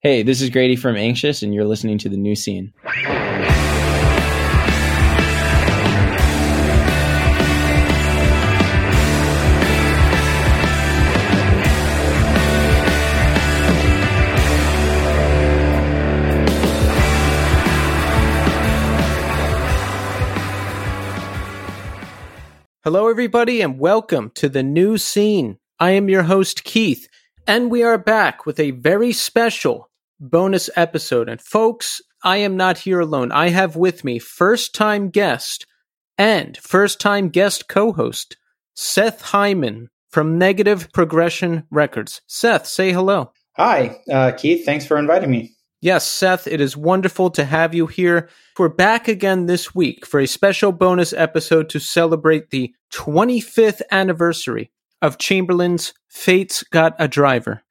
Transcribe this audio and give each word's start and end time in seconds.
Hey, 0.00 0.22
this 0.22 0.40
is 0.40 0.50
Grady 0.50 0.76
from 0.76 0.94
Anxious, 0.94 1.42
and 1.42 1.52
you're 1.52 1.64
listening 1.64 1.98
to 1.98 2.08
the 2.08 2.16
new 2.16 2.36
scene. 2.36 2.72
Hello, 22.84 23.08
everybody, 23.08 23.60
and 23.62 23.80
welcome 23.80 24.30
to 24.36 24.48
the 24.48 24.62
new 24.62 24.96
scene. 24.96 25.58
I 25.80 25.90
am 25.90 26.08
your 26.08 26.22
host, 26.22 26.62
Keith, 26.62 27.08
and 27.48 27.68
we 27.68 27.82
are 27.82 27.98
back 27.98 28.46
with 28.46 28.60
a 28.60 28.70
very 28.70 29.12
special 29.12 29.87
bonus 30.20 30.70
episode. 30.76 31.28
And 31.28 31.40
folks, 31.40 32.00
I 32.22 32.38
am 32.38 32.56
not 32.56 32.78
here 32.78 33.00
alone. 33.00 33.32
I 33.32 33.50
have 33.50 33.76
with 33.76 34.04
me 34.04 34.18
first 34.18 34.74
time 34.74 35.10
guest 35.10 35.66
and 36.16 36.56
first 36.58 37.00
time 37.00 37.28
guest 37.28 37.68
co 37.68 37.92
host, 37.92 38.36
Seth 38.74 39.22
Hyman 39.22 39.88
from 40.10 40.38
Negative 40.38 40.88
Progression 40.92 41.64
Records. 41.70 42.20
Seth, 42.26 42.66
say 42.66 42.92
hello. 42.92 43.32
Hi, 43.56 44.00
uh, 44.10 44.32
Keith. 44.32 44.64
Thanks 44.64 44.86
for 44.86 44.98
inviting 44.98 45.30
me. 45.30 45.52
Yes, 45.80 46.06
Seth, 46.08 46.48
it 46.48 46.60
is 46.60 46.76
wonderful 46.76 47.30
to 47.30 47.44
have 47.44 47.72
you 47.72 47.86
here. 47.86 48.28
We're 48.58 48.68
back 48.68 49.06
again 49.06 49.46
this 49.46 49.76
week 49.76 50.04
for 50.04 50.18
a 50.18 50.26
special 50.26 50.72
bonus 50.72 51.12
episode 51.12 51.68
to 51.70 51.78
celebrate 51.78 52.50
the 52.50 52.74
25th 52.92 53.82
anniversary 53.92 54.72
of 55.02 55.18
Chamberlain's 55.18 55.94
Fate's 56.08 56.64
Got 56.64 56.96
a 56.98 57.06
Driver. 57.06 57.62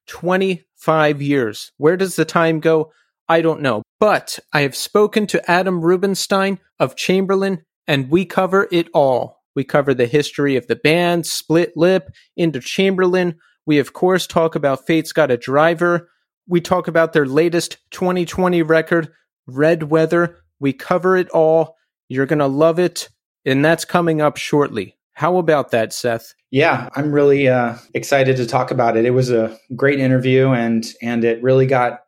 25 0.84 1.22
years. 1.22 1.72
Where 1.78 1.98
does 1.98 2.16
the 2.16 2.26
time 2.26 2.60
go? 2.60 2.92
I 3.28 3.42
don't 3.42 3.62
know. 3.62 3.84
But 4.00 4.40
I 4.54 4.62
have 4.62 4.76
spoken 4.76 5.28
to 5.28 5.52
Adam 5.52 5.82
Rubenstein 5.82 6.60
of 6.80 6.96
Chamberlain, 6.96 7.64
and 7.88 8.10
we 8.10 8.26
cover 8.26 8.68
it 8.72 8.88
all. 8.94 9.42
We 9.56 9.64
cover 9.64 9.94
the 9.94 10.06
history 10.06 10.56
of 10.56 10.68
the 10.68 10.76
band, 10.76 11.26
Split 11.26 11.74
Lip, 11.76 12.10
into 12.36 12.60
Chamberlain. 12.60 13.38
We, 13.66 13.80
of 13.80 13.94
course, 13.94 14.28
talk 14.28 14.56
about 14.56 14.86
Fate's 14.86 15.12
Got 15.12 15.32
a 15.32 15.38
Driver. 15.38 16.10
We 16.48 16.62
talk 16.62 16.88
about 16.88 17.14
their 17.14 17.26
latest 17.26 17.78
2020 17.92 18.62
record, 18.62 19.10
Red 19.48 19.84
Weather. 19.84 20.38
We 20.60 20.74
cover 20.74 21.18
it 21.18 21.30
all. 21.32 21.76
You're 22.08 22.28
going 22.28 22.40
to 22.40 22.48
love 22.48 22.80
it. 22.80 23.10
And 23.46 23.66
that's 23.66 23.84
coming 23.84 24.22
up 24.22 24.38
shortly. 24.38 24.96
How 25.18 25.38
about 25.38 25.72
that, 25.72 25.94
Seth? 25.94 26.36
Yeah, 26.52 26.90
I'm 26.94 27.12
really 27.12 27.48
uh, 27.48 27.76
excited 27.96 28.38
to 28.38 28.46
talk 28.46 28.70
about 28.70 28.96
it. 28.96 29.04
It 29.04 29.16
was 29.16 29.32
a 29.32 29.58
great 29.76 30.00
interview, 30.00 30.50
and 30.50 30.86
and 31.02 31.24
it 31.24 31.42
really 31.42 31.66
got 31.66 32.02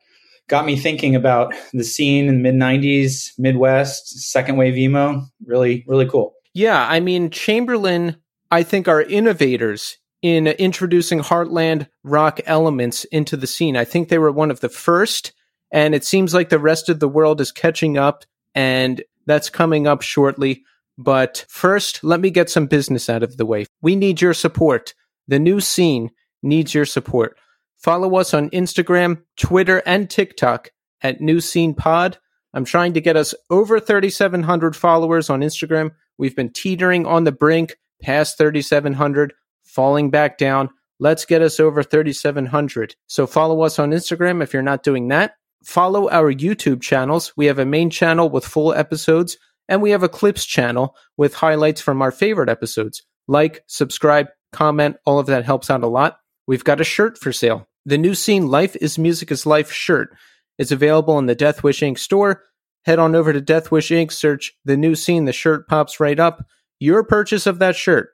got 0.48 0.64
me 0.64 0.78
thinking 0.78 1.16
about 1.16 1.56
the 1.74 1.84
scene 1.84 2.28
in 2.28 2.36
the 2.36 2.52
mid 2.52 2.54
'90s, 2.54 3.32
Midwest, 3.40 4.30
second 4.32 4.58
wave 4.58 4.78
emo. 4.78 5.26
Really, 5.44 5.84
really 5.88 6.08
cool. 6.08 6.36
Yeah, 6.54 6.86
I 6.88 7.00
mean 7.00 7.32
Chamberlain. 7.32 8.16
I 8.52 8.62
think 8.62 8.88
are 8.88 9.02
innovators 9.02 9.98
in 10.22 10.46
introducing 10.46 11.22
heartland 11.22 11.88
rock 12.04 12.40
elements 12.46 13.06
into 13.06 13.36
the 13.36 13.48
scene. 13.48 13.76
I 13.76 13.86
think 13.86 14.10
they 14.10 14.20
were 14.20 14.32
one 14.32 14.52
of 14.52 14.60
the 14.60 14.70
first, 14.70 15.34
and 15.72 15.96
it 15.96 16.06
seems 16.06 16.36
like 16.36 16.50
the 16.50 16.60
rest 16.60 16.90
of 16.90 17.00
the 17.00 17.10
world 17.10 17.42
is 17.42 17.52
catching 17.52 17.98
up, 17.98 18.24
and 18.54 19.02
that's 19.26 19.50
coming 19.50 19.88
up 19.88 20.04
shortly. 20.04 20.64
But 21.02 21.45
first, 21.47 22.03
let 22.03 22.19
me 22.19 22.30
get 22.30 22.50
some 22.50 22.67
business 22.67 23.09
out 23.09 23.23
of 23.23 23.38
the 23.38 23.45
way. 23.45 23.66
We 23.81 23.95
need 23.95 24.19
your 24.19 24.33
support. 24.33 24.94
The 25.30 25.39
new 25.39 25.61
scene 25.61 26.11
needs 26.44 26.73
your 26.73 26.83
support. 26.83 27.38
Follow 27.78 28.17
us 28.17 28.33
on 28.33 28.50
Instagram, 28.50 29.22
Twitter, 29.38 29.81
and 29.86 30.09
TikTok 30.09 30.72
at 31.02 31.22
New 31.22 31.39
Scene 31.39 31.73
Pod. 31.73 32.17
I'm 32.53 32.66
trying 32.66 32.94
to 32.95 33.02
get 33.02 33.16
us 33.16 33.33
over 33.50 33.80
3,700 33.80 34.75
followers 34.75 35.30
on 35.30 35.39
Instagram. 35.39 35.91
We've 36.17 36.36
been 36.36 36.52
teetering 36.52 37.06
on 37.06 37.23
the 37.23 37.31
brink 37.31 37.78
past 38.02 38.38
3,700 38.38 39.34
falling 39.63 40.09
back 40.09 40.38
down. 40.38 40.69
Let's 41.00 41.24
get 41.24 41.41
us 41.41 41.62
over 41.62 41.81
3,700. 41.81 42.95
So 43.07 43.25
follow 43.25 43.62
us 43.62 43.79
on 43.79 43.91
Instagram 43.91 44.44
if 44.44 44.51
you're 44.51 44.62
not 44.62 44.84
doing 44.84 45.07
that. 45.09 45.35
Follow 45.63 46.09
our 46.09 46.34
YouTube 46.34 46.81
channels. 46.81 47.31
We 47.38 47.45
have 47.45 47.59
a 47.59 47.66
main 47.66 47.90
channel 47.90 48.29
with 48.29 48.45
full 48.45 48.74
episodes, 48.74 49.38
and 49.69 49.81
we 49.81 49.91
have 49.91 50.03
a 50.03 50.09
clips 50.09 50.44
channel 50.44 50.96
with 51.16 51.35
highlights 51.35 51.80
from 51.80 52.02
our 52.02 52.12
favorite 52.12 52.50
episodes. 52.50 53.03
Like, 53.28 53.63
subscribe, 53.68 54.28
comment, 54.52 54.97
all 55.06 55.19
of 55.19 55.28
that 55.28 55.46
helps 55.46 55.69
out 55.69 55.84
a 55.84 55.88
lot. 55.88 56.18
We've 56.47 56.63
got 56.63 56.81
a 56.81 56.84
shirt 56.84 57.18
for 57.18 57.31
sale. 57.31 57.68
The 57.85 57.97
new 57.97 58.16
scene 58.16 58.47
Life 58.47 58.75
is 58.81 58.97
Music 58.97 59.31
is 59.31 59.46
Life 59.46 59.72
shirt 59.72 60.09
is 60.57 60.72
available 60.72 61.18
in 61.19 61.28
the 61.28 61.35
Death 61.35 61.63
Wish 61.63 61.81
Inc. 61.81 62.00
store. 62.00 62.44
Head 62.85 62.97
on 62.97 63.16
over 63.16 63.31
to 63.31 63.40
Death 63.40 63.72
Wish 63.72 63.90
Inc., 63.90 64.12
search 64.12 64.53
the 64.66 64.75
new 64.75 64.96
scene, 64.96 65.25
the 65.25 65.31
shirt 65.31 65.68
pops 65.68 66.00
right 66.00 66.19
up. 66.19 66.44
Your 66.80 67.03
purchase 67.03 67.46
of 67.46 67.59
that 67.59 67.75
shirt 67.75 68.09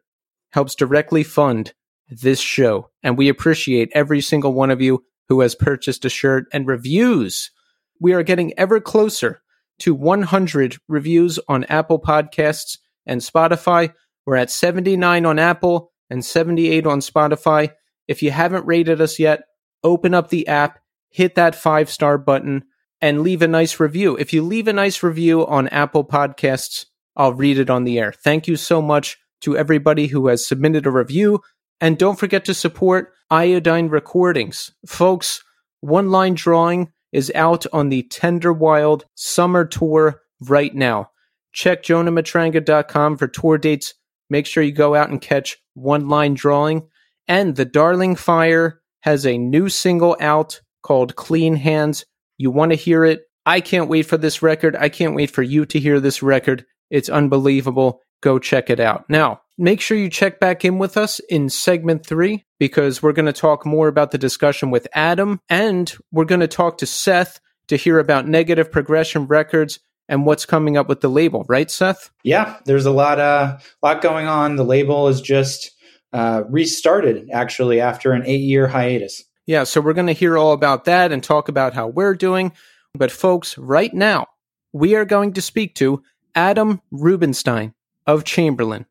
helps 0.51 0.75
directly 0.75 1.23
fund 1.23 1.73
this 2.09 2.39
show. 2.39 2.89
And 3.01 3.17
we 3.17 3.29
appreciate 3.29 3.89
every 3.93 4.21
single 4.21 4.53
one 4.53 4.71
of 4.71 4.81
you 4.81 5.03
who 5.29 5.39
has 5.39 5.55
purchased 5.55 6.03
a 6.03 6.09
shirt 6.09 6.45
and 6.51 6.67
reviews. 6.67 7.51
We 7.99 8.13
are 8.13 8.23
getting 8.23 8.57
ever 8.59 8.81
closer 8.81 9.41
to 9.79 9.93
100 9.93 10.77
reviews 10.87 11.39
on 11.47 11.63
Apple 11.65 11.99
Podcasts 11.99 12.77
and 13.05 13.21
Spotify. 13.21 13.93
We're 14.25 14.37
at 14.37 14.51
79 14.51 15.25
on 15.25 15.39
Apple 15.39 15.91
and 16.09 16.23
78 16.23 16.85
on 16.85 16.99
Spotify. 16.99 17.71
If 18.07 18.23
you 18.23 18.31
haven't 18.31 18.65
rated 18.65 19.01
us 19.01 19.19
yet, 19.19 19.43
open 19.83 20.13
up 20.13 20.29
the 20.29 20.47
app, 20.47 20.79
hit 21.09 21.35
that 21.35 21.55
five 21.55 21.89
star 21.89 22.17
button, 22.17 22.63
and 23.01 23.21
leave 23.21 23.41
a 23.41 23.47
nice 23.47 23.79
review. 23.79 24.15
If 24.17 24.33
you 24.33 24.41
leave 24.41 24.67
a 24.67 24.73
nice 24.73 25.03
review 25.03 25.45
on 25.45 25.67
Apple 25.69 26.03
Podcasts, 26.03 26.85
I'll 27.15 27.33
read 27.33 27.59
it 27.59 27.69
on 27.69 27.83
the 27.83 27.99
air. 27.99 28.11
Thank 28.11 28.47
you 28.47 28.55
so 28.55 28.81
much 28.81 29.17
to 29.41 29.57
everybody 29.57 30.07
who 30.07 30.27
has 30.27 30.45
submitted 30.45 30.85
a 30.85 30.91
review. 30.91 31.41
And 31.81 31.97
don't 31.97 32.19
forget 32.19 32.45
to 32.45 32.53
support 32.53 33.13
Iodine 33.29 33.89
Recordings. 33.89 34.71
Folks, 34.87 35.43
One 35.81 36.09
Line 36.09 36.33
Drawing 36.33 36.91
is 37.15 37.31
out 37.33 37.65
on 37.71 37.87
the 37.87 38.03
Tender 38.03 38.51
Wild 38.51 39.05
Summer 39.15 39.63
Tour 39.63 40.21
right 40.41 40.75
now. 40.75 41.11
Check 41.53 41.81
jonahmatranga.com 41.81 43.17
for 43.17 43.27
tour 43.29 43.57
dates. 43.57 43.93
Make 44.29 44.45
sure 44.45 44.61
you 44.61 44.73
go 44.73 44.95
out 44.95 45.09
and 45.09 45.21
catch 45.21 45.57
One 45.75 46.09
Line 46.09 46.33
Drawing. 46.33 46.89
And 47.27 47.55
The 47.55 47.63
Darling 47.63 48.17
Fire 48.17 48.81
has 48.99 49.25
a 49.25 49.37
new 49.37 49.69
single 49.69 50.17
out 50.19 50.59
called 50.83 51.15
Clean 51.15 51.55
Hands. 51.55 52.05
You 52.37 52.51
want 52.51 52.73
to 52.73 52.75
hear 52.75 53.05
it? 53.05 53.21
I 53.45 53.61
can't 53.61 53.89
wait 53.89 54.07
for 54.07 54.17
this 54.17 54.41
record. 54.41 54.75
I 54.75 54.89
can't 54.89 55.15
wait 55.15 55.31
for 55.31 55.41
you 55.41 55.65
to 55.67 55.79
hear 55.79 56.01
this 56.01 56.21
record. 56.21 56.65
It's 56.89 57.07
unbelievable 57.07 58.01
go 58.21 58.39
check 58.39 58.69
it 58.69 58.79
out. 58.79 59.09
Now, 59.09 59.41
make 59.57 59.79
sure 59.79 59.97
you 59.97 60.09
check 60.09 60.39
back 60.39 60.65
in 60.65 60.79
with 60.79 60.97
us 60.97 61.19
in 61.29 61.49
segment 61.49 62.05
three 62.05 62.44
because 62.59 63.01
we're 63.01 63.13
going 63.13 63.25
to 63.25 63.33
talk 63.33 63.65
more 63.65 63.87
about 63.87 64.11
the 64.11 64.17
discussion 64.17 64.71
with 64.71 64.87
Adam 64.93 65.39
and 65.49 65.95
we're 66.11 66.25
going 66.25 66.41
to 66.41 66.47
talk 66.47 66.77
to 66.79 66.85
Seth 66.85 67.39
to 67.67 67.75
hear 67.75 67.99
about 67.99 68.27
negative 68.27 68.71
progression 68.71 69.25
records 69.25 69.79
and 70.07 70.25
what's 70.25 70.45
coming 70.45 70.77
up 70.77 70.87
with 70.87 71.01
the 71.01 71.09
label, 71.09 71.45
right, 71.47 71.69
Seth? 71.69 72.11
Yeah, 72.23 72.57
there's 72.65 72.85
a 72.85 72.91
lot, 72.91 73.19
uh, 73.19 73.57
lot 73.81 74.01
going 74.01 74.27
on. 74.27 74.55
The 74.55 74.63
label 74.63 75.07
is 75.07 75.19
just 75.19 75.71
uh, 76.13 76.43
restarted 76.47 77.29
actually 77.31 77.81
after 77.81 78.11
an 78.11 78.23
eight 78.25 78.41
year 78.41 78.67
hiatus. 78.67 79.23
Yeah, 79.47 79.63
so 79.63 79.81
we're 79.81 79.93
going 79.93 80.07
to 80.07 80.13
hear 80.13 80.37
all 80.37 80.53
about 80.53 80.85
that 80.85 81.11
and 81.11 81.23
talk 81.23 81.49
about 81.49 81.73
how 81.73 81.87
we're 81.87 82.15
doing. 82.15 82.51
But, 82.93 83.11
folks, 83.11 83.57
right 83.57 83.93
now, 83.93 84.27
we 84.73 84.95
are 84.95 85.05
going 85.05 85.33
to 85.33 85.41
speak 85.41 85.75
to 85.75 86.01
Adam 86.33 86.81
Rubenstein 86.91 87.73
of 88.07 88.23
Chamberlain. 88.23 88.85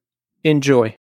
Enjoy. 0.45 0.97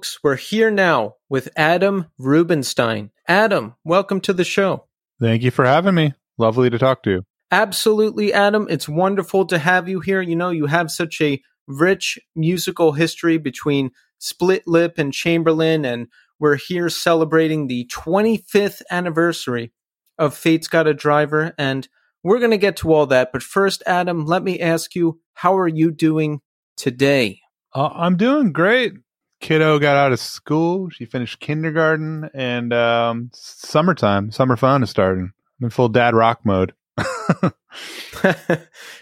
Folks, 0.00 0.18
we're 0.22 0.36
here 0.36 0.70
now 0.70 1.16
with 1.28 1.50
Adam 1.58 2.06
Rubenstein. 2.16 3.10
Adam, 3.28 3.74
welcome 3.84 4.18
to 4.22 4.32
the 4.32 4.44
show. 4.44 4.86
Thank 5.20 5.42
you 5.42 5.50
for 5.50 5.66
having 5.66 5.94
me. 5.94 6.14
Lovely 6.38 6.70
to 6.70 6.78
talk 6.78 7.02
to 7.02 7.10
you. 7.10 7.22
Absolutely, 7.50 8.32
Adam. 8.32 8.66
It's 8.70 8.88
wonderful 8.88 9.44
to 9.44 9.58
have 9.58 9.90
you 9.90 10.00
here. 10.00 10.22
You 10.22 10.36
know, 10.36 10.48
you 10.48 10.64
have 10.64 10.90
such 10.90 11.20
a 11.20 11.42
rich 11.66 12.18
musical 12.34 12.92
history 12.92 13.36
between 13.36 13.90
Split 14.18 14.66
Lip 14.66 14.94
and 14.96 15.12
Chamberlain, 15.12 15.84
and 15.84 16.06
we're 16.38 16.56
here 16.56 16.88
celebrating 16.88 17.66
the 17.66 17.86
25th 17.92 18.80
anniversary 18.90 19.70
of 20.16 20.34
Fate's 20.34 20.68
Got 20.68 20.86
a 20.86 20.94
Driver, 20.94 21.52
and 21.58 21.86
we're 22.22 22.38
going 22.38 22.52
to 22.52 22.56
get 22.56 22.78
to 22.78 22.94
all 22.94 23.04
that. 23.08 23.32
But 23.34 23.42
first, 23.42 23.82
Adam, 23.86 24.24
let 24.24 24.42
me 24.42 24.60
ask 24.60 24.94
you, 24.94 25.20
how 25.34 25.58
are 25.58 25.68
you 25.68 25.90
doing 25.90 26.40
today? 26.78 27.42
Uh, 27.74 27.90
I'm 27.92 28.16
doing 28.16 28.50
great. 28.52 28.94
Kiddo 29.40 29.78
got 29.78 29.96
out 29.96 30.12
of 30.12 30.20
school. 30.20 30.90
She 30.90 31.04
finished 31.06 31.40
kindergarten, 31.40 32.28
and 32.34 32.72
um, 32.72 33.30
summertime, 33.32 34.30
summer 34.30 34.56
fun 34.56 34.82
is 34.82 34.90
starting. 34.90 35.32
I'm 35.60 35.64
in 35.64 35.70
full 35.70 35.88
dad 35.88 36.14
rock 36.14 36.40
mode. 36.44 36.74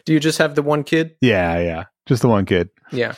Do 0.04 0.12
you 0.12 0.20
just 0.20 0.38
have 0.38 0.54
the 0.54 0.62
one 0.62 0.84
kid? 0.84 1.16
yeah, 1.20 1.58
yeah, 1.58 1.84
just 2.06 2.22
the 2.22 2.28
one 2.28 2.46
kid. 2.46 2.70
Yeah. 2.92 3.14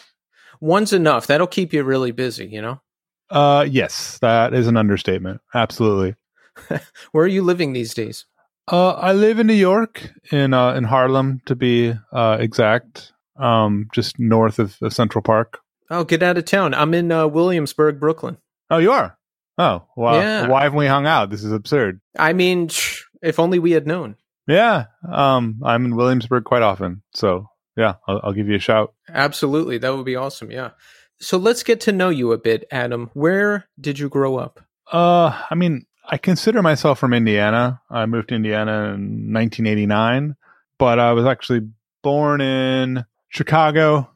One's 0.60 0.92
enough. 0.92 1.26
That'll 1.26 1.46
keep 1.46 1.72
you 1.72 1.82
really 1.82 2.10
busy, 2.12 2.46
you 2.46 2.60
know? 2.60 2.80
Uh, 3.30 3.66
yes, 3.68 4.18
that 4.18 4.52
is 4.52 4.66
an 4.66 4.76
understatement. 4.76 5.40
Absolutely. 5.54 6.16
Where 7.12 7.24
are 7.24 7.28
you 7.28 7.42
living 7.42 7.72
these 7.72 7.94
days? 7.94 8.26
Uh, 8.70 8.90
I 8.90 9.12
live 9.12 9.38
in 9.38 9.46
New 9.46 9.54
York, 9.54 10.12
in 10.30 10.52
uh, 10.52 10.74
in 10.74 10.84
Harlem 10.84 11.40
to 11.46 11.56
be 11.56 11.94
uh, 12.12 12.36
exact. 12.38 13.12
Um, 13.36 13.88
just 13.92 14.18
north 14.18 14.58
of, 14.58 14.76
of 14.82 14.92
Central 14.92 15.22
Park. 15.22 15.60
Oh, 15.90 16.04
get 16.04 16.22
out 16.22 16.38
of 16.38 16.44
town. 16.44 16.72
I'm 16.72 16.94
in 16.94 17.10
uh, 17.10 17.26
Williamsburg, 17.26 17.98
Brooklyn. 17.98 18.38
Oh, 18.70 18.78
you 18.78 18.92
are. 18.92 19.18
Oh, 19.58 19.84
wow. 19.96 20.14
Yeah. 20.14 20.46
Why 20.46 20.62
haven't 20.62 20.78
we 20.78 20.86
hung 20.86 21.06
out? 21.06 21.30
This 21.30 21.44
is 21.44 21.52
absurd. 21.52 22.00
I 22.18 22.32
mean, 22.32 22.70
if 23.22 23.38
only 23.38 23.58
we 23.58 23.72
had 23.72 23.86
known. 23.86 24.16
Yeah. 24.46 24.86
Um, 25.10 25.60
I'm 25.64 25.84
in 25.84 25.96
Williamsburg 25.96 26.44
quite 26.44 26.62
often, 26.62 27.02
so 27.12 27.46
yeah, 27.76 27.94
I'll, 28.08 28.20
I'll 28.24 28.32
give 28.32 28.48
you 28.48 28.56
a 28.56 28.60
shout. 28.60 28.94
Absolutely. 29.08 29.78
That 29.78 29.94
would 29.94 30.06
be 30.06 30.16
awesome. 30.16 30.50
Yeah. 30.50 30.70
So 31.20 31.36
let's 31.36 31.62
get 31.62 31.80
to 31.82 31.92
know 31.92 32.08
you 32.08 32.32
a 32.32 32.38
bit, 32.38 32.66
Adam. 32.70 33.10
Where 33.12 33.68
did 33.78 33.98
you 33.98 34.08
grow 34.08 34.36
up? 34.36 34.60
Uh, 34.90 35.38
I 35.50 35.54
mean, 35.54 35.86
I 36.08 36.16
consider 36.16 36.62
myself 36.62 36.98
from 36.98 37.12
Indiana. 37.12 37.80
I 37.90 38.06
moved 38.06 38.30
to 38.30 38.34
Indiana 38.34 38.94
in 38.94 39.32
1989, 39.32 40.36
but 40.78 40.98
I 40.98 41.12
was 41.12 41.26
actually 41.26 41.68
born 42.02 42.40
in 42.40 43.04
Chicago, 43.28 44.10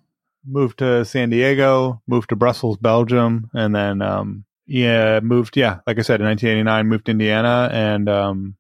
moved 0.47 0.79
to 0.79 1.05
San 1.05 1.31
Diego, 1.31 2.03
moved 2.07 2.31
to 2.31 2.37
Brussels, 2.37 2.79
Belgium, 2.79 3.51
and 3.55 3.75
then 3.75 4.03
um, 4.03 4.45
yeah, 4.67 5.21
moved. 5.21 5.57
Yeah, 5.57 5.81
like 5.87 5.99
I 5.99 6.03
said, 6.03 6.21
in 6.21 6.27
1989, 6.27 6.87
moved 6.87 7.07
to 7.07 7.11
Indiana, 7.13 7.69
and 7.73 8.09
um, 8.09 8.57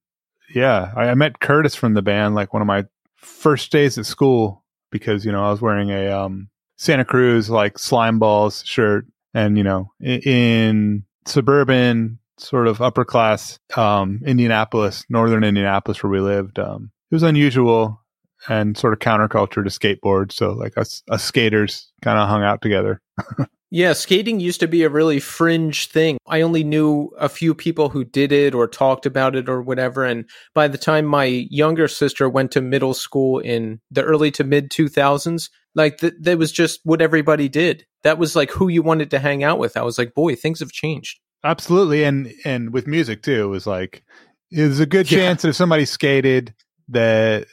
yeah, 0.54 0.92
I, 0.96 1.08
I 1.08 1.14
met 1.14 1.40
Curtis 1.40 1.74
from 1.74 1.94
the 1.94 2.02
band 2.02 2.34
like 2.34 2.52
one 2.52 2.62
of 2.62 2.66
my 2.66 2.84
first 3.16 3.72
days 3.72 3.98
at 3.98 4.06
school 4.06 4.64
because 4.90 5.24
you 5.24 5.32
know 5.32 5.44
I 5.44 5.50
was 5.50 5.60
wearing 5.60 5.90
a 5.90 6.08
um, 6.08 6.48
Santa 6.76 7.04
Cruz 7.04 7.50
like 7.50 7.78
slime 7.78 8.18
balls 8.18 8.62
shirt, 8.66 9.06
and 9.32 9.56
you 9.56 9.64
know 9.64 9.92
in, 10.00 10.20
in 10.20 11.04
suburban 11.26 12.18
sort 12.36 12.66
of 12.66 12.82
upper 12.82 13.04
class 13.04 13.58
um, 13.76 14.20
Indianapolis, 14.26 15.04
northern 15.08 15.44
Indianapolis, 15.44 16.02
where 16.02 16.10
we 16.10 16.20
lived. 16.20 16.58
Um, 16.58 16.90
it 17.10 17.14
was 17.14 17.22
unusual 17.22 18.00
and 18.48 18.76
sort 18.76 18.92
of 18.92 18.98
counterculture 18.98 19.64
to 19.64 19.70
skateboard. 19.70 20.32
So 20.32 20.52
like 20.52 20.76
us, 20.78 21.02
us 21.10 21.22
skaters 21.24 21.90
kind 22.02 22.18
of 22.18 22.28
hung 22.28 22.42
out 22.42 22.60
together. 22.62 23.00
Yeah, 23.70 23.92
skating 23.94 24.38
used 24.38 24.60
to 24.60 24.68
be 24.68 24.84
a 24.84 24.88
really 24.88 25.18
fringe 25.18 25.88
thing. 25.88 26.18
I 26.28 26.42
only 26.42 26.62
knew 26.62 27.10
a 27.18 27.28
few 27.28 27.56
people 27.56 27.88
who 27.88 28.04
did 28.04 28.30
it 28.30 28.54
or 28.54 28.68
talked 28.68 29.04
about 29.04 29.34
it 29.34 29.48
or 29.48 29.60
whatever. 29.62 30.04
And 30.04 30.26
by 30.54 30.68
the 30.68 30.78
time 30.78 31.04
my 31.06 31.24
younger 31.24 31.88
sister 31.88 32.28
went 32.28 32.52
to 32.52 32.60
middle 32.60 32.94
school 32.94 33.40
in 33.40 33.80
the 33.90 34.04
early 34.04 34.30
to 34.32 34.44
mid 34.44 34.70
2000s, 34.70 35.50
like 35.74 35.98
th- 35.98 36.12
that 36.20 36.38
was 36.38 36.52
just 36.52 36.82
what 36.84 37.02
everybody 37.02 37.48
did. 37.48 37.84
That 38.04 38.16
was 38.16 38.36
like 38.36 38.52
who 38.52 38.68
you 38.68 38.80
wanted 38.84 39.10
to 39.10 39.18
hang 39.18 39.42
out 39.42 39.58
with. 39.58 39.76
I 39.76 39.82
was 39.82 39.98
like, 39.98 40.14
boy, 40.14 40.36
things 40.36 40.60
have 40.60 40.70
changed. 40.70 41.18
Absolutely, 41.42 42.04
and 42.04 42.32
and 42.44 42.72
with 42.72 42.86
music 42.86 43.22
too, 43.22 43.42
it 43.42 43.48
was 43.48 43.66
like 43.66 44.04
there's 44.52 44.78
a 44.78 44.86
good 44.86 45.10
Yeah. 45.10 45.18
chance 45.18 45.42
that 45.42 45.48
if 45.48 45.56
somebody 45.56 45.84
skated 45.84 46.54
that 46.90 47.48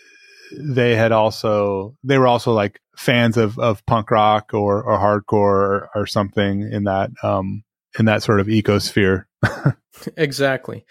they 0.58 0.96
had 0.96 1.12
also 1.12 1.96
they 2.04 2.18
were 2.18 2.28
also 2.28 2.52
like 2.52 2.80
fans 2.96 3.38
of 3.38 3.58
of 3.60 3.86
punk 3.86 4.12
rock 4.12 4.54
or 4.54 4.84
or 4.84 4.98
hardcore 4.98 5.34
or, 5.34 5.90
or 5.96 6.06
something 6.06 6.62
in 6.72 6.84
that 6.86 7.10
um 7.24 7.64
in 7.98 8.06
that 8.06 8.24
sort 8.24 8.40
of 8.40 8.48
ecosphere. 8.48 9.26
Exactly. 10.18 10.86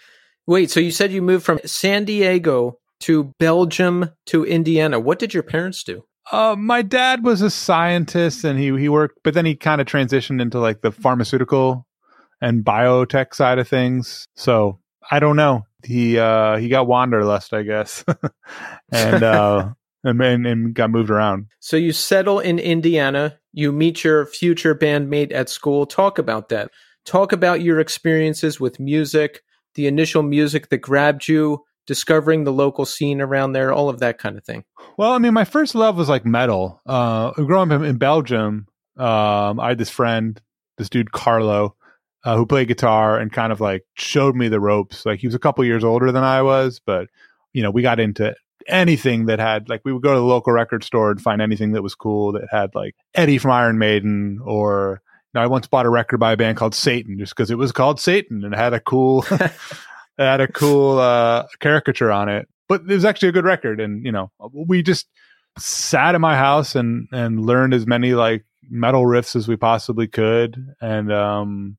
Wait, 0.47 0.71
so 0.71 0.79
you 0.79 0.91
said 0.91 1.11
you 1.11 1.21
moved 1.21 1.45
from 1.45 1.59
San 1.65 2.05
Diego 2.05 2.79
to 3.01 3.33
Belgium 3.39 4.09
to 4.27 4.45
Indiana. 4.45 4.99
What 4.99 5.19
did 5.19 5.33
your 5.33 5.43
parents 5.43 5.83
do? 5.83 6.03
Uh, 6.31 6.55
my 6.57 6.81
dad 6.81 7.23
was 7.23 7.41
a 7.41 7.49
scientist 7.49 8.43
and 8.43 8.57
he 8.59 8.77
he 8.77 8.89
worked, 8.89 9.19
but 9.23 9.33
then 9.33 9.45
he 9.45 9.55
kind 9.55 9.81
of 9.81 9.87
transitioned 9.87 10.41
into 10.41 10.59
like 10.59 10.81
the 10.81 10.91
pharmaceutical 10.91 11.87
and 12.41 12.63
biotech 12.63 13.33
side 13.33 13.59
of 13.59 13.67
things. 13.67 14.27
So 14.35 14.79
I 15.09 15.19
don't 15.19 15.35
know. 15.35 15.63
He 15.85 16.17
uh 16.17 16.57
he 16.57 16.69
got 16.69 16.87
wanderlust, 16.87 17.53
I 17.53 17.63
guess, 17.63 18.03
and 18.91 19.23
uh 19.23 19.69
and, 20.03 20.21
and 20.21 20.47
and 20.47 20.73
got 20.73 20.89
moved 20.89 21.09
around. 21.09 21.47
So 21.59 21.77
you 21.77 21.91
settle 21.91 22.39
in 22.39 22.59
Indiana, 22.59 23.39
you 23.53 23.71
meet 23.71 24.03
your 24.03 24.25
future 24.25 24.75
bandmate 24.75 25.33
at 25.33 25.49
school. 25.49 25.85
Talk 25.85 26.17
about 26.17 26.49
that. 26.49 26.71
Talk 27.05 27.31
about 27.31 27.61
your 27.61 27.79
experiences 27.79 28.59
with 28.59 28.79
music, 28.79 29.41
the 29.75 29.87
initial 29.87 30.21
music 30.21 30.69
that 30.69 30.77
grabbed 30.77 31.27
you, 31.27 31.63
discovering 31.87 32.43
the 32.43 32.53
local 32.53 32.85
scene 32.85 33.21
around 33.21 33.53
there, 33.53 33.73
all 33.73 33.89
of 33.89 33.99
that 33.99 34.17
kind 34.17 34.37
of 34.37 34.43
thing. 34.43 34.63
Well, 34.97 35.11
I 35.11 35.17
mean, 35.17 35.33
my 35.33 35.45
first 35.45 35.73
love 35.73 35.97
was 35.97 36.09
like 36.09 36.25
metal. 36.25 36.81
Uh, 36.85 37.31
growing 37.31 37.71
up 37.71 37.81
in, 37.81 37.87
in 37.87 37.97
Belgium, 37.97 38.67
um, 38.97 39.59
I 39.59 39.69
had 39.69 39.77
this 39.77 39.89
friend, 39.89 40.39
this 40.77 40.89
dude 40.89 41.11
Carlo, 41.11 41.75
uh, 42.23 42.35
who 42.35 42.45
played 42.45 42.67
guitar 42.67 43.17
and 43.17 43.31
kind 43.31 43.51
of 43.51 43.61
like 43.61 43.83
showed 43.95 44.35
me 44.35 44.47
the 44.47 44.59
ropes. 44.59 45.05
Like 45.05 45.19
he 45.19 45.27
was 45.27 45.35
a 45.35 45.39
couple 45.39 45.63
years 45.65 45.83
older 45.83 46.11
than 46.11 46.23
I 46.23 46.41
was, 46.41 46.79
but 46.85 47.07
you 47.53 47.63
know, 47.63 47.71
we 47.71 47.81
got 47.81 47.99
into 47.99 48.35
anything 48.67 49.25
that 49.25 49.39
had 49.39 49.69
like 49.69 49.81
we 49.83 49.91
would 49.91 50.03
go 50.03 50.13
to 50.13 50.19
the 50.19 50.25
local 50.25 50.53
record 50.53 50.83
store 50.83 51.11
and 51.11 51.21
find 51.21 51.41
anything 51.41 51.71
that 51.73 51.81
was 51.81 51.95
cool 51.95 52.33
that 52.33 52.47
had 52.51 52.73
like 52.75 52.95
Eddie 53.13 53.37
from 53.37 53.51
Iron 53.51 53.77
Maiden 53.77 54.39
or. 54.43 55.01
You 55.33 55.39
know, 55.39 55.45
I 55.45 55.47
once 55.47 55.65
bought 55.65 55.85
a 55.85 55.89
record 55.89 56.17
by 56.17 56.33
a 56.33 56.35
band 56.37 56.57
called 56.57 56.75
Satan 56.75 57.17
just 57.17 57.33
because 57.33 57.49
it 57.49 57.57
was 57.57 57.71
called 57.71 58.01
Satan 58.01 58.43
and 58.43 58.53
it 58.53 58.57
had 58.57 58.73
a 58.73 58.81
cool, 58.81 59.21
had 60.17 60.41
a 60.41 60.47
cool 60.49 60.99
uh, 60.99 61.47
caricature 61.61 62.11
on 62.11 62.27
it. 62.27 62.49
But 62.67 62.81
it 62.81 62.87
was 62.87 63.05
actually 63.05 63.29
a 63.29 63.31
good 63.31 63.45
record, 63.45 63.79
and 63.79 64.05
you 64.05 64.11
know, 64.11 64.29
we 64.51 64.83
just 64.83 65.07
sat 65.57 66.15
in 66.15 66.21
my 66.21 66.35
house 66.35 66.75
and 66.75 67.07
and 67.11 67.45
learned 67.45 67.73
as 67.73 67.85
many 67.85 68.13
like 68.13 68.45
metal 68.69 69.03
riffs 69.03 69.35
as 69.35 69.47
we 69.47 69.55
possibly 69.55 70.07
could 70.07 70.73
and 70.79 71.11
um 71.11 71.77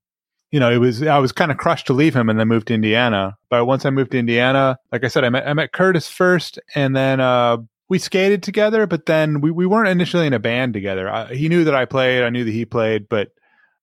you 0.53 0.61
know 0.61 0.71
it 0.71 0.77
was 0.77 1.03
i 1.03 1.19
was 1.19 1.33
kind 1.33 1.51
of 1.51 1.57
crushed 1.57 1.89
to 1.89 1.93
leave 1.93 2.15
him 2.15 2.29
and 2.29 2.39
then 2.39 2.47
moved 2.47 2.69
to 2.69 2.75
indiana. 2.75 3.37
But 3.51 3.65
once 3.65 3.85
i 3.85 3.91
moved 3.91 4.13
to 4.13 4.19
indiana 4.19 4.79
like 4.93 5.03
i 5.03 5.09
said 5.09 5.25
i 5.25 5.31
met, 5.31 5.49
I 5.49 5.55
met 5.55 5.73
curtis 5.73 6.09
first 6.09 6.61
and 6.77 6.95
then 6.95 7.19
uh 7.19 7.57
we 7.89 7.99
skated 7.99 8.43
together 8.43 8.87
but 8.87 9.07
then 9.07 9.41
we, 9.41 9.51
we 9.51 9.67
weren't 9.67 9.89
initially 9.89 10.27
in 10.27 10.33
a 10.33 10.39
band 10.39 10.75
together. 10.75 11.11
I, 11.11 11.35
he 11.35 11.49
knew 11.49 11.65
that 11.65 11.75
i 11.75 11.87
played 11.87 12.23
i 12.23 12.31
knew 12.31 12.45
that 12.45 12.53
he 12.53 12.65
played 12.65 13.09
but 13.09 13.31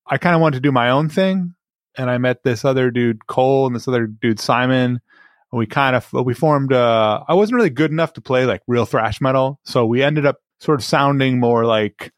i 0.08 0.18
kind 0.18 0.36
of 0.36 0.42
wanted 0.42 0.58
to 0.58 0.62
do 0.62 0.72
my 0.72 0.92
own 0.92 1.10
thing. 1.10 1.56
And 1.98 2.10
i 2.10 2.18
met 2.18 2.44
this 2.44 2.64
other 2.64 2.92
dude 2.92 3.28
cole 3.28 3.68
and 3.68 3.76
this 3.76 3.88
other 3.88 4.08
dude 4.08 4.40
simon. 4.40 5.02
We 5.52 5.66
kind 5.66 5.96
of 5.96 6.14
we 6.14 6.36
formed 6.36 6.72
uh 6.72 7.24
i 7.28 7.34
wasn't 7.34 7.56
really 7.56 7.72
good 7.72 7.92
enough 7.92 8.14
to 8.14 8.22
play 8.22 8.46
like 8.46 8.62
real 8.68 8.86
thrash 8.86 9.20
metal. 9.20 9.60
So 9.66 9.86
we 9.86 10.04
ended 10.04 10.26
up 10.28 10.38
sort 10.60 10.80
of 10.80 10.86
sounding 10.86 11.40
more 11.40 11.66
like 11.66 12.14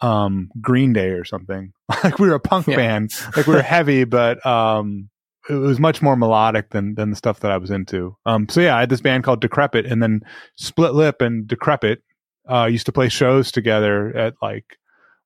um 0.00 0.50
green 0.60 0.92
day 0.92 1.10
or 1.10 1.24
something 1.24 1.72
like 2.04 2.18
we 2.18 2.28
were 2.28 2.34
a 2.34 2.40
punk 2.40 2.66
Yeah. 2.66 2.76
band 2.76 3.10
like 3.36 3.46
we 3.46 3.54
were 3.54 3.62
heavy 3.62 4.04
but 4.04 4.44
um 4.44 5.08
it 5.48 5.54
was 5.54 5.78
much 5.78 6.02
more 6.02 6.16
melodic 6.16 6.70
than 6.70 6.94
than 6.94 7.10
the 7.10 7.16
stuff 7.16 7.40
that 7.40 7.50
i 7.50 7.56
was 7.56 7.70
into 7.70 8.16
um 8.26 8.48
so 8.48 8.60
yeah 8.60 8.76
i 8.76 8.80
had 8.80 8.88
this 8.90 9.00
band 9.00 9.24
called 9.24 9.40
decrepit 9.40 9.86
and 9.86 10.02
then 10.02 10.20
split 10.56 10.94
lip 10.94 11.20
and 11.20 11.46
decrepit 11.46 12.02
uh 12.50 12.64
used 12.70 12.86
to 12.86 12.92
play 12.92 13.08
shows 13.08 13.52
together 13.52 14.14
at 14.16 14.34
like 14.42 14.78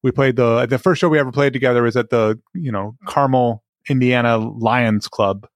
we 0.03 0.11
played 0.13 0.37
the 0.37 0.67
the 0.67 0.79
first 0.79 1.01
show 1.01 1.09
we 1.09 1.19
ever 1.19 1.33
played 1.33 1.53
together 1.53 1.83
was 1.83 1.97
at 1.97 2.11
the 2.11 2.39
you 2.55 2.71
know 2.71 2.95
carmel 3.07 3.65
indiana 3.89 4.37
lions 4.39 5.09
club 5.09 5.47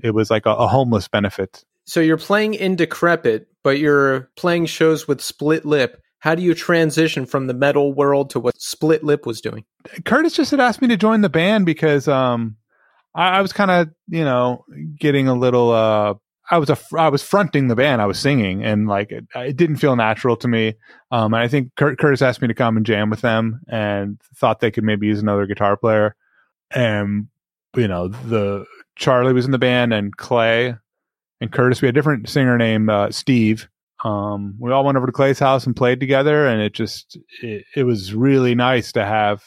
it 0.00 0.12
was 0.12 0.30
like 0.30 0.46
a, 0.46 0.50
a 0.50 0.68
homeless 0.68 1.08
benefit. 1.08 1.64
So 1.84 1.98
you're 1.98 2.18
playing 2.18 2.54
in 2.54 2.76
Decrepit, 2.76 3.48
but 3.64 3.80
you're 3.80 4.30
playing 4.36 4.66
shows 4.66 5.08
with 5.08 5.20
Split 5.20 5.64
Lip. 5.64 6.00
How 6.20 6.34
do 6.34 6.42
you 6.42 6.54
transition 6.54 7.26
from 7.26 7.46
the 7.46 7.54
metal 7.54 7.92
world 7.92 8.30
to 8.30 8.40
what 8.40 8.60
Split 8.60 9.04
Lip 9.04 9.24
was 9.24 9.40
doing? 9.40 9.64
Curtis 10.04 10.32
just 10.32 10.50
had 10.50 10.60
asked 10.60 10.82
me 10.82 10.88
to 10.88 10.96
join 10.96 11.20
the 11.20 11.28
band 11.28 11.64
because 11.64 12.08
um, 12.08 12.56
I, 13.14 13.38
I 13.38 13.42
was 13.42 13.52
kind 13.52 13.70
of 13.70 13.88
you 14.08 14.24
know 14.24 14.64
getting 14.98 15.28
a 15.28 15.34
little. 15.34 15.70
uh 15.70 16.14
I 16.50 16.58
was 16.58 16.70
a 16.70 16.78
I 16.96 17.08
was 17.08 17.22
fronting 17.22 17.68
the 17.68 17.76
band. 17.76 18.00
I 18.00 18.06
was 18.06 18.18
singing, 18.18 18.64
and 18.64 18.88
like 18.88 19.12
it, 19.12 19.26
it 19.34 19.56
didn't 19.56 19.76
feel 19.76 19.96
natural 19.96 20.36
to 20.36 20.48
me. 20.48 20.74
Um, 21.10 21.34
and 21.34 21.42
I 21.42 21.48
think 21.48 21.74
Kurt, 21.76 21.98
Curtis 21.98 22.22
asked 22.22 22.40
me 22.40 22.48
to 22.48 22.54
come 22.54 22.76
and 22.76 22.86
jam 22.86 23.10
with 23.10 23.20
them, 23.20 23.60
and 23.68 24.18
thought 24.36 24.60
they 24.60 24.70
could 24.70 24.84
maybe 24.84 25.06
use 25.06 25.20
another 25.20 25.46
guitar 25.46 25.76
player. 25.76 26.16
And 26.70 27.28
you 27.76 27.86
know, 27.86 28.08
the 28.08 28.64
Charlie 28.96 29.34
was 29.34 29.44
in 29.44 29.50
the 29.50 29.58
band, 29.58 29.92
and 29.92 30.16
Clay 30.16 30.74
and 31.40 31.52
Curtis. 31.52 31.82
We 31.82 31.86
had 31.86 31.94
a 31.94 31.98
different 31.98 32.28
singer 32.28 32.56
named 32.56 32.88
uh, 32.88 33.10
Steve. 33.10 33.68
Um, 34.04 34.56
we 34.58 34.70
all 34.72 34.84
went 34.84 34.96
over 34.96 35.06
to 35.06 35.12
Clay's 35.12 35.38
house 35.38 35.66
and 35.66 35.74
played 35.74 36.00
together, 36.00 36.46
and 36.46 36.62
it 36.62 36.72
just 36.72 37.18
it, 37.42 37.64
it 37.74 37.82
was 37.84 38.14
really 38.14 38.54
nice 38.54 38.92
to 38.92 39.04
have 39.04 39.44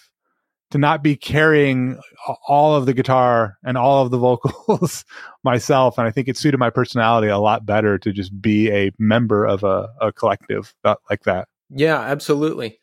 to 0.72 0.78
not 0.78 1.04
be 1.04 1.16
carrying 1.16 2.00
all 2.48 2.76
of 2.76 2.86
the 2.86 2.94
guitar 2.94 3.58
and 3.64 3.78
all 3.78 4.04
of 4.04 4.12
the 4.12 4.18
vocals 4.18 5.06
myself. 5.44 5.98
And 5.98 6.08
I 6.08 6.12
think 6.12 6.28
it 6.28 6.38
suited 6.38 6.58
my 6.58 6.70
personality 6.70 7.28
a 7.28 7.38
lot 7.38 7.66
better 7.66 7.98
to 8.00 8.12
just 8.12 8.42
be 8.42 8.72
a 8.72 8.92
member 8.98 9.46
of 9.46 9.64
a, 9.64 9.90
a 10.02 10.12
collective 10.12 10.74
like 11.10 11.24
that. 11.24 11.48
Yeah, 11.70 12.00
absolutely. 12.00 12.80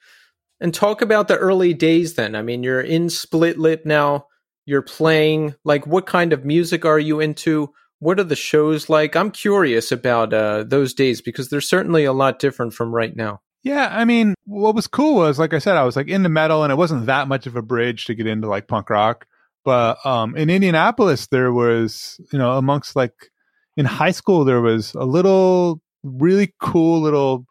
And 0.61 0.75
talk 0.75 1.03
about 1.03 1.29
the 1.29 1.37
early 1.37 1.73
days 1.73 2.15
then. 2.15 2.35
I 2.35 2.43
mean, 2.43 2.63
you're 2.63 2.81
in 2.81 3.11
Split 3.11 3.59
Lip 3.59 3.85
now, 3.85 4.27
you're 4.67 4.83
playing. 4.83 5.55
Like, 5.65 5.87
what 5.87 6.07
kind 6.07 6.33
of 6.33 6.45
music 6.45 6.85
are 6.85 6.99
you 6.99 7.21
into? 7.21 7.73
What 8.01 8.21
are 8.21 8.25
the 8.25 8.37
shows 8.37 8.89
like? 8.89 9.17
I'm 9.17 9.31
curious 9.31 9.91
about 9.91 10.33
uh, 10.33 10.65
those 10.65 10.95
days 10.95 11.21
because 11.21 11.49
they're 11.49 11.61
certainly 11.61 12.05
a 12.05 12.13
lot 12.13 12.39
different 12.39 12.75
from 12.75 12.95
right 12.95 13.15
now. 13.15 13.41
Yeah, 13.65 13.89
I 13.91 14.05
mean, 14.05 14.35
what 14.45 14.75
was 14.75 14.87
cool 14.87 15.17
was, 15.17 15.39
like 15.39 15.53
I 15.53 15.59
said, 15.59 15.77
I 15.77 15.85
was 15.85 15.97
like 15.97 16.09
into 16.09 16.29
metal, 16.29 16.63
and 16.63 16.73
it 16.73 16.77
wasn't 16.77 17.07
that 17.07 17.29
much 17.29 17.47
of 17.47 17.57
a 17.57 17.63
bridge 17.63 18.05
to 18.05 18.15
get 18.15 18.27
into 18.27 18.49
like 18.49 18.69
punk 18.69 18.89
rock. 18.89 19.27
But 19.65 20.05
um, 20.07 20.37
in 20.37 20.49
Indianapolis, 20.49 21.27
there 21.27 21.53
was, 21.53 22.21
you 22.33 22.39
know, 22.39 22.53
amongst 22.53 22.95
like 22.95 23.13
in 23.77 23.85
high 23.85 24.13
school, 24.13 24.45
there 24.45 24.61
was 24.61 24.95
a 24.95 25.05
little 25.05 25.81
really 26.05 26.55
cool 26.61 27.01
little 27.01 27.47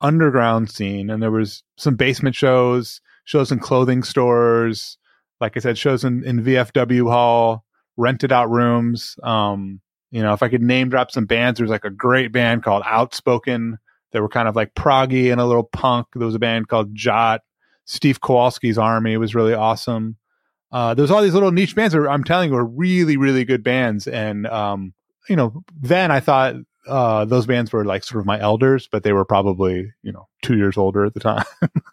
underground 0.00 0.70
scene, 0.70 1.10
and 1.10 1.22
there 1.22 1.30
was 1.30 1.62
some 1.76 1.94
basement 1.94 2.34
shows, 2.34 3.00
shows 3.24 3.52
in 3.52 3.60
clothing 3.60 4.02
stores, 4.02 4.98
like 5.40 5.56
I 5.56 5.60
said, 5.60 5.76
shows 5.76 6.04
in, 6.04 6.24
in 6.24 6.42
VFW 6.42 7.08
hall, 7.08 7.64
rented 7.96 8.32
out 8.32 8.50
rooms. 8.50 9.16
Um, 9.22 9.80
you 10.12 10.22
know, 10.22 10.32
if 10.32 10.42
I 10.44 10.48
could 10.48 10.62
name 10.62 10.88
drop 10.88 11.10
some 11.10 11.26
bands, 11.26 11.58
there's 11.58 11.70
like 11.70 11.84
a 11.84 11.90
great 11.90 12.30
band 12.30 12.62
called 12.62 12.84
Outspoken 12.86 13.78
they 14.12 14.20
were 14.20 14.28
kind 14.28 14.46
of 14.46 14.54
like 14.54 14.74
proggy 14.74 15.32
and 15.32 15.40
a 15.40 15.46
little 15.46 15.64
punk. 15.64 16.06
There 16.14 16.26
was 16.26 16.34
a 16.34 16.38
band 16.38 16.68
called 16.68 16.94
Jot. 16.94 17.40
Steve 17.84 18.20
Kowalski's 18.20 18.78
Army 18.78 19.16
was 19.16 19.34
really 19.34 19.54
awesome. 19.54 20.16
Uh, 20.70 20.94
there 20.94 21.02
was 21.02 21.10
all 21.10 21.22
these 21.22 21.34
little 21.34 21.50
niche 21.50 21.74
bands 21.74 21.92
that 21.92 22.08
I'm 22.08 22.24
telling 22.24 22.50
you 22.50 22.54
were 22.54 22.64
really, 22.64 23.16
really 23.16 23.44
good 23.44 23.62
bands. 23.62 24.06
And, 24.06 24.46
um, 24.46 24.94
you 25.28 25.36
know, 25.36 25.62
then 25.80 26.10
I 26.10 26.20
thought 26.20 26.54
uh, 26.86 27.24
those 27.24 27.46
bands 27.46 27.72
were 27.72 27.84
like 27.84 28.04
sort 28.04 28.20
of 28.20 28.26
my 28.26 28.40
elders, 28.40 28.88
but 28.90 29.02
they 29.02 29.12
were 29.12 29.24
probably, 29.24 29.92
you 30.02 30.12
know, 30.12 30.28
two 30.42 30.56
years 30.56 30.76
older 30.76 31.04
at 31.04 31.14
the 31.14 31.20
time. 31.20 31.44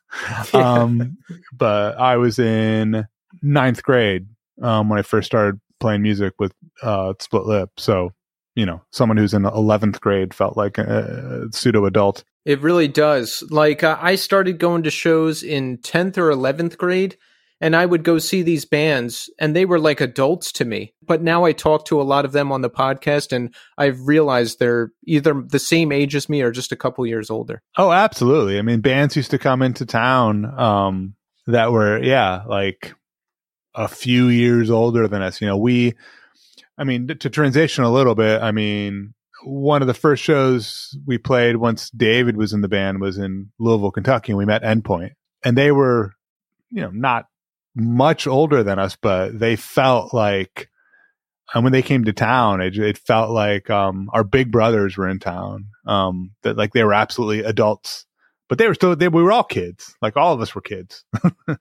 um, 0.54 1.18
but 1.52 1.98
I 1.98 2.18
was 2.18 2.40
in 2.40 3.08
ninth 3.42 3.84
grade 3.84 4.28
um, 4.62 4.90
when 4.90 5.00
I 5.00 5.04
first 5.04 5.26
started 5.26 5.60
playing 5.80 6.02
music 6.02 6.34
with 6.40 6.54
uh, 6.82 7.14
Split 7.20 7.46
Lip. 7.46 7.72
So 7.78 8.12
you 8.56 8.66
know 8.66 8.82
someone 8.92 9.18
who's 9.18 9.34
in 9.34 9.44
11th 9.44 10.00
grade 10.02 10.34
felt 10.34 10.58
like 10.58 10.78
a, 10.78 11.48
a 11.48 11.56
pseudo 11.56 11.86
adult 11.86 12.24
it 12.46 12.62
really 12.62 12.88
does. 12.88 13.44
Like 13.50 13.84
uh, 13.84 13.98
i 14.02 14.16
started 14.16 14.60
going 14.60 14.84
to 14.84 14.90
shows 14.90 15.44
in 15.44 15.78
10th 15.78 16.18
or 16.18 16.30
11th 16.30 16.78
grade 16.78 17.18
and 17.62 17.76
i 17.76 17.86
would 17.86 18.04
go 18.04 18.18
see 18.18 18.42
these 18.42 18.66
bands 18.66 19.30
and 19.40 19.56
they 19.56 19.66
were 19.66 19.80
like 19.80 20.02
adults 20.02 20.52
to 20.54 20.66
me. 20.66 20.94
But 21.06 21.22
now 21.22 21.46
i 21.46 21.54
talk 21.54 21.86
to 21.86 22.02
a 22.02 22.04
lot 22.04 22.26
of 22.26 22.34
them 22.34 22.52
on 22.52 22.62
the 22.62 22.70
podcast 22.70 23.32
and 23.32 23.54
i've 23.78 24.08
realized 24.08 24.60
they're 24.60 24.92
either 25.06 25.42
the 25.42 25.60
same 25.60 25.92
age 25.92 26.16
as 26.16 26.28
me 26.28 26.42
or 26.42 26.52
just 26.52 26.72
a 26.72 26.78
couple 26.78 27.06
years 27.06 27.30
older. 27.30 27.62
Oh 27.78 27.92
absolutely. 27.92 28.60
I 28.60 28.62
mean 28.62 28.82
bands 28.82 29.16
used 29.16 29.32
to 29.32 29.40
come 29.40 29.62
into 29.62 29.86
town 29.86 30.46
um 30.60 31.16
that 31.48 31.72
were 31.72 32.02
yeah 32.04 32.44
like 32.46 32.94
a 33.80 33.88
few 33.88 34.28
years 34.28 34.70
older 34.70 35.08
than 35.08 35.22
us 35.22 35.42
you 35.42 35.48
know 35.48 35.58
we 35.58 35.96
I 36.80 36.86
mean, 36.86 37.08
to 37.08 37.30
transition 37.30 37.84
a 37.84 37.92
little 37.92 38.16
bit, 38.16 38.42
I 38.42 38.54
mean, 38.54 39.14
one 39.44 39.82
of 39.82 39.90
the 39.90 39.94
first 39.94 40.24
shows 40.24 40.98
we 41.06 41.18
played 41.18 41.58
once 41.58 41.90
David 41.90 42.38
was 42.38 42.54
in 42.54 42.62
the 42.62 42.70
band 42.70 43.02
was 43.02 43.18
in 43.18 43.52
Louisville, 43.60 43.92
Kentucky, 43.92 44.32
and 44.32 44.38
we 44.38 44.46
met 44.46 44.64
Endpoint. 44.64 45.12
And 45.44 45.58
they 45.58 45.74
were, 45.74 46.14
you 46.72 46.82
know, 46.82 46.92
not 46.92 47.26
much 47.76 48.28
older 48.28 48.64
than 48.64 48.80
us, 48.80 48.96
but 48.96 49.38
they 49.38 49.58
felt 49.58 50.14
like, 50.14 50.70
and 51.54 51.66
when 51.66 51.74
they 51.74 51.82
came 51.82 52.06
to 52.06 52.14
town, 52.14 52.62
it, 52.62 52.78
it 52.78 52.98
felt 52.98 53.32
like 53.32 53.70
um, 53.70 54.10
our 54.14 54.24
big 54.24 54.50
brothers 54.50 54.96
were 54.96 55.10
in 55.10 55.20
town. 55.20 55.66
Um, 55.86 56.32
that 56.44 56.56
like 56.56 56.72
they 56.72 56.84
were 56.86 56.94
absolutely 56.94 57.44
adults 57.44 58.06
but 58.50 58.58
they 58.58 58.68
were 58.68 58.74
still 58.74 58.96
they, 58.96 59.08
we 59.08 59.24
were 59.24 59.32
all 59.32 59.44
kids. 59.44 59.96
Like 60.02 60.18
all 60.18 60.34
of 60.34 60.42
us 60.42 60.54
were 60.54 60.62
kids. 60.62 61.06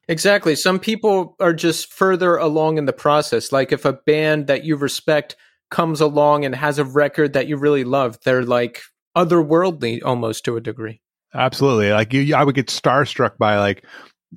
Exactly. 0.08 0.54
Some 0.56 0.78
people 0.78 1.36
are 1.38 1.52
just 1.52 1.92
further 1.92 2.36
along 2.36 2.78
in 2.78 2.86
the 2.86 2.92
process. 2.92 3.52
Like 3.52 3.72
if 3.72 3.84
a 3.84 3.92
band 3.92 4.46
that 4.46 4.64
you 4.64 4.76
respect 4.76 5.36
comes 5.70 6.00
along 6.00 6.44
and 6.44 6.54
has 6.54 6.78
a 6.78 6.84
record 6.84 7.34
that 7.34 7.46
you 7.46 7.56
really 7.56 7.84
love 7.84 8.18
they're 8.24 8.42
like 8.42 8.82
otherworldly 9.16 10.00
almost 10.02 10.44
to 10.46 10.56
a 10.56 10.60
degree. 10.60 11.00
Absolutely. 11.34 11.92
Like 11.92 12.12
you 12.12 12.34
i 12.34 12.42
would 12.42 12.54
get 12.54 12.68
starstruck 12.68 13.36
by 13.38 13.58
like 13.58 13.84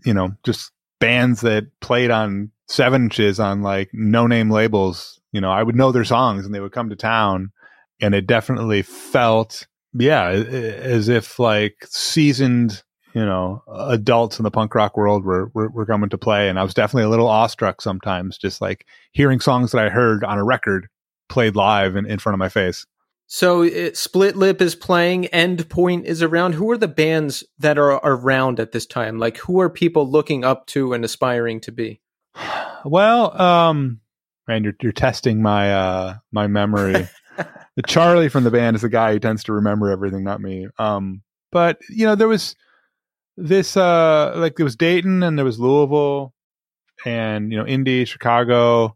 you 0.06 0.14
know 0.14 0.32
just 0.44 0.72
bands 1.00 1.42
that 1.42 1.68
played 1.80 2.12
on 2.12 2.52
seven 2.68 3.04
inches 3.04 3.40
on 3.40 3.62
like 3.62 3.90
no 3.94 4.28
name 4.28 4.50
labels. 4.52 5.20
You 5.32 5.40
know 5.40 5.52
i 5.52 5.64
would 5.64 5.76
know 5.76 5.92
their 5.92 6.06
songs 6.06 6.46
and 6.46 6.54
they 6.54 6.60
would 6.60 6.74
come 6.74 6.90
to 6.90 6.96
town 6.98 7.52
and 8.02 8.14
it 8.14 8.28
definitely 8.28 8.82
felt 8.82 9.68
yeah, 9.94 10.30
as 10.30 11.10
if 11.10 11.40
like 11.40 11.76
seasoned, 11.90 12.84
you 13.14 13.26
know, 13.26 13.64
adults 13.68 14.40
in 14.40 14.44
the 14.44 14.52
punk 14.52 14.74
rock 14.76 14.96
world 14.96 15.26
were, 15.26 15.52
were, 15.54 15.70
were 15.70 15.86
coming 15.86 16.10
to 16.10 16.18
play, 16.18 16.50
and 16.50 16.60
I 16.60 16.64
was 16.64 16.74
definitely 16.74 17.04
a 17.04 17.10
little 17.10 17.28
awestruck 17.28 17.82
sometimes, 17.82 18.38
just 18.38 18.62
like 18.62 18.86
hearing 19.12 19.40
songs 19.40 19.72
that 19.72 19.86
I 19.86 19.90
heard 19.90 20.24
on 20.24 20.38
a 20.38 20.44
record 20.44 20.88
played 21.30 21.56
live 21.56 21.96
in, 21.96 22.06
in 22.06 22.20
front 22.20 22.34
of 22.34 22.40
my 22.40 22.50
face. 22.50 22.86
So 23.28 23.62
it, 23.62 23.96
Split 23.96 24.36
Lip 24.36 24.62
is 24.62 24.76
playing, 24.76 25.30
Endpoint 25.32 26.04
is 26.04 26.22
around. 26.22 26.54
Who 26.54 26.70
are 26.72 26.78
the 26.78 26.90
bands 26.90 27.46
that 27.60 27.78
are 27.78 27.92
around 28.04 28.60
at 28.60 28.74
this 28.74 28.86
time? 28.86 29.20
Like, 29.20 29.38
who 29.38 29.62
are 29.62 29.70
people 29.70 30.10
looking 30.10 30.44
up 30.44 30.68
to 30.68 30.94
and 30.94 31.06
aspiring 31.06 31.62
to 31.62 31.72
be? 31.72 32.02
Well, 32.84 33.40
um, 33.40 34.00
man, 34.48 34.64
you're 34.64 34.74
you're 34.82 34.92
testing 34.92 35.40
my 35.40 35.72
uh 35.72 36.16
my 36.32 36.48
memory. 36.48 37.08
Charlie 37.88 38.30
from 38.30 38.44
the 38.44 38.52
band 38.52 38.76
is 38.76 38.82
the 38.82 38.90
guy 38.90 39.14
who 39.14 39.20
tends 39.20 39.44
to 39.46 39.54
remember 39.54 39.90
everything, 39.90 40.24
not 40.24 40.42
me. 40.42 40.68
Um, 40.78 41.22
but 41.52 41.80
you 41.90 42.06
know, 42.06 42.16
there 42.16 42.28
was 42.28 42.56
this 43.38 43.76
uh 43.78 44.34
like 44.36 44.56
there 44.56 44.66
was 44.66 44.76
Dayton 44.76 45.24
and 45.24 45.38
there 45.38 45.46
was 45.46 45.60
Louisville 45.60 46.34
and 47.06 47.52
you 47.52 47.58
know 47.58 47.66
Indy, 47.66 48.06
Chicago. 48.06 48.96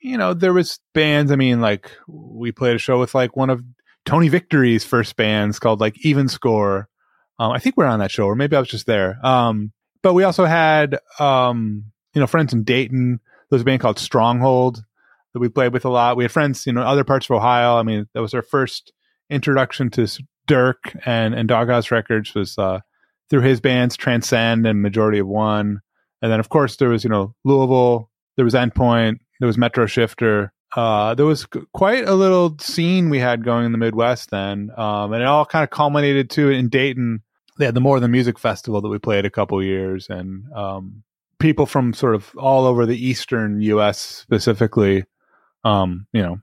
You 0.00 0.16
know, 0.16 0.34
there 0.34 0.52
was 0.52 0.78
bands. 0.94 1.32
I 1.32 1.36
mean, 1.36 1.60
like 1.60 1.90
we 2.06 2.52
played 2.52 2.76
a 2.76 2.78
show 2.78 2.98
with 2.98 3.14
like 3.14 3.36
one 3.36 3.50
of 3.50 3.62
Tony 4.04 4.28
Victory's 4.28 4.84
first 4.84 5.16
bands 5.16 5.58
called 5.58 5.80
like 5.80 5.96
Even 6.04 6.28
Score. 6.28 6.88
Um, 7.38 7.52
I 7.52 7.58
think 7.58 7.76
we 7.76 7.84
are 7.84 7.88
on 7.88 8.00
that 8.00 8.10
show, 8.10 8.24
or 8.24 8.34
maybe 8.34 8.56
I 8.56 8.60
was 8.60 8.68
just 8.68 8.86
there. 8.86 9.18
Um, 9.24 9.72
but 10.02 10.14
we 10.14 10.24
also 10.24 10.44
had 10.44 10.98
um, 11.18 11.84
you 12.14 12.20
know 12.20 12.26
friends 12.26 12.52
in 12.52 12.64
Dayton. 12.64 13.20
There 13.50 13.56
was 13.56 13.62
a 13.62 13.64
band 13.64 13.80
called 13.80 13.98
Stronghold 13.98 14.84
that 15.38 15.42
we 15.42 15.48
played 15.48 15.72
with 15.72 15.84
a 15.84 15.88
lot. 15.88 16.16
We 16.16 16.24
had 16.24 16.32
friends, 16.32 16.66
you 16.66 16.72
know, 16.72 16.82
other 16.82 17.04
parts 17.04 17.26
of 17.26 17.36
Ohio. 17.36 17.76
I 17.76 17.82
mean, 17.84 18.06
that 18.12 18.22
was 18.22 18.34
our 18.34 18.42
first 18.42 18.92
introduction 19.30 19.90
to 19.90 20.08
Dirk 20.46 20.96
and 21.06 21.34
and 21.34 21.46
Doghouse 21.46 21.90
Records 21.90 22.34
was 22.34 22.58
uh, 22.58 22.80
through 23.30 23.42
his 23.42 23.60
bands 23.60 23.96
Transcend 23.96 24.66
and 24.66 24.82
Majority 24.82 25.18
of 25.18 25.28
One, 25.28 25.80
and 26.20 26.32
then 26.32 26.40
of 26.40 26.48
course 26.48 26.76
there 26.76 26.88
was 26.88 27.04
you 27.04 27.10
know 27.10 27.34
Louisville, 27.44 28.10
there 28.36 28.44
was 28.44 28.54
Endpoint, 28.54 29.18
there 29.38 29.46
was 29.46 29.56
Metroschifter. 29.56 30.50
Uh, 30.76 31.14
there 31.14 31.24
was 31.24 31.46
quite 31.72 32.06
a 32.06 32.14
little 32.14 32.54
scene 32.58 33.08
we 33.08 33.18
had 33.18 33.42
going 33.42 33.64
in 33.64 33.72
the 33.72 33.78
Midwest 33.78 34.30
then, 34.30 34.70
um, 34.76 35.12
and 35.12 35.22
it 35.22 35.26
all 35.26 35.46
kind 35.46 35.62
of 35.62 35.70
culminated 35.70 36.28
to 36.30 36.50
in 36.50 36.68
Dayton. 36.68 37.22
They 37.58 37.64
had 37.64 37.74
the 37.74 37.80
More 37.80 38.00
Than 38.00 38.10
Music 38.10 38.38
Festival 38.38 38.80
that 38.82 38.88
we 38.88 38.98
played 38.98 39.24
a 39.24 39.30
couple 39.30 39.62
years, 39.62 40.08
and 40.10 40.44
um, 40.52 41.02
people 41.38 41.64
from 41.64 41.94
sort 41.94 42.14
of 42.14 42.34
all 42.36 42.66
over 42.66 42.84
the 42.84 43.06
eastern 43.06 43.60
U.S. 43.62 43.98
specifically 43.98 45.04
um, 45.64 46.06
you 46.12 46.22
know, 46.22 46.38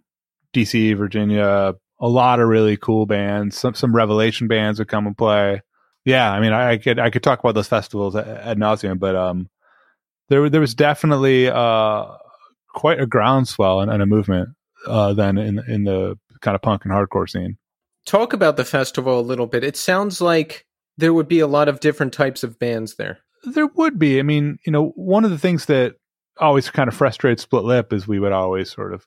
DC, 0.53 0.95
Virginia, 0.97 1.75
a 1.99 2.07
lot 2.07 2.39
of 2.39 2.47
really 2.47 2.77
cool 2.77 3.05
bands. 3.05 3.57
Some 3.57 3.73
some 3.73 3.95
revelation 3.95 4.47
bands 4.47 4.79
would 4.79 4.87
come 4.87 5.07
and 5.07 5.17
play. 5.17 5.61
Yeah, 6.03 6.31
I 6.31 6.39
mean, 6.39 6.53
I, 6.53 6.71
I 6.71 6.77
could 6.77 6.99
I 6.99 7.09
could 7.09 7.23
talk 7.23 7.39
about 7.39 7.55
those 7.55 7.67
festivals 7.67 8.15
ad, 8.15 8.27
ad 8.27 8.57
nauseum, 8.57 8.99
but 8.99 9.15
um, 9.15 9.49
there 10.29 10.49
there 10.49 10.61
was 10.61 10.75
definitely 10.75 11.49
uh 11.49 12.05
quite 12.73 12.99
a 12.99 13.05
groundswell 13.05 13.79
and, 13.79 13.89
and 13.89 14.01
a 14.01 14.05
movement 14.05 14.49
uh 14.85 15.13
then 15.13 15.37
in 15.37 15.59
in 15.67 15.85
the 15.85 16.17
kind 16.41 16.55
of 16.55 16.61
punk 16.61 16.83
and 16.85 16.93
hardcore 16.93 17.29
scene. 17.29 17.57
Talk 18.05 18.33
about 18.33 18.57
the 18.57 18.65
festival 18.65 19.19
a 19.19 19.21
little 19.21 19.47
bit. 19.47 19.63
It 19.63 19.75
sounds 19.75 20.21
like 20.21 20.65
there 20.97 21.13
would 21.13 21.27
be 21.27 21.39
a 21.39 21.47
lot 21.47 21.67
of 21.67 21.79
different 21.79 22.13
types 22.13 22.43
of 22.43 22.59
bands 22.59 22.95
there. 22.95 23.19
There 23.43 23.67
would 23.67 23.97
be. 23.97 24.19
I 24.19 24.21
mean, 24.23 24.57
you 24.65 24.71
know, 24.71 24.89
one 24.95 25.25
of 25.25 25.31
the 25.31 25.39
things 25.39 25.65
that 25.65 25.95
always 26.39 26.69
kind 26.69 26.87
of 26.87 26.95
frustrated 26.95 27.39
split 27.39 27.63
lip 27.63 27.93
is 27.93 28.07
we 28.07 28.19
would 28.19 28.31
always 28.31 28.71
sort 28.71 28.93
of 28.93 29.05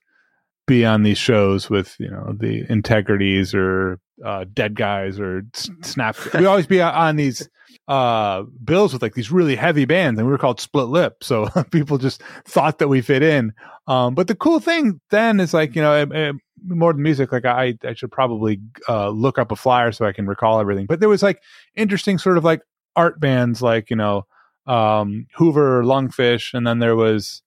be 0.67 0.85
on 0.85 1.03
these 1.03 1.19
shows 1.19 1.71
with 1.71 1.97
you 1.99 2.11
know 2.11 2.35
the 2.39 2.65
integrities 2.69 3.55
or 3.55 3.99
uh, 4.25 4.45
dead 4.53 4.75
guys 4.75 5.19
or 5.19 5.43
s- 5.55 5.71
snap 5.83 6.17
we 6.35 6.45
always 6.45 6.67
be 6.67 6.81
on 6.81 7.17
these 7.17 7.49
uh 7.89 8.43
bills 8.65 8.93
with 8.93 9.01
like 9.01 9.15
these 9.15 9.33
really 9.33 9.57
heavy 9.57 9.87
bands 9.87 10.19
and 10.19 10.27
we 10.27 10.31
were 10.31 10.39
called 10.39 10.61
split 10.61 10.89
lip. 10.89 11.25
So 11.25 11.49
people 11.71 11.97
just 11.97 12.23
thought 12.45 12.79
that 12.79 12.89
we 12.89 13.01
fit 13.01 13.23
in. 13.23 13.53
Um 13.87 14.15
but 14.15 14.29
the 14.29 14.35
cool 14.35 14.61
thing 14.61 15.01
then 15.11 15.41
is 15.41 15.55
like 15.55 15.75
you 15.75 15.81
know 15.81 15.93
eh, 15.93 16.07
eh, 16.13 16.33
more 16.67 16.93
than 16.93 17.03
music 17.03 17.31
like 17.33 17.45
i 17.45 17.79
i 17.85 17.95
should 17.95 18.11
probably 18.11 18.61
uh 18.89 19.09
look 19.11 19.39
up 19.39 19.53
a 19.53 19.57
flyer 19.57 19.93
so 19.93 20.05
i 20.05 20.13
can 20.13 20.27
recall 20.27 20.61
everything. 20.61 20.85
But 20.87 21.01
there 21.01 21.09
was 21.09 21.23
like 21.23 21.43
interesting 21.75 22.19
sort 22.19 22.37
of 22.37 22.45
like 22.45 22.61
art 22.95 23.21
bands 23.21 23.63
like 23.63 23.89
you 23.89 23.97
know 23.97 24.27
um 24.69 25.27
hoover 25.35 25.83
lungfish 25.83 26.53
and 26.53 26.67
then 26.67 26.79
there 26.79 26.95
was 26.95 27.43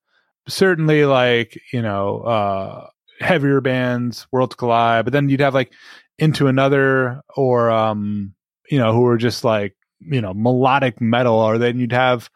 certainly 0.47 1.05
like 1.05 1.59
you 1.71 1.81
know 1.81 2.21
uh 2.21 2.87
heavier 3.19 3.61
bands 3.61 4.27
worlds 4.31 4.55
collide 4.55 5.05
but 5.05 5.13
then 5.13 5.29
you'd 5.29 5.39
have 5.39 5.53
like 5.53 5.71
into 6.17 6.47
another 6.47 7.21
or 7.35 7.69
um 7.69 8.33
you 8.69 8.79
know 8.79 8.91
who 8.91 9.01
were 9.01 9.17
just 9.17 9.43
like 9.43 9.75
you 9.99 10.19
know 10.19 10.33
melodic 10.33 10.99
metal 10.99 11.35
or 11.35 11.59
then 11.59 11.79
you'd 11.79 11.91
have 11.91 12.29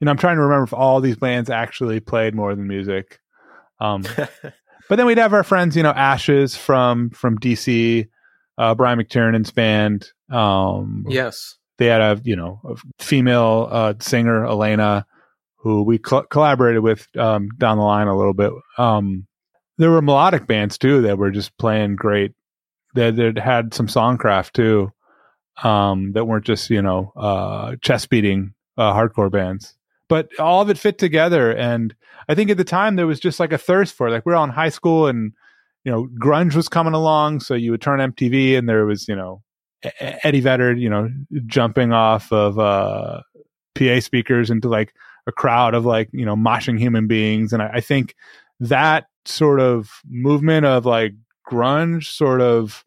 you 0.00 0.06
know 0.06 0.10
i'm 0.10 0.16
trying 0.16 0.36
to 0.36 0.42
remember 0.42 0.64
if 0.64 0.72
all 0.72 1.02
these 1.02 1.16
bands 1.16 1.50
actually 1.50 2.00
played 2.00 2.34
more 2.34 2.54
than 2.54 2.66
music 2.66 3.20
um 3.80 4.02
but 4.88 4.96
then 4.96 5.04
we'd 5.04 5.18
have 5.18 5.34
our 5.34 5.44
friends 5.44 5.76
you 5.76 5.82
know 5.82 5.90
ashes 5.90 6.56
from 6.56 7.10
from 7.10 7.38
dc 7.38 8.08
uh 8.56 8.74
brian 8.74 8.98
mcternan's 8.98 9.50
band 9.50 10.08
um 10.30 11.04
yes. 11.08 11.56
They 11.78 11.86
had 11.86 12.00
a 12.00 12.20
you 12.24 12.36
know 12.36 12.60
a 12.64 13.02
female 13.02 13.68
uh, 13.70 13.94
singer 14.00 14.46
Elena 14.46 15.06
who 15.56 15.82
we 15.82 15.98
co- 15.98 16.24
collaborated 16.24 16.82
with 16.82 17.08
um, 17.16 17.48
down 17.58 17.78
the 17.78 17.84
line 17.84 18.06
a 18.06 18.16
little 18.16 18.34
bit. 18.34 18.52
Um, 18.76 19.26
there 19.78 19.90
were 19.90 20.02
melodic 20.02 20.46
bands 20.46 20.78
too 20.78 21.02
that 21.02 21.18
were 21.18 21.30
just 21.30 21.56
playing 21.58 21.96
great. 21.96 22.32
That 22.94 23.16
that 23.16 23.38
had 23.38 23.74
some 23.74 23.86
songcraft 23.86 24.52
too. 24.52 24.92
Um, 25.62 26.12
that 26.12 26.26
weren't 26.26 26.44
just 26.44 26.70
you 26.70 26.82
know 26.82 27.12
uh, 27.16 27.76
chest 27.80 28.10
beating 28.10 28.54
uh, 28.76 28.92
hardcore 28.92 29.32
bands, 29.32 29.74
but 30.08 30.28
all 30.38 30.62
of 30.62 30.70
it 30.70 30.78
fit 30.78 30.98
together. 30.98 31.50
And 31.52 31.94
I 32.28 32.34
think 32.34 32.50
at 32.50 32.56
the 32.56 32.64
time 32.64 32.96
there 32.96 33.06
was 33.06 33.20
just 33.20 33.40
like 33.40 33.52
a 33.52 33.58
thirst 33.58 33.94
for 33.94 34.06
it. 34.06 34.10
Like 34.10 34.26
we 34.26 34.30
were 34.30 34.36
all 34.36 34.44
in 34.44 34.50
high 34.50 34.68
school 34.68 35.06
and 35.06 35.32
you 35.84 35.90
know 35.90 36.08
grunge 36.20 36.54
was 36.54 36.68
coming 36.68 36.94
along, 36.94 37.40
so 37.40 37.54
you 37.54 37.70
would 37.72 37.82
turn 37.82 38.00
MTV 38.00 38.56
and 38.56 38.68
there 38.68 38.86
was 38.86 39.08
you 39.08 39.16
know 39.16 39.42
Eddie 40.00 40.40
Vedder, 40.40 40.72
you 40.74 40.88
know, 40.88 41.08
jumping 41.46 41.92
off 41.92 42.32
of 42.32 42.58
uh, 42.58 43.22
PA 43.74 44.00
speakers 44.00 44.50
into 44.50 44.68
like 44.68 44.94
a 45.26 45.32
crowd 45.32 45.74
of 45.74 45.84
like 45.84 46.08
you 46.12 46.24
know 46.24 46.36
moshing 46.36 46.78
human 46.78 47.06
beings, 47.06 47.52
and 47.52 47.62
I, 47.62 47.70
I 47.74 47.80
think 47.80 48.14
that 48.60 49.06
sort 49.24 49.60
of 49.60 49.90
movement 50.08 50.66
of 50.66 50.86
like 50.86 51.14
grunge 51.48 52.04
sort 52.04 52.40
of 52.40 52.84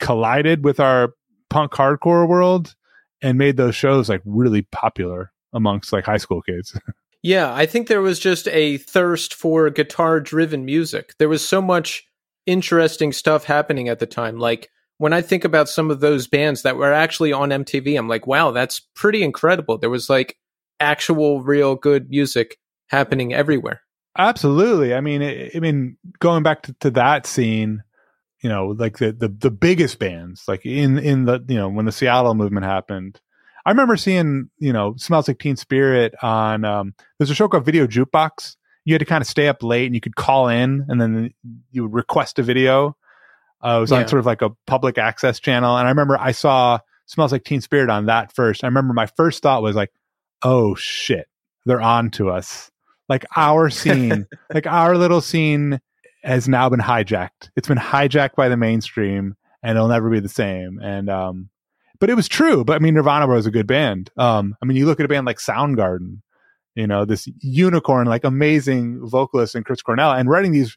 collided 0.00 0.64
with 0.64 0.80
our 0.80 1.14
punk 1.50 1.72
hardcore 1.72 2.28
world 2.28 2.74
and 3.20 3.38
made 3.38 3.56
those 3.56 3.76
shows 3.76 4.08
like 4.08 4.22
really 4.24 4.62
popular 4.62 5.32
amongst 5.52 5.92
like 5.92 6.04
high 6.04 6.16
school 6.16 6.42
kids. 6.42 6.78
Yeah, 7.24 7.54
I 7.54 7.66
think 7.66 7.86
there 7.86 8.02
was 8.02 8.18
just 8.18 8.48
a 8.48 8.78
thirst 8.78 9.32
for 9.32 9.70
guitar 9.70 10.18
driven 10.18 10.64
music. 10.64 11.14
There 11.18 11.28
was 11.28 11.46
so 11.46 11.62
much 11.62 12.04
interesting 12.46 13.12
stuff 13.12 13.44
happening 13.44 13.88
at 13.88 14.00
the 14.00 14.06
time. 14.06 14.38
Like 14.38 14.70
when 15.02 15.12
I 15.12 15.20
think 15.20 15.44
about 15.44 15.68
some 15.68 15.90
of 15.90 15.98
those 15.98 16.28
bands 16.28 16.62
that 16.62 16.76
were 16.76 16.92
actually 16.92 17.32
on 17.32 17.48
MTV, 17.48 17.98
I'm 17.98 18.06
like, 18.06 18.28
wow, 18.28 18.52
that's 18.52 18.78
pretty 18.94 19.24
incredible. 19.24 19.76
There 19.76 19.90
was 19.90 20.08
like 20.08 20.38
actual, 20.78 21.42
real 21.42 21.74
good 21.74 22.08
music 22.08 22.56
happening 22.86 23.34
everywhere. 23.34 23.82
Absolutely. 24.16 24.94
I 24.94 25.00
mean, 25.00 25.20
I, 25.20 25.58
mean, 25.58 25.96
going 26.20 26.44
back 26.44 26.62
to, 26.62 26.76
to 26.82 26.92
that 26.92 27.26
scene, 27.26 27.82
you 28.44 28.48
know, 28.48 28.76
like 28.78 28.98
the, 28.98 29.10
the 29.10 29.26
the 29.26 29.50
biggest 29.50 29.98
bands, 29.98 30.44
like 30.46 30.64
in 30.64 31.00
in 31.00 31.24
the 31.24 31.44
you 31.48 31.56
know 31.56 31.68
when 31.68 31.84
the 31.84 31.90
Seattle 31.90 32.36
movement 32.36 32.64
happened, 32.64 33.20
I 33.66 33.70
remember 33.70 33.96
seeing 33.96 34.50
you 34.58 34.72
know 34.72 34.94
Smells 34.98 35.26
Like 35.26 35.40
Teen 35.40 35.56
Spirit 35.56 36.14
on. 36.22 36.64
Um, 36.64 36.94
there's 37.18 37.30
a 37.30 37.34
show 37.34 37.48
called 37.48 37.64
Video 37.64 37.88
Jukebox. 37.88 38.54
You 38.84 38.94
had 38.94 39.00
to 39.00 39.04
kind 39.04 39.20
of 39.20 39.26
stay 39.26 39.48
up 39.48 39.64
late, 39.64 39.86
and 39.86 39.96
you 39.96 40.00
could 40.00 40.14
call 40.14 40.46
in, 40.46 40.86
and 40.88 41.00
then 41.00 41.34
you 41.72 41.82
would 41.82 41.92
request 41.92 42.38
a 42.38 42.44
video. 42.44 42.96
Uh, 43.62 43.76
it 43.76 43.80
was 43.80 43.90
Yeah. 43.90 43.98
on 43.98 44.08
sort 44.08 44.20
of 44.20 44.26
like 44.26 44.42
a 44.42 44.50
public 44.66 44.98
access 44.98 45.38
channel, 45.40 45.76
and 45.76 45.86
I 45.86 45.90
remember 45.90 46.16
I 46.18 46.32
saw 46.32 46.78
Smells 47.06 47.32
Like 47.32 47.44
Teen 47.44 47.60
Spirit 47.60 47.90
on 47.90 48.06
that 48.06 48.34
first. 48.34 48.64
I 48.64 48.66
remember 48.68 48.92
my 48.94 49.06
first 49.06 49.42
thought 49.42 49.62
was 49.62 49.76
like, 49.76 49.92
"Oh 50.42 50.74
shit, 50.74 51.26
they're 51.66 51.82
on 51.82 52.10
to 52.12 52.30
us." 52.30 52.70
Like 53.08 53.24
our 53.36 53.68
scene, 53.80 54.26
like 54.52 54.66
our 54.66 54.96
little 54.96 55.20
scene 55.20 55.80
has 56.24 56.48
now 56.48 56.68
been 56.68 56.80
hijacked. 56.80 57.50
It's 57.56 57.68
been 57.68 57.78
hijacked 57.78 58.36
by 58.36 58.48
the 58.48 58.56
mainstream 58.56 59.34
and 59.62 59.76
it'll 59.76 59.88
never 59.88 60.08
be 60.08 60.20
the 60.20 60.28
same. 60.28 60.78
And 60.80 61.10
um 61.10 61.50
but 61.98 62.10
it 62.10 62.14
was 62.14 62.28
true. 62.28 62.64
But 62.64 62.76
I 62.76 62.78
mean 62.78 62.94
Nirvana 62.94 63.26
was 63.26 63.44
a 63.46 63.50
good 63.50 63.66
band. 63.66 64.10
Um 64.16 64.54
I 64.62 64.66
mean 64.66 64.76
you 64.76 64.86
look 64.86 65.00
at 65.00 65.04
a 65.04 65.08
band 65.08 65.26
like 65.26 65.38
Soundgarden, 65.38 66.20
you 66.76 66.86
know, 66.86 67.04
this 67.04 67.28
unicorn, 67.40 68.06
like 68.06 68.22
amazing 68.24 69.00
vocalist 69.04 69.56
and 69.56 69.64
Chris 69.66 69.82
Cornell 69.82 70.12
and 70.12 70.28
writing 70.30 70.52
these, 70.52 70.76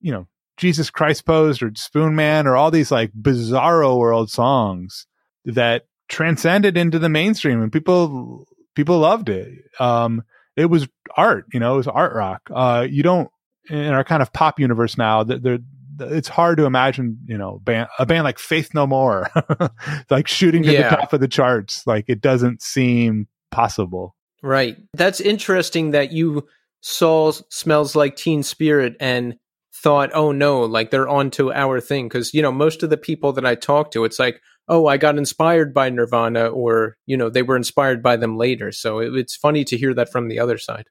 you 0.00 0.12
know, 0.12 0.28
Jesus 0.58 0.90
Christ 0.90 1.24
Posed 1.24 1.62
or 1.62 1.70
Spoonman 1.70 2.44
or 2.44 2.56
all 2.56 2.70
these 2.70 2.90
like 2.90 3.12
bizarro 3.12 3.96
world 3.98 4.30
songs 4.30 5.06
that 5.44 5.84
transcended 6.08 6.76
into 6.76 6.98
the 6.98 7.08
mainstream 7.08 7.62
and 7.62 7.72
people 7.72 8.46
people 8.74 8.98
loved 8.98 9.28
it. 9.28 9.52
Um 9.80 10.22
it 10.56 10.66
was 10.66 10.88
art, 11.16 11.46
you 11.52 11.60
know, 11.60 11.74
it 11.74 11.78
was 11.78 11.88
art 11.88 12.14
rock. 12.14 12.42
Uh 12.52 12.86
you 12.88 13.02
don't 13.02 13.30
in 13.70 13.86
our 13.92 14.04
kind 14.04 14.22
of 14.22 14.32
pop 14.32 14.58
universe 14.58 14.96
now 14.98 15.22
that 15.24 15.42
there 15.42 15.58
it's 16.00 16.28
hard 16.28 16.58
to 16.58 16.64
imagine, 16.64 17.18
you 17.26 17.36
know, 17.36 17.58
band, 17.58 17.88
a 17.98 18.06
band 18.06 18.22
like 18.22 18.38
Faith 18.38 18.72
No 18.72 18.86
More, 18.86 19.28
like 20.10 20.28
shooting 20.28 20.62
to 20.62 20.72
Yeah. 20.72 20.90
the 20.90 20.96
top 20.96 21.12
of 21.12 21.18
the 21.20 21.26
charts. 21.26 21.84
Like 21.88 22.04
it 22.08 22.20
doesn't 22.20 22.62
seem 22.62 23.26
possible. 23.50 24.14
Right. 24.40 24.76
That's 24.94 25.20
interesting 25.20 25.90
that 25.90 26.12
you 26.12 26.46
saw 26.82 27.32
Smells 27.50 27.96
Like 27.96 28.14
Teen 28.14 28.44
Spirit 28.44 28.94
and 29.00 29.36
thought, 29.82 30.10
oh 30.14 30.32
no, 30.32 30.62
like 30.62 30.90
they're 30.90 31.08
on 31.08 31.30
to 31.32 31.52
our 31.52 31.80
thing. 31.80 32.08
Because, 32.08 32.34
you 32.34 32.42
know, 32.42 32.52
most 32.52 32.82
of 32.82 32.90
the 32.90 32.96
people 32.96 33.32
that 33.34 33.46
I 33.46 33.54
talk 33.54 33.90
to, 33.92 34.04
it's 34.04 34.18
like, 34.18 34.40
oh, 34.68 34.86
I 34.86 34.96
got 34.96 35.16
inspired 35.16 35.72
by 35.72 35.88
Nirvana 35.90 36.48
or, 36.48 36.96
you 37.06 37.16
know, 37.16 37.30
they 37.30 37.42
were 37.42 37.56
inspired 37.56 38.02
by 38.02 38.16
them 38.16 38.36
later. 38.36 38.72
So 38.72 38.98
it, 38.98 39.14
it's 39.14 39.36
funny 39.36 39.64
to 39.64 39.76
hear 39.76 39.94
that 39.94 40.10
from 40.10 40.28
the 40.28 40.40
other 40.40 40.58
side. 40.58 40.86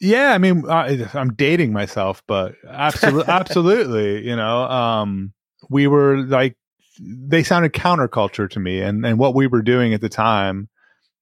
Yeah, 0.00 0.32
I 0.32 0.38
mean, 0.38 0.64
I, 0.68 1.08
I'm 1.14 1.34
dating 1.34 1.72
myself, 1.72 2.22
but 2.28 2.54
absolutely, 2.68 3.32
absolutely, 3.32 4.26
you 4.28 4.36
know, 4.36 4.62
um, 4.62 5.32
we 5.68 5.88
were 5.88 6.18
like, 6.18 6.56
they 7.00 7.42
sounded 7.42 7.72
counterculture 7.72 8.50
to 8.50 8.60
me, 8.60 8.80
and 8.80 9.04
and 9.06 9.18
what 9.18 9.34
we 9.34 9.46
were 9.46 9.62
doing 9.62 9.94
at 9.94 10.00
the 10.00 10.08
time 10.08 10.68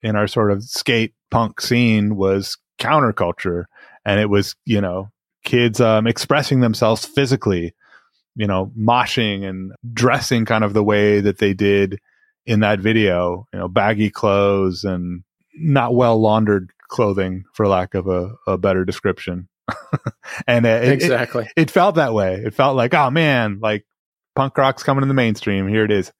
in 0.02 0.16
our 0.16 0.26
sort 0.26 0.50
of 0.50 0.62
skate 0.62 1.14
punk 1.30 1.60
scene 1.60 2.16
was 2.16 2.56
counterculture, 2.78 3.64
and 4.04 4.20
it 4.20 4.30
was 4.30 4.54
you 4.64 4.80
know 4.80 5.10
kids 5.46 5.80
um, 5.80 6.06
expressing 6.06 6.60
themselves 6.60 7.06
physically, 7.06 7.74
you 8.34 8.46
know, 8.46 8.70
moshing 8.78 9.48
and 9.48 9.72
dressing 9.94 10.44
kind 10.44 10.62
of 10.62 10.74
the 10.74 10.84
way 10.84 11.20
that 11.20 11.38
they 11.38 11.54
did 11.54 11.98
in 12.44 12.60
that 12.60 12.80
video, 12.80 13.46
you 13.52 13.58
know, 13.58 13.68
baggy 13.68 14.10
clothes 14.10 14.84
and 14.84 15.22
not 15.54 15.94
well 15.94 16.20
laundered 16.20 16.70
clothing, 16.88 17.44
for 17.54 17.66
lack 17.66 17.94
of 17.94 18.06
a, 18.06 18.34
a 18.46 18.58
better 18.58 18.84
description. 18.84 19.48
and 20.46 20.66
it, 20.66 20.84
it, 20.84 20.92
exactly. 20.92 21.48
it 21.56 21.70
felt 21.70 21.94
that 21.94 22.12
way. 22.12 22.34
It 22.44 22.54
felt 22.54 22.76
like, 22.76 22.92
oh 22.92 23.10
man, 23.10 23.58
like 23.60 23.86
punk 24.34 24.58
rock's 24.58 24.82
coming 24.82 25.02
in 25.02 25.08
the 25.08 25.14
mainstream. 25.14 25.66
Here 25.66 25.84
it 25.84 25.90
is. 25.90 26.12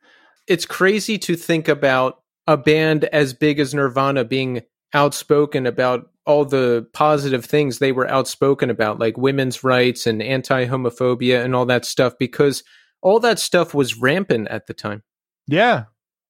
it's 0.49 0.65
crazy 0.65 1.19
to 1.19 1.37
think 1.37 1.69
about 1.69 2.23
a 2.47 2.57
band 2.57 3.05
as 3.05 3.35
big 3.35 3.59
as 3.59 3.75
Nirvana 3.75 4.25
being 4.25 4.62
outspoken 4.95 5.67
about 5.67 6.09
all 6.27 6.45
the 6.45 6.87
positive 6.93 7.45
things 7.45 7.79
they 7.79 7.93
were 7.93 8.09
outspoken 8.09 8.69
about, 8.71 8.99
like 8.99 9.17
women's 9.17 9.62
rights 9.62 10.07
and 10.07 10.23
anti 10.23 10.67
homophobia 10.67 11.45
and 11.45 11.55
all 11.55 11.67
that 11.67 11.85
stuff, 11.85 12.15
because 12.19 12.65
all 13.03 13.21
that 13.21 13.39
stuff 13.39 13.75
was 13.75 13.97
rampant 13.99 14.49
at 14.49 14.67
the 14.67 14.75
time. 14.75 15.03
Yeah, 15.47 15.85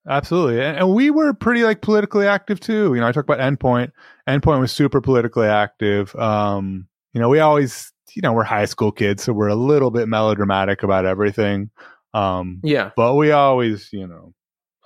absolutely. 0.09 0.61
And, 0.63 0.77
and 0.77 0.95
we 0.95 1.11
were 1.11 1.33
pretty 1.33 1.65
like 1.65 1.81
politically 1.81 2.27
active 2.27 2.61
too. 2.61 2.95
You 2.95 3.01
know, 3.01 3.09
I 3.09 3.13
talk 3.13 3.25
about 3.25 3.39
Endpoint. 3.39 3.93
Endpoint 4.29 4.61
was 4.61 4.73
super 4.73 5.01
politically 5.01 5.47
active. 5.47 6.15
Um, 6.17 6.87
you 7.15 7.21
know, 7.21 7.29
we 7.31 7.39
always, 7.39 7.93
you 8.15 8.21
know, 8.23 8.33
we're 8.35 8.45
high 8.45 8.67
school 8.67 8.93
kids, 8.93 9.23
so 9.23 9.33
we're 9.33 9.49
a 9.49 9.55
little 9.55 9.91
bit 9.91 10.09
melodramatic 10.09 10.83
about 10.83 11.07
everything. 11.07 11.71
Um, 12.13 12.61
Yeah. 12.63 12.91
but 12.97 13.15
we 13.15 13.31
always, 13.31 13.89
you 13.93 14.07
know, 14.07 14.35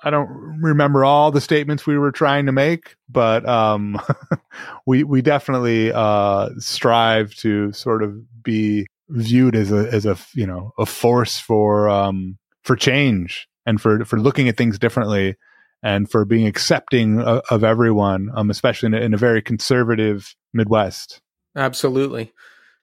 I 0.02 0.10
don't 0.10 0.60
remember 0.60 1.04
all 1.04 1.30
the 1.30 1.40
statements 1.40 1.86
we 1.86 1.98
were 1.98 2.12
trying 2.12 2.46
to 2.46 2.52
make, 2.52 2.96
but 3.08 3.46
um, 3.48 4.00
we 4.86 5.04
we 5.04 5.22
definitely 5.22 5.92
uh, 5.92 6.50
strive 6.58 7.34
to 7.36 7.72
sort 7.72 8.02
of 8.02 8.42
be 8.42 8.86
viewed 9.08 9.54
as 9.54 9.72
a 9.72 9.92
as 9.92 10.06
a 10.06 10.16
you 10.34 10.46
know 10.46 10.72
a 10.78 10.86
force 10.86 11.38
for 11.38 11.88
um, 11.88 12.38
for 12.62 12.76
change 12.76 13.48
and 13.66 13.80
for 13.80 14.04
for 14.04 14.18
looking 14.18 14.48
at 14.48 14.56
things 14.56 14.78
differently 14.78 15.36
and 15.82 16.10
for 16.10 16.24
being 16.24 16.46
accepting 16.46 17.20
of, 17.20 17.42
of 17.50 17.64
everyone, 17.64 18.30
um, 18.34 18.50
especially 18.50 18.88
in 18.88 18.94
a, 18.94 19.00
in 19.00 19.14
a 19.14 19.18
very 19.18 19.42
conservative 19.42 20.34
Midwest. 20.52 21.20
Absolutely. 21.56 22.32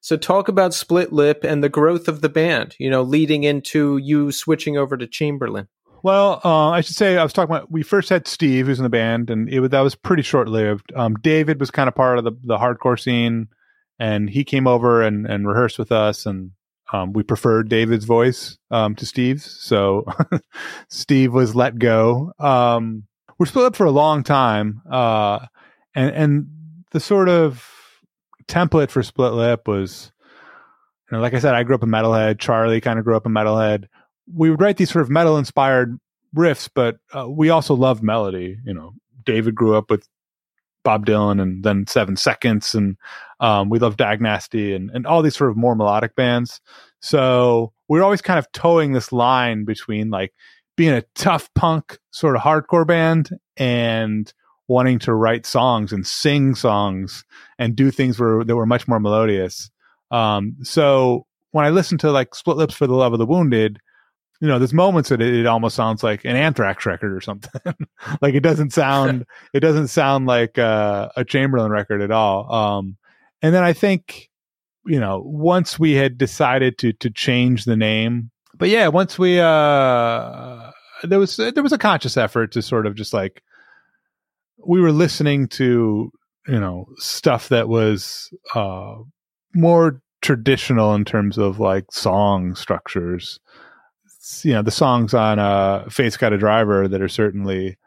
So 0.02 0.18
talk 0.18 0.48
about 0.48 0.74
Split 0.74 1.12
Lip 1.12 1.44
and 1.44 1.64
the 1.64 1.70
growth 1.70 2.08
of 2.08 2.22
the 2.22 2.30
band, 2.30 2.76
you 2.80 2.90
know, 2.90 3.02
leading 3.02 3.44
into 3.44 3.98
you 3.98 4.32
switching 4.32 4.78
over 4.78 4.96
to 4.98 5.08
Chamberlain. 5.08 5.68
Well, 6.04 6.42
uh, 6.44 6.70
I 6.70 6.82
should 6.82 6.96
say 6.96 7.18
I 7.18 7.24
was 7.24 7.34
talking 7.34 7.54
about. 7.54 7.72
We 7.72 7.84
first 7.84 8.10
had 8.10 8.28
Steve, 8.28 8.68
who's 8.68 8.80
in 8.80 8.84
the 8.84 8.90
band, 8.90 9.30
and 9.30 9.50
it, 9.52 9.72
that 9.72 9.82
was 9.82 9.96
pretty 9.96 10.24
short 10.24 10.48
lived. 10.48 10.92
Um, 10.96 11.16
David 11.16 11.60
was 11.60 11.72
kind 11.72 11.88
of 11.88 11.96
part 11.96 12.18
of 12.18 12.24
the 12.24 12.34
the 12.44 12.58
hardcore 12.58 13.00
scene, 13.00 13.48
and 14.00 14.30
he 14.30 14.44
came 14.44 14.68
over 14.68 15.02
and 15.02 15.26
and 15.26 15.48
rehearsed 15.48 15.80
with 15.80 15.92
us, 15.92 16.26
and 16.26 16.52
um, 16.94 17.14
we 17.14 17.24
preferred 17.24 17.70
David's 17.70 18.06
voice 18.06 18.58
um, 18.72 18.96
to 18.96 19.06
Steve's, 19.06 19.46
so 19.62 20.06
Steve 20.90 21.34
was 21.34 21.56
let 21.56 21.78
go. 21.78 22.32
Um, 22.40 23.04
we're 23.38 23.46
split 23.46 23.66
up 23.66 23.76
for 23.76 23.86
a 23.86 23.92
long 23.92 24.24
time, 24.24 24.82
uh, 24.90 25.40
and 25.96 26.16
and 26.16 26.48
the 26.92 27.00
sort 27.00 27.28
of 27.28 27.68
template 28.48 28.90
for 28.90 29.04
Split 29.04 29.34
Lip 29.34 29.68
was, 29.68 30.12
you 31.12 31.18
know, 31.18 31.22
like 31.22 31.34
I 31.34 31.40
said, 31.40 31.54
I 31.54 31.64
grew 31.64 31.76
up 31.76 31.84
a 31.84 31.88
metalhead. 31.88 32.40
Charlie 32.40 32.82
kind 32.82 33.00
of 33.00 33.06
grew 33.06 33.18
up 33.18 33.26
a 33.26 33.30
metalhead 33.30 33.88
we 34.34 34.50
would 34.50 34.62
write 34.62 34.78
these 34.78 34.92
sort 34.92 35.04
of 35.04 35.10
metal 35.10 35.38
inspired 35.38 35.98
riffs, 36.36 36.70
but 36.74 36.98
uh, 37.16 37.30
we 37.30 37.50
also 37.50 37.74
loved 37.74 38.04
melody. 38.04 38.58
You 38.66 38.74
know, 38.74 38.94
David 39.26 39.56
grew 39.56 39.76
up 39.76 39.90
with 39.90 40.08
Bob 40.84 41.06
Dylan 41.06 41.42
and 41.42 41.64
then 41.64 41.88
Seven 41.88 42.16
Seconds, 42.16 42.74
and 42.74 42.98
um, 43.40 43.70
we 43.70 43.80
Dag 43.80 44.22
Nasty 44.22 44.74
and, 44.74 44.90
and 44.92 45.06
all 45.06 45.22
these 45.22 45.36
sort 45.36 45.50
of 45.50 45.58
more 45.58 45.76
melodic 45.76 46.16
bands. 46.16 46.62
So 47.02 47.74
we 47.88 48.00
are 48.00 48.04
always 48.04 48.22
kind 48.22 48.40
of 48.40 48.52
towing 48.52 48.94
this 48.94 49.12
line 49.12 49.66
between 49.66 50.10
like 50.10 50.34
being 50.76 50.94
a 50.94 51.04
tough 51.16 51.54
punk 51.56 51.98
sort 52.12 52.36
of 52.36 52.42
hardcore 52.42 52.88
band 52.88 53.32
and 53.58 54.32
wanting 54.68 55.00
to 55.00 55.14
write 55.14 55.46
songs 55.46 55.94
and 55.94 56.06
sing 56.06 56.54
songs 56.56 57.24
and 57.58 57.76
do 57.76 57.90
things 57.90 58.20
were, 58.20 58.44
that 58.44 58.56
were 58.56 58.66
much 58.66 58.88
more 58.88 59.00
melodious. 59.00 59.72
Um, 60.12 60.58
so 60.64 61.26
when 61.52 61.66
I 61.66 61.70
listened 61.70 62.00
to 62.02 62.12
like 62.12 62.36
Split 62.36 62.58
Lips 62.58 62.76
for 62.76 62.88
the 62.88 62.96
Love 62.96 63.14
of 63.14 63.20
the 63.20 63.26
Wounded, 63.26 63.80
you 64.40 64.48
know, 64.48 64.60
there's 64.60 64.74
moments 64.74 65.10
that 65.10 65.22
it, 65.22 65.34
it 65.34 65.46
almost 65.46 65.76
sounds 65.76 66.04
like 66.04 66.24
an 66.26 66.36
Anthrax 66.36 66.86
record 66.86 67.14
or 67.14 67.22
something. 67.22 67.62
like 68.22 68.36
it 68.36 68.42
doesn't 68.42 68.72
sound, 68.72 69.26
it 69.54 69.62
doesn't 69.62 69.88
sound 69.88 70.28
like 70.28 70.58
uh, 70.58 71.10
a 71.16 71.26
Chamberlain 71.26 71.72
record 71.72 72.02
at 72.02 72.12
all. 72.12 72.52
Um, 72.54 72.98
and 73.42 73.54
then 73.54 73.64
I 73.64 73.74
think, 73.74 74.30
you 74.86 75.00
know, 75.00 75.22
once 75.26 75.80
we 75.80 75.94
had 75.94 76.18
decided 76.18 76.78
to 76.80 76.94
to 76.94 77.10
change 77.10 77.66
the 77.66 77.76
name, 77.76 78.32
but 78.56 78.70
yeah, 78.70 78.88
once 78.88 79.20
we 79.20 79.40
uh, 79.40 80.72
there 81.04 81.20
was 81.20 81.36
there 81.38 81.64
was 81.64 81.74
a 81.74 81.78
conscious 81.78 82.18
effort 82.18 82.52
to 82.54 82.62
sort 82.62 82.86
of 82.86 82.96
just 82.96 83.14
like 83.14 83.44
we 84.66 84.82
were 84.82 84.92
listening 84.92 85.48
to 85.48 86.12
you 86.48 86.60
know 86.60 86.88
stuff 86.98 87.50
that 87.50 87.68
was 87.68 88.34
uh 88.56 88.96
more 89.54 90.02
traditional 90.22 90.96
in 90.96 91.06
terms 91.06 91.38
of 91.38 91.60
like 91.60 91.86
song 91.92 92.56
structures 92.56 93.40
you 94.44 94.54
know 94.54 94.62
the 94.62 94.72
songs 94.72 95.14
on 95.14 95.40
uh 95.40 95.88
fate's 95.90 96.18
got 96.18 96.34
a 96.34 96.38
driver 96.38 96.88
that 96.88 97.02
are 97.02 97.10
certainly 97.10 97.78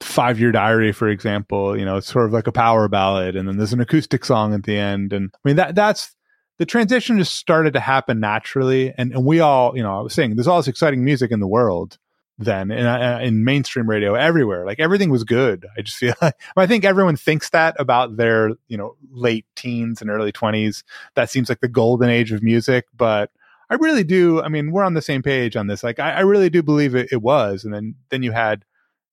five 0.00 0.38
year 0.38 0.52
diary 0.52 0.92
for 0.92 1.08
example 1.08 1.76
you 1.78 1.84
know 1.84 1.96
it's 1.96 2.12
sort 2.12 2.26
of 2.26 2.32
like 2.32 2.46
a 2.46 2.52
power 2.52 2.88
ballad 2.88 3.36
and 3.36 3.48
then 3.48 3.56
there's 3.56 3.72
an 3.72 3.80
acoustic 3.80 4.24
song 4.24 4.52
at 4.52 4.64
the 4.64 4.76
end 4.76 5.12
and 5.12 5.30
i 5.34 5.48
mean 5.48 5.56
that 5.56 5.74
that's 5.74 6.14
the 6.58 6.66
transition 6.66 7.18
just 7.18 7.34
started 7.34 7.72
to 7.72 7.80
happen 7.80 8.20
naturally 8.20 8.92
and, 8.98 9.12
and 9.12 9.24
we 9.24 9.40
all 9.40 9.76
you 9.76 9.82
know 9.82 9.98
i 9.98 10.00
was 10.00 10.12
saying 10.12 10.36
there's 10.36 10.46
all 10.46 10.58
this 10.58 10.68
exciting 10.68 11.04
music 11.04 11.30
in 11.30 11.40
the 11.40 11.46
world 11.46 11.98
then 12.36 12.70
in, 12.70 12.84
uh, 12.84 13.20
in 13.22 13.44
mainstream 13.44 13.88
radio 13.88 14.14
everywhere 14.14 14.66
like 14.66 14.80
everything 14.80 15.08
was 15.08 15.22
good. 15.22 15.66
I 15.78 15.82
just 15.82 15.96
feel 15.96 16.14
like 16.22 16.34
i 16.56 16.66
think 16.66 16.84
everyone 16.84 17.16
thinks 17.16 17.50
that 17.50 17.76
about 17.78 18.16
their 18.16 18.50
you 18.68 18.76
know 18.76 18.96
late 19.10 19.46
teens 19.54 20.00
and 20.02 20.10
early 20.10 20.32
20s 20.32 20.82
that 21.14 21.30
seems 21.30 21.48
like 21.48 21.60
the 21.60 21.68
golden 21.68 22.10
age 22.10 22.32
of 22.32 22.42
music 22.42 22.86
but 22.96 23.30
I 23.70 23.74
really 23.74 24.04
do. 24.04 24.42
I 24.42 24.48
mean, 24.48 24.70
we're 24.70 24.84
on 24.84 24.94
the 24.94 25.02
same 25.02 25.22
page 25.22 25.56
on 25.56 25.66
this. 25.66 25.82
Like, 25.82 25.98
I, 25.98 26.12
I 26.12 26.20
really 26.20 26.50
do 26.50 26.62
believe 26.62 26.94
it, 26.94 27.08
it, 27.10 27.22
was. 27.22 27.64
And 27.64 27.72
then, 27.72 27.94
then 28.10 28.22
you 28.22 28.32
had, 28.32 28.64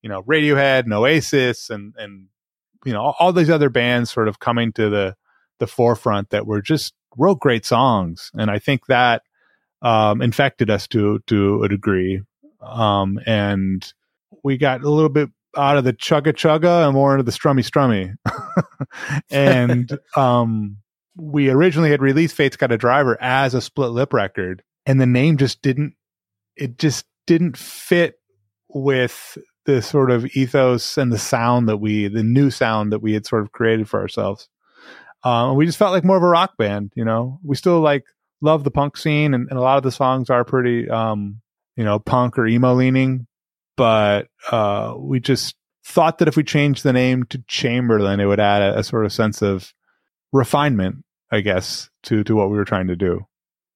you 0.02 0.08
know, 0.08 0.22
Radiohead 0.22 0.84
and 0.84 0.92
Oasis 0.92 1.70
and, 1.70 1.94
and, 1.96 2.26
you 2.84 2.92
know, 2.92 3.02
all, 3.02 3.16
all 3.18 3.32
these 3.32 3.50
other 3.50 3.70
bands 3.70 4.10
sort 4.10 4.28
of 4.28 4.40
coming 4.40 4.72
to 4.74 4.90
the, 4.90 5.16
the 5.58 5.66
forefront 5.66 6.30
that 6.30 6.46
were 6.46 6.60
just 6.60 6.94
wrote 7.16 7.40
great 7.40 7.64
songs. 7.64 8.30
And 8.34 8.50
I 8.50 8.58
think 8.58 8.86
that, 8.86 9.22
um, 9.80 10.20
infected 10.22 10.70
us 10.70 10.86
to, 10.88 11.20
to 11.26 11.62
a 11.62 11.68
degree. 11.68 12.22
Um, 12.60 13.18
and 13.26 13.92
we 14.44 14.56
got 14.58 14.82
a 14.82 14.90
little 14.90 15.08
bit 15.08 15.30
out 15.56 15.76
of 15.76 15.84
the 15.84 15.92
chugga 15.92 16.32
chugga 16.32 16.86
and 16.86 16.94
more 16.94 17.12
into 17.12 17.24
the 17.24 17.32
strummy 17.32 17.68
strummy. 17.68 18.14
and, 19.30 19.98
um, 20.16 20.81
we 21.16 21.50
originally 21.50 21.90
had 21.90 22.02
released 22.02 22.34
Fate's 22.34 22.56
Got 22.56 22.72
a 22.72 22.78
Driver 22.78 23.20
as 23.20 23.54
a 23.54 23.60
split 23.60 23.90
lip 23.90 24.12
record, 24.12 24.62
and 24.86 25.00
the 25.00 25.06
name 25.06 25.36
just 25.36 25.62
didn't 25.62 25.94
it 26.56 26.78
just 26.78 27.06
didn't 27.26 27.56
fit 27.56 28.14
with 28.68 29.38
the 29.64 29.80
sort 29.80 30.10
of 30.10 30.26
ethos 30.36 30.98
and 30.98 31.12
the 31.12 31.18
sound 31.18 31.68
that 31.68 31.76
we 31.78 32.08
the 32.08 32.22
new 32.22 32.50
sound 32.50 32.92
that 32.92 33.00
we 33.00 33.12
had 33.12 33.26
sort 33.26 33.42
of 33.42 33.52
created 33.52 33.88
for 33.88 34.00
ourselves. 34.00 34.48
Um, 35.24 35.56
we 35.56 35.66
just 35.66 35.78
felt 35.78 35.92
like 35.92 36.04
more 36.04 36.16
of 36.16 36.22
a 36.22 36.28
rock 36.28 36.56
band, 36.56 36.92
you 36.96 37.04
know. 37.04 37.38
We 37.44 37.54
still 37.56 37.80
like 37.80 38.04
love 38.40 38.64
the 38.64 38.70
punk 38.70 38.96
scene, 38.96 39.34
and, 39.34 39.48
and 39.48 39.58
a 39.58 39.62
lot 39.62 39.76
of 39.76 39.84
the 39.84 39.92
songs 39.92 40.30
are 40.30 40.44
pretty, 40.44 40.90
um, 40.90 41.40
you 41.76 41.84
know, 41.84 41.98
punk 41.98 42.38
or 42.38 42.46
emo 42.46 42.74
leaning. 42.74 43.26
But 43.76 44.28
uh, 44.50 44.94
we 44.98 45.20
just 45.20 45.54
thought 45.84 46.18
that 46.18 46.28
if 46.28 46.36
we 46.36 46.42
changed 46.42 46.82
the 46.82 46.92
name 46.92 47.24
to 47.26 47.42
Chamberlain, 47.46 48.20
it 48.20 48.26
would 48.26 48.40
add 48.40 48.62
a, 48.62 48.78
a 48.80 48.84
sort 48.84 49.04
of 49.04 49.12
sense 49.12 49.42
of 49.42 49.72
refinement, 50.32 51.04
I 51.30 51.40
guess, 51.40 51.90
to 52.04 52.24
to 52.24 52.34
what 52.34 52.50
we 52.50 52.56
were 52.56 52.64
trying 52.64 52.88
to 52.88 52.96
do. 52.96 53.26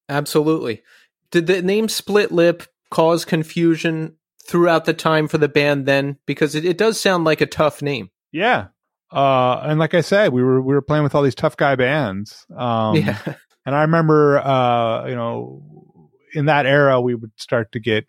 Absolutely. 0.08 0.82
Did 1.30 1.46
the 1.46 1.62
name 1.62 1.88
Split 1.88 2.32
Lip 2.32 2.62
cause 2.90 3.24
confusion 3.24 4.16
throughout 4.46 4.84
the 4.84 4.94
time 4.94 5.28
for 5.28 5.38
the 5.38 5.48
band 5.48 5.86
then? 5.86 6.18
Because 6.26 6.54
it, 6.54 6.64
it 6.64 6.78
does 6.78 7.00
sound 7.00 7.24
like 7.24 7.40
a 7.40 7.46
tough 7.46 7.82
name. 7.82 8.10
Yeah. 8.32 8.68
Uh, 9.10 9.60
and 9.64 9.78
like 9.78 9.94
I 9.94 10.00
said, 10.00 10.32
we 10.32 10.42
were 10.42 10.60
we 10.60 10.74
were 10.74 10.82
playing 10.82 11.04
with 11.04 11.14
all 11.14 11.22
these 11.22 11.34
tough 11.34 11.56
guy 11.56 11.76
bands. 11.76 12.46
Um, 12.56 12.96
yeah. 12.96 13.18
And 13.64 13.74
I 13.74 13.82
remember, 13.82 14.38
uh, 14.38 15.06
you 15.08 15.16
know, 15.16 16.10
in 16.34 16.46
that 16.46 16.66
era, 16.66 17.00
we 17.00 17.14
would 17.16 17.32
start 17.36 17.72
to 17.72 17.80
get, 17.80 18.06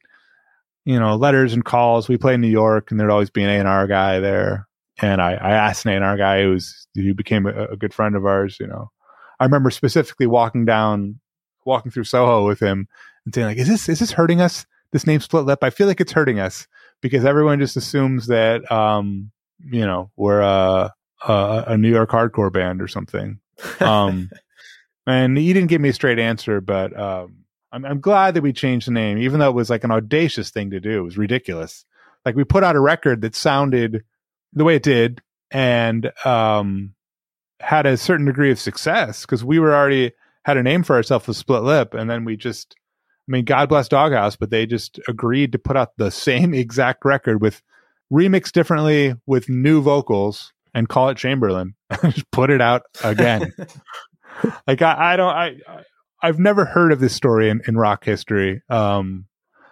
you 0.86 1.00
know, 1.00 1.16
letters 1.16 1.54
and 1.54 1.66
calls. 1.66 2.08
We 2.08 2.18
played 2.18 2.36
in 2.36 2.42
New 2.42 2.48
York, 2.48 2.92
and 2.92 3.00
there'd 3.00 3.10
always 3.10 3.32
be 3.32 3.44
an 3.44 3.50
A 3.50 3.60
and 3.60 3.68
R 3.68 3.88
guy 3.88 4.20
there. 4.20 4.68
And 5.00 5.22
I, 5.22 5.34
I 5.34 5.52
asked 5.52 5.86
an 5.86 5.92
A 5.92 5.96
and 5.96 6.04
R 6.04 6.18
guy 6.18 6.44
who's 6.44 6.88
who 6.96 7.14
became 7.14 7.46
a, 7.46 7.66
a 7.66 7.78
good 7.78 7.94
friend 7.94 8.16
of 8.16 8.26
ours. 8.26 8.58
You 8.60 8.68
know, 8.68 8.92
I 9.40 9.46
remember 9.46 9.70
specifically 9.70 10.28
walking 10.28 10.66
down, 10.66 11.20
walking 11.66 11.92
through 11.92 12.06
Soho 12.06 12.46
with 12.46 12.60
him, 12.60 12.88
and 13.26 13.34
saying 13.34 13.48
like, 13.48 13.58
"Is 13.58 13.68
this 13.68 13.90
is 13.90 14.00
this 14.00 14.12
hurting 14.12 14.42
us? 14.42 14.66
This 14.92 15.06
name 15.06 15.20
Split 15.20 15.46
Lip? 15.46 15.60
I 15.64 15.70
feel 15.70 15.88
like 15.88 16.02
it's 16.02 16.12
hurting 16.12 16.40
us 16.40 16.68
because 17.02 17.26
everyone 17.26 17.60
just 17.60 17.78
assumes 17.78 18.28
that, 18.28 18.70
um, 18.72 19.32
you 19.60 19.86
know, 19.86 20.10
we're 20.16 20.42
a, 20.42 20.94
a, 21.28 21.64
a 21.68 21.78
New 21.78 21.92
York 21.92 22.10
hardcore 22.10 22.52
band 22.52 22.82
or 22.82 22.88
something." 22.88 23.40
Um, 23.80 24.30
and 25.08 25.38
he 25.38 25.54
didn't 25.54 25.70
give 25.70 25.82
me 25.82 25.90
a 25.90 25.94
straight 25.94 26.20
answer, 26.20 26.62
but 26.62 26.98
um, 27.00 27.46
I'm, 27.72 27.86
I'm 27.86 28.00
glad 28.00 28.34
that 28.34 28.42
we 28.42 28.54
changed 28.54 28.88
the 28.88 28.92
name, 28.92 29.18
even 29.18 29.40
though 29.40 29.50
it 29.50 29.56
was 29.56 29.70
like 29.70 29.84
an 29.84 29.92
audacious 29.92 30.50
thing 30.50 30.72
to 30.72 30.80
do. 30.80 31.00
It 31.00 31.04
was 31.04 31.18
ridiculous. 31.18 31.86
Like 32.26 32.36
we 32.36 32.44
put 32.44 32.64
out 32.64 32.76
a 32.76 32.80
record 32.82 33.22
that 33.22 33.36
sounded 33.36 34.04
the 34.54 34.64
way 34.64 34.76
it 34.76 34.84
did 34.84 35.22
and 35.52 36.12
um, 36.26 36.94
had 37.60 37.86
a 37.86 37.98
certain 37.98 38.26
degree 38.26 38.52
of 38.52 38.60
success 38.60 39.22
because 39.22 39.44
we 39.44 39.60
were 39.60 39.76
already 39.76 40.12
had 40.46 40.58
a 40.58 40.64
name 40.64 40.84
for 40.84 40.96
ourselves 40.96 41.28
with 41.28 41.38
Split 41.38 41.64
Lip, 41.64 41.94
and 41.94 42.10
then 42.10 42.24
we 42.24 42.38
just, 42.38 42.76
I 43.28 43.32
mean, 43.32 43.46
God 43.46 43.70
bless 43.70 43.90
Doghouse, 43.90 44.36
but 44.36 44.50
they 44.50 44.66
just 44.66 45.00
agreed 45.08 45.52
to 45.52 45.60
put 45.60 45.78
out 45.78 45.98
the 45.98 46.12
same 46.12 46.54
exact 46.54 47.06
record 47.06 47.42
with 47.42 47.62
remixed 48.12 48.54
differently 48.54 49.14
with 49.26 49.50
new 49.50 49.82
vocals 49.82 50.54
and 50.74 50.88
call 50.88 51.10
it 51.10 51.18
Chamberlain. 51.18 51.76
and 52.04 52.14
just 52.14 52.30
put 52.32 52.50
it 52.50 52.62
out 52.62 52.84
again. 53.04 53.54
like 54.68 54.82
I, 54.82 55.14
I 55.14 55.16
don't 55.16 55.34
I 55.34 55.56
I've 56.22 56.40
never 56.40 56.66
heard 56.66 56.92
of 56.92 57.00
this 57.00 57.14
story 57.14 57.50
in, 57.50 57.62
in 57.68 57.78
rock 57.78 58.04
history. 58.04 58.62
Um, 58.70 59.27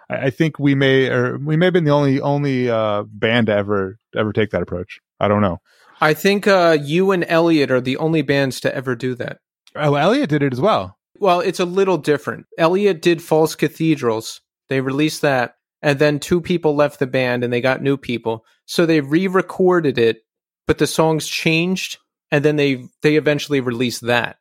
I, 0.08 0.26
I 0.26 0.30
think 0.30 0.58
we 0.58 0.74
may 0.74 1.08
or 1.08 1.38
we 1.38 1.56
may 1.56 1.66
have 1.66 1.72
been 1.72 1.84
the 1.84 1.90
only 1.90 2.20
only 2.20 2.70
uh, 2.70 3.04
band 3.04 3.46
to 3.48 3.54
ever 3.54 3.98
ever 4.14 4.32
take 4.32 4.50
that 4.50 4.62
approach. 4.62 5.00
I 5.20 5.28
don't 5.28 5.42
know. 5.42 5.58
I 6.00 6.14
think 6.14 6.46
uh, 6.46 6.76
you 6.80 7.10
and 7.12 7.24
Elliott 7.26 7.70
are 7.70 7.80
the 7.80 7.96
only 7.96 8.22
bands 8.22 8.60
to 8.60 8.74
ever 8.74 8.94
do 8.94 9.14
that. 9.14 9.38
Oh, 9.74 9.94
Elliott 9.94 10.30
did 10.30 10.42
it 10.42 10.52
as 10.52 10.60
well. 10.60 10.98
Well, 11.18 11.40
it's 11.40 11.60
a 11.60 11.64
little 11.64 11.96
different. 11.96 12.46
Elliott 12.58 13.00
did 13.00 13.22
False 13.22 13.54
Cathedrals. 13.54 14.42
They 14.68 14.80
released 14.82 15.22
that, 15.22 15.56
and 15.80 15.98
then 15.98 16.18
two 16.18 16.40
people 16.40 16.74
left 16.74 16.98
the 16.98 17.06
band 17.06 17.44
and 17.44 17.52
they 17.52 17.60
got 17.60 17.82
new 17.82 17.96
people. 17.96 18.44
So 18.66 18.84
they 18.84 19.00
re-recorded 19.00 19.96
it, 19.96 20.18
but 20.66 20.78
the 20.78 20.86
songs 20.86 21.26
changed, 21.26 21.98
and 22.30 22.44
then 22.44 22.56
they 22.56 22.86
they 23.02 23.16
eventually 23.16 23.60
released 23.60 24.02
that. 24.02 24.36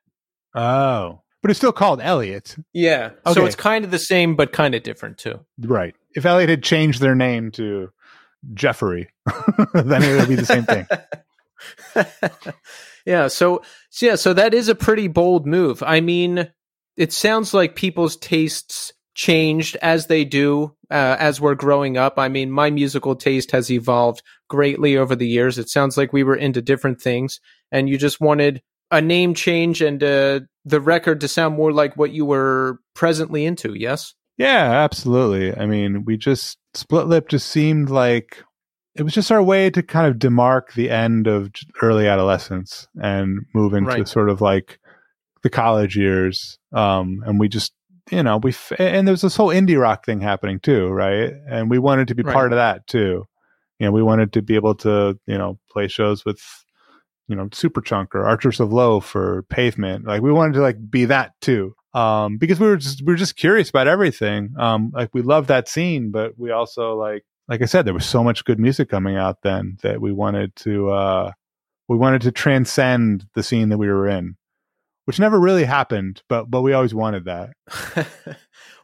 Oh, 0.54 1.22
but 1.46 1.52
it's 1.52 1.60
still 1.60 1.72
called 1.72 2.02
Elliott, 2.02 2.56
Yeah. 2.74 3.12
So 3.32 3.46
it's 3.46 3.56
kind 3.56 3.86
of 3.86 3.92
the 3.92 4.00
same, 4.00 4.36
but 4.36 4.52
kind 4.52 4.74
of 4.74 4.82
different 4.82 5.20
too. 5.20 5.46
right? 5.60 5.94
If 6.16 6.26
Elliott 6.26 6.50
had 6.50 6.64
changed 6.64 7.00
their 7.00 7.14
name 7.14 7.52
to 7.52 7.92
Jeffrey, 8.56 9.12
then 9.76 10.02
it 10.02 10.20
would 10.20 10.28
be 10.28 10.34
the 10.34 10.44
same 10.44 10.64
thing. 10.64 10.88
yeah. 13.06 13.28
So, 13.28 13.62
so 13.92 14.06
yeah. 14.08 14.16
So 14.16 14.34
that 14.34 14.56
is 14.56 14.70
a 14.70 14.74
pretty 14.74 15.08
bold 15.08 15.46
move. 15.46 15.84
I 15.84 16.02
mean, 16.02 16.50
it 16.98 17.14
sounds 17.14 17.54
like 17.54 17.76
people's 17.76 18.18
tastes 18.18 18.92
changed 19.14 19.78
as 19.84 20.08
they 20.08 20.26
do 20.26 20.76
uh, 20.90 21.16
as 21.20 21.40
we're 21.40 21.54
growing 21.54 21.96
up. 21.96 22.18
I 22.18 22.28
mean, 22.28 22.50
my 22.50 22.72
musical 22.72 23.16
taste 23.16 23.52
has 23.52 23.70
evolved 23.70 24.24
greatly 24.50 24.98
over 24.98 25.16
the 25.16 25.28
years. 25.28 25.60
It 25.60 25.70
sounds 25.70 25.96
like 25.96 26.12
we 26.12 26.24
were 26.24 26.36
into 26.36 26.64
different 26.64 27.00
things, 27.00 27.40
and 27.72 27.88
you 27.88 28.00
just 28.00 28.20
wanted 28.20 28.64
a 28.92 29.02
name 29.02 29.34
change 29.34 29.82
and 29.82 30.04
uh, 30.04 30.40
the 30.64 30.80
record 30.82 31.22
to 31.22 31.28
sound 31.28 31.56
more 31.56 31.72
like 31.72 31.96
what 31.98 32.12
you 32.12 32.26
were 32.26 32.80
presently 32.94 33.46
into. 33.46 33.74
Yes. 33.74 34.14
Yeah, 34.38 34.72
absolutely. 34.84 35.56
I 35.58 35.66
mean, 35.66 36.04
we 36.06 36.18
just 36.18 36.58
split 36.74 37.08
lip 37.08 37.30
just 37.30 37.48
seemed 37.48 37.90
like 37.90 38.44
it 38.96 39.04
was 39.04 39.14
just 39.14 39.32
our 39.32 39.42
way 39.44 39.70
to 39.70 39.82
kind 39.84 40.08
of 40.08 40.18
demark 40.20 40.74
the 40.74 40.90
end 40.90 41.28
of 41.28 41.52
early 41.82 42.08
adolescence 42.08 42.88
and 43.02 43.40
move 43.54 43.74
into 43.74 43.90
Right. 43.90 44.08
sort 44.08 44.30
of 44.30 44.42
like 44.42 44.80
the 45.44 45.50
college 45.50 45.96
years. 45.96 46.58
Um, 46.74 47.24
and 47.26 47.40
we 47.40 47.48
just, 47.48 47.74
you 48.12 48.24
know, 48.24 48.38
we 48.38 48.52
f- 48.52 48.74
and 48.78 49.08
there's 49.08 49.22
this 49.22 49.36
whole 49.36 49.50
indie 49.50 49.80
rock 49.80 50.06
thing 50.06 50.22
happening 50.22 50.60
too, 50.60 50.88
right? 50.90 51.32
And 51.50 51.70
we 51.70 51.80
wanted 51.80 52.08
to 52.10 52.16
be 52.16 52.24
Right. 52.24 52.34
part 52.34 52.52
of 52.54 52.58
that 52.58 52.88
too. 52.88 53.26
You 53.80 53.88
know, 53.88 53.92
we 53.92 54.04
wanted 54.04 54.34
to 54.34 54.42
be 54.42 54.56
able 54.56 54.76
to, 54.76 55.18
you 55.28 55.38
know, 55.38 55.60
play 55.72 55.88
shows 55.88 56.24
with, 56.26 56.42
you 57.28 57.36
know, 57.36 57.48
Superchunk 57.48 58.14
or 58.14 58.26
Archers 58.26 58.60
of 58.60 58.72
Loaf 58.72 59.16
or 59.16 59.44
Pavement. 59.44 60.06
Like 60.06 60.22
we 60.22 60.32
wanted 60.32 60.54
to 60.54 60.62
like 60.62 60.78
be 60.90 61.06
that 61.06 61.34
too. 61.42 61.76
Um, 61.94 62.38
because 62.38 62.60
we 62.60 62.68
were 62.68 62.78
just 62.78 63.02
we 63.02 63.14
were 63.14 63.18
just 63.18 63.36
curious 63.36 63.70
about 63.70 63.88
everything. 63.88 64.54
Um, 64.60 64.92
like 64.94 65.14
we 65.14 65.22
loved 65.22 65.48
that 65.48 65.70
scene, 65.70 66.12
but 66.12 66.38
we 66.38 66.52
also 66.52 66.96
like 66.96 67.24
like 67.48 67.62
I 67.62 67.66
said, 67.66 67.86
there 67.86 67.94
was 67.94 68.06
so 68.06 68.24
much 68.24 68.46
good 68.46 68.60
music 68.60 68.90
coming 68.90 69.16
out 69.16 69.42
then 69.44 69.78
that 69.82 70.02
we 70.02 70.12
wanted 70.12 70.56
to 70.58 70.90
uh 70.90 71.32
we 71.88 71.98
wanted 71.98 72.22
to 72.24 72.32
transcend 72.32 73.26
the 73.34 73.44
scene 73.44 73.70
that 73.70 73.78
we 73.78 73.88
were 73.88 74.08
in. 74.08 74.36
Which 75.06 75.20
never 75.20 75.40
really 75.40 75.66
happened, 75.66 76.24
but 76.28 76.50
but 76.50 76.64
we 76.64 76.74
always 76.74 76.96
wanted 76.96 77.26
that. 77.26 77.52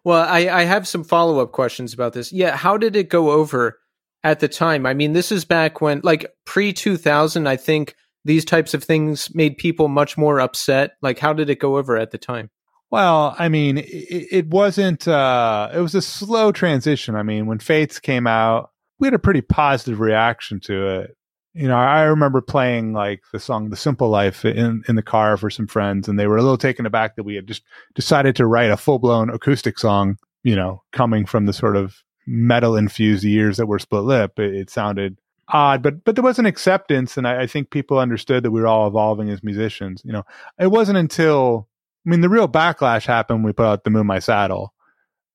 well, 0.04 0.21
I, 0.21 0.49
I 0.49 0.63
have 0.63 0.88
some 0.88 1.04
follow 1.04 1.39
up 1.39 1.51
questions 1.51 1.95
about 1.95 2.13
this. 2.13 2.32
Yeah, 2.32 2.56
how 2.56 2.77
did 2.77 2.95
it 2.95 3.10
go 3.10 3.32
over 3.32 3.80
at 4.23 4.39
the 4.39 4.47
time? 4.47 4.86
I 4.86 4.93
mean, 4.93 5.13
this 5.13 5.32
is 5.32 5.45
back 5.45 5.82
when, 5.82 6.01
like, 6.04 6.32
pre 6.45 6.73
2000, 6.73 7.47
I 7.47 7.56
think 7.56 7.95
these 8.23 8.45
types 8.45 8.73
of 8.73 8.84
things 8.84 9.34
made 9.34 9.57
people 9.57 9.88
much 9.88 10.17
more 10.17 10.39
upset. 10.39 10.91
Like, 11.01 11.19
how 11.19 11.34
did 11.34 11.49
it 11.49 11.60
go 11.60 11.77
over 11.77 11.97
at 11.97 12.12
the 12.12 12.17
time? 12.17 12.49
Well, 12.91 13.36
I 13.39 13.47
mean, 13.47 13.77
it, 13.77 14.27
it 14.31 14.47
wasn't. 14.47 15.07
Uh, 15.07 15.69
it 15.73 15.79
was 15.79 15.95
a 15.95 16.01
slow 16.01 16.51
transition. 16.51 17.15
I 17.15 17.23
mean, 17.23 17.45
when 17.45 17.60
Fates 17.60 17.99
came 17.99 18.27
out, 18.27 18.71
we 18.99 19.07
had 19.07 19.13
a 19.13 19.19
pretty 19.19 19.41
positive 19.41 19.99
reaction 19.99 20.60
to 20.62 20.88
it. 20.99 21.17
You 21.53 21.67
know, 21.67 21.77
I 21.77 22.03
remember 22.03 22.41
playing 22.41 22.93
like 22.93 23.21
the 23.31 23.39
song 23.39 23.69
"The 23.69 23.77
Simple 23.77 24.10
Life" 24.10 24.45
in 24.45 24.84
in 24.88 24.95
the 24.95 25.01
car 25.01 25.38
for 25.38 25.49
some 25.49 25.67
friends, 25.67 26.07
and 26.07 26.19
they 26.19 26.27
were 26.27 26.38
a 26.38 26.41
little 26.41 26.57
taken 26.57 26.86
aback 26.86 27.15
that 27.15 27.23
we 27.23 27.36
had 27.36 27.47
just 27.47 27.63
decided 27.95 28.36
to 28.38 28.45
write 28.45 28.71
a 28.71 28.77
full 28.77 28.99
blown 28.99 29.29
acoustic 29.29 29.79
song. 29.79 30.17
You 30.43 30.55
know, 30.55 30.84
coming 30.91 31.25
from 31.25 31.45
the 31.45 31.53
sort 31.53 31.77
of 31.77 31.95
metal 32.27 32.75
infused 32.75 33.23
years 33.23 33.57
that 33.57 33.67
were 33.67 33.79
split 33.79 34.03
lip, 34.03 34.38
it, 34.38 34.53
it 34.53 34.69
sounded 34.69 35.17
odd, 35.47 35.82
but 35.82 36.04
but 36.04 36.15
there 36.15 36.23
was 36.23 36.39
an 36.39 36.45
acceptance, 36.45 37.17
and 37.17 37.27
I, 37.27 37.43
I 37.43 37.47
think 37.47 37.69
people 37.69 37.99
understood 37.99 38.43
that 38.43 38.51
we 38.51 38.62
were 38.62 38.67
all 38.67 38.88
evolving 38.88 39.30
as 39.30 39.43
musicians. 39.43 40.01
You 40.06 40.13
know, 40.13 40.23
it 40.60 40.67
wasn't 40.67 40.97
until 40.97 41.67
I 42.06 42.10
mean, 42.10 42.21
the 42.21 42.30
real 42.30 42.47
backlash 42.47 43.06
happened 43.06 43.39
when 43.39 43.45
we 43.45 43.54
put 43.54 43.65
out 43.65 43.84
the 43.84 43.89
Moon 43.89 44.08
My 44.08 44.19
Saddle 44.19 44.73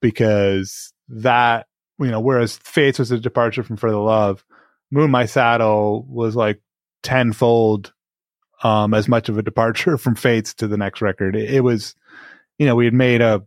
because 0.01 0.92
that, 1.09 1.66
you 1.99 2.11
know, 2.11 2.21
whereas 2.21 2.57
Fates 2.57 2.99
was 2.99 3.12
a 3.12 3.19
departure 3.19 3.62
from 3.62 3.77
For 3.77 3.90
the 3.90 3.99
Love, 3.99 4.45
Moon 4.90 5.11
My 5.11 5.27
Saddle 5.27 6.05
was 6.09 6.35
like 6.35 6.61
tenfold 7.03 7.92
um, 8.62 8.95
as 8.95 9.07
much 9.07 9.29
of 9.29 9.38
a 9.38 9.42
departure 9.42 9.97
from 9.99 10.16
Fates 10.16 10.55
to 10.55 10.66
the 10.66 10.77
next 10.77 11.01
record. 11.01 11.37
It, 11.37 11.55
it 11.55 11.61
was, 11.61 11.95
you 12.59 12.66
know, 12.66 12.75
we 12.75 12.85
had 12.85 12.95
made 12.95 13.21
a 13.21 13.45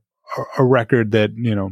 a 0.58 0.64
record 0.64 1.12
that 1.12 1.32
you 1.36 1.56
know 1.56 1.72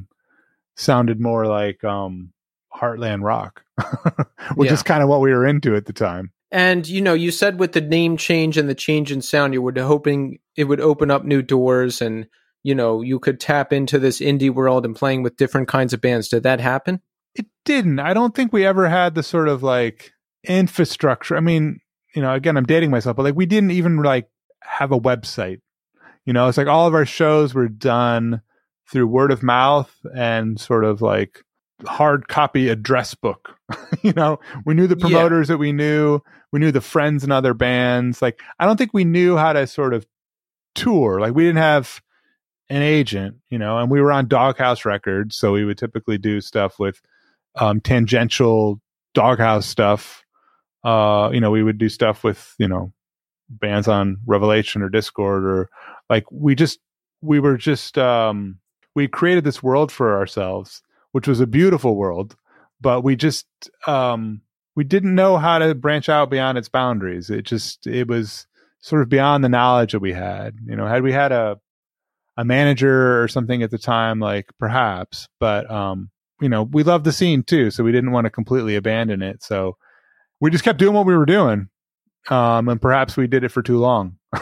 sounded 0.76 1.19
more 1.19 1.45
like 1.45 1.84
um, 1.84 2.32
Heartland 2.80 3.24
rock, 3.24 3.63
which 4.56 4.68
Yeah. 4.68 4.74
is 4.74 4.84
kind 4.84 5.02
of 5.04 5.10
what 5.10 5.22
we 5.22 5.32
were 5.34 5.46
into 5.46 5.76
at 5.76 5.86
the 5.86 5.94
time. 5.94 6.32
And 6.52 6.88
you 6.88 7.02
know, 7.02 7.13
you 7.13 7.32
said 7.32 7.60
with 7.60 7.74
the 7.74 7.82
name 7.82 8.16
change 8.18 8.58
and 8.58 8.70
the 8.70 8.76
change 8.76 9.12
in 9.12 9.22
sound, 9.22 9.54
you 9.54 9.62
were 9.62 9.74
hoping 9.78 10.40
it 10.56 10.63
would 10.66 10.80
open 10.80 11.12
up 11.12 11.26
new 11.26 11.42
doors, 11.42 12.02
and 12.02 12.28
you 12.63 12.74
know, 12.76 13.02
you 13.02 13.20
could 13.20 13.40
tap 13.40 13.74
into 13.74 14.00
this 14.00 14.20
indie 14.20 14.50
world 14.54 14.86
and 14.86 14.96
playing 14.96 15.24
with 15.24 15.38
different 15.38 15.68
kinds 15.68 15.94
of 15.94 16.02
bands. 16.02 16.30
Did 16.30 16.44
that 16.44 16.60
happen? 16.60 17.02
it 17.36 17.46
didn't. 17.66 18.00
I 18.00 18.16
don't 18.16 18.34
think 18.34 18.52
we 18.52 18.66
ever 18.66 18.90
had 18.90 19.13
the 19.13 19.22
sort 19.22 19.48
of 19.48 19.62
like 19.62 20.12
infrastructure. 20.44 21.38
I 21.38 21.40
mean, 21.40 21.80
you 22.16 22.22
know, 22.22 22.34
again, 22.34 22.58
I'm 22.58 22.66
dating 22.66 22.90
myself, 22.90 23.16
but 23.16 23.24
like 23.24 23.36
we 23.36 23.46
didn't 23.46 23.72
even 23.72 23.98
like 23.98 24.28
have 24.63 24.92
a 24.92 25.00
website. 25.00 25.60
You 26.26 26.34
know, 26.34 26.48
it's 26.48 26.58
like 26.58 26.68
all 26.68 26.88
of 26.88 26.96
our 26.96 27.06
shows 27.06 27.54
were 27.54 27.68
done 27.68 28.42
through 28.92 29.06
word 29.08 29.32
of 29.32 29.44
mouth 29.44 29.94
and 30.16 30.60
sort 30.60 30.84
of 30.84 31.02
like 31.02 31.44
hard 31.86 32.28
copy 32.28 32.70
address 32.70 33.13
book. 33.13 33.56
you 34.02 34.13
know, 34.13 34.40
we 34.66 34.74
knew 34.74 34.88
the 34.88 34.96
Yeah. 34.96 35.02
promoters 35.02 35.48
that 35.50 35.58
we 35.58 35.72
knew, 35.72 36.20
we 36.52 36.60
knew 36.60 36.72
the 36.72 36.82
friends 36.82 37.24
and 37.24 37.32
other 37.32 37.54
bands. 37.54 38.22
Like, 38.22 38.40
I 38.60 38.66
don't 38.66 38.78
think 38.78 38.94
we 38.94 39.04
knew 39.04 39.38
how 39.38 39.54
to 39.54 39.68
sort 39.68 39.94
of 39.94 40.06
tour. 40.76 41.20
Like, 41.20 41.36
we 41.36 41.44
didn't 41.44 41.58
have 41.60 42.02
an 42.70 42.82
agent, 42.82 43.38
you 43.50 43.58
know, 43.58 43.78
and 43.78 43.90
we 43.90 44.02
were 44.02 44.12
on 44.12 44.28
Doghouse 44.28 44.86
Records, 44.86 45.36
so 45.36 45.54
we 45.54 45.63
would 45.66 45.78
typically 45.78 46.18
do 46.18 46.42
stuff 46.42 46.80
with 46.80 47.02
um, 47.56 47.80
tangential 47.80 48.82
Doghouse 49.13 49.66
stuff. 49.66 50.24
Uh, 50.84 51.30
you 51.34 51.40
know, 51.42 51.52
we 51.52 51.63
would 51.63 51.78
do 51.78 51.90
stuff 51.90 52.24
with 52.24 52.54
you 52.60 52.68
know 52.68 52.92
bands 53.50 53.88
on 53.88 54.18
Revelation 54.26 54.82
or 54.82 54.90
Dischord 54.90 55.44
or 55.44 55.70
like 56.10 56.26
we 56.32 56.56
just 56.56 56.80
we 57.22 57.40
were 57.40 57.58
just 57.58 57.98
um, 57.98 58.60
we 58.96 59.08
created 59.08 59.44
this 59.44 59.63
world 59.63 59.92
for 59.92 60.18
ourselves, 60.18 60.82
which 61.17 61.27
was 61.27 61.39
a 61.39 61.47
beautiful 61.47 61.95
world, 61.95 62.36
but 62.80 63.01
we 63.01 63.15
just 63.15 63.47
um, 63.88 64.39
we 64.75 64.84
didn't 64.84 65.15
know 65.15 65.38
how 65.38 65.58
to 65.58 65.73
branch 65.73 66.10
out 66.10 66.30
beyond 66.30 66.60
its 66.60 66.69
boundaries. 66.69 67.32
It 67.32 67.41
just 67.41 67.88
it 67.88 68.08
was 68.08 68.45
sort 68.82 69.01
of 69.01 69.10
beyond 69.10 69.43
the 69.43 69.49
knowledge 69.49 69.93
that 69.93 69.99
we 69.99 70.13
had. 70.13 70.53
You 70.63 70.75
know, 70.75 70.86
had 70.86 71.01
we 71.01 71.12
had 71.12 71.32
a 71.32 71.58
a 72.38 72.45
manager 72.45 73.19
or 73.19 73.27
something 73.27 73.63
at 73.63 73.71
the 73.71 73.80
time, 73.80 74.19
like 74.19 74.51
perhaps, 74.60 75.27
but 75.39 75.67
um, 75.71 76.12
you 76.39 76.49
know, 76.49 76.62
we 76.62 76.84
loved 76.84 77.03
the 77.03 77.12
scene 77.12 77.41
too, 77.41 77.71
so 77.71 77.84
we 77.84 77.91
didn't 77.91 78.12
want 78.12 78.25
to 78.25 78.30
completely 78.30 78.75
abandon 78.75 79.23
it. 79.23 79.41
So 79.41 79.75
we 80.39 80.51
just 80.51 80.63
kept 80.63 80.77
doing 80.77 80.93
what 80.93 81.08
we 81.08 81.17
were 81.17 81.25
doing. 81.25 81.69
Um, 82.30 82.69
and 82.69 82.80
perhaps 82.80 83.17
we 83.17 83.25
did 83.25 83.43
it 83.43 83.49
for 83.49 83.63
too 83.63 83.80
long. 83.80 84.19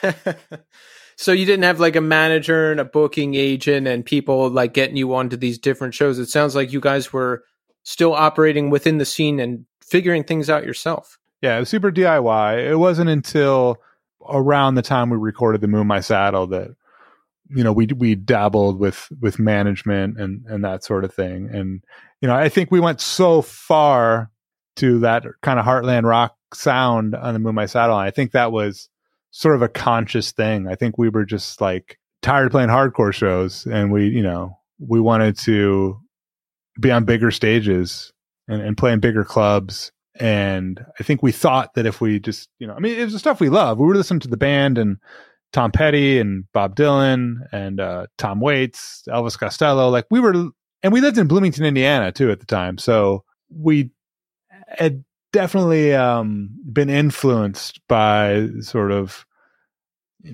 so 1.16 1.32
you 1.32 1.46
didn't 1.46 1.64
have 1.64 1.80
like 1.80 1.96
a 1.96 2.00
manager 2.00 2.70
and 2.70 2.78
a 2.78 2.84
booking 2.84 3.34
agent 3.34 3.86
and 3.86 4.04
people 4.04 4.50
like 4.50 4.74
getting 4.74 4.96
you 4.96 5.14
onto 5.14 5.36
these 5.36 5.58
different 5.58 5.94
shows. 5.94 6.18
It 6.18 6.28
sounds 6.28 6.54
like 6.54 6.72
you 6.72 6.80
guys 6.80 7.12
were 7.12 7.42
still 7.84 8.12
operating 8.12 8.68
within 8.68 8.98
the 8.98 9.06
scene 9.06 9.40
and 9.40 9.64
figuring 9.80 10.24
things 10.24 10.50
out 10.50 10.64
yourself. 10.64 11.18
Yeah, 11.40 11.56
it 11.56 11.60
was 11.60 11.68
super 11.70 11.90
DIY. 11.90 12.70
It 12.70 12.76
wasn't 12.76 13.08
until 13.08 13.78
around 14.28 14.74
the 14.74 14.82
time 14.82 15.08
we 15.08 15.16
recorded 15.16 15.60
the 15.60 15.68
Moon 15.68 15.86
My 15.86 16.00
Saddle 16.00 16.46
that 16.48 16.74
you 17.48 17.62
know 17.62 17.72
we 17.72 17.86
we 17.86 18.14
dabbled 18.14 18.78
with 18.78 19.08
with 19.20 19.38
management 19.38 20.18
and 20.18 20.44
and 20.46 20.64
that 20.64 20.84
sort 20.84 21.04
of 21.04 21.14
thing. 21.14 21.48
And 21.50 21.82
you 22.20 22.28
know, 22.28 22.34
I 22.34 22.48
think 22.48 22.70
we 22.70 22.80
went 22.80 23.00
so 23.00 23.42
far 23.42 24.30
to 24.76 24.98
that 25.00 25.24
kind 25.42 25.58
of 25.58 25.64
heartland 25.64 26.04
rock 26.04 26.36
sound 26.52 27.14
on 27.14 27.32
the 27.32 27.38
Moon 27.38 27.54
My 27.54 27.66
Saddle. 27.66 27.96
I 27.96 28.10
think 28.10 28.32
that 28.32 28.52
was 28.52 28.88
sort 29.36 29.54
of 29.54 29.60
a 29.60 29.68
conscious 29.68 30.32
thing. 30.32 30.66
I 30.66 30.76
think 30.76 30.96
we 30.96 31.10
were 31.10 31.26
just 31.26 31.60
like 31.60 31.98
tired 32.22 32.46
of 32.46 32.52
playing 32.52 32.70
hardcore 32.70 33.12
shows 33.12 33.66
and 33.66 33.92
we, 33.92 34.08
you 34.08 34.22
know, 34.22 34.58
we 34.78 34.98
wanted 34.98 35.36
to 35.40 36.00
be 36.80 36.90
on 36.90 37.04
bigger 37.04 37.30
stages 37.30 38.14
and, 38.48 38.62
and 38.62 38.78
play 38.78 38.92
in 38.92 39.00
bigger 39.00 39.24
clubs. 39.24 39.92
And 40.18 40.82
I 40.98 41.02
think 41.02 41.22
we 41.22 41.32
thought 41.32 41.74
that 41.74 41.84
if 41.84 42.00
we 42.00 42.18
just, 42.18 42.48
you 42.58 42.66
know, 42.66 42.72
I 42.72 42.78
mean, 42.78 42.98
it 42.98 43.04
was 43.04 43.12
the 43.12 43.18
stuff 43.18 43.38
we 43.38 43.50
love. 43.50 43.78
We 43.78 43.86
were 43.86 43.94
listening 43.94 44.20
to 44.20 44.28
the 44.28 44.38
band 44.38 44.78
and 44.78 44.96
Tom 45.52 45.70
Petty 45.70 46.18
and 46.18 46.50
Bob 46.54 46.74
Dylan 46.74 47.40
and 47.52 47.78
uh, 47.78 48.06
Tom 48.16 48.40
Waits, 48.40 49.02
Elvis 49.06 49.38
Costello. 49.38 49.90
Like 49.90 50.06
we 50.10 50.18
were, 50.18 50.32
and 50.82 50.92
we 50.94 51.02
lived 51.02 51.18
in 51.18 51.26
Bloomington, 51.26 51.66
Indiana 51.66 52.10
too 52.10 52.30
at 52.30 52.40
the 52.40 52.46
time. 52.46 52.78
So 52.78 53.22
we 53.50 53.90
had 54.66 55.04
definitely 55.34 55.94
um, 55.94 56.48
been 56.72 56.88
influenced 56.88 57.86
by 57.86 58.48
sort 58.60 58.90
of 58.90 59.25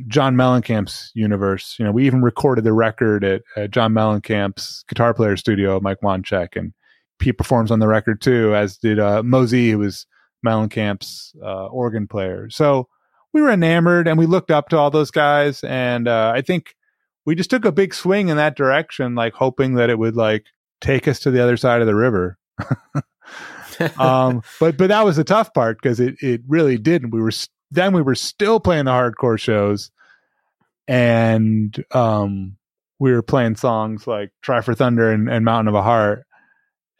John 0.06 0.36
Mellencamp's 0.36 1.10
universe. 1.14 1.76
You 1.78 1.84
know, 1.84 1.92
we 1.92 2.06
even 2.06 2.22
recorded 2.22 2.64
the 2.64 2.72
record 2.72 3.24
at, 3.24 3.42
John 3.70 3.92
Mellencamp's 3.92 4.84
guitar 4.88 5.14
player 5.14 5.36
studio, 5.36 5.80
Mike 5.80 6.00
Wanchic, 6.02 6.56
and 6.56 6.72
he 7.20 7.32
performs 7.32 7.70
on 7.70 7.78
the 7.78 7.88
record 7.88 8.20
too, 8.20 8.54
as 8.54 8.76
did 8.76 8.98
uh, 8.98 9.22
Moe 9.22 9.46
Z, 9.46 9.70
who 9.70 9.78
was 9.78 10.06
Mellencamp's 10.44 11.34
uh, 11.42 11.66
organ 11.66 12.08
player. 12.08 12.48
So 12.50 12.88
we 13.32 13.42
were 13.42 13.50
enamored, 13.50 14.08
and 14.08 14.18
we 14.18 14.26
looked 14.26 14.50
up 14.50 14.68
to 14.70 14.78
all 14.78 14.90
those 14.90 15.10
guys, 15.10 15.62
and 15.64 16.08
uh, 16.08 16.32
I 16.34 16.42
think 16.42 16.74
we 17.24 17.34
just 17.34 17.50
took 17.50 17.64
a 17.64 17.72
big 17.72 17.94
swing 17.94 18.28
in 18.28 18.36
that 18.36 18.56
direction, 18.56 19.14
like 19.14 19.34
hoping 19.34 19.74
that 19.74 19.90
it 19.90 19.98
would 19.98 20.16
like 20.16 20.46
take 20.80 21.06
us 21.06 21.20
to 21.20 21.30
the 21.30 21.42
other 21.42 21.56
side 21.56 21.80
of 21.80 21.86
the 21.86 21.94
river. 21.94 22.38
um, 23.98 24.42
but 24.60 24.76
but 24.76 24.88
that 24.88 25.04
was 25.04 25.16
the 25.16 25.24
tough 25.24 25.52
part 25.54 25.78
because 25.80 26.00
it 26.00 26.16
it 26.20 26.42
really 26.46 26.76
didn't. 26.78 27.10
We 27.10 27.20
were 27.20 27.32
then 27.72 27.94
we 27.94 28.02
were 28.02 28.14
still 28.14 28.60
playing 28.60 28.84
the 28.84 28.90
hardcore 28.90 29.40
shows, 29.40 29.90
and 30.86 31.84
um, 31.90 32.56
we 32.98 33.12
were 33.12 33.22
playing 33.22 33.56
songs 33.56 34.06
like 34.06 34.30
"Try 34.42 34.60
for 34.60 34.74
Thunder" 34.74 35.10
and, 35.10 35.28
and 35.28 35.44
"Mountain 35.44 35.68
of 35.68 35.74
a 35.74 35.82
Heart," 35.82 36.24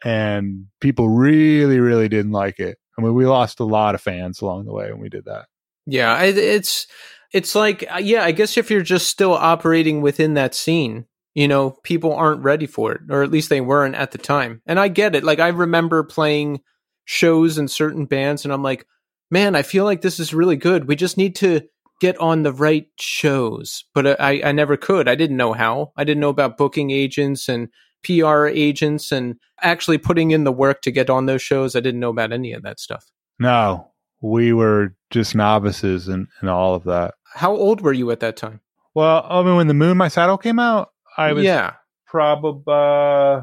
and 0.03 0.65
people 0.81 1.09
really, 1.09 1.79
really 1.79 2.09
didn't 2.09 2.31
like 2.31 2.59
it. 2.59 2.77
I 2.97 3.01
mean, 3.01 3.13
we 3.13 3.25
lost 3.25 3.59
a 3.59 3.65
lot 3.65 3.95
of 3.95 4.01
fans 4.01 4.41
along 4.41 4.65
the 4.65 4.73
way 4.73 4.91
when 4.91 4.99
we 4.99 5.09
did 5.09 5.25
that. 5.25 5.45
Yeah, 5.85 6.21
it's 6.23 6.87
it's 7.31 7.53
like 7.53 7.85
uh, 7.93 7.99
yeah, 7.99 8.23
I 8.23 8.31
guess 8.31 8.57
if 8.57 8.71
you're 8.71 8.81
just 8.81 9.07
still 9.07 9.33
operating 9.33 10.01
within 10.01 10.33
that 10.33 10.55
scene, 10.55 11.05
you 11.35 11.47
know, 11.47 11.71
people 11.83 12.13
aren't 12.13 12.43
ready 12.43 12.65
for 12.65 12.93
it, 12.93 13.01
or 13.11 13.21
at 13.21 13.31
least 13.31 13.49
they 13.49 13.61
weren't 13.61 13.95
at 13.95 14.11
the 14.11 14.17
time. 14.17 14.63
And 14.65 14.79
I 14.79 14.87
get 14.87 15.15
it. 15.15 15.23
Like 15.23 15.39
I 15.39 15.49
remember 15.49 16.03
playing 16.03 16.61
shows 17.05 17.59
in 17.59 17.67
certain 17.67 18.05
bands, 18.05 18.43
and 18.43 18.51
I'm 18.51 18.63
like, 18.63 18.87
man, 19.33 19.55
I 19.55 19.63
feel 19.63 19.83
like 19.83 20.01
this 20.01 20.19
is 20.19 20.33
really 20.33 20.55
good. 20.55 20.87
We 20.87 20.95
just 20.95 21.17
need 21.17 21.35
to 21.37 21.61
get 21.99 22.17
on 22.19 22.43
the 22.43 22.53
right 22.53 22.87
shows, 22.99 23.83
but 23.93 24.21
I 24.21 24.41
I 24.45 24.51
never 24.53 24.77
could. 24.77 25.09
I 25.09 25.15
didn't 25.15 25.37
know 25.37 25.51
how. 25.51 25.91
I 25.97 26.05
didn't 26.05 26.21
know 26.21 26.29
about 26.29 26.57
booking 26.57 26.91
agents 26.91 27.49
and 27.49 27.67
PR 28.05 28.45
agents 28.45 29.11
and 29.11 29.35
actually 29.61 29.97
putting 29.97 30.31
in 30.31 30.43
the 30.43 30.51
work 30.51 30.81
to 30.83 30.91
get 30.91 31.09
on 31.09 31.25
those 31.25 31.41
shows. 31.41 31.75
I 31.75 31.79
didn't 31.79 31.99
know 31.99 32.09
about 32.09 32.31
any 32.31 32.53
of 32.53 32.63
that 32.63 32.79
stuff. 32.79 33.05
No, 33.39 33.91
we 34.21 34.53
were 34.53 34.95
just 35.09 35.35
novices 35.35 36.07
and 36.07 36.27
all 36.47 36.75
of 36.75 36.83
that. 36.83 37.15
How 37.33 37.55
old 37.55 37.81
were 37.81 37.93
you 37.93 38.11
at 38.11 38.19
that 38.19 38.37
time? 38.37 38.61
Well, 38.93 39.25
I 39.27 39.41
mean, 39.41 39.55
when 39.55 39.67
the 39.67 39.73
Moon 39.73 39.97
My 39.97 40.07
Saddle 40.07 40.37
came 40.37 40.59
out, 40.59 40.91
I 41.17 41.33
was 41.33 41.43
yeah. 41.43 41.73
probably 42.05 42.63
uh, 42.67 43.41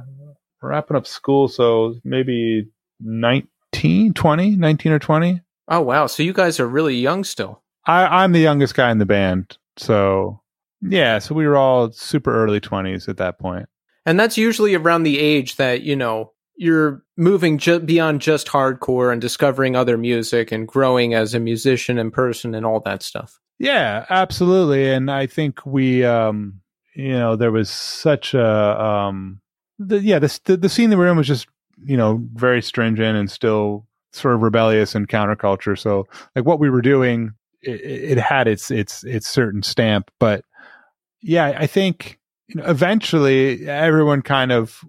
wrapping 0.62 0.96
up 0.96 1.06
school, 1.06 1.48
so 1.48 1.94
maybe 2.04 2.68
19, 3.00 4.14
20, 4.14 4.56
19 4.56 4.92
or 4.92 4.98
20. 5.00 5.40
Oh 5.70 5.80
wow! 5.80 6.06
So 6.06 6.22
you 6.22 6.32
guys 6.32 6.60
are 6.60 6.68
really 6.68 6.96
young 6.96 7.24
still. 7.24 7.62
I, 7.86 8.24
I'm 8.24 8.32
the 8.32 8.40
youngest 8.40 8.74
guy 8.74 8.90
in 8.90 8.98
the 8.98 9.06
band, 9.06 9.56
so 9.76 10.40
yeah, 10.82 11.18
so 11.18 11.34
we 11.34 11.46
were 11.46 11.56
all 11.56 11.92
super 11.92 12.32
early 12.32 12.60
20s 12.60 13.08
at 13.08 13.18
that 13.18 13.38
point. 13.38 13.68
And 14.06 14.18
that's 14.18 14.38
usually 14.38 14.74
around 14.74 15.02
the 15.02 15.18
age 15.18 15.56
that, 15.56 15.82
you 15.82 15.94
know, 15.94 16.32
you're 16.56 17.02
moving 17.16 17.58
ju- 17.58 17.80
beyond 17.80 18.20
just 18.20 18.48
hardcore 18.48 19.12
and 19.12 19.20
discovering 19.20 19.76
other 19.76 19.98
music 19.98 20.52
and 20.52 20.66
growing 20.66 21.14
as 21.14 21.34
a 21.34 21.40
musician 21.40 21.98
and 21.98 22.12
person 22.12 22.54
and 22.54 22.64
all 22.64 22.80
that 22.80 23.02
stuff. 23.02 23.38
Yeah, 23.58 24.06
absolutely. 24.08 24.90
And 24.90 25.10
I 25.10 25.26
think 25.26 25.64
we, 25.66 26.04
um, 26.04 26.60
you 26.94 27.12
know, 27.12 27.36
there 27.36 27.52
was 27.52 27.68
such 27.68 28.32
a, 28.32 28.82
um, 28.82 29.40
the, 29.78 30.00
yeah, 30.00 30.18
the, 30.18 30.40
the, 30.44 30.56
the 30.56 30.68
scene 30.68 30.90
that 30.90 30.96
we 30.96 31.04
we're 31.04 31.10
in 31.10 31.16
was 31.18 31.28
just, 31.28 31.46
you 31.82 31.96
know, 31.96 32.22
very 32.34 32.62
stringent 32.62 33.16
and 33.16 33.30
still 33.30 33.86
sort 34.12 34.34
of 34.34 34.42
rebellious 34.42 34.94
and 34.94 35.08
counterculture. 35.08 35.78
So 35.78 36.06
like 36.34 36.44
what 36.44 36.58
we 36.60 36.70
were 36.70 36.82
doing, 36.82 37.32
it, 37.62 37.80
it 37.82 38.18
had 38.18 38.48
its, 38.48 38.70
its, 38.70 39.04
its 39.04 39.28
certain 39.28 39.62
stamp, 39.62 40.10
but 40.18 40.44
yeah, 41.22 41.54
I 41.58 41.66
think, 41.66 42.18
you 42.48 42.56
know, 42.60 42.66
eventually 42.68 43.68
everyone 43.68 44.22
kind 44.22 44.50
of 44.52 44.80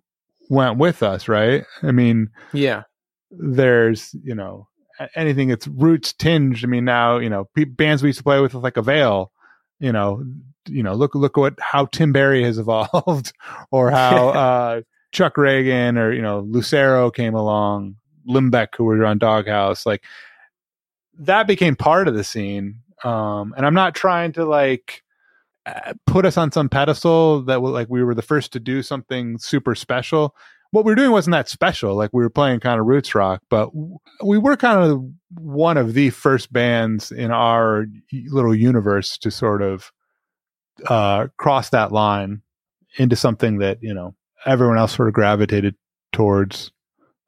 went 0.50 0.78
with 0.78 1.04
us, 1.04 1.28
right? 1.28 1.64
I 1.84 1.92
mean, 1.92 2.30
Yeah. 2.54 2.84
there's 3.30 4.14
you 4.24 4.36
know 4.36 4.68
anything 5.16 5.48
that's 5.48 5.68
roots 5.68 6.14
tinged. 6.14 6.64
I 6.64 6.68
mean, 6.68 6.86
now 6.86 7.18
you 7.18 7.30
know 7.30 7.48
bands 7.56 8.04
we 8.04 8.10
used 8.10 8.18
to 8.20 8.24
play 8.24 8.40
with, 8.42 8.54
like 8.54 8.78
Avail. 8.78 9.32
You 9.80 9.92
know, 9.92 10.24
you 10.68 10.84
know, 10.84 10.94
look 10.94 11.16
look 11.16 11.38
what 11.38 11.54
how 11.60 11.86
Tim 11.86 12.12
Barry 12.12 12.44
has 12.44 12.58
evolved, 12.60 13.32
or 13.72 13.90
how 13.92 14.30
uh, 14.46 14.82
Chuck 15.12 15.36
Ragan 15.36 15.98
or 15.98 16.12
you 16.12 16.22
know 16.22 16.40
Lucero 16.42 17.10
came 17.12 17.34
along, 17.36 17.96
Limbeck 18.28 18.76
who 18.76 18.84
were 18.84 19.06
on 19.06 19.18
Doghouse. 19.18 19.86
Like 19.86 20.04
that 21.20 21.48
became 21.48 21.76
part 21.76 22.08
of 22.08 22.14
the 22.14 22.24
scene. 22.24 22.80
Um, 23.04 23.54
and 23.58 23.66
I'm 23.66 23.74
not 23.74 23.96
trying 23.96 24.32
to 24.34 24.46
like 24.46 25.04
uh, 25.66 25.94
put 26.06 26.26
us 26.26 26.38
on 26.38 26.52
some 26.52 26.70
pedestal 26.70 27.42
that 27.44 27.60
like 27.62 27.88
we 27.90 28.04
were 28.04 28.16
the 28.16 28.22
first 28.22 28.54
to 28.54 28.60
do 28.60 28.84
something 28.84 29.38
super 29.38 29.76
special 29.76 30.36
what 30.72 30.86
we 30.86 30.92
were 30.92 30.96
doing 30.96 31.12
wasn't 31.12 31.34
that 31.34 31.50
special. 31.50 31.96
Like 31.96 32.12
we 32.14 32.24
were 32.24 32.30
playing 32.30 32.62
kind 32.62 32.80
of 32.80 32.86
roots 32.86 33.14
rock, 33.14 33.44
but 33.50 33.70
we 34.24 34.38
were 34.38 34.58
kind 34.58 34.80
of 34.80 35.04
one 35.38 35.78
of 35.78 35.94
the 35.94 36.10
first 36.10 36.52
bands 36.52 37.12
in 37.12 37.30
our 37.30 37.86
little 38.28 38.56
universe 38.56 39.18
to 39.20 39.32
sort 39.32 39.62
of 39.62 39.92
uh, 40.88 41.28
cross 41.38 41.70
that 41.70 41.92
line 41.92 42.42
into 42.98 43.16
something 43.16 43.60
that 43.60 43.78
you 43.82 43.94
know 43.94 44.16
everyone 44.46 44.78
else 44.78 44.96
sort 44.96 45.08
of 45.10 45.14
gravitated 45.14 45.76
towards 46.14 46.72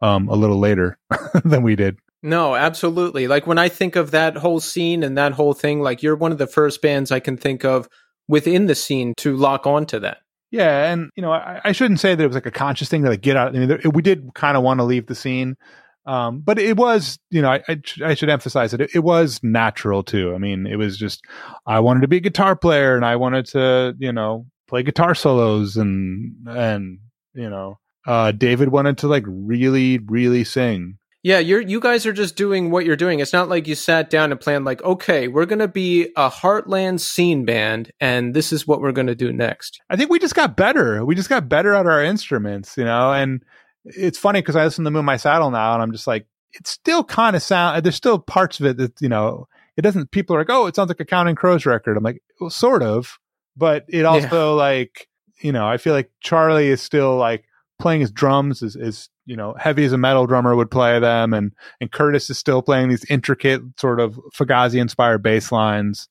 um, 0.04 0.28
a 0.28 0.36
little 0.36 0.60
later 0.60 0.98
than 1.46 1.64
we 1.64 1.76
did. 1.76 1.98
No, 2.22 2.56
absolutely. 2.56 3.28
Like 3.28 3.48
when 3.48 3.58
I 3.58 3.70
think 3.70 3.96
of 3.96 4.12
that 4.12 4.38
whole 4.38 4.60
scene 4.60 5.04
and 5.04 5.18
that 5.18 5.34
whole 5.34 5.54
thing, 5.54 5.82
like 5.82 6.04
you're 6.04 6.16
one 6.16 6.32
of 6.32 6.38
the 6.38 6.48
first 6.48 6.82
bands 6.82 7.12
I 7.12 7.20
can 7.20 7.38
think 7.38 7.66
of 7.66 7.88
within 8.28 8.68
the 8.68 8.76
scene 8.76 9.14
to 9.18 9.36
lock 9.36 9.66
onto 9.66 10.00
that. 10.00 10.20
Yeah, 10.52 10.92
and 10.92 11.10
you 11.16 11.22
know, 11.22 11.32
I, 11.32 11.62
I 11.64 11.72
shouldn't 11.72 12.00
say 12.00 12.14
that 12.14 12.24
it 12.24 12.28
was 12.28 12.36
like 12.36 12.46
a 12.46 12.52
conscious 12.52 12.88
thing 12.88 13.04
to 13.04 13.10
like 13.10 13.22
get 13.22 13.36
out. 13.36 13.56
I 13.56 13.60
mean, 13.60 13.68
there, 13.68 13.80
we 13.92 14.04
did 14.04 14.34
kind 14.36 14.56
of 14.56 14.62
want 14.62 14.80
to 14.80 14.84
leave 14.84 15.08
the 15.08 15.16
scene, 15.16 15.58
um, 16.06 16.42
but 16.42 16.60
it 16.60 16.78
was, 16.78 17.18
you 17.32 17.42
know, 17.42 17.50
I, 17.50 17.64
I, 17.68 17.82
sh- 17.84 18.02
I 18.02 18.14
should 18.14 18.30
emphasize 18.30 18.70
that 18.72 18.82
it, 18.82 18.92
it 18.94 19.00
was 19.00 19.40
natural 19.42 20.04
too. 20.04 20.36
I 20.36 20.38
mean, 20.38 20.68
it 20.68 20.76
was 20.76 20.96
just 20.96 21.26
I 21.66 21.80
wanted 21.80 22.02
to 22.02 22.08
be 22.08 22.18
a 22.18 22.22
guitar 22.22 22.56
player, 22.56 22.96
and 22.96 23.04
I 23.04 23.16
wanted 23.16 23.48
to, 23.48 23.96
you 23.98 24.14
know, 24.14 24.46
play 24.68 24.84
guitar 24.84 25.16
solos, 25.16 25.76
and 25.76 26.36
and 26.48 27.00
you 27.34 27.50
know, 27.50 27.80
uh, 28.06 28.32
David 28.32 28.70
wanted 28.70 28.98
to 29.00 29.08
like 29.08 29.24
really, 29.28 29.98
really 30.00 30.44
sing. 30.44 30.98
Yeah, 31.24 31.40
you're 31.40 31.62
you 31.62 31.80
guys 31.80 32.06
are 32.06 32.12
just 32.12 32.36
doing 32.36 32.70
what 32.70 32.86
you're 32.86 32.98
doing. 32.98 33.22
It's 33.22 33.32
not 33.32 33.48
like 33.48 33.66
you 33.66 33.76
sat 33.76 34.10
down 34.10 34.32
and 34.32 34.42
planned 34.42 34.66
like, 34.66 34.84
okay, 34.84 35.30
we're 35.30 35.46
gonna 35.46 35.70
be 35.70 36.10
a 36.18 36.30
Heartland 36.30 37.00
scene 37.00 37.46
band, 37.46 37.92
and 38.02 38.34
this 38.34 38.52
is 38.52 38.68
what 38.68 38.82
we're 38.82 38.92
gonna 38.92 39.16
do 39.16 39.32
next. 39.32 39.80
I 39.90 39.96
think 39.96 40.10
we 40.10 40.20
just 40.20 40.36
got 40.36 40.58
better. 40.58 41.06
We 41.06 41.16
just 41.16 41.30
got 41.30 41.48
better 41.48 41.74
at 41.76 41.86
our 41.86 42.04
instruments, 42.04 42.76
you 42.76 42.84
know. 42.84 43.14
And 43.14 43.42
it's 43.86 44.18
funny 44.18 44.42
because 44.42 44.58
I 44.58 44.66
listen 44.66 44.84
to 44.84 44.92
Moon 44.92 45.06
My 45.06 45.16
Saddle 45.16 45.50
now, 45.50 45.74
and 45.74 45.82
I'm 45.82 45.94
just 45.94 46.08
like, 46.08 46.28
it 46.52 46.68
still 46.68 47.06
kind 47.06 47.38
of 47.38 47.42
sound. 47.42 47.86
There's 47.86 47.96
still 47.96 48.20
parts 48.20 48.60
of 48.60 48.66
it 48.66 48.76
that 48.76 49.00
you 49.00 49.08
know, 49.08 49.48
it 49.78 49.82
doesn't. 49.82 50.12
People 50.12 50.36
are 50.36 50.40
like, 50.40 50.50
oh, 50.50 50.68
it 50.68 50.76
sounds 50.76 50.90
like 50.90 51.00
a 51.00 51.06
Counting 51.06 51.36
Crows 51.36 51.66
record. 51.66 51.96
I'm 51.96 52.04
like, 52.04 52.22
well, 52.42 52.50
sort 52.50 52.84
of, 52.84 53.18
but 53.56 53.86
it 53.88 54.04
also 54.04 54.56
like, 54.56 55.08
you 55.42 55.54
know, 55.54 55.66
I 55.66 55.78
feel 55.78 55.94
like 55.94 56.12
Charlie 56.20 56.68
is 56.68 56.82
still 56.82 57.16
like 57.16 57.46
playing 57.80 58.02
his 58.02 58.12
drums 58.12 58.62
is 58.62 59.10
you 59.26 59.36
know 59.36 59.54
heavy 59.58 59.84
as 59.86 59.94
a 59.94 59.98
metal 59.98 60.26
drummer 60.26 60.56
would 60.56 60.72
play 60.72 61.00
them, 61.00 61.34
and 61.34 61.52
and 61.82 61.92
Curtis 61.92 62.30
is 62.30 62.38
still 62.38 62.62
playing 62.62 62.90
these 62.90 63.06
intricate 63.06 63.62
sort 63.78 64.00
of 64.00 64.20
Fugazi 64.36 64.80
inspired 64.80 65.24
bass 65.24 65.52
lines. 65.52 66.08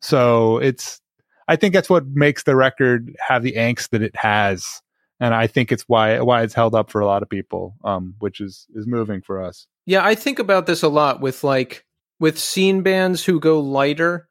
So 0.00 0.58
it's 0.58 1.00
I 1.48 1.56
think 1.56 1.74
that's 1.74 1.90
what 1.90 2.06
makes 2.06 2.44
the 2.44 2.56
record 2.56 3.14
have 3.26 3.42
the 3.42 3.52
angst 3.52 3.90
that 3.90 4.02
it 4.02 4.16
has, 4.16 4.82
and 5.20 5.34
I 5.34 5.46
think 5.46 5.72
it's 5.72 5.84
why 5.84 6.20
why 6.20 6.42
it's 6.42 6.54
held 6.54 6.74
up 6.74 6.90
for 6.90 7.00
a 7.00 7.06
lot 7.06 7.22
of 7.22 7.28
people, 7.28 7.74
um, 7.84 8.14
which 8.18 8.40
is 8.40 8.66
is 8.74 8.86
moving 8.86 9.20
for 9.22 9.42
us. 9.42 9.66
Yeah, 9.86 10.04
I 10.04 10.14
think 10.14 10.38
about 10.38 10.66
this 10.66 10.82
a 10.82 10.88
lot 10.88 11.20
with 11.20 11.42
like 11.44 11.84
with 12.20 12.38
scene 12.38 12.82
bands 12.82 13.24
who 13.24 13.40
go 13.40 13.60
lighter. 13.60 14.28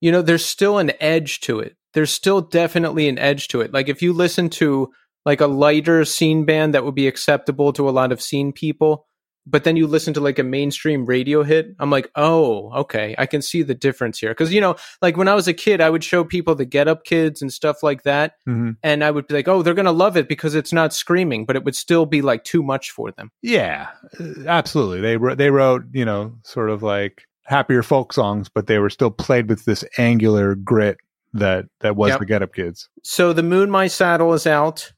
You 0.00 0.12
know, 0.12 0.22
there's 0.22 0.44
still 0.44 0.78
an 0.78 0.92
edge 1.00 1.40
to 1.40 1.58
it. 1.60 1.76
There's 1.94 2.12
still 2.12 2.40
definitely 2.40 3.08
an 3.08 3.18
edge 3.18 3.48
to 3.48 3.60
it. 3.60 3.72
Like 3.72 3.88
if 3.88 4.02
you 4.02 4.12
listen 4.12 4.48
to 4.50 4.90
like 5.28 5.40
a 5.42 5.46
lighter 5.46 6.04
scene 6.04 6.44
band 6.44 6.72
that 6.74 6.84
would 6.84 6.94
be 6.94 7.06
acceptable 7.06 7.72
to 7.74 7.88
a 7.88 7.92
lot 8.00 8.12
of 8.12 8.20
scene 8.22 8.52
people, 8.52 9.04
but 9.46 9.64
then 9.64 9.76
you 9.76 9.86
listen 9.86 10.12
to 10.14 10.20
like 10.20 10.38
a 10.38 10.42
mainstream 10.42 11.06
radio 11.06 11.42
hit, 11.42 11.74
I'm 11.78 11.90
like, 11.90 12.10
oh, 12.16 12.70
okay, 12.82 13.14
I 13.18 13.26
can 13.26 13.40
see 13.40 13.62
the 13.62 13.74
difference 13.74 14.18
here. 14.18 14.30
Because 14.30 14.52
you 14.52 14.60
know, 14.60 14.76
like 15.00 15.16
when 15.16 15.28
I 15.28 15.34
was 15.34 15.48
a 15.48 15.54
kid, 15.54 15.80
I 15.80 15.88
would 15.90 16.04
show 16.04 16.22
people 16.24 16.54
the 16.54 16.66
Get 16.66 16.86
Up 16.88 17.04
Kids 17.04 17.40
and 17.42 17.52
stuff 17.52 17.82
like 17.82 18.02
that, 18.02 18.34
Mm-hmm. 18.48 18.72
and 18.82 19.02
I 19.04 19.10
would 19.10 19.26
be 19.26 19.34
like, 19.34 19.48
oh, 19.48 19.62
they're 19.62 19.74
gonna 19.80 19.92
love 19.92 20.16
it 20.18 20.28
because 20.28 20.54
it's 20.54 20.72
not 20.72 20.92
screaming, 20.92 21.46
but 21.46 21.56
it 21.56 21.64
would 21.64 21.76
still 21.76 22.04
be 22.06 22.20
like 22.22 22.44
too 22.44 22.62
much 22.62 22.90
for 22.90 23.10
them. 23.12 23.30
Yeah, 23.42 23.88
uh, 24.20 24.44
absolutely. 24.46 25.00
They 25.00 25.16
wrote, 25.16 25.38
they 25.38 25.50
wrote, 25.50 25.84
you 25.92 26.04
know, 26.04 26.34
sort 26.42 26.68
of 26.70 26.82
like 26.82 27.22
happier 27.44 27.82
folk 27.82 28.12
songs, 28.12 28.48
but 28.50 28.66
they 28.66 28.78
were 28.78 28.90
still 28.90 29.10
played 29.10 29.48
with 29.48 29.64
this 29.64 29.82
angular 29.96 30.54
grit 30.54 30.98
that 31.32 31.64
that 31.80 31.96
was 31.96 32.10
Yep. 32.10 32.18
the 32.20 32.26
Get 32.26 32.42
Up 32.42 32.52
Kids. 32.54 32.88
So 33.02 33.32
the 33.32 33.42
Moon 33.42 33.70
My 33.70 33.86
Saddle 33.86 34.32
is 34.34 34.46
out. 34.46 34.92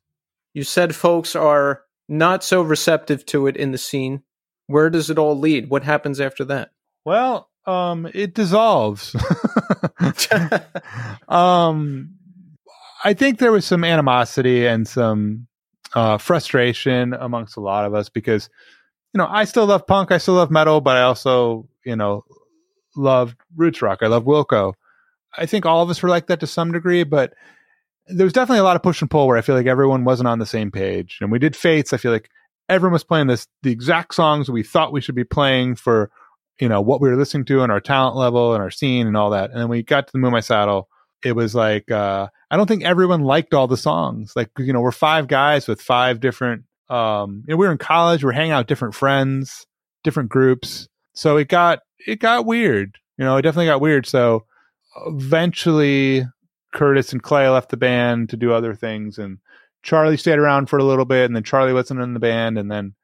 You 0.54 0.64
said 0.64 0.94
folks 0.94 1.36
are 1.36 1.82
not 2.08 2.42
so 2.42 2.62
receptive 2.62 3.24
to 3.26 3.46
it 3.46 3.56
in 3.56 3.72
the 3.72 3.78
scene. 3.78 4.22
Where 4.66 4.90
does 4.90 5.10
it 5.10 5.18
all 5.18 5.38
lead? 5.38 5.70
What 5.70 5.84
happens 5.84 6.20
after 6.20 6.44
that? 6.46 6.70
Well, 7.04 7.48
um, 7.66 8.08
it 8.12 8.34
dissolves. 8.34 9.14
um, 11.28 12.14
I 13.04 13.14
think 13.14 13.38
there 13.38 13.52
was 13.52 13.64
some 13.64 13.84
animosity 13.84 14.66
and 14.66 14.86
some 14.86 15.46
uh, 15.94 16.18
frustration 16.18 17.14
amongst 17.14 17.56
a 17.56 17.60
lot 17.60 17.84
of 17.84 17.94
us 17.94 18.08
because, 18.08 18.48
you 19.14 19.18
know, 19.18 19.26
I 19.28 19.44
still 19.44 19.66
love 19.66 19.86
punk, 19.86 20.12
I 20.12 20.18
still 20.18 20.34
love 20.34 20.50
metal, 20.50 20.80
but 20.80 20.96
I 20.96 21.02
also, 21.02 21.68
you 21.84 21.96
know, 21.96 22.24
love 22.96 23.36
roots 23.56 23.82
rock. 23.82 24.00
I 24.02 24.08
love 24.08 24.24
Wilco. 24.24 24.74
I 25.36 25.46
think 25.46 25.64
all 25.64 25.82
of 25.82 25.90
us 25.90 26.02
were 26.02 26.08
like 26.08 26.26
that 26.26 26.40
to 26.40 26.46
some 26.46 26.72
degree, 26.72 27.04
but 27.04 27.34
there 28.12 28.24
was 28.24 28.32
definitely 28.32 28.60
a 28.60 28.64
lot 28.64 28.76
of 28.76 28.82
push 28.82 29.00
and 29.00 29.10
pull 29.10 29.26
where 29.26 29.36
I 29.36 29.42
feel 29.42 29.54
like 29.54 29.66
everyone 29.66 30.04
wasn't 30.04 30.28
on 30.28 30.38
the 30.38 30.46
same 30.46 30.70
page. 30.70 31.18
And 31.20 31.30
we 31.30 31.38
did 31.38 31.56
Fates. 31.56 31.92
I 31.92 31.96
feel 31.96 32.12
like 32.12 32.28
everyone 32.68 32.92
was 32.92 33.04
playing 33.04 33.26
this 33.26 33.46
the 33.62 33.72
exact 33.72 34.14
songs 34.14 34.50
we 34.50 34.62
thought 34.62 34.92
we 34.92 35.00
should 35.00 35.14
be 35.14 35.24
playing 35.24 35.74
for 35.74 36.10
you 36.60 36.68
know, 36.68 36.80
what 36.80 37.00
we 37.00 37.08
were 37.08 37.16
listening 37.16 37.46
to 37.46 37.62
and 37.62 37.72
our 37.72 37.80
talent 37.80 38.16
level 38.16 38.52
and 38.52 38.62
our 38.62 38.70
scene 38.70 39.06
and 39.06 39.16
all 39.16 39.30
that. 39.30 39.50
And 39.50 39.60
then 39.60 39.68
we 39.68 39.82
got 39.82 40.06
to 40.06 40.12
the 40.12 40.18
Moon 40.18 40.32
My 40.32 40.40
Saddle. 40.40 40.88
It 41.24 41.32
was 41.32 41.54
like, 41.54 41.90
uh, 41.90 42.28
I 42.50 42.56
don't 42.56 42.66
think 42.66 42.84
everyone 42.84 43.22
liked 43.22 43.54
all 43.54 43.66
the 43.66 43.76
songs. 43.76 44.32
Like, 44.36 44.50
you 44.58 44.72
know, 44.72 44.80
we're 44.80 44.92
five 44.92 45.26
guys 45.26 45.66
with 45.66 45.80
five 45.80 46.20
different, 46.20 46.64
um, 46.88 47.44
you 47.46 47.52
know, 47.52 47.56
we 47.56 47.66
were 47.66 47.72
in 47.72 47.78
college, 47.78 48.22
we 48.22 48.28
we're 48.28 48.32
hanging 48.32 48.52
out 48.52 48.60
with 48.60 48.66
different 48.66 48.94
friends, 48.94 49.66
different 50.04 50.28
groups. 50.28 50.88
So 51.14 51.36
it 51.36 51.48
got, 51.48 51.80
it 52.06 52.20
got 52.20 52.46
weird. 52.46 52.96
You 53.16 53.24
know, 53.24 53.36
it 53.36 53.42
definitely 53.42 53.66
got 53.66 53.80
weird. 53.80 54.06
So 54.06 54.44
eventually 55.06 56.24
Curtis 56.72 57.12
and 57.12 57.22
Clay 57.22 57.48
left 57.48 57.70
the 57.70 57.76
band 57.76 58.30
to 58.30 58.36
do 58.36 58.52
other 58.52 58.74
things 58.74 59.18
and 59.18 59.38
Charlie 59.82 60.16
stayed 60.16 60.38
around 60.38 60.66
for 60.66 60.78
a 60.78 60.84
little 60.84 61.04
bit 61.04 61.24
and 61.24 61.34
then 61.34 61.42
Charlie 61.42 61.72
wasn't 61.72 62.00
in 62.00 62.14
the 62.14 62.20
band. 62.20 62.58
And 62.58 62.70
then, 62.70 62.94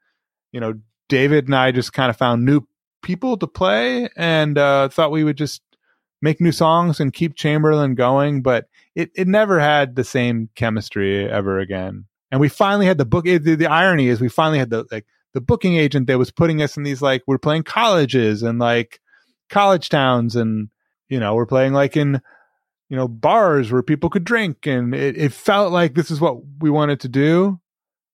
you 0.51 0.59
know, 0.59 0.75
David 1.09 1.45
and 1.45 1.55
I 1.55 1.71
just 1.71 1.93
kind 1.93 2.09
of 2.09 2.17
found 2.17 2.45
new 2.45 2.61
people 3.01 3.37
to 3.37 3.47
play 3.47 4.09
and 4.15 4.57
uh, 4.57 4.89
thought 4.89 5.11
we 5.11 5.23
would 5.23 5.37
just 5.37 5.61
make 6.21 6.41
new 6.41 6.51
songs 6.51 6.99
and 6.99 7.13
keep 7.13 7.35
Chamberlain 7.35 7.95
going. 7.95 8.41
But 8.41 8.67
it, 8.95 9.11
it 9.15 9.27
never 9.27 9.59
had 9.59 9.95
the 9.95 10.03
same 10.03 10.49
chemistry 10.55 11.29
ever 11.29 11.59
again. 11.59 12.05
And 12.31 12.41
we 12.41 12.49
finally 12.49 12.85
had 12.85 12.97
the 12.97 13.05
book. 13.05 13.25
The, 13.25 13.37
the 13.37 13.67
irony 13.67 14.07
is 14.07 14.19
we 14.19 14.29
finally 14.29 14.59
had 14.59 14.69
the 14.69 14.85
like 14.91 15.05
the 15.33 15.41
booking 15.41 15.77
agent 15.77 16.07
that 16.07 16.17
was 16.17 16.31
putting 16.31 16.61
us 16.61 16.75
in 16.75 16.83
these 16.83 17.01
like 17.01 17.23
we're 17.25 17.37
playing 17.37 17.63
colleges 17.63 18.43
and 18.43 18.59
like 18.59 18.99
college 19.49 19.87
towns 19.87 20.35
and 20.35 20.69
you 21.07 21.19
know 21.19 21.35
we're 21.35 21.45
playing 21.45 21.71
like 21.71 21.95
in 21.95 22.21
you 22.89 22.95
know 22.95 23.07
bars 23.07 23.71
where 23.71 23.83
people 23.83 24.09
could 24.09 24.23
drink 24.23 24.65
and 24.65 24.93
it, 24.93 25.17
it 25.17 25.33
felt 25.33 25.71
like 25.71 25.93
this 25.93 26.11
is 26.11 26.21
what 26.21 26.37
we 26.59 26.69
wanted 26.69 26.99
to 26.99 27.09
do 27.09 27.59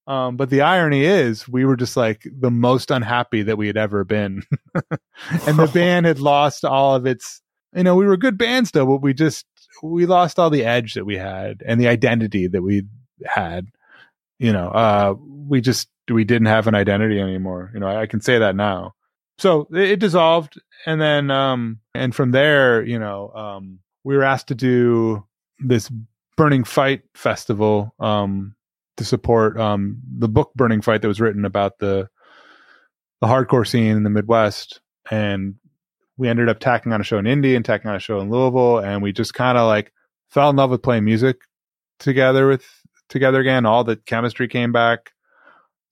um, 0.05 0.36
but 0.36 0.49
the 0.49 0.61
irony 0.61 1.05
is, 1.05 1.47
we 1.47 1.63
were 1.65 1.78
just 1.78 1.95
like 1.95 2.28
the 2.30 2.51
most 2.51 2.91
unhappy 2.91 3.43
that 3.43 3.57
we 3.57 3.67
had 3.67 3.78
ever 3.78 4.03
been. 4.03 4.43
and 4.76 5.57
the 5.57 5.67
band 5.74 6.05
had 6.05 6.19
lost 6.19 6.65
all 6.65 6.95
of 6.95 7.05
its, 7.05 7.41
you 7.74 7.84
know, 7.84 7.95
we 7.95 8.05
were 8.05 8.13
a 8.13 8.19
good 8.19 8.38
band 8.38 8.67
still, 8.67 8.86
but 8.86 9.01
we 9.01 9.13
just, 9.13 9.45
we 9.82 10.05
lost 10.05 10.39
all 10.39 10.49
the 10.49 10.65
edge 10.65 10.93
that 10.95 11.05
we 11.05 11.17
had 11.17 11.63
and 11.65 11.80
the 11.80 11.88
identity 11.88 12.47
that 12.47 12.61
we 12.61 12.84
had. 13.26 13.67
You 14.39 14.51
know, 14.51 14.67
uh, 14.67 15.15
we 15.17 15.61
just, 15.61 15.88
we 16.11 16.26
didn't 16.26 16.47
have 16.47 16.67
an 16.67 16.76
identity 16.76 17.19
anymore. 17.19 17.71
You 17.74 17.80
know, 17.80 17.88
I, 17.88 18.01
I 18.01 18.05
can 18.05 18.19
say 18.19 18.39
that 18.39 18.57
now. 18.57 18.93
So 19.38 19.67
it, 19.71 19.91
it, 19.91 19.99
dissolved. 19.99 20.61
And 20.86 20.99
then, 20.99 21.32
um, 21.32 21.80
and 21.95 22.13
from 22.13 22.32
there, 22.32 22.84
you 22.84 22.99
know, 22.99 23.30
um, 23.30 23.80
we 24.03 24.15
were 24.15 24.23
asked 24.23 24.47
to 24.47 24.55
do 24.55 25.25
this 25.59 25.91
Burning 26.35 26.63
Fight 26.63 27.03
festival, 27.13 27.93
um, 27.99 28.55
to 28.97 29.05
support 29.05 29.59
um, 29.59 30.01
the 30.17 30.27
book 30.27 30.51
Burning 30.55 30.81
Fight 30.81 31.01
that 31.01 31.07
was 31.07 31.21
written 31.21 31.45
about 31.45 31.79
the 31.79 32.09
the 33.21 33.27
hardcore 33.27 33.65
scene 33.65 33.95
in 33.95 34.03
the 34.03 34.09
Midwest, 34.09 34.81
and 35.09 35.55
we 36.17 36.27
ended 36.27 36.49
up 36.49 36.59
tacking 36.59 36.91
on 36.91 37.01
a 37.01 37.03
show 37.03 37.17
in 37.17 37.27
Indy 37.27 37.55
and 37.55 37.63
tacking 37.63 37.89
on 37.89 37.95
a 37.95 37.99
show 37.99 38.19
in 38.19 38.29
Louisville, 38.29 38.79
and 38.79 39.01
we 39.01 39.13
just 39.13 39.33
kind 39.33 39.57
of 39.57 39.67
like 39.67 39.93
fell 40.29 40.49
in 40.49 40.55
love 40.55 40.69
with 40.69 40.81
playing 40.81 41.05
music 41.05 41.37
together 41.99 42.47
with 42.47 42.65
together 43.09 43.39
again. 43.39 43.65
All 43.65 43.83
the 43.83 43.95
chemistry 43.95 44.47
came 44.47 44.71
back. 44.71 45.11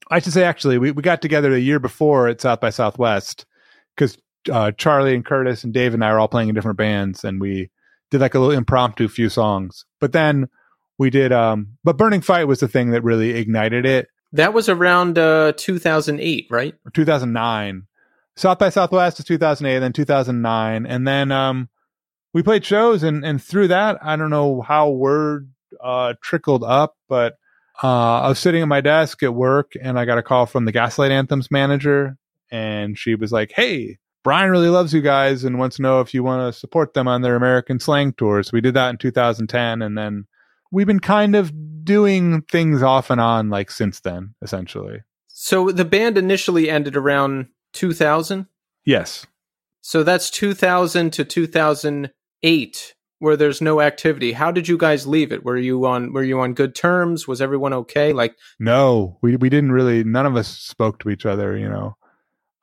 I 0.10 0.20
should 0.20 0.34
say 0.34 0.44
actually, 0.44 0.78
we 0.78 0.92
we 0.92 1.02
got 1.02 1.22
together 1.22 1.54
a 1.54 1.60
year 1.60 1.80
before 1.80 2.28
at 2.28 2.42
South 2.42 2.60
by 2.60 2.70
Southwest 2.70 3.46
because 3.96 4.18
uh, 4.52 4.72
Charlie 4.72 5.16
and 5.16 5.26
Curtis 5.26 5.64
and 5.64 5.74
Dave 5.74 5.94
and 5.94 6.04
I 6.04 6.12
were 6.12 6.20
all 6.20 6.28
playing 6.28 6.50
in 6.50 6.56
different 6.56 6.78
bands, 6.78 7.24
and 7.24 7.40
we 7.40 7.70
did 8.12 8.22
like 8.22 8.36
a 8.36 8.40
little 8.40 8.56
impromptu 8.56 9.08
few 9.08 9.30
songs. 9.30 9.86
But 10.00 10.12
then 10.12 10.50
we 10.98 11.10
did 11.10 11.32
um 11.32 11.78
but 11.84 11.98
burning 11.98 12.22
fight 12.22 12.48
was 12.48 12.60
the 12.60 12.68
thing 12.68 12.92
that 12.92 13.04
really 13.04 13.32
ignited 13.32 13.86
it. 13.86 14.08
That 14.34 14.54
was 14.54 14.70
around 14.70 15.18
uh 15.18 15.54
2008 15.58 16.48
right? 16.52 16.76
2009 16.94 17.88
south 18.36 18.60
by 18.60 18.70
southwest 18.70 19.20
is 19.20 19.26
2008 19.26 19.80
then 19.80 19.94
2009 19.94 20.86
and 20.86 21.08
then 21.08 21.32
um 21.32 21.70
we 22.34 22.42
played 22.42 22.64
shows 22.64 23.04
and 23.04 23.26
and 23.26 23.44
through 23.44 23.68
that 23.68 23.98
i 24.02 24.16
don't 24.16 24.30
know 24.30 24.62
how 24.62 24.90
word 24.90 25.52
uh 25.84 26.14
trickled 26.22 26.64
up 26.64 26.96
but 27.10 27.34
uh 27.84 28.22
i 28.22 28.30
was 28.30 28.40
sitting 28.40 28.62
at 28.62 28.68
my 28.68 28.80
desk 28.80 29.22
at 29.22 29.34
work 29.34 29.74
and 29.82 30.00
i 30.00 30.06
got 30.06 30.18
a 30.18 30.24
call 30.24 30.46
from 30.46 30.66
the 30.66 30.72
gaslight 30.72 31.12
anthems 31.12 31.52
manager 31.52 32.18
and 32.50 32.98
she 32.98 33.16
was 33.16 33.32
like 33.32 33.52
hey 33.54 33.98
Brian 34.24 34.52
really 34.52 34.70
loves 34.70 34.94
you 34.94 35.02
guys 35.02 35.44
and 35.44 35.58
wants 35.58 35.78
to 35.78 35.82
know 35.82 36.00
if 36.02 36.14
you 36.14 36.24
want 36.24 36.54
to 36.54 36.60
support 36.60 36.94
them 36.94 37.08
on 37.08 37.22
their 37.22 37.36
American 37.36 37.80
slang 37.80 38.14
tours. 38.14 38.52
We 38.52 38.62
did 38.62 38.76
that 38.76 38.90
in 38.90 38.98
2010 38.98 39.82
and 39.82 39.98
then 39.98 40.26
we've 40.72 40.88
been 40.88 41.00
kind 41.00 41.36
of 41.36 41.52
doing 41.84 42.44
things 42.44 42.84
off 42.84 43.10
and 43.10 43.20
on 43.20 43.50
like 43.50 43.72
since 43.72 44.00
then, 44.02 44.36
essentially. 44.42 45.00
So 45.28 45.72
the 45.72 45.86
band 45.86 46.18
initially 46.18 46.70
ended 46.70 46.96
around 46.96 47.48
2000? 47.74 48.48
Yes. 48.86 49.26
So 49.82 50.04
that's 50.04 50.30
2000 50.30 51.12
to 51.14 51.26
2008 51.26 52.96
where 53.22 53.38
there's 53.38 53.62
no 53.62 53.82
activity. 53.82 54.34
How 54.34 54.52
did 54.52 54.68
you 54.68 54.78
guys 54.78 55.06
leave 55.06 55.32
it? 55.32 55.46
Were 55.46 55.58
you 55.58 55.86
on 55.86 56.12
were 56.12 56.24
you 56.24 56.40
on 56.40 56.54
good 56.54 56.74
terms? 56.74 57.28
Was 57.28 57.42
everyone 57.42 57.74
okay? 57.74 58.14
Like 58.14 58.36
No, 58.60 59.20
we 59.22 59.36
we 59.36 59.50
didn't 59.50 59.72
really 59.72 60.04
none 60.04 60.26
of 60.26 60.36
us 60.36 60.48
spoke 60.48 61.00
to 61.00 61.10
each 61.10 61.26
other, 61.26 61.56
you 61.56 61.70
know. 61.70 61.96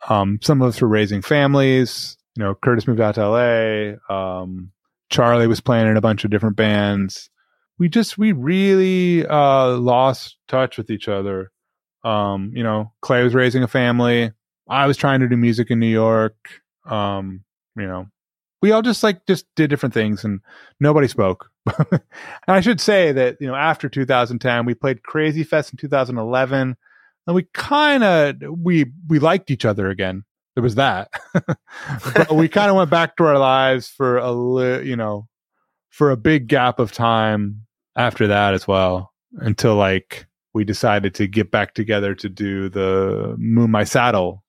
Um 0.08 0.38
some 0.42 0.62
of 0.62 0.68
us 0.68 0.80
were 0.80 0.88
raising 0.88 1.22
families, 1.22 2.16
you 2.36 2.44
know, 2.44 2.54
Curtis 2.54 2.86
moved 2.86 3.00
out 3.00 3.14
to 3.16 3.28
LA, 3.28 4.14
um 4.14 4.72
Charlie 5.10 5.46
was 5.46 5.60
playing 5.60 5.88
in 5.88 5.96
a 5.96 6.00
bunch 6.02 6.24
of 6.24 6.30
different 6.30 6.56
bands. 6.56 7.30
We 7.78 7.88
just 7.88 8.18
we 8.18 8.32
really 8.32 9.26
uh 9.26 9.76
lost 9.76 10.36
touch 10.48 10.76
with 10.78 10.90
each 10.90 11.08
other. 11.08 11.50
Um 12.04 12.52
you 12.54 12.62
know 12.62 12.92
clay 13.02 13.22
was 13.24 13.34
raising 13.34 13.62
a 13.62 13.68
family. 13.68 14.32
I 14.68 14.86
was 14.86 14.96
trying 14.96 15.20
to 15.20 15.28
do 15.28 15.36
music 15.36 15.70
in 15.70 15.80
new 15.80 15.86
york. 15.86 16.36
Um 16.84 17.44
you 17.76 17.86
know 17.86 18.06
we 18.60 18.72
all 18.72 18.82
just 18.82 19.02
like 19.02 19.24
just 19.26 19.46
did 19.54 19.70
different 19.70 19.94
things 19.94 20.24
and 20.24 20.40
nobody 20.80 21.08
spoke. 21.08 21.50
And 21.90 22.00
i 22.56 22.60
should 22.60 22.80
say 22.80 23.12
that 23.12 23.36
you 23.40 23.46
know 23.46 23.54
after 23.54 23.88
2010 23.88 24.64
we 24.64 24.74
played 24.74 25.02
crazy 25.02 25.44
fest 25.44 25.72
in 25.72 25.76
2011 25.76 26.76
and 27.28 27.36
we 27.36 27.44
kind 27.54 28.02
of 28.02 28.36
we 28.48 28.86
we 29.06 29.20
liked 29.20 29.52
each 29.52 29.64
other 29.64 29.88
again 29.88 30.24
there 30.54 30.62
was 30.62 30.74
that 30.74 31.08
but 32.14 32.32
we 32.34 32.48
kind 32.48 32.70
of 32.70 32.76
went 32.76 32.90
back 32.90 33.16
to 33.16 33.24
our 33.24 33.38
lives 33.38 33.86
for 33.86 34.18
a 34.18 34.32
li- 34.32 34.82
you 34.82 34.96
know 34.96 35.28
for 35.88 36.10
a 36.10 36.16
big 36.16 36.48
gap 36.48 36.80
of 36.80 36.90
time 36.90 37.62
after 37.94 38.26
that 38.26 38.54
as 38.54 38.66
well 38.66 39.12
until 39.34 39.76
like 39.76 40.26
we 40.54 40.64
decided 40.64 41.14
to 41.14 41.26
get 41.26 41.50
back 41.50 41.74
together 41.74 42.14
to 42.14 42.28
do 42.28 42.68
the 42.68 43.36
Moon 43.38 43.70
My 43.70 43.84
Saddle 43.84 44.42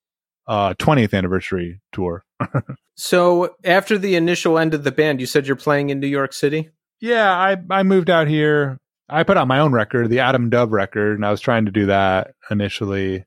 uh, 0.48 0.74
20th 0.76 1.14
anniversary 1.14 1.80
tour. 1.92 2.24
so 2.96 3.56
after 3.64 3.98
the 3.98 4.16
initial 4.16 4.58
end 4.58 4.74
of 4.74 4.84
the 4.84 4.92
band, 4.92 5.20
you 5.20 5.28
said 5.28 5.46
you're 5.46 5.56
playing 5.56 5.90
in 5.92 6.00
New 6.00 6.08
York 6.08 6.34
City? 6.34 6.70
Yeah, 7.00 7.32
I, 7.32 7.58
I 7.70 7.84
moved 7.84 8.10
out 8.10 8.28
here. 8.28 8.80
I 9.10 9.24
put 9.24 9.38
out 9.38 9.48
my 9.48 9.60
own 9.60 9.72
record, 9.72 10.10
the 10.10 10.20
Adam 10.20 10.50
Dove 10.50 10.72
record, 10.72 11.16
and 11.16 11.26
I 11.26 11.32
was 11.32 11.42
trying 11.42 11.66
to 11.66 11.72
do 11.72 11.88
that 11.88 12.36
initially. 12.52 13.26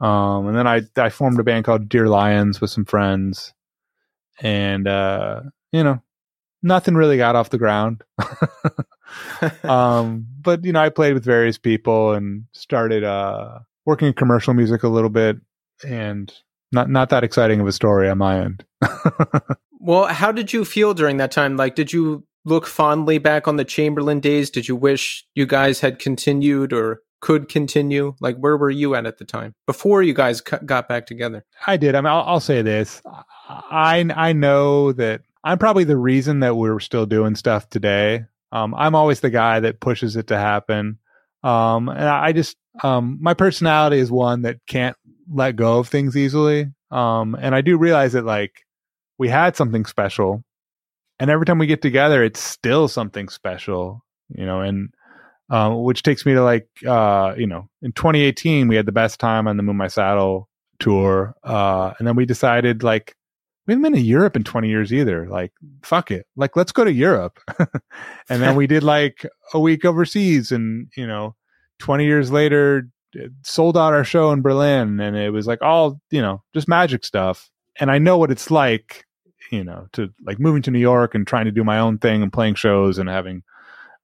Um, 0.00 0.48
and 0.48 0.56
then 0.56 0.66
I, 0.66 0.82
I 0.96 1.08
formed 1.08 1.38
a 1.38 1.44
band 1.44 1.64
called 1.64 1.88
Dear 1.88 2.08
Lions 2.08 2.60
with 2.60 2.70
some 2.70 2.84
friends. 2.84 3.54
And, 4.40 4.86
uh, 4.86 5.42
you 5.72 5.84
know, 5.84 6.02
nothing 6.64 6.94
really 6.94 7.16
got 7.16 7.36
off 7.36 7.50
the 7.50 7.58
ground. 7.58 8.02
um, 9.62 10.26
but 10.40 10.64
you 10.64 10.72
know, 10.72 10.80
I 10.80 10.88
played 10.88 11.14
with 11.14 11.24
various 11.24 11.58
people 11.58 12.12
and 12.12 12.46
started 12.52 13.04
uh, 13.04 13.60
working 13.84 14.08
in 14.08 14.14
commercial 14.14 14.54
music 14.54 14.82
a 14.82 14.88
little 14.88 15.10
bit, 15.10 15.36
and 15.86 16.32
not 16.72 16.90
not 16.90 17.10
that 17.10 17.22
exciting 17.22 17.60
of 17.60 17.68
a 17.68 17.72
story 17.72 18.08
on 18.08 18.18
my 18.18 18.40
end. 18.40 18.64
well, 19.78 20.06
how 20.06 20.32
did 20.32 20.52
you 20.52 20.64
feel 20.64 20.94
during 20.94 21.18
that 21.18 21.30
time? 21.30 21.56
Like, 21.56 21.76
did 21.76 21.92
you 21.92 22.26
look 22.44 22.66
fondly 22.66 23.18
back 23.18 23.48
on 23.48 23.56
the 23.56 23.64
Chamberlain 23.64 24.20
days? 24.20 24.50
Did 24.50 24.68
you 24.68 24.76
wish 24.76 25.24
you 25.34 25.46
guys 25.46 25.80
had 25.80 25.98
continued 25.98 26.72
or 26.72 27.02
could 27.20 27.48
continue? 27.48 28.14
Like, 28.20 28.36
where 28.36 28.56
were 28.56 28.70
you 28.70 28.94
at 28.94 29.06
at 29.06 29.18
the 29.18 29.24
time 29.24 29.54
before 29.66 30.02
you 30.02 30.14
guys 30.14 30.40
got 30.40 30.88
back 30.88 31.06
together? 31.06 31.44
I 31.66 31.76
did. 31.76 31.94
I 31.94 32.00
mean, 32.00 32.12
I'll, 32.12 32.24
I'll 32.26 32.40
say 32.40 32.62
this: 32.62 33.02
I 33.48 34.04
I 34.14 34.32
know 34.32 34.92
that 34.92 35.22
I'm 35.42 35.58
probably 35.58 35.84
the 35.84 35.96
reason 35.96 36.40
that 36.40 36.56
we're 36.56 36.80
still 36.80 37.06
doing 37.06 37.34
stuff 37.34 37.68
today. 37.68 38.24
Um, 38.52 38.74
I'm 38.74 38.94
always 38.94 39.20
the 39.20 39.30
guy 39.30 39.60
that 39.60 39.80
pushes 39.80 40.16
it 40.16 40.28
to 40.28 40.38
happen. 40.38 40.98
Um, 41.42 41.88
and 41.88 42.08
I 42.08 42.32
just, 42.32 42.56
um, 42.82 43.18
my 43.20 43.34
personality 43.34 43.98
is 43.98 44.10
one 44.10 44.42
that 44.42 44.58
can't 44.66 44.96
let 45.30 45.56
go 45.56 45.80
of 45.80 45.88
things 45.88 46.16
easily. 46.16 46.68
Um, 46.90 47.36
and 47.38 47.54
I 47.54 47.60
do 47.60 47.76
realize 47.76 48.12
that 48.12 48.24
like 48.24 48.64
we 49.18 49.28
had 49.28 49.56
something 49.56 49.84
special 49.84 50.44
and 51.18 51.30
every 51.30 51.46
time 51.46 51.58
we 51.58 51.66
get 51.66 51.82
together, 51.82 52.22
it's 52.22 52.40
still 52.40 52.88
something 52.88 53.28
special, 53.28 54.04
you 54.28 54.44
know, 54.44 54.60
and, 54.60 54.90
um, 55.50 55.82
which 55.82 56.02
takes 56.02 56.26
me 56.26 56.34
to 56.34 56.42
like, 56.42 56.68
uh, 56.86 57.34
you 57.36 57.46
know, 57.46 57.68
in 57.82 57.92
2018, 57.92 58.68
we 58.68 58.76
had 58.76 58.86
the 58.86 58.92
best 58.92 59.20
time 59.20 59.46
on 59.46 59.56
the 59.56 59.62
Moon 59.62 59.76
My 59.76 59.88
Saddle 59.88 60.48
tour. 60.80 61.34
Uh, 61.44 61.92
and 61.98 62.08
then 62.08 62.16
we 62.16 62.26
decided 62.26 62.82
like, 62.82 63.14
we 63.66 63.72
haven't 63.72 63.82
been 63.82 63.92
to 63.94 64.00
Europe 64.00 64.36
in 64.36 64.44
20 64.44 64.68
years 64.68 64.92
either. 64.92 65.26
Like, 65.28 65.52
fuck 65.82 66.10
it. 66.10 66.26
Like, 66.36 66.56
let's 66.56 66.72
go 66.72 66.84
to 66.84 66.92
Europe. 66.92 67.38
and 68.28 68.42
then 68.42 68.56
we 68.56 68.66
did 68.66 68.82
like 68.82 69.26
a 69.54 69.60
week 69.60 69.84
overseas 69.84 70.52
and, 70.52 70.88
you 70.96 71.06
know, 71.06 71.34
20 71.78 72.04
years 72.04 72.30
later, 72.30 72.88
sold 73.42 73.76
out 73.76 73.94
our 73.94 74.04
show 74.04 74.32
in 74.32 74.42
Berlin. 74.42 75.00
And 75.00 75.16
it 75.16 75.30
was 75.30 75.46
like 75.46 75.62
all, 75.62 76.00
you 76.10 76.20
know, 76.20 76.42
just 76.52 76.68
magic 76.68 77.04
stuff. 77.04 77.50
and 77.80 77.90
I 77.90 77.98
know 77.98 78.18
what 78.18 78.30
it's 78.30 78.50
like, 78.50 79.03
you 79.50 79.64
know, 79.64 79.86
to 79.92 80.12
like 80.24 80.38
moving 80.38 80.62
to 80.62 80.70
New 80.70 80.78
York 80.78 81.14
and 81.14 81.26
trying 81.26 81.44
to 81.46 81.50
do 81.50 81.64
my 81.64 81.78
own 81.78 81.98
thing 81.98 82.22
and 82.22 82.32
playing 82.32 82.54
shows 82.54 82.98
and 82.98 83.08
having, 83.08 83.42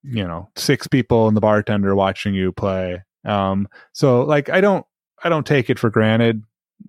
you 0.03 0.26
know, 0.26 0.49
six 0.57 0.86
people 0.86 1.28
and 1.28 1.36
the 1.36 1.41
bartender 1.41 1.95
watching 1.95 2.34
you 2.34 2.53
play. 2.53 3.03
Um, 3.24 3.68
so 3.93 4.22
like 4.22 4.49
I 4.49 4.61
don't 4.61 4.86
I 5.22 5.28
don't 5.28 5.47
take 5.47 5.70
it 5.70 5.78
for 5.78 5.91
granted. 5.91 6.43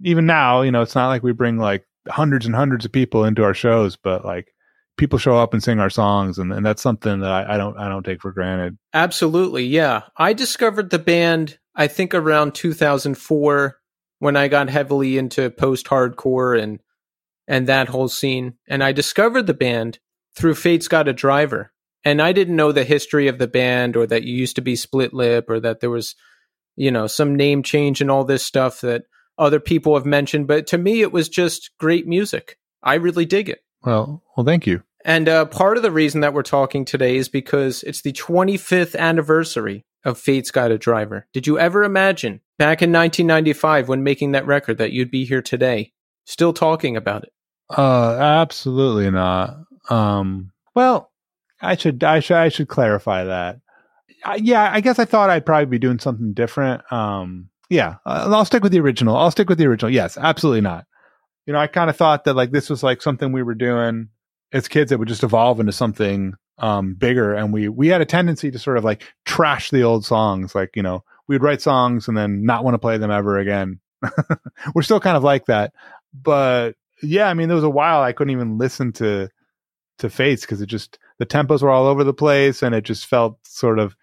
Even 0.04 0.26
now, 0.26 0.62
you 0.62 0.72
know, 0.72 0.82
it's 0.82 0.96
not 0.96 1.10
like 1.10 1.24
we 1.24 1.34
bring 1.34 1.58
like 1.58 1.86
hundreds 2.08 2.46
and 2.46 2.56
hundreds 2.56 2.86
of 2.86 2.92
people 2.92 3.26
into 3.26 3.44
our 3.44 3.54
shows, 3.54 3.98
but 3.98 4.24
like 4.24 4.54
people 4.98 5.20
show 5.20 5.38
up 5.38 5.54
and 5.54 5.64
sing 5.64 5.80
our 5.80 5.90
songs 5.90 6.38
and, 6.38 6.54
and 6.54 6.66
that's 6.66 6.82
something 6.82 7.20
that 7.22 7.32
I, 7.32 7.56
I 7.56 7.58
don't 7.58 7.78
I 7.78 7.90
don't 7.90 8.04
take 8.04 8.22
for 8.22 8.32
granted. 8.32 8.78
Absolutely, 8.94 9.66
yeah. 9.66 10.04
I 10.18 10.34
discovered 10.34 10.90
the 10.90 11.00
band 11.00 11.58
I 11.76 11.88
think 11.88 12.14
around 12.14 12.54
2004 12.56 13.78
when 14.20 14.36
I 14.36 14.48
got 14.48 14.70
heavily 14.70 15.18
into 15.18 15.50
post-hardcore 15.50 16.62
and 16.62 16.80
and 17.52 17.68
that 17.68 17.90
whole 17.90 18.08
scene. 18.08 18.54
And 18.66 18.82
I 18.82 18.94
discovered 18.94 19.46
the 19.46 19.54
band 19.54 20.00
through 20.38 20.56
Fate's 20.56 20.88
Got 20.88 21.10
a 21.10 21.14
Driver. 21.14 21.74
And 22.06 22.22
I 22.22 22.32
didn't 22.32 22.56
know 22.56 22.72
the 22.72 22.86
history 22.86 23.28
of 23.28 23.40
the 23.40 23.48
band 23.48 23.98
or 23.98 24.08
that 24.08 24.24
you 24.24 24.34
used 24.34 24.56
to 24.56 24.62
be 24.62 24.78
split 24.78 25.14
lip 25.14 25.50
or 25.50 25.60
that 25.60 25.82
there 25.82 25.90
was, 25.90 26.16
you 26.78 26.92
know, 26.92 27.08
some 27.08 27.36
name 27.36 27.62
change 27.62 28.00
and 28.00 28.10
all 28.10 28.24
this 28.24 28.46
stuff 28.46 28.80
that 28.82 29.04
other 29.38 29.60
people 29.60 29.96
have 29.96 30.06
mentioned. 30.06 30.48
But 30.48 30.66
to 30.68 30.78
me, 30.78 31.02
it 31.02 31.12
was 31.12 31.28
just 31.28 31.72
great 31.78 32.08
music. 32.08 32.58
I 32.82 32.94
really 32.94 33.26
dig 33.26 33.50
it. 33.50 33.60
Well, 33.84 34.24
well, 34.38 34.46
thank 34.46 34.66
you. 34.66 34.84
And 35.04 35.28
uh, 35.28 35.44
part 35.44 35.76
of 35.76 35.84
the 35.84 35.92
reason 35.92 36.22
that 36.22 36.34
we're 36.34 36.44
talking 36.44 36.86
today 36.86 37.18
is 37.18 37.28
because 37.28 37.84
it's 37.84 38.02
the 38.02 38.14
25th 38.14 38.96
anniversary 38.96 39.84
of 40.06 40.18
Fate's 40.18 40.52
Got 40.52 40.72
a 40.72 40.78
Driver. 40.78 41.28
Did 41.34 41.48
you 41.48 41.60
ever 41.60 41.84
imagine 41.84 42.40
back 42.58 42.82
in 42.82 42.94
1995 42.94 43.90
when 43.90 44.04
making 44.04 44.32
that 44.32 44.48
record 44.48 44.78
that 44.78 44.94
you'd 44.94 45.12
be 45.12 45.26
here 45.26 45.42
today 45.42 45.92
still 46.26 46.54
talking 46.54 46.96
about 46.96 47.24
it? 47.24 47.34
Uh, 47.78 48.18
absolutely 48.20 49.10
not. 49.12 49.58
Um, 49.90 50.52
well, 50.76 51.12
I 51.62 51.76
should, 51.76 52.04
I 52.04 52.20
should, 52.20 52.38
I 52.38 52.50
should 52.50 52.68
clarify 52.68 53.24
that. 53.26 53.60
I, 54.24 54.36
yeah, 54.36 54.70
I 54.72 54.82
guess 54.82 55.00
I 55.00 55.06
thought 55.06 55.30
I'd 55.30 55.46
probably 55.46 55.66
be 55.66 55.80
doing 55.80 56.00
something 56.00 56.34
different. 56.34 56.82
Um, 56.92 57.50
yeah, 57.70 57.96
uh, 58.06 58.30
I'll 58.32 58.46
stick 58.46 58.64
with 58.64 58.72
the 58.72 58.80
original. 58.80 59.16
I'll 59.16 59.32
stick 59.32 59.50
with 59.50 59.58
the 59.58 59.66
original. 59.66 59.92
Yes, 59.92 60.18
absolutely 60.18 60.62
not. 60.62 60.86
You 61.46 61.54
know, 61.54 61.60
I 61.60 61.68
kind 61.68 61.90
of 61.90 61.96
thought 61.96 62.26
that 62.26 62.36
like 62.36 62.52
this 62.52 62.70
was 62.70 62.84
like 62.84 63.02
something 63.02 63.32
we 63.32 63.44
were 63.44 63.56
doing 63.56 64.10
as 64.54 64.68
kids 64.68 64.90
that 64.90 64.98
would 64.98 65.08
just 65.08 65.24
evolve 65.24 65.60
into 65.60 65.72
something 65.72 66.34
um, 66.60 66.94
bigger, 66.94 67.34
and 67.34 67.52
we 67.52 67.70
we 67.70 67.88
had 67.88 68.02
a 68.02 68.06
tendency 68.06 68.52
to 68.52 68.60
sort 68.60 68.78
of 68.78 68.84
like 68.84 69.04
trash 69.26 69.72
the 69.72 69.84
old 69.84 70.06
songs. 70.06 70.54
Like 70.54 70.76
you 70.76 70.84
know, 70.84 71.04
we'd 71.28 71.42
write 71.42 71.62
songs 71.62 72.08
and 72.08 72.16
then 72.16 72.46
not 72.46 72.64
want 72.64 72.76
to 72.76 72.80
play 72.80 72.98
them 72.98 73.10
ever 73.12 73.38
again. 73.40 73.80
we're 74.76 74.82
still 74.82 75.00
kind 75.00 75.18
of 75.18 75.24
like 75.24 75.46
that, 75.46 75.74
but 76.14 76.76
yeah, 77.02 77.28
I 77.28 77.34
mean, 77.34 77.48
there 77.48 77.56
was 77.56 77.64
a 77.64 77.70
while 77.70 78.02
I 78.02 78.14
couldn't 78.14 78.32
even 78.32 78.58
listen 78.58 78.92
to 78.94 79.30
to 80.00 80.10
Fates 80.10 80.42
because 80.42 80.62
it 80.62 80.68
just 80.68 80.98
the 81.20 81.26
tempos 81.26 81.62
were 81.62 81.70
all 81.70 81.88
over 81.88 82.04
the 82.04 82.14
place, 82.14 82.62
and 82.62 82.74
it 82.76 82.84
just 82.84 83.06
felt 83.06 83.38
sort 83.46 83.80
of 83.80 83.96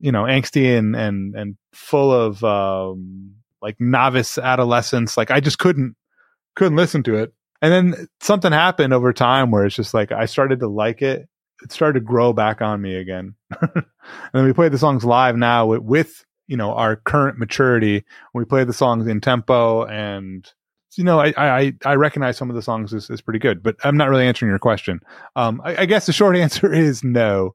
you 0.00 0.12
know 0.12 0.24
angsty 0.24 0.76
and 0.76 0.94
and 0.96 1.34
and 1.34 1.56
full 1.72 2.12
of 2.12 2.42
um, 2.44 3.34
like 3.62 3.80
novice 3.80 4.38
adolescence. 4.38 5.16
Like 5.16 5.30
I 5.30 5.40
just 5.40 5.58
couldn't 5.58 5.96
couldn't 6.56 6.76
listen 6.76 7.02
to 7.04 7.16
it. 7.16 7.32
And 7.62 7.72
then 7.72 8.08
something 8.20 8.52
happened 8.52 8.92
over 8.92 9.12
time 9.12 9.50
where 9.50 9.64
it's 9.64 9.76
just 9.76 9.94
like 9.94 10.12
I 10.12 10.26
started 10.26 10.60
to 10.60 10.68
like 10.68 11.02
it. 11.02 11.28
It 11.62 11.72
started 11.72 12.00
to 12.00 12.04
grow 12.04 12.32
back 12.32 12.60
on 12.60 12.82
me 12.82 12.96
again. 12.96 13.34
and 13.60 13.84
then 14.32 14.44
we 14.44 14.52
play 14.52 14.68
the 14.68 14.78
songs 14.78 15.04
live 15.04 15.36
now 15.36 15.66
with, 15.66 15.80
with 15.82 16.24
you 16.46 16.56
know 16.56 16.72
our 16.72 16.96
current 16.96 17.38
maturity. 17.38 18.04
We 18.34 18.44
play 18.44 18.64
the 18.64 18.72
songs 18.72 19.06
in 19.06 19.20
tempo 19.20 19.84
and 19.86 20.50
you 20.96 21.04
know, 21.04 21.20
I, 21.20 21.34
I, 21.36 21.72
I 21.84 21.94
recognize 21.94 22.36
some 22.36 22.50
of 22.50 22.56
the 22.56 22.62
songs 22.62 22.92
is, 22.92 23.10
is 23.10 23.20
pretty 23.20 23.38
good, 23.38 23.62
but 23.62 23.76
I'm 23.84 23.96
not 23.96 24.08
really 24.08 24.26
answering 24.26 24.50
your 24.50 24.58
question. 24.58 25.00
Um, 25.36 25.60
I, 25.64 25.82
I 25.82 25.86
guess 25.86 26.06
the 26.06 26.12
short 26.12 26.36
answer 26.36 26.72
is 26.72 27.02
no. 27.04 27.54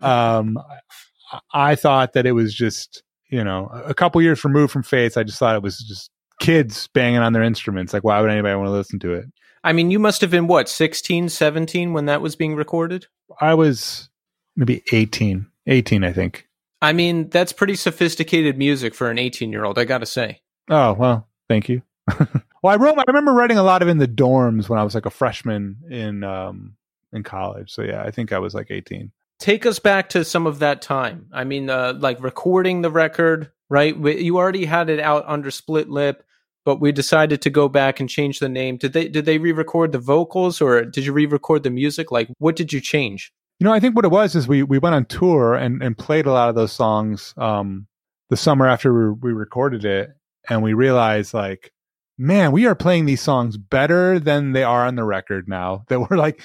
um, 0.00 0.58
I, 0.58 1.40
I 1.52 1.74
thought 1.74 2.12
that 2.14 2.26
it 2.26 2.32
was 2.32 2.54
just, 2.54 3.02
you 3.30 3.44
know, 3.44 3.70
a 3.72 3.94
couple 3.94 4.22
years 4.22 4.44
removed 4.44 4.72
from 4.72 4.82
Fates. 4.82 5.16
I 5.16 5.22
just 5.22 5.38
thought 5.38 5.56
it 5.56 5.62
was 5.62 5.78
just 5.78 6.10
kids 6.40 6.88
banging 6.88 7.20
on 7.20 7.32
their 7.32 7.42
instruments. 7.42 7.92
Like, 7.92 8.04
why 8.04 8.20
would 8.20 8.30
anybody 8.30 8.54
want 8.54 8.68
to 8.68 8.72
listen 8.72 8.98
to 9.00 9.14
it? 9.14 9.26
I 9.64 9.72
mean, 9.72 9.90
you 9.90 9.98
must 9.98 10.20
have 10.20 10.30
been 10.30 10.46
what, 10.46 10.68
16, 10.68 11.28
17 11.28 11.92
when 11.92 12.06
that 12.06 12.22
was 12.22 12.36
being 12.36 12.54
recorded? 12.54 13.06
I 13.40 13.54
was 13.54 14.08
maybe 14.56 14.82
18, 14.92 15.46
18, 15.66 16.04
I 16.04 16.12
think. 16.12 16.48
I 16.80 16.92
mean, 16.92 17.28
that's 17.28 17.52
pretty 17.52 17.74
sophisticated 17.74 18.56
music 18.56 18.94
for 18.94 19.10
an 19.10 19.18
18 19.18 19.50
year 19.50 19.64
old, 19.64 19.78
I 19.78 19.84
gotta 19.84 20.06
say. 20.06 20.40
Oh, 20.70 20.92
well, 20.92 21.28
thank 21.48 21.68
you. 21.68 21.82
well, 22.62 22.72
I 22.72 22.76
wrote, 22.76 22.98
I 22.98 23.04
remember 23.06 23.32
writing 23.32 23.58
a 23.58 23.62
lot 23.62 23.82
of 23.82 23.88
in 23.88 23.98
the 23.98 24.08
dorms 24.08 24.68
when 24.68 24.78
I 24.78 24.84
was 24.84 24.94
like 24.94 25.06
a 25.06 25.10
freshman 25.10 25.76
in, 25.90 26.24
um, 26.24 26.76
in 27.12 27.22
college. 27.22 27.72
So 27.72 27.82
yeah, 27.82 28.02
I 28.02 28.10
think 28.10 28.32
I 28.32 28.38
was 28.38 28.54
like 28.54 28.70
18. 28.70 29.12
Take 29.38 29.66
us 29.66 29.78
back 29.78 30.08
to 30.10 30.24
some 30.24 30.46
of 30.46 30.58
that 30.58 30.82
time. 30.82 31.26
I 31.32 31.44
mean, 31.44 31.70
uh, 31.70 31.94
like 31.98 32.22
recording 32.22 32.82
the 32.82 32.90
record, 32.90 33.50
right? 33.68 33.96
You 33.96 34.36
already 34.36 34.64
had 34.64 34.90
it 34.90 34.98
out 34.98 35.24
under 35.26 35.50
Split 35.50 35.88
Lip, 35.88 36.24
but 36.64 36.80
we 36.80 36.90
decided 36.92 37.40
to 37.42 37.50
go 37.50 37.68
back 37.68 38.00
and 38.00 38.08
change 38.08 38.40
the 38.40 38.48
name. 38.48 38.76
Did 38.76 38.92
they 38.92 39.08
did 39.08 39.24
they 39.24 39.38
re-record 39.38 39.92
the 39.92 39.98
vocals 39.98 40.60
or 40.60 40.84
did 40.84 41.06
you 41.06 41.12
re-record 41.12 41.62
the 41.62 41.70
music? 41.70 42.10
Like, 42.10 42.28
what 42.38 42.56
did 42.56 42.72
you 42.72 42.80
change? 42.80 43.32
You 43.60 43.64
know, 43.64 43.72
I 43.72 43.80
think 43.80 43.96
what 43.96 44.04
it 44.04 44.10
was 44.10 44.34
is 44.34 44.46
we 44.48 44.62
we 44.62 44.78
went 44.78 44.94
on 44.94 45.04
tour 45.04 45.54
and 45.54 45.82
and 45.82 45.96
played 45.96 46.26
a 46.26 46.32
lot 46.32 46.48
of 46.48 46.54
those 46.54 46.72
songs 46.72 47.32
um, 47.36 47.86
the 48.28 48.36
summer 48.36 48.66
after 48.66 48.92
we, 48.92 49.30
we 49.30 49.32
recorded 49.32 49.84
it, 49.84 50.10
and 50.48 50.62
we 50.62 50.74
realized 50.74 51.32
like, 51.32 51.72
man, 52.18 52.52
we 52.52 52.66
are 52.66 52.74
playing 52.74 53.06
these 53.06 53.22
songs 53.22 53.56
better 53.56 54.18
than 54.18 54.52
they 54.52 54.64
are 54.64 54.84
on 54.86 54.96
the 54.96 55.04
record 55.04 55.48
now. 55.48 55.84
That 55.88 56.00
we're 56.00 56.16
like 56.16 56.42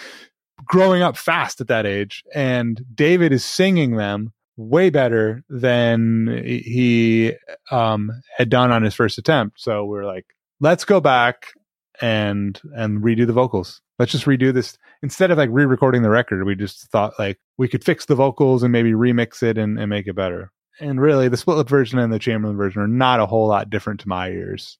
growing 0.65 1.01
up 1.01 1.17
fast 1.17 1.59
at 1.59 1.67
that 1.67 1.85
age, 1.85 2.23
and 2.33 2.83
David 2.93 3.33
is 3.33 3.43
singing 3.43 3.97
them 3.97 4.31
way 4.55 4.89
better 4.89 5.43
than 5.49 6.41
he 6.45 7.33
um, 7.71 8.11
had 8.37 8.49
done 8.49 8.71
on 8.71 8.83
his 8.83 8.93
first 8.93 9.17
attempt. 9.17 9.59
So 9.59 9.83
we're 9.83 10.05
like, 10.05 10.25
let's 10.59 10.85
go 10.85 11.01
back 11.01 11.47
and 12.01 12.59
and 12.75 13.01
redo 13.01 13.27
the 13.27 13.33
vocals. 13.33 13.81
Let's 13.99 14.11
just 14.11 14.25
redo 14.25 14.53
this 14.53 14.77
instead 15.01 15.31
of 15.31 15.37
like 15.37 15.49
re-recording 15.51 16.01
the 16.01 16.09
record. 16.09 16.45
We 16.45 16.55
just 16.55 16.89
thought 16.91 17.13
like 17.19 17.39
we 17.57 17.67
could 17.67 17.83
fix 17.83 18.05
the 18.05 18.15
vocals 18.15 18.63
and 18.63 18.71
maybe 18.71 18.91
remix 18.91 19.43
it 19.43 19.57
and, 19.57 19.79
and 19.79 19.89
make 19.89 20.07
it 20.07 20.15
better. 20.15 20.51
And 20.79 20.99
really, 20.99 21.27
the 21.27 21.37
split 21.37 21.57
lip 21.57 21.69
version 21.69 21.99
and 21.99 22.11
the 22.11 22.19
Chamberlain 22.19 22.57
version 22.57 22.81
are 22.81 22.87
not 22.87 23.19
a 23.19 23.25
whole 23.25 23.47
lot 23.47 23.69
different 23.69 23.99
to 24.01 24.09
my 24.09 24.29
ears. 24.29 24.79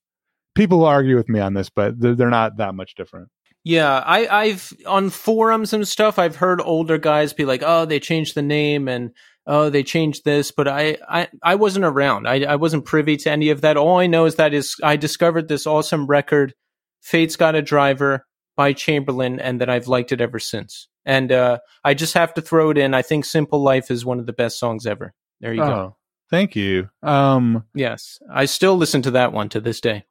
People 0.56 0.86
argue 0.86 1.16
with 1.16 1.30
me 1.30 1.40
on 1.40 1.54
this, 1.54 1.70
but 1.70 2.00
they're, 2.00 2.30
not 2.30 2.58
that 2.58 2.76
much 2.76 2.96
different. 2.96 3.30
Yeah, 3.64 4.00
I, 4.06 4.28
I've 4.28 4.74
on 4.86 5.10
forums 5.10 5.74
and 5.74 5.88
stuff. 5.88 6.20
I've 6.20 6.36
heard 6.36 6.62
older 6.62 6.98
guys 6.98 7.34
be 7.34 7.46
like, 7.46 7.64
"Oh, 7.66 7.86
they 7.86 8.00
changed 8.00 8.36
the 8.36 8.42
name 8.42 8.88
and 8.88 9.12
oh, 9.48 9.70
they 9.70 9.84
changed 9.84 10.26
this," 10.26 10.52
but 10.52 10.68
I, 10.68 10.98
I, 11.08 11.30
I 11.42 11.56
wasn't 11.56 11.86
around. 11.86 12.28
I, 12.28 12.44
I 12.44 12.56
wasn't 12.58 12.86
privy 12.86 13.16
to 13.18 13.32
any 13.32 13.50
of 13.50 13.62
that. 13.62 13.78
All 13.78 14.00
I 14.00 14.08
know 14.08 14.26
is 14.26 14.36
that 14.36 14.54
is 14.54 14.76
I 14.84 14.98
discovered 14.98 15.48
this 15.48 15.66
awesome 15.66 16.08
record, 16.08 16.54
"Fate's 17.02 17.38
Got 17.38 17.56
a 17.56 17.62
Driver" 17.62 18.26
by 18.58 18.74
Chamberlain, 18.74 19.40
and 19.40 19.62
that 19.62 19.70
I've 19.70 19.88
liked 19.88 20.12
it 20.12 20.22
ever 20.22 20.40
since. 20.40 20.90
And 21.06 21.32
uh, 21.32 21.60
I 21.84 21.94
just 21.94 22.14
have 22.14 22.34
to 22.36 22.42
throw 22.42 22.70
it 22.70 22.78
in. 22.78 22.94
I 22.94 23.02
think 23.02 23.24
"Simple 23.24 23.64
Life" 23.64 23.90
is 23.90 24.06
one 24.06 24.20
of 24.20 24.26
the 24.26 24.34
best 24.34 24.60
songs 24.60 24.86
ever. 24.86 25.14
There 25.40 25.54
you 25.54 25.64
oh, 25.64 25.68
go. 25.68 25.98
Thank 26.30 26.56
you. 26.56 26.90
Um, 27.02 27.64
yes, 27.74 28.20
I 28.30 28.46
still 28.46 28.76
listen 28.76 29.02
to 29.04 29.12
that 29.12 29.32
one 29.32 29.50
to 29.50 29.62
this 29.62 29.80
day. 29.80 30.04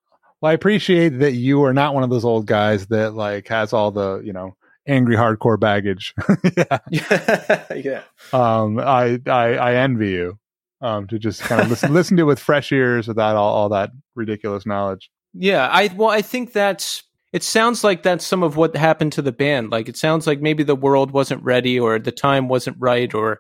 Well, 0.43 0.51
I 0.51 0.55
appreciate 0.55 1.21
that 1.21 1.35
you 1.35 1.63
are 1.63 1.73
not 1.73 1.95
one 1.95 2.03
of 2.03 2.11
those 2.11 2.25
old 2.25 2.47
guys 2.47 2.89
that 2.89 3.15
like 3.15 3.47
has 3.47 3.73
all 3.73 3.93
the, 3.93 4.21
you 4.25 4.33
know, 4.33 4.57
angry 4.89 5.15
hardcore 5.15 5.59
baggage. 5.59 6.15
yeah. 6.91 7.65
yeah. 7.77 8.03
Um, 8.33 8.81
I, 8.81 9.21
I, 9.27 9.55
I 9.55 9.75
envy 9.77 10.11
you, 10.11 10.41
um, 10.81 11.07
to 11.07 11.19
just 11.21 11.43
kind 11.43 11.61
of 11.61 11.71
listen, 11.71 11.95
listen 11.95 12.17
to 12.17 12.25
it 12.25 12.27
with 12.27 12.41
fresh 12.41 12.73
ears 12.73 13.07
without 13.07 13.37
all, 13.37 13.55
all 13.55 13.69
that 13.69 13.91
ridiculous 14.17 14.67
knowledge. 14.67 15.13
Yeah. 15.33 15.69
I, 15.71 15.95
well, 15.95 16.11
I 16.11 16.23
think 16.23 16.53
that's, 16.53 17.05
it 17.33 17.45
sounds 17.45 17.85
like 17.85 18.03
that's 18.03 18.27
some 18.27 18.43
of 18.43 18.57
what 18.57 18.75
happened 18.75 19.13
to 19.13 19.23
the 19.23 19.31
band. 19.31 19.71
Like 19.71 19.89
it 19.89 19.97
sounds 19.97 20.27
like 20.27 20.41
maybe 20.41 20.65
the 20.65 20.75
world 20.75 21.13
wasn't 21.13 21.45
ready 21.45 21.79
or 21.79 22.01
the 22.01 22.11
time 22.11 22.49
wasn't 22.49 22.79
right 22.81 23.15
or 23.15 23.39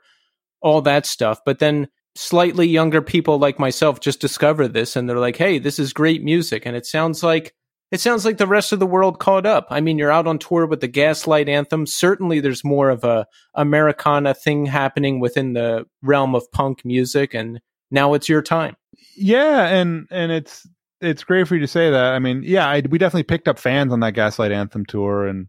all 0.60 0.80
that 0.82 1.06
stuff. 1.06 1.40
But 1.44 1.58
then 1.58 1.88
slightly 2.14 2.68
younger 2.68 3.00
people 3.00 3.38
like 3.38 3.58
myself 3.58 4.00
just 4.00 4.20
discover 4.20 4.68
this 4.68 4.96
and 4.96 5.08
they're 5.08 5.18
like, 5.18 5.36
"Hey, 5.36 5.58
this 5.58 5.78
is 5.78 5.92
great 5.92 6.22
music." 6.22 6.66
And 6.66 6.76
it 6.76 6.86
sounds 6.86 7.22
like 7.22 7.54
it 7.90 8.00
sounds 8.00 8.24
like 8.24 8.38
the 8.38 8.46
rest 8.46 8.72
of 8.72 8.78
the 8.78 8.86
world 8.86 9.18
caught 9.18 9.44
up. 9.44 9.66
I 9.70 9.80
mean, 9.80 9.98
you're 9.98 10.10
out 10.10 10.26
on 10.26 10.38
tour 10.38 10.66
with 10.66 10.80
the 10.80 10.88
Gaslight 10.88 11.48
Anthem. 11.48 11.86
Certainly 11.86 12.40
there's 12.40 12.64
more 12.64 12.88
of 12.88 13.04
a 13.04 13.26
Americana 13.54 14.34
thing 14.34 14.66
happening 14.66 15.20
within 15.20 15.52
the 15.52 15.86
realm 16.02 16.34
of 16.34 16.50
punk 16.52 16.84
music 16.84 17.34
and 17.34 17.60
now 17.90 18.14
it's 18.14 18.28
your 18.28 18.42
time. 18.42 18.76
Yeah, 19.16 19.66
and 19.68 20.06
and 20.10 20.32
it's 20.32 20.66
it's 21.00 21.24
great 21.24 21.46
for 21.48 21.54
you 21.54 21.60
to 21.60 21.68
say 21.68 21.90
that. 21.90 22.14
I 22.14 22.18
mean, 22.18 22.42
yeah, 22.44 22.66
I, 22.66 22.82
we 22.88 22.98
definitely 22.98 23.24
picked 23.24 23.48
up 23.48 23.58
fans 23.58 23.92
on 23.92 24.00
that 24.00 24.14
Gaslight 24.14 24.52
Anthem 24.52 24.86
tour 24.86 25.26
and 25.26 25.48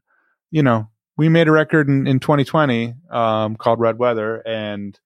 you 0.51 0.61
know, 0.61 0.88
we 1.18 1.30
made 1.30 1.47
a 1.47 1.51
record 1.51 1.88
in, 1.88 2.05
in 2.05 2.20
2020 2.20 2.93
um, 3.09 3.55
called 3.55 3.80
Red 3.80 3.97
Weather 3.97 4.38
and 4.45 4.99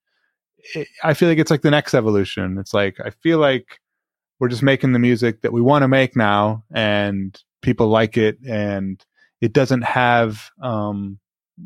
I 1.04 1.14
feel 1.14 1.30
like 1.30 1.38
it's 1.38 1.52
like 1.52 1.62
the 1.62 1.72
next 1.72 1.94
evolution. 1.94 2.58
It's 2.58 2.74
like 2.74 2.98
I 3.04 3.10
feel 3.10 3.40
like 3.40 3.80
we're 4.40 4.50
just 4.50 4.64
making 4.64 4.94
the 4.94 5.00
music 5.00 5.42
that 5.42 5.54
we 5.54 5.62
want 5.62 5.84
to 5.84 5.88
make 5.88 6.16
now, 6.16 6.64
and 6.72 7.40
people 7.62 7.88
like 7.88 8.18
it 8.18 8.38
and 8.48 9.04
it 9.42 9.54
doesn't 9.54 9.84
have 9.84 10.50
um, 10.62 11.20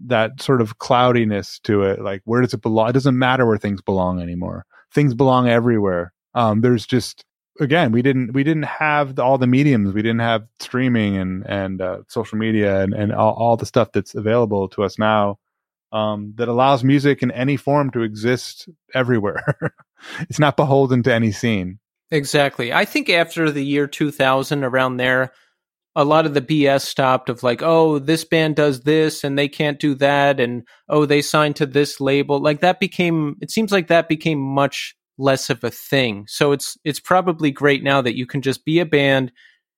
that 0.05 0.41
sort 0.41 0.61
of 0.61 0.79
cloudiness 0.79 1.59
to 1.59 1.83
it. 1.83 2.01
Like, 2.01 2.21
where 2.25 2.41
does 2.41 2.53
it 2.53 2.61
belong? 2.61 2.89
It 2.89 2.93
doesn't 2.93 3.17
matter 3.17 3.45
where 3.45 3.57
things 3.57 3.81
belong 3.81 4.21
anymore. 4.21 4.65
Things 4.93 5.13
belong 5.13 5.47
everywhere. 5.47 6.13
Um, 6.33 6.61
there's 6.61 6.85
just 6.85 7.25
again, 7.59 7.91
we 7.91 8.01
didn't 8.01 8.33
we 8.33 8.43
didn't 8.43 8.63
have 8.63 9.19
all 9.19 9.37
the 9.37 9.47
mediums. 9.47 9.93
We 9.93 10.01
didn't 10.01 10.19
have 10.21 10.45
streaming 10.59 11.17
and 11.17 11.45
and 11.47 11.81
uh, 11.81 11.99
social 12.07 12.37
media 12.37 12.81
and 12.81 12.93
and 12.93 13.13
all, 13.13 13.33
all 13.33 13.57
the 13.57 13.65
stuff 13.65 13.91
that's 13.93 14.15
available 14.15 14.67
to 14.69 14.83
us 14.83 14.97
now. 14.97 15.37
Um, 15.93 16.33
that 16.37 16.47
allows 16.47 16.85
music 16.85 17.21
in 17.21 17.31
any 17.31 17.57
form 17.57 17.91
to 17.91 18.01
exist 18.01 18.69
everywhere. 18.95 19.43
it's 20.21 20.39
not 20.39 20.55
beholden 20.55 21.03
to 21.03 21.13
any 21.13 21.33
scene. 21.33 21.79
Exactly. 22.11 22.73
I 22.73 22.85
think 22.85 23.09
after 23.09 23.51
the 23.51 23.63
year 23.63 23.87
2000, 23.87 24.63
around 24.63 24.97
there, 24.97 25.31
a 25.95 26.05
lot 26.05 26.25
of 26.25 26.33
the 26.33 26.41
BS 26.41 26.81
stopped 26.81 27.29
of 27.29 27.43
like, 27.43 27.61
oh, 27.61 27.99
this 27.99 28.23
band 28.23 28.55
does 28.55 28.81
this 28.81 29.23
and 29.23 29.37
they 29.37 29.47
can't 29.47 29.79
do 29.79 29.95
that. 29.95 30.39
And 30.39 30.63
oh, 30.87 31.05
they 31.05 31.21
signed 31.21 31.55
to 31.57 31.65
this 31.65 31.99
label. 31.99 32.39
Like 32.39 32.61
that 32.61 32.79
became, 32.79 33.35
it 33.41 33.51
seems 33.51 33.71
like 33.71 33.87
that 33.87 34.07
became 34.07 34.39
much 34.39 34.95
less 35.17 35.49
of 35.49 35.63
a 35.63 35.71
thing. 35.71 36.25
So 36.27 36.51
it's, 36.51 36.77
it's 36.83 36.99
probably 36.99 37.51
great 37.51 37.83
now 37.83 38.01
that 38.01 38.15
you 38.15 38.25
can 38.25 38.41
just 38.41 38.65
be 38.65 38.79
a 38.79 38.85
band 38.85 39.31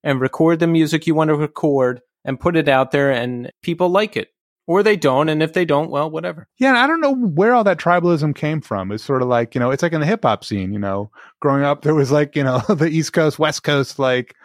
and 0.04 0.22
record 0.22 0.60
the 0.60 0.68
music 0.68 1.08
you 1.08 1.16
want 1.16 1.30
to 1.30 1.36
record 1.36 2.02
and 2.26 2.40
put 2.40 2.56
it 2.56 2.68
out 2.68 2.92
there 2.92 3.12
and 3.12 3.52
people 3.62 3.90
like 3.90 4.16
it 4.16 4.30
or 4.68 4.84
they 4.84 4.96
don't. 4.96 5.30
And 5.30 5.44
if 5.44 5.54
they 5.54 5.66
don't, 5.66 5.90
well, 5.90 6.10
whatever. 6.10 6.48
Yeah, 6.58 6.70
and 6.70 6.78
I 6.78 6.88
don't 6.88 7.02
know 7.02 7.16
where 7.16 7.54
all 7.54 7.64
that 7.66 7.80
tribalism 7.80 8.36
came 8.36 8.62
from. 8.62 8.92
It's 8.92 9.04
sort 9.04 9.22
of 9.22 9.28
like, 9.28 9.56
you 9.56 9.60
know, 9.60 9.72
it's 9.72 9.84
like 9.84 9.94
in 9.94 10.00
the 10.00 10.06
hip 10.06 10.24
hop 10.24 10.44
scene, 10.44 10.74
you 10.74 10.80
know, 10.80 11.12
growing 11.40 11.64
up, 11.64 11.82
there 11.82 11.96
was 11.96 12.12
like, 12.12 12.36
you 12.36 12.44
know, 12.44 12.60
the 12.70 12.88
East 12.88 13.14
Coast, 13.14 13.40
West 13.40 13.64
Coast, 13.64 14.00
like, 14.00 14.36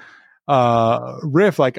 uh, 0.48 1.18
riff. 1.22 1.58
Like, 1.58 1.78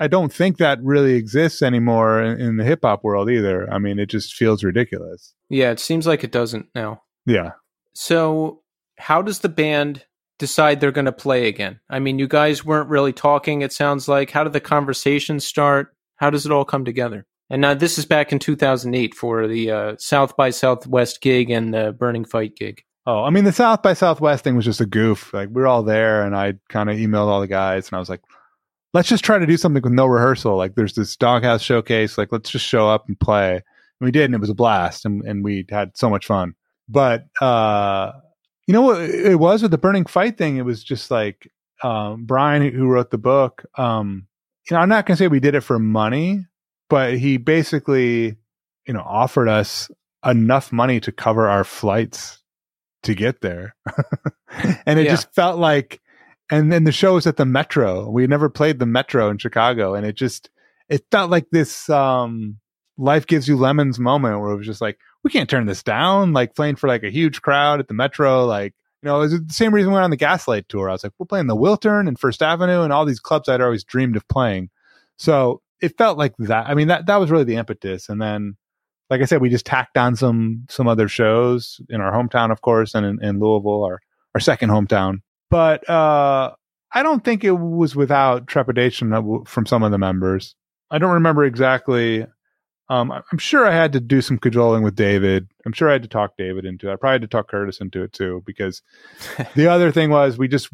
I 0.00 0.06
don't 0.06 0.32
think 0.32 0.58
that 0.58 0.78
really 0.82 1.14
exists 1.14 1.62
anymore 1.62 2.22
in, 2.22 2.40
in 2.40 2.56
the 2.56 2.64
hip 2.64 2.80
hop 2.82 3.04
world 3.04 3.30
either. 3.30 3.70
I 3.72 3.78
mean, 3.78 3.98
it 3.98 4.06
just 4.06 4.34
feels 4.34 4.62
ridiculous. 4.62 5.34
Yeah, 5.48 5.70
it 5.70 5.80
seems 5.80 6.06
like 6.06 6.24
it 6.24 6.32
doesn't 6.32 6.66
now. 6.74 7.02
Yeah. 7.26 7.52
So, 7.94 8.62
how 8.98 9.22
does 9.22 9.40
the 9.40 9.48
band 9.48 10.04
decide 10.38 10.80
they're 10.80 10.92
going 10.92 11.04
to 11.06 11.12
play 11.12 11.48
again? 11.48 11.80
I 11.88 12.00
mean, 12.00 12.18
you 12.18 12.28
guys 12.28 12.64
weren't 12.64 12.88
really 12.88 13.12
talking, 13.12 13.62
it 13.62 13.72
sounds 13.72 14.08
like. 14.08 14.30
How 14.30 14.44
did 14.44 14.52
the 14.52 14.60
conversation 14.60 15.40
start? 15.40 15.94
How 16.16 16.30
does 16.30 16.46
it 16.46 16.52
all 16.52 16.64
come 16.64 16.84
together? 16.84 17.26
And 17.50 17.62
now 17.62 17.74
this 17.74 17.98
is 17.98 18.04
back 18.04 18.32
in 18.32 18.38
2008 18.38 19.14
for 19.14 19.46
the 19.46 19.70
uh, 19.70 19.96
South 19.98 20.36
by 20.36 20.50
Southwest 20.50 21.20
gig 21.20 21.50
and 21.50 21.72
the 21.72 21.92
Burning 21.92 22.24
Fight 22.24 22.56
gig. 22.56 22.82
Oh, 23.06 23.24
I 23.24 23.30
mean, 23.30 23.44
the 23.44 23.52
South 23.52 23.82
by 23.82 23.94
Southwest 23.94 24.44
thing 24.44 24.54
was 24.54 24.66
just 24.66 24.82
a 24.82 24.86
goof. 24.86 25.32
Like, 25.32 25.48
we 25.48 25.62
were 25.62 25.66
all 25.66 25.82
there, 25.82 26.24
and 26.24 26.36
I 26.36 26.54
kind 26.68 26.90
of 26.90 26.96
emailed 26.98 27.28
all 27.28 27.40
the 27.40 27.46
guys, 27.46 27.88
and 27.88 27.96
I 27.96 28.00
was 28.00 28.10
like, 28.10 28.20
let's 28.92 29.08
just 29.08 29.24
try 29.24 29.38
to 29.38 29.46
do 29.46 29.56
something 29.56 29.82
with 29.82 29.92
no 29.92 30.04
rehearsal. 30.04 30.56
Like, 30.56 30.74
there's 30.74 30.92
this 30.92 31.16
Doghouse 31.16 31.62
showcase. 31.62 32.18
Like, 32.18 32.32
let's 32.32 32.50
just 32.50 32.66
show 32.66 32.86
up 32.86 33.08
and 33.08 33.18
play. 33.18 33.52
And 33.54 33.62
we 34.00 34.10
did, 34.10 34.26
and 34.26 34.34
it 34.34 34.42
was 34.42 34.50
a 34.50 34.54
blast, 34.54 35.06
and, 35.06 35.22
and 35.22 35.42
we 35.42 35.64
had 35.70 35.96
so 35.96 36.10
much 36.10 36.26
fun. 36.26 36.54
But, 36.86 37.28
uh, 37.40 38.12
you 38.66 38.74
know 38.74 38.82
what 38.82 39.00
it 39.00 39.38
was 39.38 39.62
with 39.62 39.70
the 39.70 39.78
Burning 39.78 40.04
Fight 40.04 40.36
thing? 40.36 40.58
It 40.58 40.66
was 40.66 40.84
just 40.84 41.10
like, 41.10 41.50
um, 41.82 42.26
Brian, 42.26 42.70
who 42.70 42.88
wrote 42.88 43.10
the 43.10 43.16
book, 43.16 43.64
um, 43.78 44.26
you 44.68 44.76
know, 44.76 44.82
I'm 44.82 44.90
not 44.90 45.06
to 45.06 45.16
say 45.16 45.28
we 45.28 45.40
did 45.40 45.54
it 45.54 45.62
for 45.62 45.78
money, 45.78 46.44
but 46.88 47.18
he 47.18 47.36
basically, 47.36 48.36
you 48.86 48.94
know, 48.94 49.02
offered 49.06 49.48
us 49.48 49.90
enough 50.24 50.72
money 50.72 51.00
to 51.00 51.12
cover 51.12 51.48
our 51.48 51.64
flights 51.64 52.42
to 53.04 53.14
get 53.14 53.40
there. 53.40 53.74
and 54.86 54.98
it 54.98 55.04
Yeah. 55.06 55.12
just 55.12 55.32
felt 55.34 55.58
like, 55.58 56.00
and 56.50 56.72
then 56.72 56.84
the 56.84 56.92
show 56.92 57.14
was 57.14 57.26
at 57.26 57.36
the 57.36 57.44
Metro. 57.44 58.08
We 58.10 58.26
never 58.26 58.48
played 58.48 58.78
the 58.78 58.86
Metro 58.86 59.28
in 59.30 59.38
Chicago. 59.38 59.94
And 59.94 60.06
it 60.06 60.14
just, 60.16 60.50
it 60.88 61.04
felt 61.10 61.30
like 61.30 61.46
this, 61.50 61.88
um, 61.90 62.58
life 62.96 63.26
gives 63.26 63.46
you 63.46 63.56
lemons 63.56 63.98
moment 63.98 64.40
where 64.40 64.50
it 64.50 64.56
was 64.56 64.66
just 64.66 64.80
like, 64.80 64.98
we 65.22 65.30
can't 65.30 65.48
turn 65.48 65.66
this 65.66 65.82
down. 65.82 66.32
Like 66.32 66.54
playing 66.56 66.76
for 66.76 66.88
like 66.88 67.04
a 67.04 67.10
huge 67.10 67.42
crowd 67.42 67.80
at 67.80 67.88
the 67.88 67.94
Metro. 67.94 68.44
Like, 68.46 68.74
you 69.02 69.08
know, 69.08 69.18
it 69.18 69.20
was 69.20 69.32
the 69.32 69.52
same 69.52 69.72
reason 69.72 69.90
we 69.90 69.94
went 69.94 70.04
on 70.04 70.10
the 70.10 70.16
Gaslight 70.16 70.68
tour. 70.68 70.88
I 70.88 70.92
was 70.92 71.04
like, 71.04 71.12
we're 71.18 71.26
playing 71.26 71.46
the 71.46 71.56
Wiltern 71.56 72.08
and 72.08 72.18
First 72.18 72.42
Avenue 72.42 72.80
and 72.82 72.92
all 72.92 73.04
these 73.04 73.20
clubs 73.20 73.48
I'd 73.48 73.60
always 73.60 73.84
dreamed 73.84 74.16
of 74.16 74.26
playing. 74.26 74.70
So 75.18 75.60
it 75.80 75.96
felt 75.98 76.18
like 76.18 76.34
that. 76.38 76.68
I 76.68 76.74
mean, 76.74 76.88
that, 76.88 77.06
that 77.06 77.16
was 77.16 77.30
really 77.30 77.44
the 77.44 77.56
impetus. 77.56 78.08
And 78.08 78.20
then, 78.20 78.56
like 79.10 79.20
I 79.20 79.24
said, 79.24 79.40
we 79.40 79.48
just 79.48 79.66
tacked 79.66 79.96
on 79.96 80.16
some, 80.16 80.66
some 80.68 80.88
other 80.88 81.08
shows 81.08 81.80
in 81.88 82.00
our 82.00 82.12
hometown, 82.12 82.50
of 82.50 82.60
course, 82.60 82.94
and 82.94 83.06
in, 83.06 83.24
in 83.24 83.40
Louisville, 83.40 83.84
our, 83.84 84.00
our 84.34 84.40
second 84.40 84.70
hometown. 84.70 85.18
But, 85.50 85.88
uh, 85.88 86.52
I 86.92 87.02
don't 87.02 87.24
think 87.24 87.44
it 87.44 87.52
was 87.52 87.94
without 87.94 88.46
trepidation 88.46 89.44
from 89.44 89.66
some 89.66 89.82
of 89.82 89.90
the 89.90 89.98
members. 89.98 90.54
I 90.90 90.98
don't 90.98 91.12
remember 91.12 91.44
exactly. 91.44 92.26
Um, 92.88 93.12
I'm 93.12 93.38
sure 93.38 93.66
I 93.66 93.74
had 93.74 93.92
to 93.92 94.00
do 94.00 94.22
some 94.22 94.38
cajoling 94.38 94.82
with 94.82 94.94
David. 94.94 95.48
I'm 95.66 95.72
sure 95.72 95.90
I 95.90 95.92
had 95.92 96.02
to 96.02 96.08
talk 96.08 96.38
David 96.38 96.64
into 96.64 96.88
it. 96.88 96.94
I 96.94 96.96
probably 96.96 97.14
had 97.14 97.22
to 97.22 97.28
talk 97.28 97.48
Curtis 97.48 97.80
into 97.80 98.02
it 98.02 98.14
too, 98.14 98.42
because 98.46 98.80
the 99.54 99.68
other 99.68 99.92
thing 99.92 100.10
was 100.10 100.38
we 100.38 100.48
just 100.48 100.70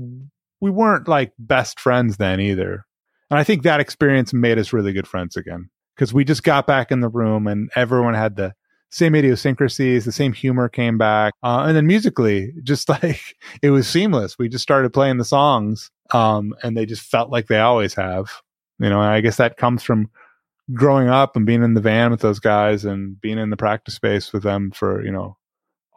we 0.60 0.70
weren't 0.70 1.08
like 1.08 1.32
best 1.38 1.80
friends 1.80 2.16
then 2.16 2.40
either. 2.40 2.86
And 3.34 3.40
I 3.40 3.42
think 3.42 3.64
that 3.64 3.80
experience 3.80 4.32
made 4.32 4.60
us 4.60 4.72
really 4.72 4.92
good 4.92 5.08
friends 5.08 5.36
again 5.36 5.68
because 5.96 6.14
we 6.14 6.24
just 6.24 6.44
got 6.44 6.68
back 6.68 6.92
in 6.92 7.00
the 7.00 7.08
room 7.08 7.48
and 7.48 7.68
everyone 7.74 8.14
had 8.14 8.36
the 8.36 8.54
same 8.90 9.16
idiosyncrasies, 9.16 10.04
the 10.04 10.12
same 10.12 10.32
humor 10.32 10.68
came 10.68 10.98
back. 10.98 11.34
Uh, 11.42 11.64
and 11.66 11.76
then 11.76 11.84
musically, 11.84 12.52
just 12.62 12.88
like 13.02 13.34
it 13.60 13.70
was 13.70 13.88
seamless. 13.88 14.38
We 14.38 14.48
just 14.48 14.62
started 14.62 14.92
playing 14.92 15.18
the 15.18 15.24
songs 15.24 15.90
um, 16.12 16.54
and 16.62 16.76
they 16.76 16.86
just 16.86 17.02
felt 17.02 17.28
like 17.28 17.48
they 17.48 17.58
always 17.58 17.92
have. 17.94 18.30
You 18.78 18.88
know, 18.88 19.00
I 19.00 19.20
guess 19.20 19.38
that 19.38 19.56
comes 19.56 19.82
from 19.82 20.10
growing 20.72 21.08
up 21.08 21.34
and 21.34 21.44
being 21.44 21.64
in 21.64 21.74
the 21.74 21.80
van 21.80 22.12
with 22.12 22.20
those 22.20 22.38
guys 22.38 22.84
and 22.84 23.20
being 23.20 23.38
in 23.38 23.50
the 23.50 23.56
practice 23.56 23.94
space 23.96 24.32
with 24.32 24.44
them 24.44 24.70
for, 24.70 25.04
you 25.04 25.10
know, 25.10 25.36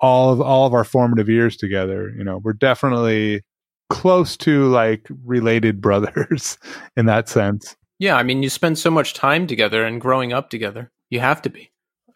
all 0.01 0.33
of 0.33 0.41
all 0.41 0.65
of 0.65 0.73
our 0.73 0.83
formative 0.83 1.29
years 1.29 1.55
together. 1.55 2.11
You 2.17 2.23
know, 2.23 2.39
we're 2.39 2.53
definitely 2.53 3.43
close 3.89 4.37
to 4.37 4.67
like 4.67 5.07
related 5.25 5.81
brothers 5.81 6.57
in 6.95 7.05
that 7.05 7.29
sense. 7.29 7.75
Yeah, 7.99 8.15
I 8.15 8.23
mean, 8.23 8.43
you 8.43 8.49
spend 8.49 8.77
so 8.77 8.91
much 8.91 9.13
time 9.13 9.47
together 9.47 9.83
and 9.83 9.99
growing 9.99 10.31
up 10.31 10.49
together. 10.49 10.91
You 11.09 11.19
have 11.19 11.41
to 11.43 11.49
be. 11.49 11.71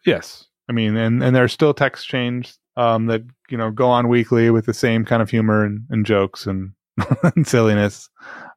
Yes. 0.06 0.48
I 0.70 0.74
mean, 0.74 0.96
and, 0.96 1.24
and 1.24 1.36
there's 1.36 1.54
still 1.54 1.74
text 1.74 2.08
chains 2.08 2.60
um, 2.78 3.08
that, 3.08 3.24
you 3.50 3.58
know, 3.58 3.72
go 3.72 3.90
on 3.90 4.08
weekly 4.08 4.52
with 4.52 4.66
the 4.66 4.74
same 4.74 5.06
kind 5.06 5.22
of 5.22 5.30
humor 5.30 5.66
and, 5.66 5.86
and 5.90 6.06
jokes 6.06 6.46
and, 6.46 6.74
and 7.36 7.48
silliness. 7.48 8.10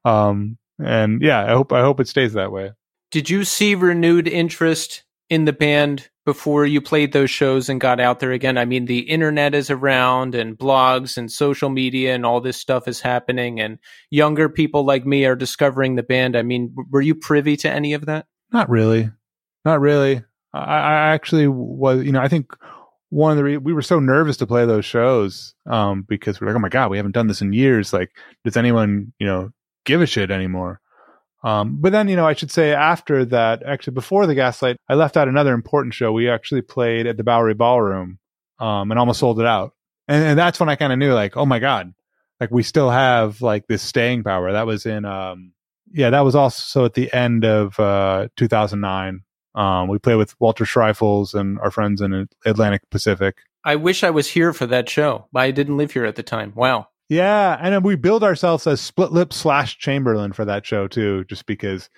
Um, 0.05 0.59
and 0.79 1.23
yeah, 1.23 1.45
I 1.45 1.51
hope, 1.51 1.73
I 1.73 1.81
hope 1.81 1.99
it 2.01 2.09
stays 2.09 2.35
that 2.35 2.53
way. 2.53 2.73
Did 3.11 3.31
you 3.31 3.45
see 3.45 3.75
renewed 3.75 4.29
interest 4.29 5.04
in 5.31 5.45
the 5.45 5.53
band 5.53 6.09
before 6.25 6.65
you 6.65 6.81
played 6.81 7.13
those 7.13 7.31
shows 7.31 7.69
and 7.69 7.81
got 7.81 8.01
out 8.01 8.21
there 8.21 8.33
again? 8.33 8.59
I 8.59 8.65
mean, 8.65 8.87
the 8.87 9.01
internet 9.01 9.55
is 9.55 9.71
around 9.71 10.35
and 10.35 10.57
blogs 10.57 11.17
and 11.17 11.31
social 11.31 11.69
media 11.69 12.15
and 12.15 12.25
all 12.25 12.41
this 12.41 12.57
stuff 12.57 12.89
is 12.89 13.01
happening, 13.01 13.61
and 13.61 13.79
younger 14.11 14.49
people 14.49 14.85
like 14.85 15.07
me 15.07 15.25
are 15.27 15.37
discovering 15.37 15.97
the 15.97 16.03
band. 16.03 16.37
I 16.37 16.43
mean, 16.43 16.75
were 16.91 17.03
you 17.03 17.15
privy 17.15 17.57
to 17.59 17.71
any 17.71 17.95
of 17.95 18.07
that? 18.07 18.27
Not 18.53 18.69
really. 18.69 19.11
Not 19.65 19.81
really. 19.81 20.23
I, 20.53 20.61
I 20.61 21.13
actually 21.15 21.49
was, 21.49 22.05
you 22.05 22.13
know, 22.13 22.21
I 22.21 22.29
think 22.29 22.55
one 23.11 23.33
of 23.33 23.37
the, 23.37 23.45
re- 23.45 23.57
we 23.57 23.73
were 23.73 23.83
so 23.83 24.01
nervous 24.01 24.37
to 24.39 24.47
play 24.47 24.67
those 24.67 24.85
shows 24.85 25.55
um, 25.67 26.05
because 26.09 26.41
we're 26.41 26.49
like, 26.49 26.57
oh 26.57 26.61
my 26.61 26.69
God, 26.69 26.91
we 26.91 26.97
haven't 26.97 27.13
done 27.15 27.29
this 27.29 27.41
in 27.41 27.53
years. 27.53 27.93
Like, 27.93 28.11
does 28.45 28.57
anyone, 28.57 29.13
you 29.19 29.27
know, 29.27 29.51
give 29.85 30.03
a 30.03 30.07
shit 30.07 30.31
anymore? 30.31 30.81
Um, 31.45 31.77
but 31.79 31.93
then, 31.93 32.09
you 32.09 32.17
know, 32.17 32.27
I 32.27 32.33
should 32.33 32.51
say 32.51 32.73
after 32.73 33.25
that, 33.27 33.63
actually 33.63 33.93
before 33.93 34.27
the 34.27 34.35
Gaslight, 34.35 34.79
I 34.89 34.95
left 34.95 35.17
out 35.19 35.29
another 35.29 35.53
important 35.53 35.93
show. 35.93 36.11
We 36.11 36.31
actually 36.31 36.63
played 36.63 37.07
at 37.07 37.19
the 37.19 37.23
Bowery 37.23 37.53
Ballroom 37.53 38.19
um, 38.59 38.91
and 38.91 38.99
almost 38.99 39.21
sold 39.21 39.39
it 39.39 39.47
out. 39.47 39.75
And, 40.09 40.25
and 40.25 40.39
that's 40.39 40.59
when 40.59 40.71
I 40.71 40.77
kind 40.77 40.93
of 40.93 40.99
knew, 40.99 41.13
like, 41.13 41.37
oh 41.37 41.45
my 41.45 41.59
God, 41.59 41.93
like 42.41 42.51
we 42.51 42.63
still 42.63 42.91
have 42.91 43.43
like 43.43 43.67
this 43.67 43.83
staying 43.83 44.25
power. 44.25 44.53
That 44.53 44.67
was 44.67 44.87
in, 44.87 45.05
um, 45.05 45.53
yeah, 45.93 46.11
that 46.11 46.21
was 46.21 46.35
also 46.35 46.87
at 46.87 46.95
the 46.95 47.13
end 47.13 47.45
of 47.45 47.79
uh, 47.79 48.29
2009. 48.37 49.21
Um, 49.55 49.89
we 49.89 49.99
played 49.99 50.17
with 50.17 50.35
Walter 50.41 50.65
Schreifels 50.65 51.35
and 51.35 51.61
our 51.61 51.71
friends 51.71 52.01
in 52.01 52.27
Atlantic 52.47 52.83
Pacific. 52.91 53.37
I 53.65 53.77
wish 53.77 54.03
I 54.03 54.11
was 54.11 54.29
here 54.29 54.53
for 54.53 54.67
that 54.67 54.89
show. 54.89 55.29
I 55.35 55.51
didn't 55.51 55.77
live 55.77 55.93
here 55.93 56.05
at 56.07 56.17
the 56.17 56.23
time. 56.23 56.53
Wow. 56.55 56.89
Yeah, 57.09 57.59
and 57.61 57.85
we 57.85 57.97
billed 57.97 58.25
ourselves 58.25 58.67
as 58.67 58.81
Split 58.81 59.13
Lip 59.13 59.33
slash 59.33 59.79
Chamberlain 59.79 60.33
for 60.33 60.45
that 60.45 60.65
show 60.65 60.89
too, 60.89 61.25
just 61.25 61.47
because 61.47 61.91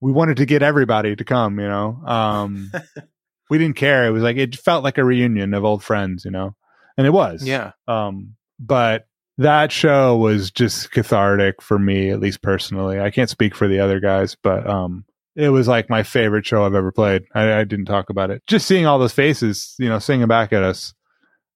we 0.00 0.12
wanted 0.12 0.36
to 0.36 0.46
get 0.46 0.62
everybody 0.62 1.16
to 1.16 1.24
come. 1.24 1.58
You 1.58 1.68
know, 1.68 2.00
um, 2.06 2.70
we 3.50 3.58
didn't 3.58 3.76
care. 3.76 4.06
It 4.06 4.10
was 4.10 4.22
like 4.22 4.36
it 4.36 4.56
felt 4.56 4.84
like 4.84 4.98
a 4.98 5.04
reunion 5.04 5.54
of 5.54 5.64
old 5.64 5.82
friends, 5.82 6.24
you 6.24 6.30
know, 6.30 6.54
and 6.96 7.06
it 7.06 7.10
was. 7.10 7.44
Yeah. 7.44 7.72
Um, 7.88 8.36
but 8.60 9.06
that 9.38 9.72
show 9.72 10.16
was 10.16 10.50
just 10.50 10.90
cathartic 10.92 11.60
for 11.60 11.78
me, 11.78 12.10
at 12.10 12.20
least 12.20 12.42
personally. 12.42 13.00
I 13.00 13.10
can't 13.10 13.30
speak 13.30 13.54
for 13.54 13.66
the 13.66 13.80
other 13.80 13.98
guys, 13.98 14.36
but 14.42 14.66
um, 14.68 15.04
it 15.34 15.48
was 15.48 15.66
like 15.66 15.90
my 15.90 16.02
favorite 16.02 16.46
show 16.46 16.64
I've 16.64 16.74
ever 16.74 16.92
played. 16.92 17.24
I, 17.34 17.60
I 17.60 17.64
didn't 17.64 17.86
talk 17.86 18.10
about 18.10 18.30
it. 18.30 18.42
Just 18.46 18.66
seeing 18.66 18.86
all 18.86 18.98
those 18.98 19.14
faces, 19.14 19.74
you 19.78 19.88
know, 19.88 19.98
singing 19.98 20.28
back 20.28 20.52
at 20.52 20.62
us 20.62 20.94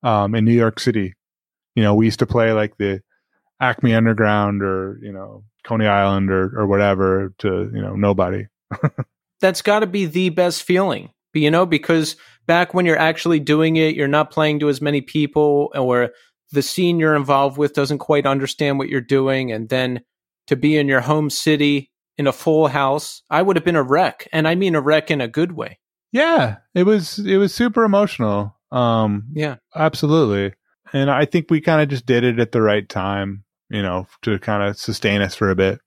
um, 0.03 0.35
in 0.35 0.45
New 0.45 0.55
York 0.55 0.81
City. 0.81 1.15
You 1.77 1.83
know, 1.83 1.95
we 1.95 2.07
used 2.07 2.19
to 2.19 2.27
play 2.27 2.53
like 2.53 2.77
the 2.79 3.03
Acme 3.61 3.95
Underground 3.95 4.63
or 4.63 4.99
you 5.03 5.13
know 5.13 5.45
Coney 5.65 5.87
Island 5.87 6.31
or 6.31 6.59
or 6.59 6.67
whatever 6.67 7.33
to 7.39 7.71
you 7.73 7.81
know 7.81 7.95
nobody. 7.95 8.47
That's 9.41 9.63
got 9.63 9.81
to 9.81 9.87
be 9.87 10.07
the 10.07 10.31
best 10.31 10.63
feeling, 10.63 11.11
you 11.35 11.51
know, 11.51 11.67
because 11.67 12.17
back 12.47 12.75
when 12.75 12.87
you're 12.87 12.99
actually 12.99 13.39
doing 13.39 13.77
it, 13.77 13.95
you're 13.95 14.09
not 14.09 14.31
playing 14.31 14.61
to 14.61 14.69
as 14.69 14.81
many 14.81 15.03
people, 15.03 15.71
or 15.75 16.11
the 16.53 16.63
scene 16.63 16.99
you're 16.99 17.15
involved 17.15 17.59
with 17.59 17.75
doesn't 17.75 17.99
quite 17.99 18.27
understand 18.27 18.79
what 18.79 18.89
you're 18.89 19.01
doing, 19.01 19.53
and 19.53 19.69
then 19.69 20.01
to 20.49 20.57
be 20.57 20.77
in 20.77 20.89
your 20.89 21.03
home 21.03 21.29
city 21.31 21.91
in 22.19 22.27
a 22.27 22.33
full 22.33 22.69
house, 22.69 23.23
I 23.31 23.43
would 23.43 23.57
have 23.57 23.65
been 23.65 23.77
a 23.77 23.83
wreck, 23.83 24.27
and 24.33 24.49
I 24.49 24.55
mean 24.55 24.75
a 24.75 24.81
wreck 24.81 25.11
in 25.11 25.21
a 25.21 25.29
good 25.29 25.53
way. 25.53 25.79
Yeah, 26.13 26.57
it 26.75 26.85
was 26.85 27.19
it 27.19 27.37
was 27.37 27.55
super 27.55 27.85
emotional. 27.85 28.55
Um, 28.73 29.25
Yeah. 29.35 29.57
absolutely, 29.75 30.55
and 30.93 31.11
I 31.11 31.25
think 31.25 31.51
we 31.51 31.61
kind 31.61 31.81
of 31.81 31.89
just 31.89 32.07
did 32.07 32.25
it 32.25 32.39
at 32.39 32.53
the 32.53 32.63
right 32.63 32.89
time, 32.89 33.45
you 33.69 33.83
know, 33.83 34.07
to 34.23 34.39
kind 34.39 34.63
of 34.63 34.79
sustain 34.79 35.23
us 35.23 35.35
for 35.35 35.51
a 35.51 35.57
bit. 35.57 35.81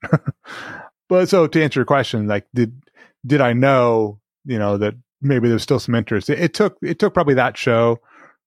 but 1.09 1.29
so 1.29 1.47
to 1.47 1.63
answer 1.63 1.79
your 1.79 1.85
question, 1.85 2.27
like 2.27 2.45
did 2.53 2.81
did 3.25 3.41
I 3.41 3.53
know, 3.53 4.19
you 4.45 4.59
know, 4.59 4.77
that 4.77 4.95
maybe 5.21 5.49
there's 5.49 5.63
still 5.63 5.79
some 5.79 5.95
interest? 5.95 6.29
It, 6.29 6.39
it 6.39 6.53
took 6.53 6.77
it 6.81 6.99
took 6.99 7.13
probably 7.13 7.35
that 7.35 7.57
show 7.57 7.99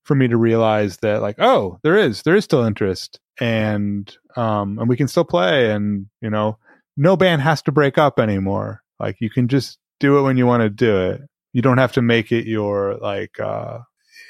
for 0.04 0.14
me 0.14 0.28
to 0.28 0.36
realize 0.36 0.98
that 0.98 1.22
like 1.22 1.36
oh 1.38 1.78
there 1.82 1.96
is 1.96 2.22
there 2.22 2.34
is 2.34 2.44
still 2.44 2.64
interest 2.64 3.20
and 3.40 4.16
um 4.36 4.78
and 4.78 4.88
we 4.88 4.96
can 4.96 5.08
still 5.08 5.24
play 5.24 5.70
and 5.70 6.06
you 6.20 6.28
know 6.28 6.58
no 6.96 7.16
band 7.16 7.40
has 7.40 7.62
to 7.62 7.72
break 7.72 7.98
up 7.98 8.18
anymore 8.18 8.82
like 8.98 9.16
you 9.20 9.30
can 9.30 9.48
just 9.48 9.78
do 10.00 10.18
it 10.18 10.22
when 10.22 10.36
you 10.36 10.46
want 10.46 10.62
to 10.62 10.68
do 10.68 11.10
it 11.10 11.22
you 11.52 11.62
don't 11.62 11.78
have 11.78 11.92
to 11.92 12.02
make 12.02 12.32
it 12.32 12.46
your 12.46 12.96
like 12.96 13.38
uh 13.38 13.78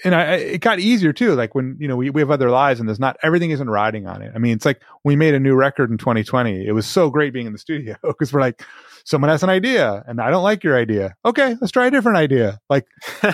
and 0.05 0.15
I, 0.15 0.35
it 0.35 0.61
got 0.61 0.81
easier 0.81 1.13
too 1.13 1.35
like 1.35 1.55
when 1.55 1.77
you 1.79 1.89
know 1.89 1.97
we, 1.97 2.11
we 2.11 2.21
have 2.21 2.31
other 2.31 2.51
lives 2.51 2.81
and 2.81 2.89
there's 2.89 3.01
not 3.01 3.17
everything 3.23 3.51
isn't 3.51 3.71
riding 3.71 4.07
on 4.07 4.23
it 4.23 4.33
i 4.35 4.39
mean 4.39 4.55
it's 4.55 4.65
like 4.65 4.83
we 5.05 5.17
made 5.17 5.35
a 5.35 5.41
new 5.41 5.55
record 5.55 5.91
in 5.91 5.99
2020 5.99 6.67
it 6.67 6.73
was 6.73 6.87
so 6.87 7.11
great 7.11 7.33
being 7.33 7.47
in 7.47 7.53
the 7.53 7.59
studio 7.59 7.97
because 8.03 8.33
we're 8.33 8.41
like 8.41 8.63
someone 9.05 9.31
has 9.31 9.43
an 9.43 9.51
idea 9.51 10.05
and 10.07 10.21
i 10.21 10.31
don't 10.31 10.43
like 10.43 10.65
your 10.65 10.77
idea 10.77 11.15
okay 11.25 11.57
let's 11.61 11.73
try 11.73 11.87
a 11.87 11.91
different 11.91 12.19
idea 12.19 12.61
like 12.69 12.87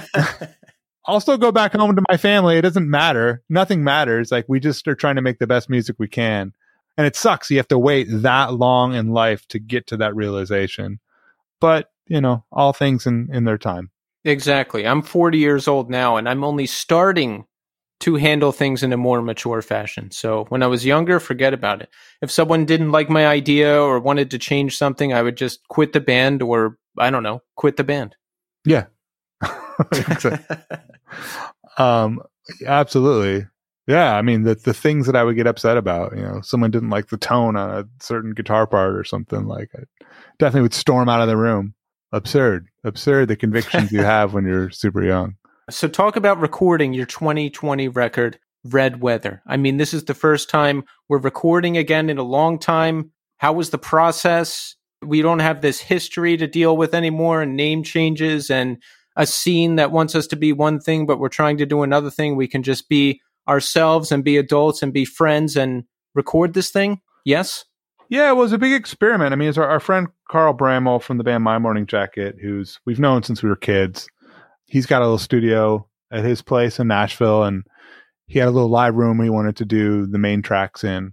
I'll 1.08 1.20
still 1.20 1.38
go 1.38 1.50
back 1.50 1.72
home 1.72 1.96
to 1.96 2.02
my 2.06 2.18
family. 2.18 2.58
It 2.58 2.62
doesn't 2.62 2.88
matter. 2.88 3.42
Nothing 3.48 3.82
matters. 3.82 4.30
Like 4.30 4.44
we 4.46 4.60
just 4.60 4.86
are 4.86 4.94
trying 4.94 5.16
to 5.16 5.22
make 5.22 5.38
the 5.38 5.46
best 5.46 5.70
music 5.70 5.96
we 5.98 6.06
can. 6.06 6.52
And 6.98 7.06
it 7.06 7.16
sucks. 7.16 7.50
You 7.50 7.56
have 7.56 7.68
to 7.68 7.78
wait 7.78 8.08
that 8.10 8.52
long 8.52 8.94
in 8.94 9.08
life 9.08 9.48
to 9.48 9.58
get 9.58 9.86
to 9.86 9.96
that 9.96 10.14
realization. 10.14 11.00
But, 11.60 11.90
you 12.08 12.20
know, 12.20 12.44
all 12.52 12.74
things 12.74 13.06
in, 13.06 13.30
in 13.32 13.44
their 13.44 13.56
time. 13.56 13.90
Exactly. 14.28 14.86
I'm 14.86 15.00
40 15.00 15.38
years 15.38 15.66
old 15.66 15.88
now, 15.88 16.16
and 16.16 16.28
I'm 16.28 16.44
only 16.44 16.66
starting 16.66 17.46
to 18.00 18.16
handle 18.16 18.52
things 18.52 18.82
in 18.82 18.92
a 18.92 18.96
more 18.98 19.22
mature 19.22 19.62
fashion. 19.62 20.10
So 20.10 20.44
when 20.50 20.62
I 20.62 20.66
was 20.66 20.84
younger, 20.84 21.18
forget 21.18 21.54
about 21.54 21.80
it. 21.80 21.88
If 22.20 22.30
someone 22.30 22.66
didn't 22.66 22.92
like 22.92 23.08
my 23.08 23.26
idea 23.26 23.80
or 23.80 23.98
wanted 23.98 24.30
to 24.32 24.38
change 24.38 24.76
something, 24.76 25.14
I 25.14 25.22
would 25.22 25.38
just 25.38 25.66
quit 25.68 25.94
the 25.94 26.00
band 26.00 26.42
or, 26.42 26.76
I 26.98 27.08
don't 27.08 27.22
know, 27.22 27.40
quit 27.56 27.78
the 27.78 27.84
band. 27.84 28.16
Yeah. 28.66 28.84
um, 31.78 32.20
absolutely. 32.66 33.46
Yeah. 33.86 34.14
I 34.14 34.20
mean, 34.20 34.42
the, 34.42 34.56
the 34.56 34.74
things 34.74 35.06
that 35.06 35.16
I 35.16 35.24
would 35.24 35.36
get 35.36 35.46
upset 35.46 35.78
about, 35.78 36.14
you 36.14 36.22
know, 36.22 36.42
someone 36.42 36.70
didn't 36.70 36.90
like 36.90 37.08
the 37.08 37.16
tone 37.16 37.56
on 37.56 37.70
a 37.70 37.84
certain 38.04 38.32
guitar 38.32 38.66
part 38.66 38.94
or 38.94 39.04
something 39.04 39.46
like 39.46 39.70
I 39.74 39.84
definitely 40.38 40.62
would 40.62 40.74
storm 40.74 41.08
out 41.08 41.22
of 41.22 41.28
the 41.28 41.36
room. 41.38 41.74
Absurd, 42.12 42.68
absurd. 42.84 43.28
The 43.28 43.36
convictions 43.36 43.92
you 43.92 44.02
have 44.02 44.32
when 44.32 44.44
you're 44.44 44.70
super 44.70 45.04
young. 45.04 45.36
So 45.70 45.86
talk 45.86 46.16
about 46.16 46.40
recording 46.40 46.94
your 46.94 47.04
2020 47.04 47.88
record, 47.88 48.38
Red 48.64 49.02
Weather. 49.02 49.42
I 49.46 49.58
mean, 49.58 49.76
this 49.76 49.92
is 49.92 50.06
the 50.06 50.14
first 50.14 50.48
time 50.48 50.84
we're 51.10 51.18
recording 51.18 51.76
again 51.76 52.08
in 52.08 52.16
a 52.16 52.22
long 52.22 52.58
time. 52.58 53.12
How 53.36 53.52
was 53.52 53.68
the 53.68 53.76
process? 53.76 54.76
We 55.02 55.20
don't 55.20 55.40
have 55.40 55.60
this 55.60 55.78
history 55.78 56.38
to 56.38 56.46
deal 56.46 56.74
with 56.74 56.94
anymore 56.94 57.42
and 57.42 57.54
name 57.54 57.82
changes 57.82 58.50
and 58.50 58.82
a 59.14 59.26
scene 59.26 59.76
that 59.76 59.92
wants 59.92 60.14
us 60.14 60.26
to 60.28 60.36
be 60.36 60.54
one 60.54 60.80
thing, 60.80 61.04
but 61.04 61.18
we're 61.18 61.28
trying 61.28 61.58
to 61.58 61.66
do 61.66 61.82
another 61.82 62.08
thing. 62.08 62.34
We 62.34 62.48
can 62.48 62.62
just 62.62 62.88
be 62.88 63.20
ourselves 63.46 64.10
and 64.10 64.24
be 64.24 64.38
adults 64.38 64.82
and 64.82 64.90
be 64.90 65.04
friends 65.04 65.54
and 65.54 65.84
record 66.14 66.54
this 66.54 66.70
thing. 66.70 67.02
Yes? 67.26 67.66
Yeah, 68.08 68.30
it 68.30 68.36
was 68.36 68.52
a 68.52 68.58
big 68.58 68.72
experiment. 68.72 69.32
I 69.32 69.36
mean, 69.36 69.50
it's 69.50 69.58
our, 69.58 69.68
our 69.68 69.80
friend 69.80 70.08
Carl 70.30 70.54
Broemel 70.54 71.02
from 71.02 71.18
the 71.18 71.24
band 71.24 71.44
My 71.44 71.58
Morning 71.58 71.86
Jacket, 71.86 72.36
who's 72.40 72.80
we've 72.86 72.98
known 72.98 73.22
since 73.22 73.42
we 73.42 73.48
were 73.48 73.56
kids. 73.56 74.08
He's 74.66 74.86
got 74.86 75.02
a 75.02 75.04
little 75.04 75.18
studio 75.18 75.86
at 76.10 76.24
his 76.24 76.40
place 76.40 76.78
in 76.78 76.88
Nashville, 76.88 77.44
and 77.44 77.64
he 78.26 78.38
had 78.38 78.48
a 78.48 78.50
little 78.50 78.70
live 78.70 78.94
room 78.94 79.22
he 79.22 79.30
wanted 79.30 79.56
to 79.56 79.64
do 79.64 80.06
the 80.06 80.18
main 80.18 80.40
tracks 80.42 80.84
in. 80.84 81.12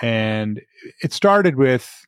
And 0.00 0.60
it 1.02 1.12
started 1.12 1.56
with, 1.56 2.06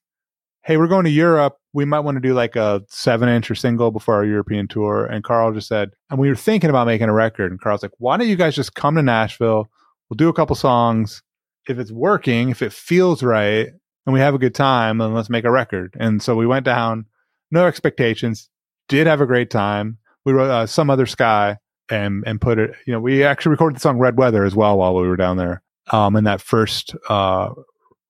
"Hey, 0.62 0.76
we're 0.76 0.86
going 0.86 1.04
to 1.04 1.10
Europe. 1.10 1.56
We 1.72 1.84
might 1.84 2.00
want 2.00 2.16
to 2.16 2.20
do 2.20 2.34
like 2.34 2.54
a 2.54 2.82
seven-inch 2.88 3.50
or 3.50 3.56
single 3.56 3.90
before 3.90 4.14
our 4.14 4.24
European 4.24 4.68
tour." 4.68 5.06
And 5.06 5.24
Carl 5.24 5.52
just 5.52 5.68
said, 5.68 5.90
and 6.10 6.20
we 6.20 6.28
were 6.28 6.36
thinking 6.36 6.70
about 6.70 6.86
making 6.86 7.08
a 7.08 7.12
record. 7.12 7.50
And 7.50 7.60
Carl's 7.60 7.82
like, 7.82 7.92
"Why 7.98 8.16
don't 8.16 8.28
you 8.28 8.36
guys 8.36 8.54
just 8.54 8.76
come 8.76 8.94
to 8.94 9.02
Nashville? 9.02 9.68
We'll 10.08 10.16
do 10.16 10.28
a 10.28 10.34
couple 10.34 10.54
songs. 10.54 11.22
If 11.68 11.78
it's 11.78 11.90
working, 11.92 12.50
if 12.50 12.62
it 12.62 12.72
feels 12.72 13.24
right." 13.24 13.70
And 14.06 14.12
we 14.12 14.20
have 14.20 14.34
a 14.34 14.38
good 14.38 14.54
time 14.54 15.00
and 15.00 15.14
let's 15.14 15.30
make 15.30 15.44
a 15.44 15.50
record. 15.50 15.96
And 15.98 16.22
so 16.22 16.36
we 16.36 16.46
went 16.46 16.64
down, 16.64 17.06
no 17.50 17.66
expectations, 17.66 18.48
did 18.88 19.06
have 19.06 19.20
a 19.20 19.26
great 19.26 19.50
time. 19.50 19.98
We 20.24 20.32
wrote 20.32 20.50
uh, 20.50 20.66
some 20.66 20.90
other 20.90 21.06
sky 21.06 21.58
and 21.88 22.24
and 22.26 22.40
put 22.40 22.58
it. 22.58 22.74
You 22.86 22.92
know, 22.92 23.00
we 23.00 23.24
actually 23.24 23.50
recorded 23.50 23.76
the 23.76 23.80
song 23.80 23.98
Red 23.98 24.16
Weather 24.16 24.44
as 24.44 24.54
well 24.54 24.78
while 24.78 24.94
we 24.94 25.06
were 25.06 25.16
down 25.16 25.36
there. 25.36 25.62
Um, 25.92 26.16
in 26.16 26.24
that 26.24 26.40
first 26.40 26.96
uh 27.10 27.50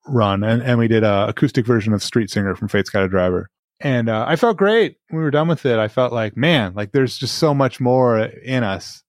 run, 0.06 0.44
and 0.44 0.62
and 0.62 0.78
we 0.78 0.88
did 0.88 1.02
a 1.02 1.26
acoustic 1.28 1.66
version 1.66 1.92
of 1.92 2.02
Street 2.02 2.30
Singer 2.30 2.54
from 2.54 2.68
Fate's 2.68 2.90
Got 2.90 3.04
a 3.04 3.08
Driver. 3.08 3.50
And 3.80 4.08
uh, 4.08 4.24
I 4.26 4.36
felt 4.36 4.56
great 4.56 4.96
when 5.08 5.18
we 5.18 5.24
were 5.24 5.32
done 5.32 5.48
with 5.48 5.66
it. 5.66 5.78
I 5.78 5.88
felt 5.88 6.12
like, 6.12 6.36
man, 6.36 6.74
like 6.74 6.92
there's 6.92 7.18
just 7.18 7.38
so 7.38 7.52
much 7.52 7.80
more 7.80 8.18
in 8.18 8.62
us. 8.62 9.02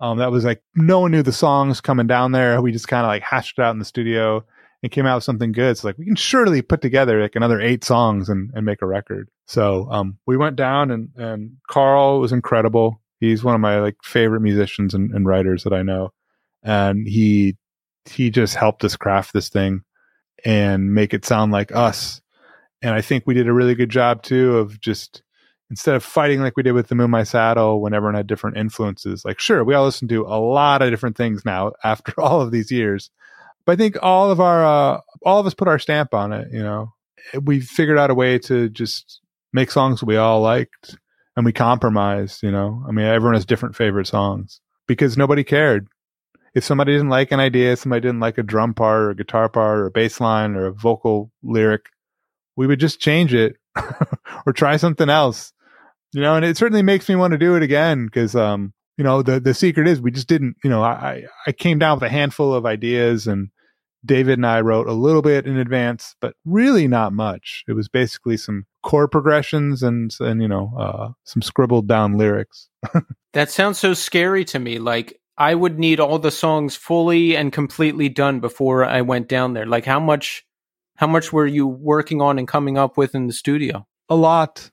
Um, 0.00 0.18
that 0.18 0.30
was 0.30 0.44
like 0.44 0.62
no 0.76 1.00
one 1.00 1.10
knew 1.10 1.22
the 1.22 1.32
songs 1.32 1.80
coming 1.80 2.06
down 2.06 2.32
there. 2.32 2.60
We 2.60 2.72
just 2.72 2.88
kind 2.88 3.04
of 3.04 3.08
like 3.08 3.22
hashed 3.22 3.58
it 3.58 3.62
out 3.62 3.72
in 3.72 3.78
the 3.78 3.84
studio 3.84 4.44
and 4.84 4.92
came 4.92 5.06
out 5.06 5.14
with 5.14 5.24
something 5.24 5.50
good. 5.50 5.78
So 5.78 5.88
like 5.88 5.96
we 5.96 6.04
can 6.04 6.14
surely 6.14 6.60
put 6.60 6.82
together 6.82 7.22
like 7.22 7.36
another 7.36 7.58
eight 7.58 7.84
songs 7.84 8.28
and, 8.28 8.50
and 8.54 8.66
make 8.66 8.82
a 8.82 8.86
record. 8.86 9.30
So 9.46 9.88
um 9.90 10.18
we 10.26 10.36
went 10.36 10.56
down 10.56 10.90
and 10.90 11.08
and 11.16 11.56
Carl 11.68 12.20
was 12.20 12.32
incredible. 12.32 13.00
He's 13.18 13.42
one 13.42 13.54
of 13.54 13.62
my 13.62 13.80
like 13.80 13.96
favorite 14.02 14.42
musicians 14.42 14.92
and, 14.92 15.10
and 15.12 15.26
writers 15.26 15.64
that 15.64 15.72
I 15.72 15.82
know. 15.82 16.12
And 16.62 17.08
he 17.08 17.56
he 18.04 18.28
just 18.28 18.56
helped 18.56 18.84
us 18.84 18.94
craft 18.94 19.32
this 19.32 19.48
thing 19.48 19.84
and 20.44 20.94
make 20.94 21.14
it 21.14 21.24
sound 21.24 21.50
like 21.50 21.74
us. 21.74 22.20
And 22.82 22.94
I 22.94 23.00
think 23.00 23.24
we 23.26 23.32
did 23.32 23.48
a 23.48 23.54
really 23.54 23.74
good 23.74 23.88
job 23.88 24.22
too 24.22 24.58
of 24.58 24.82
just 24.82 25.22
instead 25.70 25.94
of 25.94 26.04
fighting 26.04 26.42
like 26.42 26.58
we 26.58 26.62
did 26.62 26.72
with 26.72 26.88
the 26.88 26.94
Moon 26.94 27.10
My 27.10 27.22
Saddle 27.22 27.80
when 27.80 27.94
everyone 27.94 28.16
had 28.16 28.26
different 28.26 28.58
influences. 28.58 29.24
Like 29.24 29.40
sure, 29.40 29.64
we 29.64 29.72
all 29.72 29.86
listen 29.86 30.08
to 30.08 30.26
a 30.26 30.38
lot 30.38 30.82
of 30.82 30.90
different 30.90 31.16
things 31.16 31.42
now 31.42 31.72
after 31.84 32.20
all 32.20 32.42
of 32.42 32.50
these 32.50 32.70
years 32.70 33.08
but 33.66 33.72
I 33.72 33.76
think 33.76 33.96
all 34.02 34.30
of 34.30 34.40
our 34.40 34.64
uh, 34.64 35.00
all 35.24 35.40
of 35.40 35.46
us 35.46 35.54
put 35.54 35.68
our 35.68 35.78
stamp 35.78 36.14
on 36.14 36.32
it. 36.32 36.48
You 36.52 36.62
know, 36.62 36.92
we 37.42 37.60
figured 37.60 37.98
out 37.98 38.10
a 38.10 38.14
way 38.14 38.38
to 38.40 38.68
just 38.68 39.20
make 39.52 39.70
songs 39.70 40.02
we 40.02 40.16
all 40.16 40.40
liked, 40.40 40.96
and 41.36 41.44
we 41.44 41.52
compromised. 41.52 42.42
You 42.42 42.50
know, 42.50 42.84
I 42.88 42.92
mean, 42.92 43.06
everyone 43.06 43.34
has 43.34 43.46
different 43.46 43.76
favorite 43.76 44.06
songs 44.06 44.60
because 44.86 45.16
nobody 45.16 45.44
cared. 45.44 45.88
If 46.54 46.62
somebody 46.62 46.92
didn't 46.92 47.08
like 47.08 47.32
an 47.32 47.40
idea, 47.40 47.76
somebody 47.76 48.02
didn't 48.02 48.20
like 48.20 48.38
a 48.38 48.42
drum 48.42 48.74
part 48.74 49.00
or 49.00 49.10
a 49.10 49.16
guitar 49.16 49.48
part 49.48 49.78
or 49.80 49.86
a 49.86 49.90
bass 49.90 50.20
line 50.20 50.54
or 50.54 50.66
a 50.66 50.72
vocal 50.72 51.32
lyric, 51.42 51.86
we 52.56 52.68
would 52.68 52.78
just 52.78 53.00
change 53.00 53.34
it 53.34 53.56
or 54.46 54.52
try 54.52 54.76
something 54.76 55.10
else. 55.10 55.52
You 56.12 56.20
know, 56.20 56.36
and 56.36 56.44
it 56.44 56.56
certainly 56.56 56.82
makes 56.82 57.08
me 57.08 57.16
want 57.16 57.32
to 57.32 57.38
do 57.38 57.56
it 57.56 57.64
again 57.64 58.04
because 58.04 58.36
um, 58.36 58.72
you 58.96 59.02
know, 59.02 59.22
the 59.22 59.40
the 59.40 59.54
secret 59.54 59.88
is 59.88 60.00
we 60.00 60.10
just 60.10 60.28
didn't, 60.28 60.56
you 60.62 60.70
know, 60.70 60.82
I 60.82 61.24
I 61.46 61.52
came 61.52 61.78
down 61.78 61.96
with 61.96 62.04
a 62.04 62.08
handful 62.08 62.54
of 62.54 62.66
ideas 62.66 63.26
and 63.26 63.50
David 64.04 64.38
and 64.38 64.46
I 64.46 64.60
wrote 64.60 64.86
a 64.86 64.92
little 64.92 65.22
bit 65.22 65.46
in 65.46 65.56
advance, 65.56 66.14
but 66.20 66.34
really 66.44 66.86
not 66.86 67.12
much. 67.12 67.64
It 67.66 67.72
was 67.72 67.88
basically 67.88 68.36
some 68.36 68.66
chord 68.82 69.10
progressions 69.10 69.82
and 69.82 70.14
and 70.20 70.42
you 70.42 70.48
know, 70.48 70.72
uh 70.78 71.12
some 71.24 71.42
scribbled 71.42 71.88
down 71.88 72.16
lyrics. 72.18 72.68
That 73.34 73.50
sounds 73.50 73.80
so 73.80 73.94
scary 73.94 74.44
to 74.46 74.60
me. 74.60 74.78
Like 74.78 75.20
I 75.36 75.56
would 75.56 75.76
need 75.76 75.98
all 75.98 76.20
the 76.20 76.30
songs 76.30 76.76
fully 76.76 77.36
and 77.36 77.52
completely 77.52 78.08
done 78.08 78.38
before 78.38 78.84
I 78.84 79.02
went 79.02 79.28
down 79.28 79.54
there. 79.54 79.66
Like 79.66 79.84
how 79.84 79.98
much 79.98 80.44
how 80.96 81.08
much 81.08 81.32
were 81.32 81.46
you 81.46 81.66
working 81.66 82.22
on 82.22 82.38
and 82.38 82.46
coming 82.46 82.78
up 82.78 82.96
with 82.96 83.12
in 83.14 83.26
the 83.26 83.32
studio? 83.32 83.88
A 84.08 84.14
lot. 84.14 84.70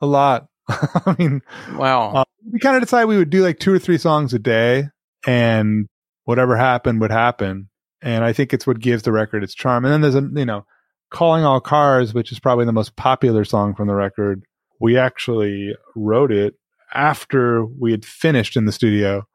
A 0.00 0.06
lot. 0.06 0.46
I 0.68 1.14
mean, 1.18 1.42
Wow. 1.74 2.12
Uh, 2.12 2.24
we 2.50 2.58
kind 2.58 2.76
of 2.76 2.82
decided 2.82 3.08
we 3.08 3.18
would 3.18 3.28
do 3.28 3.42
like 3.42 3.58
two 3.58 3.74
or 3.74 3.78
three 3.78 3.98
songs 3.98 4.32
a 4.32 4.38
day 4.38 4.88
and 5.26 5.86
whatever 6.24 6.56
happened 6.56 7.02
would 7.02 7.10
happen. 7.10 7.68
And 8.02 8.24
I 8.24 8.32
think 8.32 8.52
it's 8.52 8.66
what 8.66 8.80
gives 8.80 9.02
the 9.02 9.12
record 9.12 9.42
its 9.42 9.54
charm. 9.54 9.84
And 9.84 9.92
then 9.92 10.00
there's 10.00 10.14
a, 10.14 10.28
you 10.38 10.46
know, 10.46 10.64
Calling 11.10 11.44
All 11.44 11.60
Cars, 11.60 12.14
which 12.14 12.32
is 12.32 12.38
probably 12.38 12.64
the 12.64 12.72
most 12.72 12.96
popular 12.96 13.44
song 13.44 13.74
from 13.74 13.88
the 13.88 13.94
record. 13.94 14.44
We 14.80 14.96
actually 14.96 15.74
wrote 15.96 16.30
it 16.30 16.54
after 16.94 17.64
we 17.64 17.90
had 17.90 18.04
finished 18.04 18.56
in 18.56 18.66
the 18.66 18.72
studio. 18.72 19.26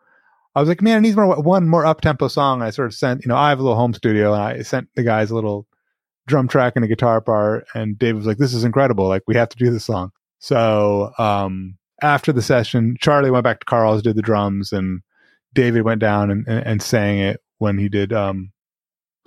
I 0.56 0.60
was 0.60 0.70
like, 0.70 0.82
man, 0.82 0.98
I 0.98 1.00
need 1.00 1.16
more 1.16 1.42
one 1.42 1.68
more 1.68 1.86
up 1.86 2.02
tempo 2.02 2.28
song. 2.28 2.62
I 2.62 2.70
sort 2.70 2.88
of 2.88 2.94
sent, 2.94 3.26
you 3.26 3.30
know, 3.30 3.36
I 3.36 3.50
have 3.50 3.60
a 3.60 3.64
little 3.64 3.78
home 3.78 3.94
studio, 3.94 4.34
and 4.34 4.42
I 4.42 4.62
sent 4.62 4.88
the 4.96 5.04
guys 5.04 5.32
a 5.32 5.36
little 5.36 5.68
drum 6.28 6.48
track 6.48 6.74
and 6.76 6.86
a 6.86 6.88
guitar 6.88 7.22
part, 7.22 7.66
and 7.74 7.98
Dave 7.98 8.16
was 8.16 8.28
like, 8.28 8.38
"This 8.38 8.54
is 8.54 8.64
incredible! 8.64 9.08
Like, 9.08 9.24
we 9.28 9.36
have 9.36 9.50
to 9.50 9.58
do 9.58 9.72
this 9.72 9.86
song." 9.86 10.12
So 10.38 11.12
um, 11.18 11.78
after 12.02 12.32
the 12.32 12.42
session, 12.42 12.98
Charlie 13.00 13.32
went 13.32 13.44
back 13.44 13.62
to 13.62 13.66
Carl's, 13.66 14.04
did 14.04 14.16
the 14.16 14.22
drums, 14.22 14.72
and 14.72 15.02
David 15.54 15.82
went 15.82 16.02
down 16.02 16.30
and, 16.30 16.48
and, 16.48 16.66
and 16.66 16.82
sang 16.82 17.20
it 17.20 17.42
when 17.58 17.78
he 17.78 17.90
did 17.90 18.14
um, 18.14 18.52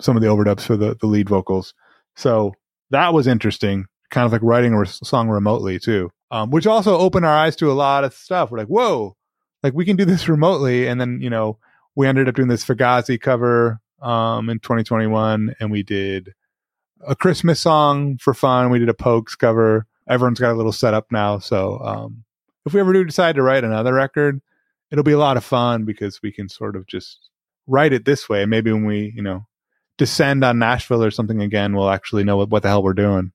some 0.01 0.15
of 0.15 0.21
the 0.21 0.27
overdubs 0.27 0.61
for 0.61 0.77
the, 0.77 0.95
the 0.95 1.07
lead 1.07 1.29
vocals. 1.29 1.73
So 2.15 2.53
that 2.91 3.13
was 3.13 3.27
interesting, 3.27 3.85
kind 4.09 4.25
of 4.25 4.31
like 4.31 4.41
writing 4.43 4.73
a 4.73 4.85
song 4.85 5.29
remotely 5.29 5.79
too, 5.79 6.11
um, 6.31 6.51
which 6.51 6.67
also 6.67 6.97
opened 6.97 7.25
our 7.25 7.35
eyes 7.35 7.55
to 7.57 7.71
a 7.71 7.73
lot 7.73 8.03
of 8.03 8.13
stuff. 8.13 8.51
We're 8.51 8.59
like, 8.59 8.67
whoa, 8.67 9.15
like 9.63 9.73
we 9.73 9.85
can 9.85 9.95
do 9.95 10.05
this 10.05 10.27
remotely. 10.29 10.87
And 10.87 10.99
then, 10.99 11.19
you 11.21 11.29
know, 11.29 11.57
we 11.95 12.07
ended 12.07 12.27
up 12.27 12.35
doing 12.35 12.47
this 12.47 12.65
Fugazi 12.65 13.19
cover 13.19 13.79
um, 14.01 14.49
in 14.49 14.59
2021 14.59 15.55
and 15.59 15.71
we 15.71 15.83
did 15.83 16.33
a 17.05 17.15
Christmas 17.15 17.59
song 17.59 18.17
for 18.17 18.33
fun. 18.33 18.69
We 18.69 18.79
did 18.79 18.89
a 18.89 18.93
Pogues 18.93 19.37
cover. 19.37 19.85
Everyone's 20.07 20.39
got 20.39 20.53
a 20.53 20.55
little 20.55 20.71
setup 20.71 21.11
now. 21.11 21.39
So 21.39 21.79
um, 21.79 22.23
if 22.65 22.73
we 22.73 22.79
ever 22.79 22.93
do 22.93 23.03
decide 23.03 23.35
to 23.35 23.43
write 23.43 23.63
another 23.63 23.93
record, 23.93 24.41
it'll 24.91 25.03
be 25.03 25.11
a 25.11 25.17
lot 25.17 25.37
of 25.37 25.43
fun 25.43 25.85
because 25.85 26.21
we 26.21 26.31
can 26.31 26.49
sort 26.49 26.75
of 26.75 26.87
just 26.87 27.29
write 27.65 27.93
it 27.93 28.05
this 28.05 28.29
way. 28.29 28.45
Maybe 28.45 28.71
when 28.71 28.85
we, 28.85 29.11
you 29.15 29.21
know, 29.21 29.45
descend 29.97 30.43
on 30.43 30.59
Nashville 30.59 31.03
or 31.03 31.11
something 31.11 31.41
again, 31.41 31.75
we'll 31.75 31.89
actually 31.89 32.23
know 32.23 32.37
what, 32.37 32.49
what 32.49 32.63
the 32.63 32.69
hell 32.69 32.83
we're 32.83 32.93
doing. 32.93 33.31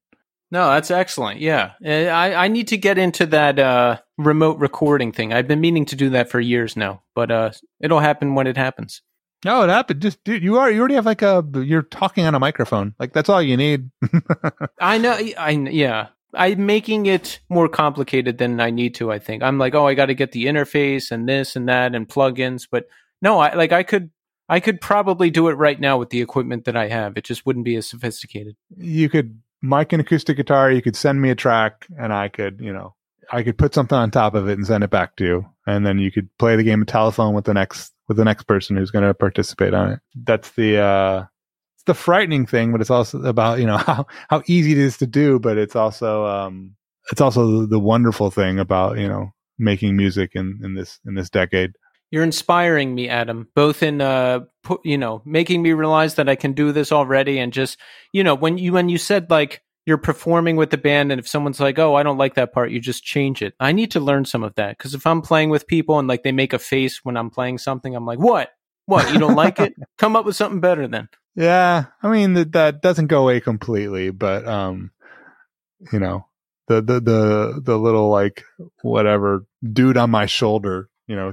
No, 0.50 0.68
that's 0.70 0.90
excellent. 0.90 1.40
Yeah. 1.40 1.72
I, 1.82 2.34
I 2.34 2.48
need 2.48 2.68
to 2.68 2.76
get 2.76 2.98
into 2.98 3.24
that 3.26 3.58
uh, 3.58 4.00
remote 4.18 4.58
recording 4.58 5.10
thing. 5.10 5.32
I've 5.32 5.48
been 5.48 5.62
meaning 5.62 5.86
to 5.86 5.96
do 5.96 6.10
that 6.10 6.30
for 6.30 6.40
years 6.40 6.76
now, 6.76 7.02
but 7.14 7.30
uh, 7.30 7.52
it'll 7.80 8.00
happen 8.00 8.34
when 8.34 8.46
it 8.46 8.58
happens. 8.58 9.00
No, 9.44 9.62
it 9.62 9.70
happened. 9.70 10.02
Just 10.02 10.22
dude, 10.24 10.42
you 10.42 10.58
are 10.58 10.70
you 10.70 10.78
already 10.78 10.94
have 10.94 11.06
like 11.06 11.22
a 11.22 11.44
you're 11.54 11.82
talking 11.82 12.26
on 12.26 12.34
a 12.34 12.38
microphone. 12.38 12.94
Like 13.00 13.12
that's 13.12 13.28
all 13.28 13.42
you 13.42 13.56
need. 13.56 13.90
I 14.80 14.98
know. 14.98 15.18
I 15.36 15.50
yeah. 15.50 16.08
I'm 16.34 16.64
making 16.64 17.06
it 17.06 17.40
more 17.50 17.68
complicated 17.68 18.38
than 18.38 18.60
I 18.60 18.70
need 18.70 18.94
to. 18.96 19.10
I 19.10 19.18
think 19.18 19.42
I'm 19.42 19.58
like, 19.58 19.74
oh, 19.74 19.86
I 19.86 19.94
got 19.94 20.06
to 20.06 20.14
get 20.14 20.32
the 20.32 20.46
interface 20.46 21.10
and 21.10 21.28
this 21.28 21.56
and 21.56 21.68
that 21.68 21.94
and 21.94 22.08
plugins. 22.08 22.68
But 22.70 22.86
no, 23.20 23.38
I 23.38 23.54
like 23.54 23.72
I 23.72 23.82
could 23.82 24.10
I 24.49 24.61
could 24.61 24.80
probably 24.80 25.30
do 25.30 25.49
it 25.49 25.55
right 25.55 25.80
now 25.80 25.99
with 25.99 26.11
the 26.11 26.20
equipment 26.20 26.64
that 26.64 26.76
I 26.76 26.88
have. 26.88 27.16
It 27.16 27.24
just 27.24 27.47
wouldn't 27.47 27.64
be 27.64 27.76
as 27.76 27.86
sophisticated. 27.86 28.57
You 28.76 29.09
could 29.09 29.40
mic 29.62 29.93
an 29.93 30.01
acoustic 30.01 30.36
guitar. 30.36 30.70
You 30.70 30.82
could 30.82 30.97
send 30.97 31.22
me 31.22 31.30
a 31.30 31.34
track, 31.34 31.86
and 31.99 32.12
I 32.12 32.28
could 32.28 32.61
you 32.61 32.72
know 32.72 32.95
I 33.30 33.43
could 33.43 33.57
put 33.57 33.74
something 33.74 33.97
on 33.97 34.11
top 34.11 34.34
of 34.34 34.49
it 34.49 34.59
and 34.59 34.66
send 34.66 34.84
it 34.84 34.90
back 34.90 35.16
to 35.16 35.24
you, 35.24 35.47
and 35.66 35.86
then 35.86 35.99
you 35.99 36.11
could 36.11 36.28
play 36.38 36.57
the 36.57 36.62
game 36.62 36.82
of 36.82 36.88
telephone 36.88 37.34
with 37.34 37.45
the 37.45 37.55
next 37.55 37.93
with 38.09 38.16
the 38.16 38.24
next 38.24 38.45
person 38.45 38.76
who's 38.76 38.90
going 38.90 39.05
to 39.05 39.14
participate 39.14 39.74
on 39.74 39.93
it. 39.93 40.01
That's 40.14 40.51
the 40.51 40.78
uh, 40.78 41.24
it's 41.76 41.84
the 41.84 41.95
frightening 41.95 42.47
thing, 42.47 42.72
but 42.72 42.80
it's 42.80 42.90
also 42.90 43.22
about 43.22 43.59
you 43.59 43.66
know 43.66 43.76
how 43.78 44.07
how 44.28 44.43
easy 44.47 44.72
it 44.72 44.78
is 44.78 44.99
to 44.99 45.07
do, 45.07 45.38
but 45.38 45.57
it's 45.57 45.76
also 45.76 46.26
um, 46.26 46.76
it's 47.11 47.20
also 47.20 47.66
the 47.66 47.80
wonderful 47.80 48.30
thing 48.30 48.59
about 48.59 48.99
you 48.99 49.09
know 49.09 49.32
making 49.59 49.97
music 49.97 50.32
in 50.34 50.61
in 50.62 50.74
this 50.74 51.01
in 51.07 51.14
this 51.14 51.30
decade. 51.30 51.72
You're 52.12 52.22
inspiring 52.22 52.94
me, 52.94 53.08
Adam, 53.08 53.48
both 53.56 53.82
in 53.82 54.00
uh, 54.00 54.40
pu- 54.62 54.80
you 54.84 54.98
know, 54.98 55.22
making 55.24 55.62
me 55.62 55.72
realize 55.72 56.14
that 56.14 56.28
I 56.28 56.36
can 56.36 56.52
do 56.52 56.70
this 56.70 56.92
already, 56.92 57.40
and 57.40 57.52
just 57.52 57.78
you 58.12 58.22
know, 58.22 58.36
when 58.36 58.58
you 58.58 58.72
when 58.72 58.88
you 58.88 58.98
said 58.98 59.30
like 59.30 59.62
you're 59.86 59.98
performing 59.98 60.56
with 60.56 60.70
the 60.70 60.78
band 60.78 61.10
and 61.10 61.18
if 61.18 61.26
someone's 61.26 61.58
like 61.58 61.78
oh 61.78 61.94
i 61.94 62.02
don't 62.02 62.18
like 62.18 62.34
that 62.34 62.52
part 62.52 62.70
you 62.70 62.80
just 62.80 63.02
change 63.02 63.42
it. 63.42 63.54
I 63.58 63.72
need 63.72 63.90
to 63.92 64.00
learn 64.00 64.24
some 64.24 64.42
of 64.42 64.54
that 64.54 64.78
because 64.78 64.94
if 64.94 65.06
i'm 65.06 65.22
playing 65.22 65.50
with 65.50 65.66
people 65.66 65.98
and 65.98 66.08
like 66.08 66.22
they 66.22 66.32
make 66.32 66.52
a 66.52 66.58
face 66.58 67.04
when 67.04 67.16
i'm 67.16 67.30
playing 67.30 67.58
something 67.58 67.94
i'm 67.94 68.06
like 68.06 68.18
what? 68.18 68.50
What? 68.86 69.12
You 69.12 69.18
don't 69.20 69.36
like 69.36 69.60
it? 69.60 69.74
Come 69.98 70.16
up 70.16 70.24
with 70.24 70.34
something 70.36 70.60
better 70.60 70.86
then. 70.88 71.08
Yeah 71.34 71.86
i 72.02 72.10
mean 72.10 72.34
that 72.34 72.52
that 72.52 72.82
doesn't 72.82 73.08
go 73.08 73.22
away 73.22 73.40
completely 73.40 74.10
but 74.10 74.46
um 74.46 74.90
you 75.92 75.98
know 75.98 76.26
the 76.68 76.80
the 76.80 77.00
the 77.00 77.60
the 77.62 77.78
little 77.78 78.08
like 78.08 78.44
whatever 78.82 79.46
dude 79.72 79.96
on 79.96 80.10
my 80.10 80.26
shoulder 80.26 80.88
you 81.06 81.16
know 81.16 81.32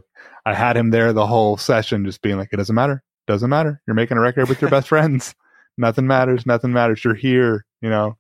i 0.50 0.54
had 0.54 0.76
him 0.76 0.90
there 0.90 1.14
the 1.14 1.28
whole 1.28 1.58
session 1.58 2.06
just 2.06 2.22
being 2.22 2.38
like 2.38 2.50
it 2.52 2.58
doesn't 2.58 2.76
matter. 2.76 3.04
Doesn't 3.28 3.50
matter. 3.50 3.82
You're 3.86 3.96
making 3.96 4.18
a 4.18 4.22
record 4.22 4.50
with 4.50 4.62
your 4.62 4.72
best 4.72 4.88
friends. 4.88 5.36
Nothing 5.78 6.08
matters. 6.08 6.46
Nothing 6.46 6.74
matters. 6.74 7.04
You're 7.04 7.14
here 7.14 7.66
you 7.82 7.90
know? 7.90 8.18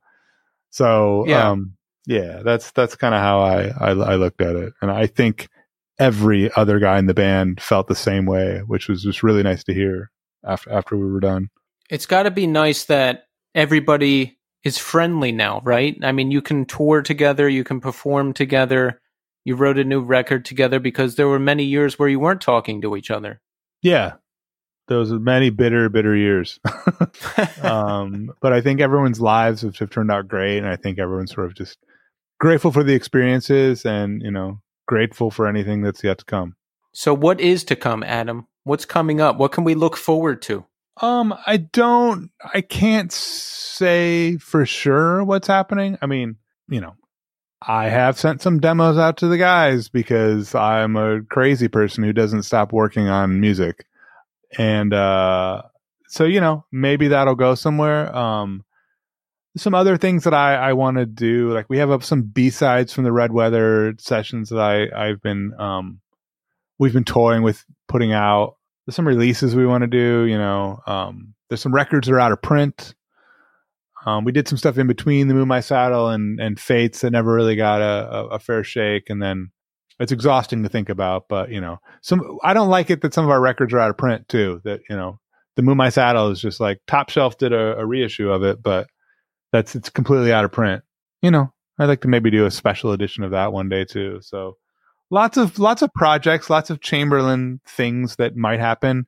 So 0.69 1.25
yeah, 1.27 1.49
um, 1.49 1.75
yeah 2.05 2.41
that's 2.43 2.71
that's 2.71 2.95
kind 2.95 3.15
of 3.15 3.21
how 3.21 3.39
I, 3.39 3.67
I 3.79 3.89
I 3.91 4.15
looked 4.15 4.41
at 4.41 4.55
it, 4.55 4.73
and 4.81 4.91
I 4.91 5.07
think 5.07 5.49
every 5.97 6.51
other 6.53 6.79
guy 6.79 6.97
in 6.99 7.07
the 7.07 7.13
band 7.13 7.61
felt 7.61 7.87
the 7.87 7.95
same 7.95 8.25
way, 8.25 8.61
which 8.65 8.87
was 8.87 9.03
just 9.03 9.23
really 9.23 9.43
nice 9.43 9.63
to 9.65 9.73
hear 9.73 10.11
after 10.45 10.71
after 10.71 10.97
we 10.97 11.09
were 11.09 11.19
done. 11.19 11.49
It's 11.89 12.05
got 12.05 12.23
to 12.23 12.31
be 12.31 12.45
nice 12.45 12.85
that 12.85 13.23
everybody 13.55 14.37
is 14.63 14.77
friendly 14.77 15.31
now, 15.31 15.61
right? 15.63 15.97
I 16.03 16.11
mean, 16.11 16.29
you 16.29 16.41
can 16.41 16.65
tour 16.65 17.01
together, 17.01 17.49
you 17.49 17.63
can 17.63 17.79
perform 17.79 18.33
together. 18.33 19.01
You 19.49 19.55
wrote 19.55 19.79
a 19.79 19.83
new 19.83 20.01
record 20.01 20.45
together 20.45 20.79
because 20.79 21.15
there 21.15 21.27
were 21.27 21.39
many 21.39 21.63
years 21.63 21.97
where 21.97 22.07
you 22.07 22.19
weren't 22.19 22.39
talking 22.39 22.83
to 22.83 22.95
each 22.95 23.09
other. 23.09 23.41
Yeah, 23.81 24.13
those 24.87 25.11
many 25.11 25.49
bitter, 25.49 25.89
bitter 25.89 26.15
years. 26.15 26.59
um, 27.63 28.31
but 28.41 28.53
I 28.53 28.61
think 28.61 28.79
everyone's 28.79 29.19
lives 29.19 29.63
have, 29.63 29.75
have, 29.79 29.89
turned 29.89 30.11
out 30.11 30.27
great, 30.27 30.59
and 30.59 30.67
I 30.67 30.75
think 30.75 30.99
everyone's 30.99 31.33
sort 31.33 31.47
of 31.47 31.55
just 31.55 31.79
grateful 32.39 32.71
for 32.71 32.83
the 32.83 32.93
experiences, 32.93 33.87
and 33.87 34.21
you 34.21 34.29
know, 34.29 34.61
grateful 34.87 35.31
for 35.31 35.47
anything 35.47 35.81
that's 35.81 36.03
yet 36.03 36.19
to 36.19 36.25
come. 36.25 36.55
So, 36.93 37.15
what 37.15 37.41
is 37.41 37.63
to 37.63 37.75
come, 37.75 38.03
Adam? 38.03 38.45
What's 38.65 38.85
coming 38.85 39.19
up? 39.19 39.37
What 39.37 39.51
can 39.51 39.63
we 39.63 39.73
look 39.73 39.97
forward 39.97 40.43
to? 40.43 40.67
Um, 41.01 41.33
I 41.47 41.57
don't, 41.57 42.29
I 42.53 42.61
can't 42.61 43.11
say 43.11 44.37
for 44.37 44.67
sure 44.67 45.23
what's 45.23 45.47
happening. 45.47 45.97
I 46.03 46.05
mean, 46.05 46.35
you 46.67 46.81
know, 46.81 46.93
I 47.61 47.89
have 47.89 48.17
sent 48.17 48.41
some 48.41 48.59
demos 48.59 48.97
out 48.97 49.17
to 49.17 49.27
the 49.27 49.37
guys 49.37 49.89
because 49.89 50.55
I'm 50.55 50.95
a 50.95 51.21
crazy 51.23 51.67
person 51.67 52.03
who 52.03 52.13
doesn't 52.13 52.43
stop 52.43 52.71
working 52.71 53.09
on 53.09 53.41
music 53.41 53.85
and 54.57 54.93
uh, 54.93 55.61
so 56.07 56.23
you 56.23 56.41
know 56.41 56.65
maybe 56.71 57.09
that'll 57.09 57.35
go 57.35 57.55
somewhere. 57.55 58.15
Um, 58.15 58.63
some 59.57 59.75
other 59.75 59.97
things 59.97 60.23
that 60.23 60.33
I 60.33 60.55
I 60.55 60.73
want 60.73 60.97
to 60.97 61.05
do, 61.05 61.53
like 61.53 61.69
we 61.69 61.77
have 61.77 61.91
up 61.91 62.03
some 62.03 62.23
B 62.23 62.49
sides 62.49 62.93
from 62.93 63.03
the 63.03 63.11
Red 63.11 63.31
Weather 63.31 63.93
sessions 63.99 64.49
that 64.49 64.59
I 64.59 65.09
I've 65.09 65.21
been 65.21 65.53
um, 65.59 65.99
we've 66.77 66.93
been 66.93 67.03
toying 67.03 67.43
with 67.43 67.63
putting 67.87 68.13
out. 68.13 68.55
There's 68.85 68.95
some 68.95 69.07
releases 69.07 69.55
we 69.55 69.67
want 69.67 69.83
to 69.83 69.87
do. 69.87 70.25
You 70.25 70.37
know, 70.37 70.81
um, 70.87 71.33
there's 71.49 71.61
some 71.61 71.75
records 71.75 72.07
that 72.07 72.13
are 72.13 72.19
out 72.19 72.31
of 72.31 72.41
print. 72.41 72.95
Um, 74.09 74.23
we 74.23 74.31
did 74.31 74.47
some 74.47 74.57
stuff 74.57 74.77
in 74.77 74.87
between 74.87 75.27
the 75.27 75.33
Moon 75.33 75.47
My 75.47 75.59
Saddle 75.59 76.09
and 76.09 76.39
and 76.39 76.59
Fates 76.59 77.01
that 77.01 77.11
never 77.11 77.33
really 77.33 77.55
got 77.55 77.81
a, 77.81 78.09
a, 78.11 78.25
a 78.27 78.39
fair 78.39 78.63
shake, 78.63 79.09
and 79.09 79.21
then 79.21 79.51
it's 79.99 80.11
exhausting 80.11 80.63
to 80.63 80.69
think 80.69 80.89
about, 80.89 81.27
but 81.27 81.51
you 81.51 81.59
know, 81.59 81.77
some 82.01 82.39
I 82.43 82.53
don't 82.53 82.69
like 82.69 82.89
it 82.89 83.01
that 83.01 83.13
some 83.13 83.25
of 83.25 83.31
our 83.31 83.41
records 83.41 83.73
are 83.73 83.79
out 83.79 83.89
of 83.89 83.97
print 83.97 84.27
too. 84.29 84.61
That 84.63 84.81
you 84.89 84.95
know, 84.95 85.19
the 85.55 85.61
Moon 85.61 85.77
My 85.77 85.89
Saddle 85.89 86.31
is 86.31 86.41
just 86.41 86.59
like 86.59 86.79
Top 86.87 87.09
Shelf 87.09 87.37
did 87.37 87.53
a, 87.53 87.77
a 87.77 87.85
reissue 87.85 88.31
of 88.31 88.43
it, 88.43 88.63
but 88.63 88.87
that's 89.51 89.75
it's 89.75 89.89
completely 89.89 90.31
out 90.31 90.45
of 90.45 90.51
print. 90.51 90.83
You 91.21 91.31
know, 91.31 91.53
I'd 91.77 91.85
like 91.85 92.01
to 92.01 92.07
maybe 92.07 92.31
do 92.31 92.45
a 92.45 92.51
special 92.51 92.91
edition 92.93 93.23
of 93.23 93.31
that 93.31 93.53
one 93.53 93.69
day 93.69 93.85
too. 93.85 94.19
So 94.21 94.57
lots 95.11 95.37
of 95.37 95.59
lots 95.59 95.81
of 95.81 95.93
projects, 95.93 96.49
lots 96.49 96.69
of 96.69 96.81
Chamberlain 96.81 97.59
things 97.67 98.15
that 98.15 98.35
might 98.35 98.59
happen. 98.59 99.05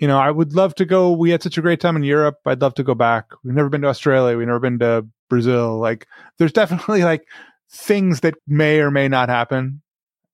You 0.00 0.08
know, 0.08 0.18
I 0.18 0.30
would 0.30 0.54
love 0.54 0.74
to 0.76 0.84
go. 0.84 1.12
We 1.12 1.30
had 1.30 1.42
such 1.42 1.58
a 1.58 1.62
great 1.62 1.80
time 1.80 1.94
in 1.94 2.02
Europe. 2.02 2.38
I'd 2.46 2.60
love 2.60 2.74
to 2.74 2.82
go 2.82 2.94
back. 2.94 3.26
We've 3.44 3.54
never 3.54 3.68
been 3.68 3.82
to 3.82 3.88
Australia. 3.88 4.36
We've 4.36 4.46
never 4.46 4.58
been 4.58 4.78
to 4.80 5.06
Brazil. 5.28 5.78
Like, 5.78 6.08
there's 6.38 6.52
definitely 6.60 7.04
like 7.04 7.28
things 7.70 8.20
that 8.20 8.34
may 8.48 8.80
or 8.80 8.90
may 8.90 9.06
not 9.06 9.28
happen 9.28 9.82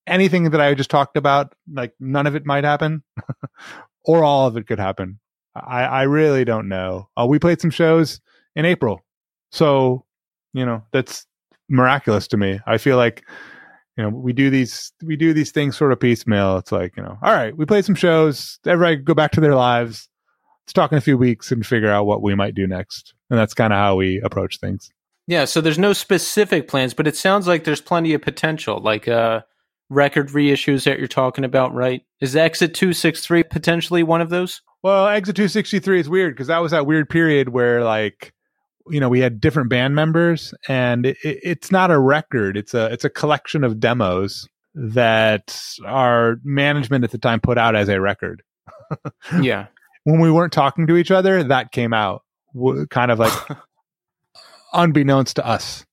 anything 0.07 0.51
that 0.51 0.61
I 0.61 0.75
just 0.75 0.91
talked 0.91 1.17
about, 1.17 1.55
like 1.73 1.93
none 2.01 2.27
of 2.27 2.35
it 2.35 2.47
might 2.47 2.64
happen, 2.64 3.03
or 4.05 4.25
all 4.25 4.47
of 4.47 4.57
it 4.57 4.67
could 4.67 4.79
happen. 4.79 5.19
I, 5.55 5.83
I 5.85 6.03
really 6.03 6.45
don't 6.45 6.69
know. 6.69 7.09
Uh, 7.19 7.27
we 7.27 7.39
played 7.39 7.61
some 7.61 7.71
shows 7.71 8.21
in 8.55 8.64
April, 8.64 9.05
so 9.51 10.05
you 10.53 10.64
know 10.64 10.83
that's 10.93 11.27
miraculous 11.69 12.29
to 12.29 12.37
me. 12.37 12.61
I 12.67 12.79
feel 12.79 12.97
like 12.97 13.25
you 13.97 14.05
know 14.05 14.11
we 14.11 14.32
do 14.32 14.51
these 14.51 14.92
we 15.03 15.16
do 15.16 15.32
these 15.32 15.51
things 15.51 15.76
sort 15.76 15.92
of 15.92 16.01
piecemeal. 16.01 16.59
It's 16.59 16.72
like 16.72 16.97
you 16.97 17.03
know, 17.03 17.18
all 17.22 17.32
right, 17.32 17.57
we 17.57 17.64
played 17.64 17.84
some 17.84 17.94
shows. 17.94 18.59
Everybody 18.66 18.97
go 18.97 19.14
back 19.14 19.32
to 19.32 19.40
their 19.40 19.55
lives. 19.55 20.09
Let's 20.64 20.72
talk 20.72 20.92
in 20.92 20.99
a 20.99 21.03
few 21.03 21.16
weeks 21.16 21.53
and 21.53 21.64
figure 21.64 21.90
out 21.90 22.07
what 22.07 22.22
we 22.22 22.34
might 22.34 22.55
do 22.55 22.66
next. 22.66 23.14
And 23.30 23.38
that's 23.38 23.55
kind 23.55 23.72
of 23.72 23.78
how 23.78 23.97
we 23.97 24.20
approach 24.22 24.59
things. 24.59 24.90
Yeah, 25.28 25.44
so 25.44 25.61
there's 25.61 25.78
no 25.78 25.92
specific 25.92 26.68
plans, 26.68 26.94
but 26.94 27.07
it 27.07 27.16
sounds 27.16 27.47
like 27.47 27.64
there's 27.64 27.80
plenty 27.80 28.14
of 28.14 28.22
potential. 28.22 28.80
Like 28.80 29.09
uh 29.09 29.42
record 29.88 30.30
reissues 30.30 30.84
that 30.84 30.99
you're 30.99 31.09
talking 31.09 31.44
about, 31.44 31.74
right? 31.74 32.03
Is 32.20 32.36
Exit 32.36 32.74
263 32.74 33.44
potentially 33.44 34.03
one 34.03 34.20
of 34.20 34.30
those? 34.30 34.62
Well, 34.82 35.07
Exit 35.09 35.36
263 35.36 36.01
is 36.01 36.09
weird 36.09 36.34
because 36.34 36.49
that 36.49 36.59
was 36.59 36.72
that 36.72 36.86
weird 36.86 37.09
period 37.09 37.49
where, 37.49 37.82
like, 37.82 38.32
you 38.89 39.01
know, 39.01 39.09
we 39.09 39.20
had 39.20 39.41
different 39.41 39.68
band 39.70 39.95
members, 39.95 40.55
and 40.68 41.07
it, 41.07 41.16
it's 41.22 41.70
not 41.70 41.91
a 41.91 41.99
record; 41.99 42.57
it's 42.57 42.74
a 42.74 42.87
it's 42.93 43.05
a 43.05 43.11
collection 43.11 43.64
of 43.64 43.80
demos 43.80 44.49
that 44.74 45.59
our 45.87 46.39
management 46.45 47.03
at 47.05 47.11
the 47.11 47.18
time 47.18 47.41
put 47.41 47.59
out 47.59 47.74
as 47.76 47.89
a 47.89 48.01
record. 48.01 48.43
Yeah. 49.41 49.66
When 50.05 50.20
we 50.20 50.30
weren't 50.30 50.53
talking 50.53 50.87
to 50.87 50.97
each 50.97 51.11
other, 51.11 51.43
that 51.43 51.72
came 51.72 51.93
out 51.93 52.22
kind 52.91 53.11
of 53.11 53.18
like 53.18 53.32
unbeknownst 54.72 55.37
to 55.37 55.47
us. 55.47 55.84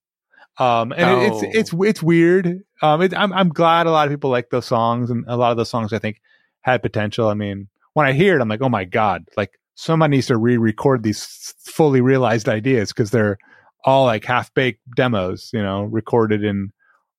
Um, 0.58 0.92
and 0.92 1.00
it- 1.22 1.32
Oh. 1.32 1.40
it's 1.42 1.72
it's 1.72 1.72
it's 1.82 2.02
weird. 2.02 2.60
Um, 2.80 3.02
it, 3.02 3.12
I'm 3.16 3.32
I'm 3.32 3.48
glad 3.48 3.86
a 3.86 3.90
lot 3.90 4.06
of 4.06 4.12
people 4.12 4.30
like 4.30 4.50
those 4.50 4.66
songs, 4.66 5.10
and 5.10 5.24
a 5.26 5.36
lot 5.36 5.50
of 5.50 5.56
those 5.56 5.68
songs 5.70 5.92
I 5.92 5.98
think 5.98 6.20
had 6.60 6.80
potential. 6.82 7.28
I 7.28 7.34
mean, 7.34 7.68
when 7.94 8.06
I 8.06 8.12
hear 8.12 8.36
it, 8.38 8.40
I'm 8.40 8.48
like, 8.48 8.62
oh 8.62 8.68
my 8.68 8.84
god, 8.84 9.24
like 9.36 9.58
someone 9.74 10.10
needs 10.10 10.26
to 10.28 10.36
re-record 10.36 11.02
these 11.02 11.54
fully 11.60 12.00
realized 12.00 12.48
ideas 12.48 12.92
because 12.92 13.10
they're 13.10 13.38
all 13.84 14.04
like 14.04 14.24
half-baked 14.24 14.80
demos, 14.96 15.50
you 15.52 15.62
know, 15.62 15.84
recorded 15.84 16.44
in. 16.44 16.72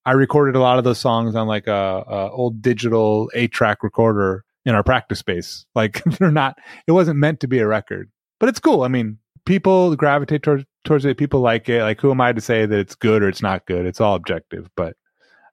I 0.07 0.11
recorded 0.11 0.55
a 0.55 0.59
lot 0.59 0.77
of 0.77 0.83
those 0.83 0.99
songs 0.99 1.35
on 1.35 1.47
like 1.47 1.67
a, 1.67 2.03
a 2.07 2.29
old 2.31 2.61
digital 2.61 3.29
eight-track 3.33 3.81
recorder 3.81 4.45
in 4.65 4.75
our 4.75 4.83
practice 4.83 5.19
space. 5.19 5.65
Like 5.75 6.03
they're 6.19 6.31
not. 6.31 6.57
It 6.87 6.91
wasn't 6.91 7.19
meant 7.19 7.39
to 7.41 7.47
be 7.47 7.59
a 7.59 7.67
record, 7.67 8.11
but 8.39 8.49
it's 8.49 8.59
cool. 8.59 8.83
I 8.83 8.87
mean, 8.87 9.17
people 9.45 9.95
gravitate 9.95 10.43
towards 10.43 10.65
towards 10.83 11.05
it. 11.05 11.17
People 11.17 11.41
like 11.41 11.69
it. 11.69 11.81
Like, 11.81 12.01
who 12.01 12.11
am 12.11 12.21
I 12.21 12.33
to 12.33 12.41
say 12.41 12.65
that 12.65 12.77
it's 12.77 12.95
good 12.95 13.23
or 13.23 13.29
it's 13.29 13.41
not 13.41 13.65
good? 13.65 13.85
It's 13.85 14.01
all 14.01 14.15
objective, 14.15 14.69
but 14.75 14.95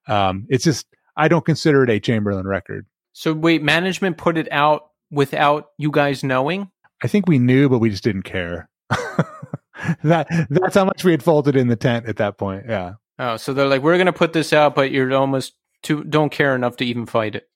um, 0.08 0.46
it's 0.48 0.64
just 0.64 0.86
I 1.16 1.28
don't 1.28 1.44
consider 1.44 1.84
it 1.84 1.90
a 1.90 2.00
Chamberlain 2.00 2.46
record. 2.46 2.86
So 3.12 3.32
wait, 3.32 3.62
management 3.62 4.16
put 4.16 4.38
it 4.38 4.48
out 4.50 4.88
without 5.10 5.68
you 5.78 5.90
guys 5.90 6.24
knowing? 6.24 6.70
I 7.02 7.08
think 7.08 7.26
we 7.28 7.38
knew, 7.38 7.68
but 7.68 7.78
we 7.78 7.90
just 7.90 8.04
didn't 8.04 8.22
care. 8.22 8.68
that 10.04 10.28
that's 10.50 10.74
how 10.74 10.84
much 10.84 11.04
we 11.04 11.10
had 11.10 11.22
folded 11.22 11.56
in 11.56 11.68
the 11.68 11.76
tent 11.76 12.06
at 12.06 12.16
that 12.16 12.38
point. 12.38 12.66
Yeah, 12.68 12.94
Oh, 13.18 13.36
so 13.36 13.52
they're 13.52 13.66
like, 13.66 13.82
we're 13.82 13.98
gonna 13.98 14.12
put 14.12 14.32
this 14.32 14.52
out, 14.52 14.74
but 14.74 14.90
you're 14.90 15.12
almost 15.14 15.54
too 15.82 16.04
don't 16.04 16.30
care 16.30 16.54
enough 16.54 16.76
to 16.76 16.84
even 16.84 17.06
fight 17.06 17.34
it. 17.34 17.48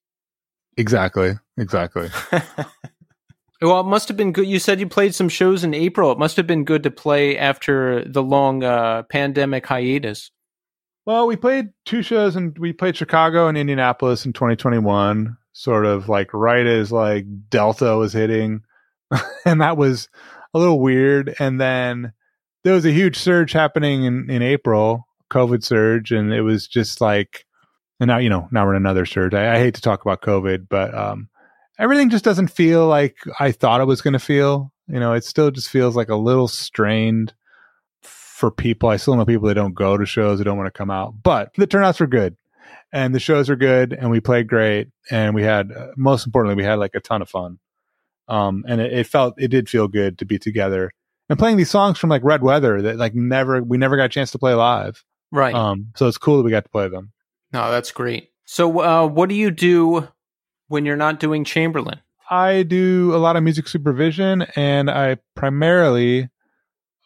exactly, 0.77 1.35
exactly. 1.57 2.09
Well, 3.63 3.81
it 3.81 3.85
must 3.87 4.09
have 4.09 4.17
been 4.17 4.33
good. 4.33 4.47
You 4.47 4.59
said 4.59 4.81
you 4.81 4.87
played 4.87 5.15
some 5.15 5.31
shows 5.31 5.65
in 5.65 5.73
April. 5.73 6.13
It 6.13 6.19
must 6.19 6.37
have 6.37 6.47
been 6.47 6.65
good 6.65 6.83
to 6.83 6.91
play 6.91 7.39
after 7.39 8.05
the 8.05 8.23
long 8.23 8.63
uh, 8.63 9.05
pandemic 9.05 9.65
hiatus. 9.67 10.31
Well, 11.07 11.27
we 11.27 11.37
played 11.37 11.71
two 11.87 12.03
shows 12.03 12.37
and 12.37 12.57
we 12.59 12.73
played 12.73 12.97
Chicago 12.97 13.49
and 13.49 13.57
Indianapolis 13.57 14.27
in 14.27 14.33
2021, 14.35 15.37
sort 15.53 15.87
of 15.87 16.09
like 16.09 16.35
right 16.35 16.67
as 16.67 16.93
like 16.93 17.25
Delta 17.49 17.97
was 17.97 18.13
hitting. 18.13 18.63
and 19.45 19.61
that 19.61 19.77
was 19.77 20.09
a 20.55 20.59
little 20.59 20.81
weird. 20.81 21.35
And 21.39 21.61
then 21.61 22.13
there 22.65 22.75
was 22.75 22.85
a 22.85 22.93
huge 22.93 23.17
surge 23.17 23.53
happening 23.53 24.05
in, 24.05 24.31
in 24.31 24.43
April, 24.43 25.07
COVID 25.31 25.63
surge. 25.63 26.13
And 26.13 26.33
it 26.33 26.43
was 26.43 26.67
just 26.67 27.01
like, 27.01 27.45
and 28.01 28.09
now, 28.09 28.19
you 28.19 28.29
know, 28.29 28.49
now 28.51 28.65
we're 28.65 28.75
in 28.75 28.83
another 28.83 29.07
surge. 29.07 29.35
I, 29.35 29.55
I 29.55 29.59
hate 29.59 29.75
to 29.75 29.81
talk 29.81 30.03
about 30.03 30.23
COVID, 30.23 30.69
but, 30.69 30.95
um, 30.95 31.29
everything 31.79 32.11
just 32.11 32.25
doesn't 32.25 32.49
feel 32.49 32.87
like 32.87 33.17
I 33.39 33.53
thought 33.53 33.81
it 33.81 33.87
was 33.87 34.03
going 34.03 34.13
to 34.13 34.19
feel. 34.19 34.73
You 34.89 35.01
know, 35.01 35.13
it 35.13 35.25
still 35.25 35.51
just 35.51 35.71
feels 35.71 35.97
like 35.97 36.09
a 36.09 36.17
little 36.17 36.49
strained 36.49 37.35
for 38.03 38.51
people. 38.51 38.89
I 38.89 38.97
still 38.97 39.17
know 39.17 39.25
people 39.25 39.49
that 39.49 39.55
don't 39.55 39.75
go 39.75 39.97
to 39.97 40.07
shows, 40.07 40.39
that 40.39 40.45
don't 40.45 40.59
want 40.59 40.73
to 40.73 40.79
come 40.79 40.91
out, 40.91 41.15
but 41.23 41.53
the 41.57 41.67
turnouts 41.67 42.01
were 42.01 42.07
good 42.07 42.37
and 42.93 43.15
the 43.15 43.21
shows 43.21 43.49
are 43.51 43.57
good 43.57 43.93
and 43.93 44.11
we 44.11 44.21
played 44.21 44.47
great. 44.47 44.89
And 45.11 45.35
we 45.35 45.43
had, 45.43 45.73
uh, 45.73 45.89
most 45.97 46.27
importantly, 46.27 46.57
we 46.57 46.65
had 46.65 46.79
like 46.79 46.95
a 46.95 47.01
ton 47.01 47.23
of 47.23 47.29
fun. 47.29 47.59
Um, 48.29 48.64
and 48.68 48.81
it, 48.81 48.93
it 48.93 49.07
felt, 49.07 49.35
it 49.39 49.49
did 49.49 49.68
feel 49.68 49.89
good 49.89 50.18
to 50.18 50.24
be 50.24 50.39
together 50.39 50.93
and 51.29 51.39
playing 51.39 51.57
these 51.57 51.70
songs 51.70 51.99
from 51.99 52.11
like 52.11 52.22
Red 52.24 52.43
Weather 52.43 52.83
that 52.83 52.97
like 52.97 53.14
never, 53.14 53.62
we 53.62 53.79
never 53.79 53.97
got 53.97 54.05
a 54.05 54.09
chance 54.09 54.31
to 54.33 54.39
play 54.39 54.55
live. 54.55 55.05
Right. 55.33 55.55
Um, 55.55 55.89
so 55.97 56.07
it's 56.07 56.18
cool 56.18 56.37
that 56.39 56.45
we 56.45 56.51
got 56.51 56.64
to 56.64 56.70
play 56.70 56.89
them. 56.89 57.12
no, 57.53 57.70
that's 57.70 57.91
great. 57.93 58.31
So, 58.45 58.81
uh, 58.81 59.07
what 59.07 59.29
do 59.29 59.35
you 59.35 59.51
do 59.51 60.09
when 60.68 60.85
you're 60.87 60.97
not 60.97 61.18
doing 61.18 61.45
Chamberlain? 61.45 62.01
I 62.31 62.62
do 62.62 63.14
a 63.14 63.18
lot 63.18 63.37
of 63.37 63.43
music 63.43 63.68
supervision, 63.68 64.43
and 64.55 64.91
I 64.91 65.18
primarily, 65.35 66.29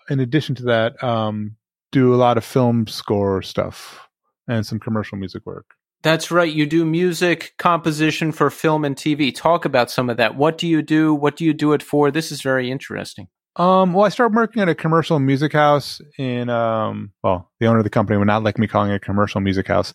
in 0.09 0.21
addition 0.21 0.55
to 0.57 0.63
that, 0.65 1.03
um, 1.03 1.57
do 1.93 2.15
a 2.15 2.17
lot 2.17 2.39
of 2.39 2.45
film 2.45 2.87
score 2.87 3.43
stuff 3.43 4.09
and 4.49 4.67
some 4.67 4.79
commercial 4.79 5.19
music 5.19 5.45
work. 5.47 5.75
That's 6.03 6.31
right. 6.31 6.53
You 6.53 6.65
do 6.65 6.85
music 6.85 7.55
composition 7.59 8.33
for 8.33 8.51
film 8.51 8.85
and 8.85 8.97
TV. 8.97 9.35
Talk 9.35 9.65
about 9.65 9.91
some 9.91 10.09
of 10.09 10.17
that. 10.17 10.35
What 10.35 10.57
do 10.57 10.67
you 10.67 10.81
do? 10.81 11.15
What 11.15 11.37
do 11.37 11.45
you 11.45 11.53
do 11.53 11.73
it 11.73 11.83
for? 11.83 12.11
This 12.11 12.33
is 12.33 12.41
very 12.41 12.71
interesting. 12.71 13.29
Um, 13.57 13.93
well, 13.93 14.07
I 14.07 14.09
started 14.09 14.35
working 14.35 14.63
at 14.63 14.69
a 14.69 14.75
commercial 14.75 15.19
music 15.19 15.53
house 15.53 16.01
in, 16.17 16.49
um, 16.49 17.13
well, 17.23 17.51
the 17.59 17.67
owner 17.67 17.79
of 17.79 17.85
the 17.85 17.91
company 17.91 18.17
would 18.17 18.27
not 18.27 18.43
like 18.43 18.59
me 18.59 18.67
calling 18.67 18.93
it 18.93 18.97
a 18.97 19.01
commercial 19.01 19.41
music 19.41 19.67
house, 19.67 19.93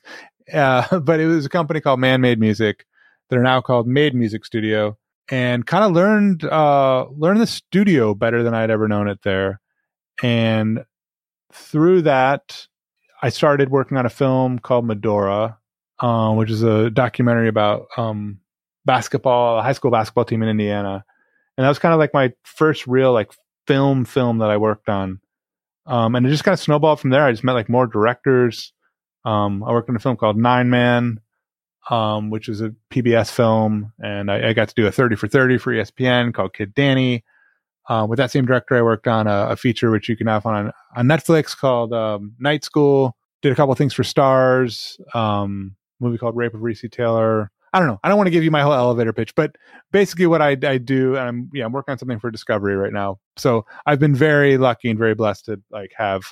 uh, 0.54 1.00
but 1.04 1.20
it 1.20 1.26
was 1.26 1.46
a 1.46 1.50
company 1.50 1.82
called 1.82 2.00
Man 2.00 2.22
Made 2.22 2.40
Music 2.40 2.86
that 3.30 3.40
are 3.40 3.44
now 3.44 3.62
called 3.62 3.88
Made 3.88 4.14
Music 4.14 4.46
Studio, 4.46 4.98
and 5.30 5.66
kind 5.66 5.84
of 5.84 5.94
learned 5.94 6.44
uh 6.44 7.08
learned 7.18 7.42
the 7.42 7.48
studio 7.48 8.14
better 8.14 8.44
than 8.44 8.54
I'd 8.54 8.70
ever 8.70 8.88
known 8.88 9.08
it 9.08 9.24
there, 9.24 9.60
and 10.22 10.86
through 11.52 12.04
that, 12.04 12.68
I 13.24 13.30
started 13.30 13.70
working 13.70 13.98
on 13.98 14.06
a 14.06 14.12
film 14.12 14.60
called 14.60 14.86
Medora, 14.86 15.58
uh, 16.00 16.34
which 16.34 16.50
is 16.50 16.64
a 16.64 16.90
documentary 16.90 17.48
about 17.48 17.88
um 17.98 18.40
basketball, 18.86 19.60
a 19.60 19.64
high 19.64 19.74
school 19.74 19.92
basketball 19.92 20.26
team 20.26 20.44
in 20.44 20.50
Indiana, 20.50 21.04
and 21.58 21.64
that 21.64 21.70
was 21.70 21.80
kind 21.80 21.94
of 21.94 22.00
like 22.00 22.14
my 22.14 22.34
first 22.44 22.88
real 22.88 23.14
like 23.14 23.32
film 23.68 24.06
film 24.06 24.40
that 24.40 24.50
I 24.50 24.58
worked 24.58 24.90
on. 24.90 25.20
Um, 25.88 26.16
and 26.16 26.26
it 26.26 26.30
just 26.30 26.44
kind 26.44 26.54
of 26.54 26.60
snowballed 26.60 27.00
from 27.00 27.12
there. 27.12 27.24
I 27.24 27.32
just 27.32 27.44
met 27.44 27.54
like 27.54 27.70
more 27.70 27.88
directors. 27.88 28.74
Um, 29.24 29.64
I 29.64 29.72
worked 29.72 29.90
on 29.90 29.96
a 29.96 30.00
film 30.00 30.18
called 30.18 30.38
Nine 30.38 30.70
Man, 30.70 31.20
um, 31.90 32.30
which 32.30 32.50
is 32.50 32.62
a 32.62 32.74
PBS 32.92 33.32
film, 33.32 33.92
and 34.00 34.32
I, 34.32 34.50
I 34.50 34.54
got 34.54 34.70
to 34.70 34.76
do 34.76 34.88
a 34.88 34.92
30 34.92 35.16
for 35.16 35.28
30 35.28 35.58
for 35.58 35.74
ESPN 35.74 36.34
called 36.34 36.54
Kid 36.54 36.74
Danny. 36.74 37.24
Uh, 37.88 38.06
with 38.10 38.18
that 38.18 38.32
same 38.32 38.46
director, 38.46 38.76
I 38.76 38.82
worked 38.82 39.08
on 39.08 39.28
a, 39.28 39.50
a 39.50 39.56
feature 39.56 39.92
which 39.92 40.10
you 40.10 40.18
can 40.18 40.28
have 40.28 40.46
on, 40.46 40.72
on 40.96 41.06
Netflix 41.06 41.56
called 41.56 41.94
um, 41.94 42.34
Night 42.40 42.64
School. 42.64 43.16
Did 43.42 43.52
a 43.52 43.56
couple 43.56 43.76
things 43.76 43.94
for 43.94 44.02
Starz, 44.02 45.00
um, 45.16 45.76
movie 46.00 46.18
called 46.18 46.36
Rape 46.36 46.54
of 46.54 46.62
Recy 46.62 46.92
Taylor. 46.92 47.52
I 47.74 47.80
don't 47.80 47.88
know. 47.88 48.00
I 48.04 48.08
don't 48.08 48.18
want 48.18 48.28
to 48.28 48.32
give 48.32 48.44
you 48.44 48.52
my 48.52 48.62
whole 48.62 48.74
elevator 48.74 49.12
pitch, 49.12 49.36
but 49.36 49.58
basically 49.92 50.28
what 50.28 50.42
I, 50.42 50.58
I 50.64 50.78
do, 50.78 51.18
and 51.18 51.28
I'm 51.28 51.50
yeah, 51.54 51.66
I'm 51.66 51.74
working 51.74 51.92
on 51.92 51.98
something 51.98 52.20
for 52.20 52.32
Discovery 52.32 52.76
right 52.76 52.94
now. 52.94 53.20
So 53.36 53.66
I've 53.86 54.00
been 54.00 54.16
very 54.16 54.58
lucky 54.58 54.90
and 54.90 54.98
very 54.98 55.14
blessed 55.14 55.46
to 55.46 55.62
like 55.72 55.92
have 55.98 56.24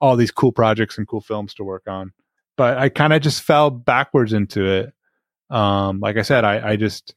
all 0.00 0.16
these 0.16 0.32
cool 0.32 0.52
projects 0.52 0.98
and 0.98 1.06
cool 1.06 1.20
films 1.20 1.54
to 1.54 1.64
work 1.64 1.84
on. 1.86 2.12
But 2.56 2.78
I 2.78 2.88
kind 2.88 3.12
of 3.12 3.22
just 3.22 3.42
fell 3.42 3.70
backwards 3.70 4.32
into 4.32 4.66
it. 4.66 4.92
Um, 5.50 6.00
like 6.00 6.16
I 6.16 6.22
said, 6.22 6.44
I, 6.44 6.70
I 6.70 6.76
just 6.76 7.14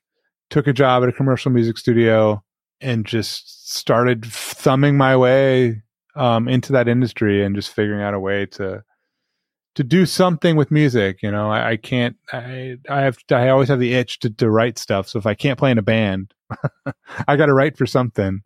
took 0.52 0.68
a 0.68 0.74
job 0.74 1.02
at 1.04 1.10
a 1.10 1.14
commercial 1.14 1.52
music 1.52 1.78
studio 1.78 2.44
and 2.82 3.06
just 3.06 3.74
started 3.74 4.26
thumbing 4.26 4.98
my 4.98 5.16
way 5.18 5.82
um, 6.16 6.48
into 6.48 6.74
that 6.74 6.88
industry 6.88 7.44
and 7.44 7.56
just 7.56 7.74
figuring 7.74 8.02
out 8.02 8.14
a 8.14 8.20
way 8.20 8.46
to 8.46 8.84
to 9.76 9.84
do 9.84 10.06
something 10.06 10.56
with 10.56 10.72
music. 10.72 11.22
You 11.22 11.32
know, 11.32 11.50
I, 11.50 11.72
I 11.72 11.78
can't. 11.78 12.18
I 12.32 12.78
I 12.90 13.02
have. 13.02 13.18
I 13.32 13.50
always 13.50 13.70
have 13.70 13.80
the 13.80 13.94
itch 13.94 14.20
to 14.20 14.30
to 14.30 14.50
write 14.50 14.78
stuff. 14.78 15.08
So 15.08 15.20
if 15.20 15.26
I 15.26 15.34
can't 15.34 15.60
play 15.60 15.72
in 15.72 15.78
a 15.78 15.84
band, 15.84 16.34
I 17.28 17.36
got 17.36 17.48
to 17.48 17.54
write 17.54 17.78
for 17.78 17.86
something. 17.86 18.42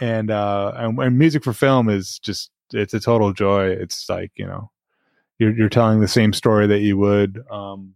And 0.00 0.30
uh, 0.30 0.72
and, 0.76 0.98
and 0.98 1.18
music 1.18 1.44
for 1.44 1.52
film 1.52 1.88
is 1.88 2.18
just 2.18 2.50
it's 2.72 2.94
a 2.94 3.00
total 3.00 3.32
joy. 3.32 3.68
It's 3.68 4.08
like 4.08 4.32
you 4.36 4.46
know, 4.46 4.70
you're 5.38 5.56
you're 5.56 5.68
telling 5.68 6.00
the 6.00 6.08
same 6.08 6.32
story 6.32 6.66
that 6.66 6.80
you 6.80 6.96
would 6.98 7.42
um, 7.50 7.94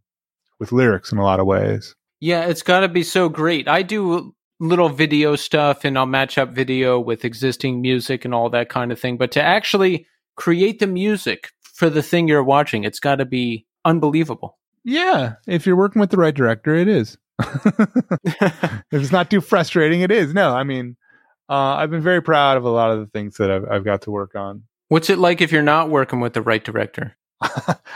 with 0.58 0.72
lyrics 0.72 1.12
in 1.12 1.18
a 1.18 1.24
lot 1.24 1.40
of 1.40 1.46
ways. 1.46 1.94
Yeah, 2.20 2.46
it's 2.46 2.62
got 2.62 2.80
to 2.80 2.88
be 2.88 3.02
so 3.02 3.28
great. 3.28 3.66
I 3.66 3.82
do 3.82 4.34
little 4.60 4.88
video 4.88 5.34
stuff 5.34 5.84
and 5.84 5.98
I'll 5.98 6.06
match 6.06 6.38
up 6.38 6.50
video 6.50 7.00
with 7.00 7.24
existing 7.24 7.82
music 7.82 8.24
and 8.24 8.32
all 8.32 8.48
that 8.50 8.68
kind 8.68 8.92
of 8.92 9.00
thing. 9.00 9.16
But 9.16 9.32
to 9.32 9.42
actually 9.42 10.06
create 10.36 10.78
the 10.78 10.86
music 10.86 11.50
for 11.72 11.90
the 11.90 12.02
thing 12.02 12.28
you're 12.28 12.44
watching, 12.44 12.84
it's 12.84 13.00
got 13.00 13.16
to 13.16 13.24
be 13.24 13.66
unbelievable. 13.84 14.58
Yeah, 14.84 15.34
if 15.46 15.66
you're 15.66 15.76
working 15.76 16.00
with 16.00 16.10
the 16.10 16.16
right 16.16 16.34
director, 16.34 16.74
it 16.74 16.88
is. 16.88 17.16
if 17.40 18.82
it's 18.92 19.12
not 19.12 19.30
too 19.30 19.40
frustrating, 19.40 20.00
it 20.00 20.10
is. 20.10 20.34
No, 20.34 20.54
I 20.54 20.64
mean, 20.64 20.96
uh, 21.48 21.76
I've 21.76 21.90
been 21.90 22.02
very 22.02 22.22
proud 22.22 22.56
of 22.56 22.64
a 22.64 22.70
lot 22.70 22.90
of 22.90 23.00
the 23.00 23.06
things 23.06 23.36
that 23.36 23.50
I've, 23.50 23.64
I've 23.70 23.84
got 23.84 24.02
to 24.02 24.10
work 24.10 24.34
on. 24.34 24.64
What's 24.88 25.10
it 25.10 25.18
like 25.18 25.40
if 25.40 25.52
you're 25.52 25.62
not 25.62 25.90
working 25.90 26.20
with 26.20 26.34
the 26.34 26.42
right 26.42 26.62
director? 26.62 27.16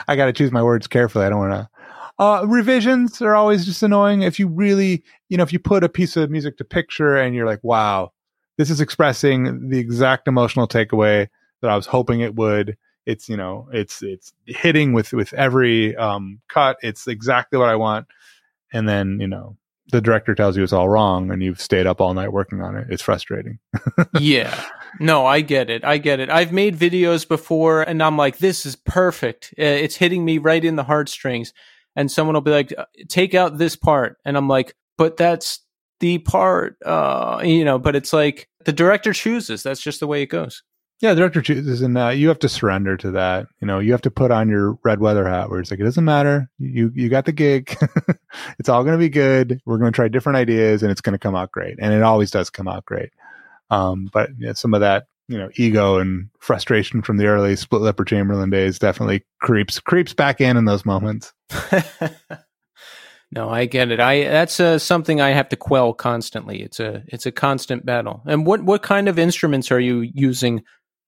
I 0.08 0.16
got 0.16 0.26
to 0.26 0.32
choose 0.32 0.52
my 0.52 0.62
words 0.62 0.86
carefully. 0.86 1.26
I 1.26 1.28
don't 1.28 1.38
want 1.38 1.52
to. 1.52 1.68
Uh, 2.18 2.44
revisions 2.46 3.20
are 3.20 3.34
always 3.34 3.66
just 3.66 3.82
annoying. 3.82 4.22
If 4.22 4.38
you 4.38 4.48
really, 4.48 5.04
you 5.28 5.36
know, 5.36 5.42
if 5.42 5.52
you 5.52 5.58
put 5.58 5.84
a 5.84 5.88
piece 5.88 6.16
of 6.16 6.30
music 6.30 6.56
to 6.58 6.64
picture 6.64 7.16
and 7.16 7.34
you're 7.34 7.46
like, 7.46 7.62
wow, 7.62 8.12
this 8.56 8.70
is 8.70 8.80
expressing 8.80 9.68
the 9.68 9.78
exact 9.78 10.26
emotional 10.26 10.66
takeaway 10.66 11.28
that 11.60 11.70
I 11.70 11.76
was 11.76 11.86
hoping 11.86 12.20
it 12.20 12.34
would. 12.34 12.76
It's, 13.06 13.28
you 13.28 13.36
know, 13.36 13.68
it's, 13.72 14.02
it's 14.02 14.32
hitting 14.46 14.92
with, 14.92 15.12
with 15.12 15.32
every, 15.32 15.96
um, 15.96 16.40
cut. 16.48 16.76
It's 16.82 17.06
exactly 17.06 17.58
what 17.58 17.68
I 17.68 17.76
want. 17.76 18.06
And 18.72 18.88
then, 18.88 19.18
you 19.20 19.28
know, 19.28 19.56
the 19.92 20.00
director 20.00 20.34
tells 20.34 20.56
you 20.56 20.64
it's 20.64 20.72
all 20.72 20.88
wrong 20.88 21.30
and 21.30 21.40
you've 21.42 21.60
stayed 21.60 21.86
up 21.86 22.00
all 22.00 22.12
night 22.12 22.32
working 22.32 22.60
on 22.60 22.76
it. 22.76 22.88
It's 22.90 23.02
frustrating. 23.02 23.60
yeah. 24.20 24.60
No, 24.98 25.24
I 25.24 25.40
get 25.42 25.70
it. 25.70 25.84
I 25.84 25.98
get 25.98 26.18
it. 26.18 26.28
I've 26.28 26.52
made 26.52 26.76
videos 26.76 27.26
before 27.26 27.82
and 27.82 28.02
I'm 28.02 28.16
like, 28.16 28.38
this 28.38 28.66
is 28.66 28.74
perfect. 28.74 29.54
Uh, 29.58 29.62
It's 29.62 29.94
hitting 29.96 30.24
me 30.24 30.38
right 30.38 30.64
in 30.64 30.74
the 30.74 30.82
heartstrings. 30.84 31.52
and 31.94 32.10
someone 32.10 32.34
will 32.34 32.40
be 32.40 32.50
like, 32.50 32.74
"Uh, 32.76 32.84
take 33.08 33.34
out 33.34 33.58
this 33.58 33.76
part. 33.76 34.18
And 34.24 34.36
I'm 34.36 34.48
like, 34.48 34.74
but 34.98 35.16
that's 35.16 35.60
the 36.00 36.18
part, 36.18 36.76
uh, 36.84 37.40
you 37.44 37.64
know, 37.64 37.78
but 37.78 37.94
it's 37.94 38.12
like 38.12 38.48
the 38.64 38.72
director 38.72 39.12
chooses. 39.12 39.62
That's 39.62 39.80
just 39.80 40.00
the 40.00 40.06
way 40.08 40.20
it 40.22 40.26
goes. 40.26 40.62
Yeah, 41.00 41.12
director 41.12 41.42
chooses, 41.42 41.82
and 41.82 41.96
uh, 41.98 42.08
you 42.08 42.28
have 42.28 42.38
to 42.38 42.48
surrender 42.48 42.96
to 42.96 43.10
that. 43.12 43.48
You 43.60 43.66
know, 43.66 43.80
you 43.80 43.92
have 43.92 44.00
to 44.02 44.10
put 44.10 44.30
on 44.30 44.48
your 44.48 44.78
red 44.82 44.98
weather 44.98 45.28
hat, 45.28 45.50
where 45.50 45.60
it's 45.60 45.70
like 45.70 45.78
it 45.78 45.84
doesn't 45.84 46.04
matter. 46.04 46.48
You 46.58 46.90
you 46.94 47.10
got 47.10 47.26
the 47.26 47.32
gig. 47.32 47.76
it's 48.58 48.70
all 48.70 48.82
going 48.82 48.94
to 48.94 48.98
be 48.98 49.10
good. 49.10 49.60
We're 49.66 49.76
going 49.76 49.92
to 49.92 49.96
try 49.96 50.08
different 50.08 50.38
ideas, 50.38 50.82
and 50.82 50.90
it's 50.90 51.02
going 51.02 51.12
to 51.12 51.18
come 51.18 51.36
out 51.36 51.52
great. 51.52 51.76
And 51.78 51.92
it 51.92 52.02
always 52.02 52.30
does 52.30 52.48
come 52.48 52.66
out 52.66 52.86
great. 52.86 53.10
Um, 53.70 54.08
but 54.10 54.30
yeah, 54.38 54.54
some 54.54 54.72
of 54.72 54.80
that, 54.80 55.06
you 55.28 55.36
know, 55.36 55.50
ego 55.56 55.98
and 55.98 56.30
frustration 56.40 57.02
from 57.02 57.18
the 57.18 57.26
early 57.26 57.56
split 57.56 57.82
lip 57.82 58.00
or 58.00 58.04
Chamberlain 58.06 58.48
days 58.48 58.78
definitely 58.78 59.22
creeps 59.42 59.78
creeps 59.78 60.14
back 60.14 60.40
in 60.40 60.56
in 60.56 60.64
those 60.64 60.86
moments. 60.86 61.34
no, 63.32 63.50
I 63.50 63.66
get 63.66 63.90
it. 63.90 64.00
I 64.00 64.24
that's 64.24 64.60
uh, 64.60 64.78
something 64.78 65.20
I 65.20 65.30
have 65.30 65.50
to 65.50 65.56
quell 65.56 65.92
constantly. 65.92 66.62
It's 66.62 66.80
a 66.80 67.02
it's 67.08 67.26
a 67.26 67.32
constant 67.32 67.84
battle. 67.84 68.22
And 68.24 68.46
what 68.46 68.62
what 68.62 68.82
kind 68.82 69.08
of 69.08 69.18
instruments 69.18 69.70
are 69.70 69.80
you 69.80 70.00
using 70.00 70.62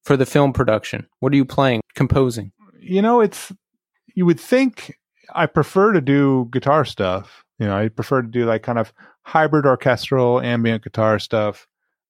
for 0.04 0.16
the 0.16 0.26
film 0.26 0.52
production? 0.52 1.06
What 1.20 1.32
are 1.32 1.36
you 1.36 1.44
playing, 1.44 1.82
composing? 1.94 2.52
You 2.80 3.02
know, 3.02 3.20
it's 3.20 3.52
you 4.14 4.26
would 4.26 4.40
think 4.40 4.98
I 5.34 5.46
prefer 5.46 5.92
to 5.92 6.00
do 6.00 6.48
guitar 6.50 6.84
stuff. 6.84 7.44
You 7.58 7.66
know, 7.66 7.76
I 7.76 7.88
prefer 7.88 8.22
to 8.22 8.28
do 8.28 8.46
like 8.46 8.62
kind 8.62 8.78
of 8.78 8.92
hybrid 9.22 9.66
orchestral 9.66 10.40
ambient 10.40 10.82
guitar 10.82 11.18
stuff. 11.18 11.66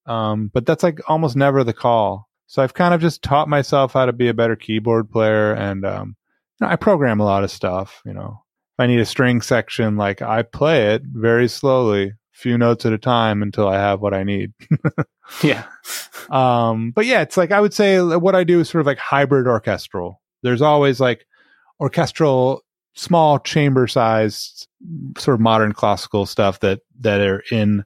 Um, 0.07 0.51
but 0.53 0.65
that's 0.65 0.83
like 0.83 1.01
almost 1.09 1.37
never 1.37 1.65
the 1.65 1.73
call. 1.73 2.29
So 2.47 2.63
I've 2.63 2.75
kind 2.75 2.95
of 2.95 3.01
just 3.01 3.23
taught 3.23 3.49
myself 3.49 3.93
how 3.93 4.07
to 4.07 4.13
be 4.13 4.29
a 4.29 4.35
better 4.35 4.57
keyboard 4.57 5.11
player, 5.11 5.53
and 5.53 5.85
um, 5.85 6.17
you 6.59 6.67
know, 6.67 6.73
I 6.73 6.77
program 6.77 7.21
a 7.21 7.25
lot 7.25 7.45
of 7.45 7.51
stuff. 7.51 8.01
You 8.07 8.15
know, 8.15 8.43
if 8.75 8.81
I 8.81 8.87
need 8.87 9.01
a 9.01 9.05
string 9.05 9.43
section, 9.43 9.97
like 9.97 10.23
I 10.23 10.43
play 10.43 10.95
it 10.95 11.03
very 11.05 11.47
slowly, 11.47 12.15
few 12.39 12.57
notes 12.57 12.87
at 12.87 12.93
a 12.93 12.99
time 12.99 13.43
until 13.43 13.69
I 13.69 13.77
have 13.77 14.01
what 14.01 14.15
I 14.15 14.23
need. 14.25 14.53
Yeah. 15.43 15.65
um, 16.31 16.91
but 16.93 17.07
yeah, 17.07 17.21
it's 17.21 17.37
like 17.37 17.53
I 17.53 17.61
would 17.61 17.75
say 17.75 18.01
what 18.01 18.35
I 18.35 18.45
do 18.45 18.61
is 18.61 18.69
sort 18.69 18.81
of 18.81 18.87
like 18.87 18.99
hybrid 18.99 19.47
orchestral. 19.47 20.21
There's 20.43 20.63
always 20.63 21.01
like 21.01 21.27
orchestral, 21.81 22.63
small 22.95 23.39
chamber 23.39 23.87
sized, 23.87 24.69
sort 25.19 25.35
of 25.35 25.41
modern 25.41 25.73
classical 25.73 26.27
stuff 26.27 26.61
that 26.61 26.81
that 27.01 27.21
are 27.21 27.43
in 27.51 27.85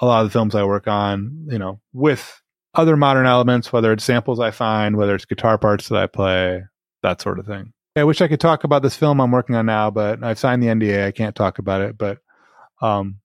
a 0.00 0.06
lot 0.06 0.20
of 0.22 0.28
the 0.28 0.32
films 0.32 0.54
I 0.54 0.64
work 0.64 0.86
on. 0.86 1.46
You 1.50 1.58
know, 1.58 1.80
with 1.92 2.40
other 2.74 2.96
modern 2.96 3.26
elements, 3.26 3.72
whether 3.72 3.92
it's 3.92 4.04
samples 4.04 4.40
I 4.40 4.50
find, 4.50 4.96
whether 4.96 5.14
it's 5.14 5.24
guitar 5.24 5.58
parts 5.58 5.88
that 5.88 5.98
I 5.98 6.06
play, 6.06 6.62
that 7.02 7.20
sort 7.20 7.38
of 7.38 7.46
thing. 7.46 7.72
I 7.96 8.04
wish 8.04 8.20
I 8.20 8.28
could 8.28 8.40
talk 8.40 8.62
about 8.62 8.82
this 8.82 8.96
film 8.96 9.20
I'm 9.20 9.32
working 9.32 9.56
on 9.56 9.66
now, 9.66 9.90
but 9.90 10.22
I've 10.22 10.38
signed 10.38 10.62
the 10.62 10.68
NDA. 10.68 11.06
I 11.06 11.10
can't 11.10 11.34
talk 11.34 11.58
about 11.58 11.80
it. 11.80 11.98
But 11.98 12.18
um, 12.80 13.16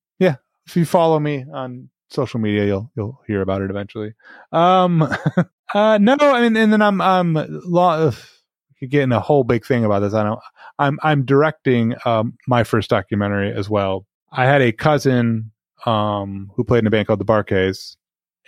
if 0.66 0.76
you 0.76 0.86
follow 0.86 1.20
me 1.20 1.46
on 1.54 1.90
social 2.10 2.40
media, 2.40 2.66
you'll 2.66 2.92
you'll 2.96 3.22
hear 3.28 3.42
about 3.42 3.62
it 3.62 3.70
eventually. 3.70 4.14
Um, 4.52 5.02
uh, 5.74 5.98
no, 6.00 6.16
I 6.20 6.42
mean, 6.42 6.56
and 6.56 6.72
then 6.72 6.82
I'm 6.82 7.02
I'm 7.02 7.34
lo- 7.34 8.12
getting 8.88 9.12
a 9.12 9.20
whole 9.20 9.44
big 9.44 9.66
thing 9.66 9.86
about 9.86 10.00
this. 10.00 10.14
I 10.14 10.24
don't. 10.24 10.40
I'm 10.80 11.00
I'm 11.04 11.26
directing 11.26 11.96
um, 12.06 12.38
my 12.48 12.64
first 12.64 12.90
documentary 12.90 13.52
as 13.54 13.70
well. 13.70 14.06
I 14.32 14.46
had 14.46 14.62
a 14.62 14.72
cousin 14.72 15.52
um, 15.86 16.52
who 16.56 16.64
played 16.64 16.80
in 16.80 16.88
a 16.88 16.92
band 16.92 17.08
called 17.08 17.20
the 17.20 17.26
Bar-Kays, 17.26 17.98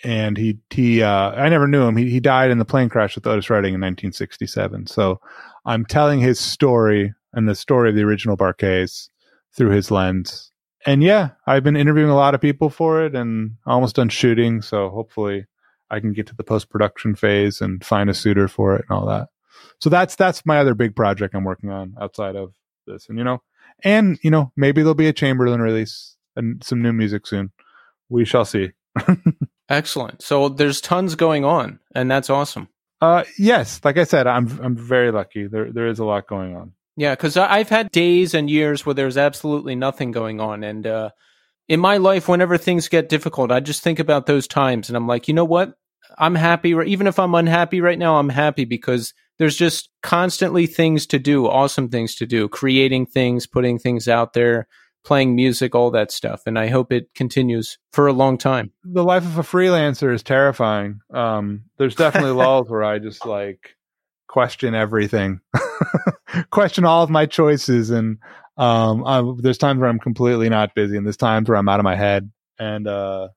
and 0.04 0.38
he 0.38 0.58
he 0.70 1.02
uh, 1.02 1.32
I 1.32 1.50
never 1.50 1.68
knew 1.68 1.84
him. 1.84 1.98
He 1.98 2.10
he 2.10 2.20
died 2.20 2.52
in 2.52 2.60
the 2.60 2.66
plane 2.66 2.90
crash 2.90 3.16
with 3.16 3.28
Otis 3.28 3.50
Redding 3.50 3.74
in 3.74 3.82
1967. 3.82 4.88
So 4.88 5.20
I'm 5.66 5.86
telling 5.86 6.20
his 6.20 6.40
story 6.40 7.14
and 7.34 7.50
the 7.50 7.56
story 7.56 7.90
of 7.90 7.96
the 7.96 8.04
original 8.04 8.36
Bar-Kays 8.36 9.10
through 9.56 9.72
his 9.72 9.92
lens. 9.92 10.52
And 10.86 11.02
yeah, 11.02 11.32
I've 11.48 11.64
been 11.64 11.76
interviewing 11.76 12.12
a 12.12 12.16
lot 12.16 12.36
of 12.36 12.42
people 12.42 12.70
for 12.70 13.04
it 13.04 13.16
and 13.16 13.56
almost 13.66 13.96
done 13.96 14.10
shooting. 14.10 14.62
So 14.62 14.90
hopefully 14.90 15.46
I 15.90 16.00
can 16.00 16.14
get 16.14 16.28
to 16.28 16.36
the 16.36 16.44
post 16.44 16.70
production 16.70 17.16
phase 17.16 17.62
and 17.62 17.84
find 17.84 18.10
a 18.10 18.14
suitor 18.14 18.48
for 18.48 18.76
it 18.76 18.86
and 18.88 18.98
all 18.98 19.08
that. 19.08 19.30
So 19.82 19.90
that's 19.90 20.16
that's 20.16 20.46
my 20.46 20.60
other 20.60 20.74
big 20.74 20.96
project 20.96 21.36
I'm 21.36 21.44
working 21.44 21.72
on 21.72 21.96
outside 22.00 22.36
of 22.36 22.54
this. 22.86 23.08
And 23.10 23.18
you 23.18 23.24
know, 23.24 23.42
and 23.84 24.20
you 24.22 24.30
know, 24.30 24.52
maybe 24.56 24.82
there'll 24.82 24.96
be 24.96 25.08
a 25.08 25.14
Chamberlain 25.14 25.62
release 25.62 26.16
and 26.36 26.64
some 26.64 26.82
new 26.82 26.94
music 26.94 27.26
soon. 27.28 27.52
We 28.10 28.26
shall 28.26 28.46
see. 28.46 28.72
Excellent. 29.70 30.22
So 30.22 30.50
there's 30.50 30.82
tons 30.82 31.16
going 31.16 31.44
on, 31.44 31.80
and 31.96 32.10
that's 32.10 32.30
awesome. 32.30 32.70
Uh, 33.02 33.24
yes, 33.38 33.82
like 33.84 33.98
I 33.98 34.04
said, 34.04 34.28
I'm 34.28 34.60
I'm 34.62 34.76
very 34.76 35.12
lucky. 35.12 35.48
There 35.48 35.72
there 35.72 35.88
is 35.88 36.00
a 36.00 36.06
lot 36.06 36.28
going 36.28 36.56
on. 36.56 36.74
Yeah, 36.98 37.14
because 37.14 37.36
I've 37.36 37.70
had 37.70 37.92
days 37.92 38.34
and 38.34 38.50
years 38.50 38.86
where 38.86 38.96
there's 38.96 39.18
absolutely 39.18 39.76
nothing 39.76 40.12
going 40.12 40.40
on, 40.40 40.64
and 40.64 40.88
uh, 40.88 41.10
in 41.68 41.80
my 41.80 41.98
life, 41.98 42.28
whenever 42.28 42.58
things 42.58 42.88
get 42.88 43.10
difficult, 43.10 43.52
I 43.52 43.60
just 43.60 43.84
think 43.84 44.00
about 44.00 44.26
those 44.26 44.48
times, 44.48 44.90
and 44.90 44.96
I'm 44.96 45.08
like, 45.08 45.28
you 45.28 45.34
know 45.34 45.46
what? 45.46 45.74
I'm 46.18 46.36
happy. 46.36 46.70
Even 46.70 47.08
if 47.08 47.20
I'm 47.20 47.36
unhappy 47.36 47.82
right 47.82 48.00
now, 48.00 48.18
I'm 48.18 48.30
happy 48.30 48.66
because 48.66 49.14
there's 49.38 49.58
just 49.58 49.90
constantly 50.02 50.68
things 50.68 51.06
to 51.08 51.20
do, 51.20 51.48
awesome 51.48 51.90
things 51.90 52.16
to 52.16 52.26
do, 52.26 52.48
creating 52.48 53.08
things, 53.08 53.48
putting 53.48 53.78
things 53.80 54.08
out 54.08 54.34
there, 54.34 54.68
playing 55.04 55.36
music, 55.36 55.76
all 55.76 55.92
that 55.92 56.12
stuff. 56.12 56.44
And 56.46 56.58
I 56.58 56.68
hope 56.68 56.92
it 56.92 57.14
continues 57.16 57.78
for 57.92 58.08
a 58.08 58.14
long 58.14 58.38
time. 58.38 58.72
The 58.84 59.04
life 59.04 59.24
of 59.24 59.38
a 59.38 59.44
freelancer 59.44 60.14
is 60.14 60.24
terrifying. 60.24 61.02
Um, 61.14 61.66
there's 61.78 61.96
definitely 61.96 62.32
lulls 62.44 62.70
where 62.70 62.84
I 62.84 63.00
just 63.00 63.26
like 63.26 63.76
question 64.28 64.76
everything, 64.76 65.42
question 66.52 66.86
all 66.86 67.04
of 67.04 67.10
my 67.10 67.26
choices, 67.26 67.90
and 67.90 68.18
um, 68.58 69.06
I, 69.06 69.24
there's 69.40 69.58
times 69.58 69.80
where 69.80 69.90
I'm 69.90 70.00
completely 70.00 70.50
not 70.50 70.76
busy, 70.76 70.98
and 70.98 71.06
there's 71.06 71.18
times 71.18 71.50
where 71.50 71.58
I'm 71.58 71.70
out 71.70 71.80
of 71.80 71.84
my 71.84 71.96
head, 71.96 72.32
and 72.60 72.88
uh, 72.88 73.30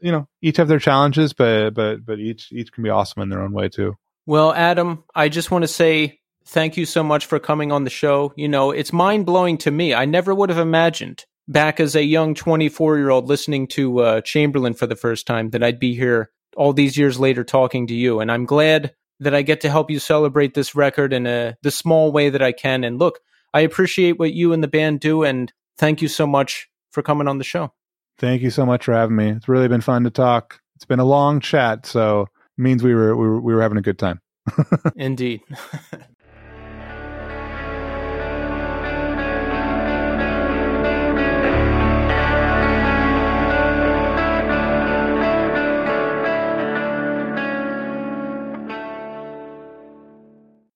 you 0.00 0.12
know, 0.12 0.28
each 0.42 0.56
have 0.56 0.68
their 0.68 0.78
challenges, 0.78 1.32
but 1.32 1.70
but 1.70 2.04
but 2.04 2.18
each 2.18 2.52
each 2.52 2.72
can 2.72 2.84
be 2.84 2.90
awesome 2.90 3.22
in 3.22 3.28
their 3.28 3.42
own 3.42 3.52
way 3.52 3.68
too. 3.68 3.96
Well, 4.26 4.52
Adam, 4.52 5.04
I 5.14 5.28
just 5.28 5.50
want 5.50 5.62
to 5.62 5.68
say 5.68 6.20
thank 6.46 6.76
you 6.76 6.86
so 6.86 7.02
much 7.02 7.26
for 7.26 7.38
coming 7.38 7.72
on 7.72 7.84
the 7.84 7.90
show. 7.90 8.32
You 8.36 8.48
know, 8.48 8.70
it's 8.70 8.92
mind 8.92 9.26
blowing 9.26 9.58
to 9.58 9.70
me. 9.70 9.94
I 9.94 10.04
never 10.04 10.34
would 10.34 10.50
have 10.50 10.58
imagined 10.58 11.24
back 11.48 11.80
as 11.80 11.96
a 11.96 12.04
young 12.04 12.34
24 12.34 12.96
year 12.96 13.10
old 13.10 13.26
listening 13.26 13.66
to 13.68 14.00
uh, 14.00 14.20
Chamberlain 14.20 14.74
for 14.74 14.86
the 14.86 14.96
first 14.96 15.26
time 15.26 15.50
that 15.50 15.62
I'd 15.62 15.80
be 15.80 15.94
here 15.94 16.30
all 16.56 16.72
these 16.72 16.96
years 16.96 17.18
later 17.18 17.44
talking 17.44 17.86
to 17.88 17.94
you. 17.94 18.20
And 18.20 18.30
I'm 18.30 18.44
glad 18.44 18.94
that 19.20 19.34
I 19.34 19.42
get 19.42 19.60
to 19.62 19.70
help 19.70 19.90
you 19.90 19.98
celebrate 19.98 20.54
this 20.54 20.74
record 20.74 21.12
in 21.12 21.26
a, 21.26 21.56
the 21.62 21.70
small 21.70 22.10
way 22.10 22.30
that 22.30 22.42
I 22.42 22.52
can. 22.52 22.84
And 22.84 22.98
look, 22.98 23.20
I 23.54 23.60
appreciate 23.60 24.18
what 24.18 24.32
you 24.32 24.52
and 24.52 24.62
the 24.62 24.68
band 24.68 25.00
do. 25.00 25.22
And 25.22 25.52
thank 25.78 26.02
you 26.02 26.08
so 26.08 26.26
much 26.26 26.68
for 26.90 27.02
coming 27.02 27.28
on 27.28 27.38
the 27.38 27.44
show. 27.44 27.72
Thank 28.18 28.42
you 28.42 28.50
so 28.50 28.66
much 28.66 28.84
for 28.84 28.92
having 28.92 29.16
me. 29.16 29.30
It's 29.30 29.48
really 29.48 29.68
been 29.68 29.80
fun 29.80 30.04
to 30.04 30.10
talk. 30.10 30.60
It's 30.76 30.84
been 30.84 31.00
a 31.00 31.04
long 31.04 31.40
chat, 31.40 31.86
so 31.86 32.22
it 32.22 32.62
means 32.62 32.82
we 32.82 32.94
were 32.94 33.16
we 33.16 33.26
were, 33.26 33.40
we 33.40 33.54
were 33.54 33.62
having 33.62 33.78
a 33.78 33.82
good 33.82 33.98
time. 33.98 34.20
Indeed. 34.96 35.40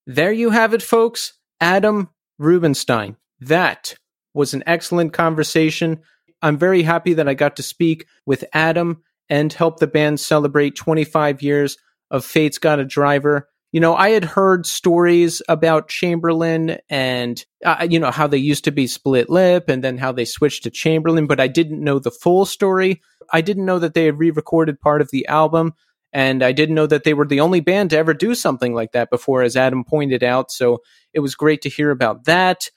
There 0.06 0.32
you 0.32 0.50
have 0.50 0.74
it, 0.74 0.82
folks. 0.82 1.34
Adam 1.60 2.10
Rubenstein. 2.38 3.16
That 3.40 3.94
was 4.34 4.54
an 4.54 4.62
excellent 4.66 5.12
conversation. 5.12 6.00
I'm 6.42 6.58
very 6.58 6.82
happy 6.82 7.14
that 7.14 7.28
I 7.28 7.34
got 7.34 7.56
to 7.56 7.62
speak 7.62 8.06
with 8.26 8.44
Adam 8.52 9.02
and 9.30 9.52
help 9.52 9.78
the 9.78 9.86
band 9.86 10.20
celebrate 10.20 10.76
25 10.76 11.42
years 11.42 11.78
of 12.10 12.24
Fate's 12.24 12.58
Got 12.58 12.80
a 12.80 12.84
Driver. 12.84 13.48
You 13.72 13.80
know, 13.80 13.96
I 13.96 14.10
had 14.10 14.24
heard 14.24 14.66
stories 14.66 15.42
about 15.48 15.88
Chamberlain 15.88 16.78
and, 16.88 17.44
uh, 17.64 17.86
you 17.88 17.98
know, 17.98 18.10
how 18.10 18.26
they 18.26 18.38
used 18.38 18.64
to 18.64 18.70
be 18.70 18.86
split 18.86 19.30
lip 19.30 19.68
and 19.68 19.82
then 19.82 19.98
how 19.98 20.12
they 20.12 20.24
switched 20.24 20.64
to 20.64 20.70
Chamberlain, 20.70 21.26
but 21.26 21.40
I 21.40 21.48
didn't 21.48 21.82
know 21.82 21.98
the 21.98 22.10
full 22.10 22.44
story. 22.44 23.00
I 23.32 23.40
didn't 23.40 23.64
know 23.64 23.78
that 23.78 23.94
they 23.94 24.04
had 24.04 24.18
re 24.18 24.30
recorded 24.30 24.80
part 24.80 25.00
of 25.00 25.10
the 25.10 25.26
album. 25.26 25.72
And 26.14 26.44
I 26.44 26.52
didn't 26.52 26.76
know 26.76 26.86
that 26.86 27.02
they 27.02 27.12
were 27.12 27.26
the 27.26 27.40
only 27.40 27.58
band 27.58 27.90
to 27.90 27.98
ever 27.98 28.14
do 28.14 28.36
something 28.36 28.72
like 28.72 28.92
that 28.92 29.10
before, 29.10 29.42
as 29.42 29.56
Adam 29.56 29.82
pointed 29.82 30.22
out. 30.22 30.52
So 30.52 30.78
it 31.12 31.18
was 31.18 31.34
great 31.34 31.62
to 31.62 31.68
hear 31.68 31.90
about 31.90 32.24
that 32.26 32.70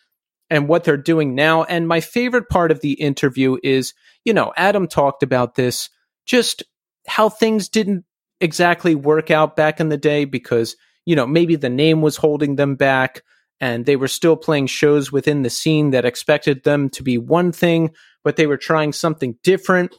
and 0.50 0.68
what 0.68 0.84
they're 0.84 0.98
doing 0.98 1.36
now. 1.36 1.64
And 1.64 1.88
my 1.88 2.00
favorite 2.00 2.50
part 2.50 2.72
of 2.72 2.82
the 2.82 2.94
interview 2.94 3.58
is, 3.62 3.94
you 4.26 4.34
know, 4.34 4.54
Adam 4.58 4.88
talked 4.88 5.22
about 5.22 5.54
this, 5.54 5.90
just 6.26 6.64
how 7.08 7.30
things 7.30 7.70
didn't 7.70 8.06
exactly 8.42 8.96
work 8.96 9.30
out 9.30 9.56
back 9.56 9.80
in 9.80 9.90
the 9.90 9.98
day 9.98 10.26
because, 10.26 10.76
you 11.06 11.16
know, 11.16 11.28
maybe 11.28 11.56
the 11.56 11.70
name 11.70 12.02
was 12.02 12.18
holding 12.18 12.56
them 12.56 12.76
back 12.76 13.22
and 13.60 13.86
they 13.86 13.96
were 13.96 14.08
still 14.08 14.36
playing 14.36 14.68
shows 14.68 15.12
within 15.12 15.44
the 15.44 15.50
scene 15.52 15.92
that 15.92 16.06
expected 16.06 16.64
them 16.64 16.90
to 16.90 17.04
be 17.04 17.20
one 17.20 17.52
thing, 17.52 17.92
but 18.24 18.36
they 18.36 18.48
were 18.48 18.58
trying 18.58 18.94
something 18.94 19.36
different 19.44 19.96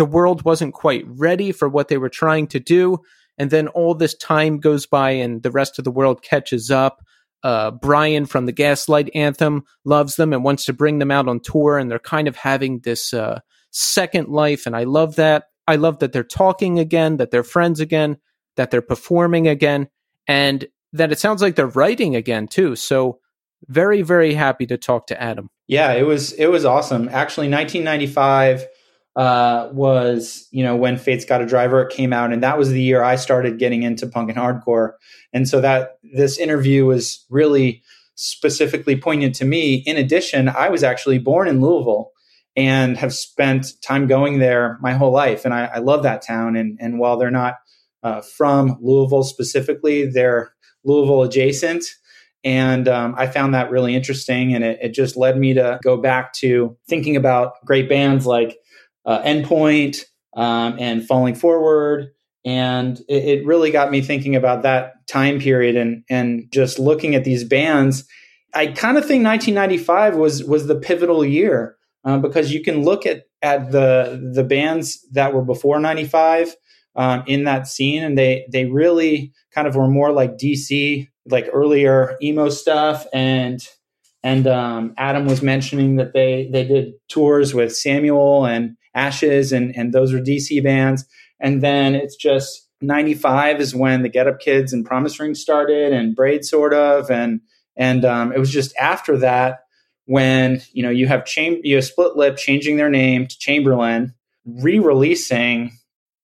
the 0.00 0.06
world 0.06 0.46
wasn't 0.46 0.72
quite 0.72 1.04
ready 1.06 1.52
for 1.52 1.68
what 1.68 1.88
they 1.88 1.98
were 1.98 2.08
trying 2.08 2.46
to 2.46 2.58
do. 2.58 3.00
And 3.36 3.50
then 3.50 3.68
all 3.68 3.94
this 3.94 4.14
time 4.16 4.58
goes 4.58 4.86
by 4.86 5.10
and 5.10 5.42
the 5.42 5.50
rest 5.50 5.78
of 5.78 5.84
the 5.84 5.90
world 5.90 6.22
catches 6.22 6.70
up. 6.70 7.04
uh, 7.42 7.70
Brian 7.70 8.26
from 8.26 8.46
the 8.46 8.52
Gaslight 8.52 9.10
Anthem 9.14 9.64
loves 9.84 10.16
them 10.16 10.32
and 10.32 10.44
wants 10.44 10.64
to 10.66 10.72
bring 10.72 10.98
them 10.98 11.10
out 11.10 11.28
on 11.28 11.40
tour, 11.40 11.78
and 11.78 11.90
they're 11.90 11.98
kind 11.98 12.28
of 12.28 12.36
having 12.36 12.80
this 12.80 13.14
uh, 13.14 13.40
second 13.70 14.28
life. 14.28 14.66
And 14.66 14.76
I 14.76 14.84
love 14.84 15.16
that. 15.16 15.44
I 15.66 15.76
love 15.76 16.00
that 16.00 16.12
they're 16.12 16.24
talking 16.24 16.78
again, 16.78 17.16
that 17.18 17.30
they're 17.30 17.44
friends 17.44 17.80
again, 17.80 18.18
that 18.56 18.70
they're 18.70 18.82
performing 18.82 19.48
again, 19.48 19.88
and 20.26 20.66
that 20.92 21.12
it 21.12 21.18
sounds 21.18 21.40
like 21.40 21.54
they're 21.54 21.66
writing 21.66 22.16
again 22.16 22.48
too. 22.48 22.76
So 22.76 23.20
very, 23.68 24.02
very 24.02 24.34
happy 24.34 24.66
to 24.66 24.76
talk 24.76 25.06
to 25.08 25.22
Adam. 25.22 25.50
Yeah, 25.68 25.92
it 25.92 26.02
was 26.02 26.32
it 26.32 26.46
was 26.48 26.64
awesome. 26.64 27.08
Actually, 27.08 27.48
1995 27.48 28.66
uh, 29.16 29.68
was 29.72 30.46
you 30.50 30.62
know 30.62 30.76
when 30.76 30.96
Fate's 30.96 31.24
Got 31.24 31.42
a 31.42 31.46
Driver 31.46 31.84
came 31.86 32.12
out, 32.12 32.32
and 32.32 32.42
that 32.42 32.58
was 32.58 32.70
the 32.70 32.82
year 32.82 33.02
I 33.02 33.16
started 33.16 33.58
getting 33.58 33.82
into 33.82 34.06
punk 34.06 34.30
and 34.30 34.38
hardcore. 34.38 34.92
And 35.32 35.48
so 35.48 35.60
that 35.60 35.98
this 36.14 36.38
interview 36.38 36.86
was 36.86 37.24
really 37.30 37.82
specifically 38.14 38.96
poignant 38.96 39.34
to 39.36 39.44
me. 39.44 39.76
In 39.86 39.96
addition, 39.96 40.48
I 40.48 40.68
was 40.68 40.82
actually 40.82 41.18
born 41.18 41.48
in 41.48 41.60
Louisville 41.60 42.10
and 42.56 42.96
have 42.98 43.14
spent 43.14 43.72
time 43.82 44.06
going 44.06 44.38
there 44.38 44.78
my 44.80 44.92
whole 44.92 45.12
life, 45.12 45.44
and 45.44 45.54
I, 45.54 45.66
I 45.66 45.78
love 45.78 46.02
that 46.04 46.22
town. 46.22 46.56
And 46.56 46.78
and 46.80 46.98
while 46.98 47.16
they're 47.16 47.30
not 47.30 47.56
uh, 48.02 48.20
from 48.20 48.78
Louisville 48.80 49.24
specifically, 49.24 50.06
they're 50.06 50.52
Louisville 50.84 51.22
adjacent. 51.22 51.84
And 52.42 52.88
um, 52.88 53.14
I 53.18 53.26
found 53.26 53.54
that 53.54 53.70
really 53.70 53.94
interesting. 53.94 54.54
And 54.54 54.64
it, 54.64 54.78
it, 54.80 54.94
just 54.94 55.14
led 55.14 55.36
me 55.36 55.52
to 55.54 55.78
go 55.82 55.98
back 55.98 56.32
to 56.34 56.74
thinking 56.88 57.16
about 57.16 57.62
great 57.66 57.86
bands 57.86 58.24
like 58.24 58.56
uh, 59.10 59.22
Endpoint 59.22 60.04
um, 60.36 60.76
and 60.78 61.04
Falling 61.04 61.34
Forward. 61.34 62.10
And 62.44 62.98
it, 63.08 63.24
it, 63.24 63.46
really 63.46 63.70
got 63.70 63.90
me 63.90 64.00
thinking 64.00 64.34
about 64.36 64.62
that 64.62 65.06
time 65.08 65.40
period 65.40 65.76
and, 65.76 66.04
and 66.08 66.46
just 66.50 66.78
looking 66.78 67.14
at 67.14 67.24
these 67.24 67.44
bands. 67.44 68.04
I 68.54 68.68
kind 68.68 68.96
of 68.96 69.04
think 69.04 69.24
1995 69.24 70.16
was 70.16 70.44
was 70.44 70.66
the 70.66 70.76
pivotal 70.76 71.24
year 71.24 71.76
um, 72.04 72.22
because 72.22 72.52
you 72.52 72.62
can 72.62 72.82
look 72.82 73.04
at 73.04 73.24
at 73.42 73.72
the 73.72 74.30
the 74.32 74.44
bands 74.44 75.06
that 75.12 75.34
were 75.34 75.44
before 75.44 75.78
95 75.80 76.54
um, 76.96 77.24
in 77.26 77.44
that 77.44 77.66
scene, 77.66 78.02
and 78.02 78.16
they 78.16 78.46
they 78.50 78.64
really 78.64 79.32
kind 79.54 79.68
of 79.68 79.76
were 79.76 79.88
more 79.88 80.10
like 80.10 80.38
DC, 80.38 81.06
like 81.28 81.48
earlier 81.52 82.16
emo 82.22 82.48
stuff, 82.48 83.06
and 83.12 83.60
and 84.22 84.46
um, 84.46 84.94
Adam 84.96 85.26
was 85.26 85.42
mentioning 85.42 85.96
that 85.96 86.14
they 86.14 86.48
they 86.50 86.64
did 86.64 86.92
tours 87.08 87.52
with 87.52 87.76
Samuel 87.76 88.46
and 88.46 88.76
Ashes, 88.94 89.52
and 89.52 89.74
and 89.76 89.92
those 89.92 90.12
are 90.12 90.20
DC 90.20 90.62
bands, 90.62 91.04
and 91.38 91.62
then 91.62 91.94
it's 91.94 92.16
just 92.16 92.68
95 92.80 93.60
is 93.60 93.74
when 93.74 94.02
the 94.02 94.08
Get 94.08 94.26
Up 94.26 94.40
Kids 94.40 94.72
and 94.72 94.84
Promise 94.84 95.20
Ring 95.20 95.34
started, 95.34 95.92
and 95.92 96.16
Braid 96.16 96.44
sort 96.44 96.72
of, 96.72 97.10
and 97.10 97.40
and 97.76 98.04
um, 98.04 98.32
it 98.32 98.38
was 98.38 98.50
just 98.50 98.74
after 98.76 99.16
that 99.18 99.60
when 100.06 100.60
you 100.72 100.82
know 100.82 100.90
you 100.90 101.06
have 101.06 101.24
Cham- 101.24 101.60
you 101.62 101.76
have 101.76 101.84
Split 101.84 102.16
Lip 102.16 102.36
changing 102.36 102.76
their 102.76 102.90
name 102.90 103.26
to 103.26 103.38
Chamberlain, 103.38 104.14
re-releasing 104.44 105.72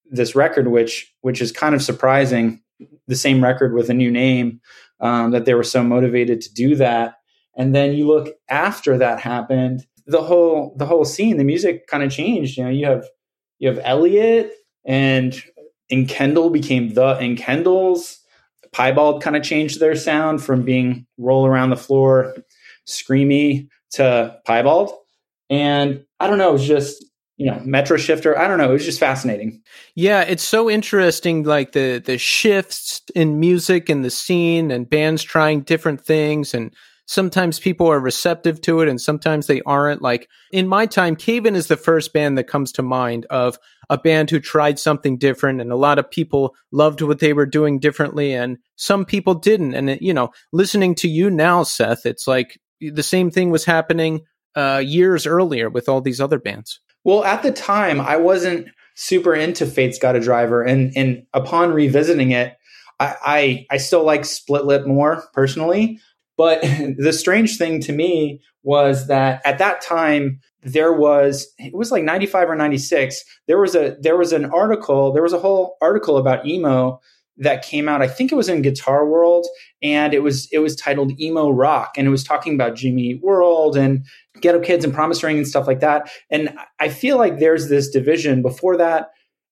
this 0.09 0.35
record, 0.35 0.67
which 0.67 1.13
which 1.21 1.41
is 1.41 1.51
kind 1.51 1.75
of 1.75 1.81
surprising, 1.81 2.61
the 3.07 3.15
same 3.15 3.43
record 3.43 3.73
with 3.73 3.89
a 3.89 3.93
new 3.93 4.11
name, 4.11 4.59
um, 4.99 5.31
that 5.31 5.45
they 5.45 5.53
were 5.53 5.63
so 5.63 5.83
motivated 5.83 6.41
to 6.41 6.53
do 6.53 6.75
that. 6.75 7.15
And 7.55 7.73
then 7.73 7.93
you 7.93 8.07
look 8.07 8.35
after 8.49 8.97
that 8.97 9.19
happened, 9.19 9.85
the 10.07 10.23
whole 10.23 10.73
the 10.77 10.85
whole 10.85 11.05
scene, 11.05 11.37
the 11.37 11.43
music 11.43 11.87
kind 11.87 12.03
of 12.03 12.11
changed. 12.11 12.57
You 12.57 12.63
know, 12.63 12.69
you 12.69 12.85
have 12.85 13.05
you 13.59 13.67
have 13.69 13.79
Elliott 13.83 14.53
and 14.85 15.41
and 15.89 16.07
Kendall 16.07 16.49
became 16.49 16.93
the 16.93 17.17
and 17.17 17.37
Kendall's. 17.37 18.19
Piebald 18.73 19.23
kind 19.23 19.35
of 19.35 19.43
changed 19.43 19.79
their 19.79 19.95
sound 19.95 20.43
from 20.43 20.63
being 20.63 21.07
roll 21.17 21.45
around 21.45 21.69
the 21.69 21.77
floor, 21.77 22.35
screamy 22.85 23.69
to 23.91 24.37
Piebald. 24.45 24.91
And 25.49 26.03
I 26.19 26.27
don't 26.27 26.37
know, 26.37 26.49
it 26.49 26.53
was 26.53 26.67
just 26.67 27.03
you 27.37 27.45
know 27.45 27.57
Metroschifter 27.59 28.35
i 28.35 28.47
don't 28.47 28.57
know 28.57 28.69
it 28.69 28.73
was 28.73 28.85
just 28.85 28.99
fascinating 28.99 29.61
yeah 29.95 30.21
it's 30.21 30.43
so 30.43 30.69
interesting 30.69 31.43
like 31.43 31.71
the 31.71 32.01
the 32.03 32.17
shifts 32.17 33.03
in 33.15 33.39
music 33.39 33.89
and 33.89 34.03
the 34.03 34.09
scene 34.09 34.71
and 34.71 34.89
bands 34.89 35.23
trying 35.23 35.61
different 35.61 36.03
things 36.03 36.53
and 36.53 36.73
sometimes 37.07 37.59
people 37.59 37.87
are 37.87 37.99
receptive 37.99 38.61
to 38.61 38.81
it 38.81 38.87
and 38.87 39.01
sometimes 39.01 39.47
they 39.47 39.61
aren't. 39.63 40.01
Like 40.01 40.29
in 40.51 40.67
my 40.67 40.85
time 40.85 41.15
Cave 41.15 41.45
In 41.45 41.55
is 41.55 41.67
the 41.67 41.75
first 41.75 42.13
band 42.13 42.37
that 42.37 42.45
comes 42.45 42.71
to 42.73 42.83
mind 42.83 43.25
of 43.31 43.57
a 43.89 43.97
band 43.97 44.29
who 44.29 44.39
tried 44.39 44.77
something 44.77 45.17
different 45.17 45.59
and 45.61 45.71
a 45.71 45.75
lot 45.75 45.97
of 45.97 46.11
people 46.11 46.55
loved 46.71 47.01
what 47.01 47.19
they 47.19 47.33
were 47.33 47.45
doing 47.45 47.79
differently 47.79 48.33
and 48.33 48.57
some 48.75 49.05
people 49.05 49.33
didn't. 49.33 49.73
And 49.73 49.89
it, 49.89 50.01
you 50.01 50.13
know 50.13 50.29
listening 50.53 50.93
to 50.95 51.07
you 51.07 51.31
now 51.31 51.63
seth 51.63 52.05
it's 52.05 52.27
like 52.27 52.59
the 52.79 53.03
same 53.03 53.31
thing 53.31 53.49
was 53.49 53.65
happening 53.65 54.21
uh, 54.55 54.81
years 54.83 55.25
earlier 55.25 55.69
with 55.69 55.87
all 55.87 56.01
these 56.01 56.19
other 56.19 56.39
bands. 56.39 56.79
Well, 57.03 57.23
at 57.23 57.43
the 57.43 57.51
time, 57.51 58.01
I 58.01 58.17
wasn't 58.17 58.67
super 58.95 59.33
into 59.33 59.65
Fate's 59.65 59.99
Got 59.99 60.15
a 60.15 60.19
Driver, 60.19 60.63
and 60.63 60.91
and 60.95 61.25
upon 61.33 61.71
revisiting 61.71 62.31
it, 62.31 62.57
I 62.99 63.15
I, 63.23 63.65
I 63.71 63.77
still 63.77 64.03
like 64.03 64.25
Split 64.25 64.65
Lip 64.65 64.85
more 64.85 65.23
personally. 65.33 65.99
But 66.37 66.61
the 66.97 67.13
strange 67.13 67.57
thing 67.57 67.81
to 67.81 67.91
me 67.91 68.41
was 68.63 69.07
that 69.07 69.41
at 69.45 69.57
that 69.57 69.81
time 69.81 70.39
there 70.63 70.93
was 70.93 71.47
it 71.57 71.73
was 71.73 71.91
like 71.91 72.03
95 72.03 72.49
or 72.49 72.55
96 72.55 73.23
there 73.47 73.59
was 73.59 73.75
a 73.75 73.95
there 74.01 74.17
was 74.17 74.33
an 74.33 74.45
article 74.45 75.13
there 75.13 75.23
was 75.23 75.31
a 75.31 75.39
whole 75.39 75.77
article 75.81 76.17
about 76.17 76.45
emo 76.45 76.99
that 77.39 77.63
came 77.63 77.87
out. 77.87 78.01
I 78.01 78.07
think 78.07 78.31
it 78.31 78.35
was 78.35 78.49
in 78.49 78.63
guitar 78.63 79.07
world 79.07 79.45
and 79.81 80.13
it 80.13 80.23
was 80.23 80.47
it 80.51 80.59
was 80.59 80.75
titled 80.75 81.19
emo 81.19 81.49
rock 81.49 81.93
and 81.95 82.07
it 82.07 82.09
was 82.09 82.23
talking 82.23 82.55
about 82.55 82.75
jimmy 82.75 83.19
world 83.21 83.77
and 83.77 84.05
Get 84.41 84.55
Up 84.55 84.63
Kids 84.63 84.85
and 84.85 84.93
promise 84.93 85.23
ring 85.23 85.37
and 85.37 85.47
stuff 85.47 85.67
like 85.67 85.79
that. 85.81 86.09
And 86.29 86.53
i 86.79 86.89
feel 86.89 87.17
like 87.17 87.39
there's 87.39 87.69
this 87.69 87.89
division. 87.89 88.41
Before 88.41 88.77
that 88.77 89.09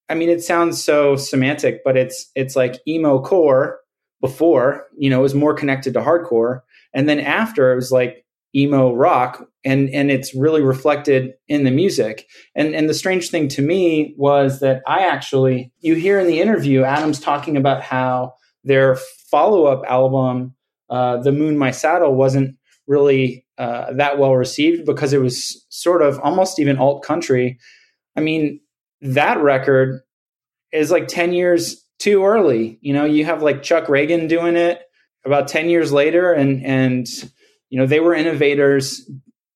i 0.08 0.14
mean 0.14 0.28
it 0.28 0.42
sounds 0.42 0.82
so 0.82 1.16
semantic 1.16 1.80
but 1.84 1.96
it's 1.96 2.30
it's 2.34 2.56
like 2.56 2.80
emo 2.86 3.20
core 3.20 3.80
before 4.20 4.86
you 4.96 5.10
know 5.10 5.18
it 5.18 5.22
was 5.22 5.34
more 5.34 5.54
connected 5.54 5.92
to 5.94 6.00
hardcore 6.00 6.60
and 6.96 7.08
then 7.08 7.20
after 7.20 7.72
it 7.72 7.76
was 7.76 7.92
like 7.92 8.24
emo 8.56 8.92
rock 8.92 9.46
and 9.64 9.88
and 9.90 10.10
it's 10.10 10.34
really 10.34 10.62
reflected 10.62 11.34
in 11.46 11.62
the 11.62 11.70
music 11.70 12.26
and 12.56 12.74
and 12.74 12.88
the 12.88 12.94
strange 12.94 13.30
thing 13.30 13.46
to 13.46 13.62
me 13.62 14.14
was 14.16 14.58
that 14.60 14.82
i 14.88 15.06
actually 15.06 15.70
you 15.80 15.94
hear 15.94 16.18
in 16.18 16.26
the 16.26 16.40
interview 16.40 16.82
adam's 16.82 17.20
talking 17.20 17.56
about 17.56 17.82
how 17.82 18.32
their 18.64 18.96
follow-up 19.30 19.84
album 19.88 20.54
uh, 20.88 21.16
the 21.18 21.32
moon 21.32 21.58
my 21.58 21.70
saddle 21.70 22.14
wasn't 22.14 22.56
really 22.86 23.46
uh, 23.58 23.92
that 23.94 24.18
well 24.18 24.34
received 24.34 24.84
because 24.84 25.12
it 25.12 25.20
was 25.20 25.64
sort 25.68 26.02
of 26.02 26.18
almost 26.20 26.58
even 26.58 26.78
alt 26.78 27.02
country. 27.02 27.58
I 28.16 28.20
mean, 28.20 28.60
that 29.00 29.40
record 29.42 30.00
is 30.72 30.90
like 30.90 31.08
10 31.08 31.32
years 31.32 31.84
too 31.98 32.24
early. 32.24 32.78
You 32.82 32.92
know, 32.92 33.04
you 33.04 33.24
have 33.24 33.42
like 33.42 33.62
Chuck 33.62 33.86
Ragan 33.86 34.28
doing 34.28 34.56
it 34.56 34.80
about 35.26 35.48
10 35.48 35.68
years 35.68 35.92
later 35.92 36.32
and 36.32 36.64
and 36.64 37.06
you 37.68 37.78
know, 37.78 37.86
they 37.86 38.00
were 38.00 38.14
innovators 38.14 39.10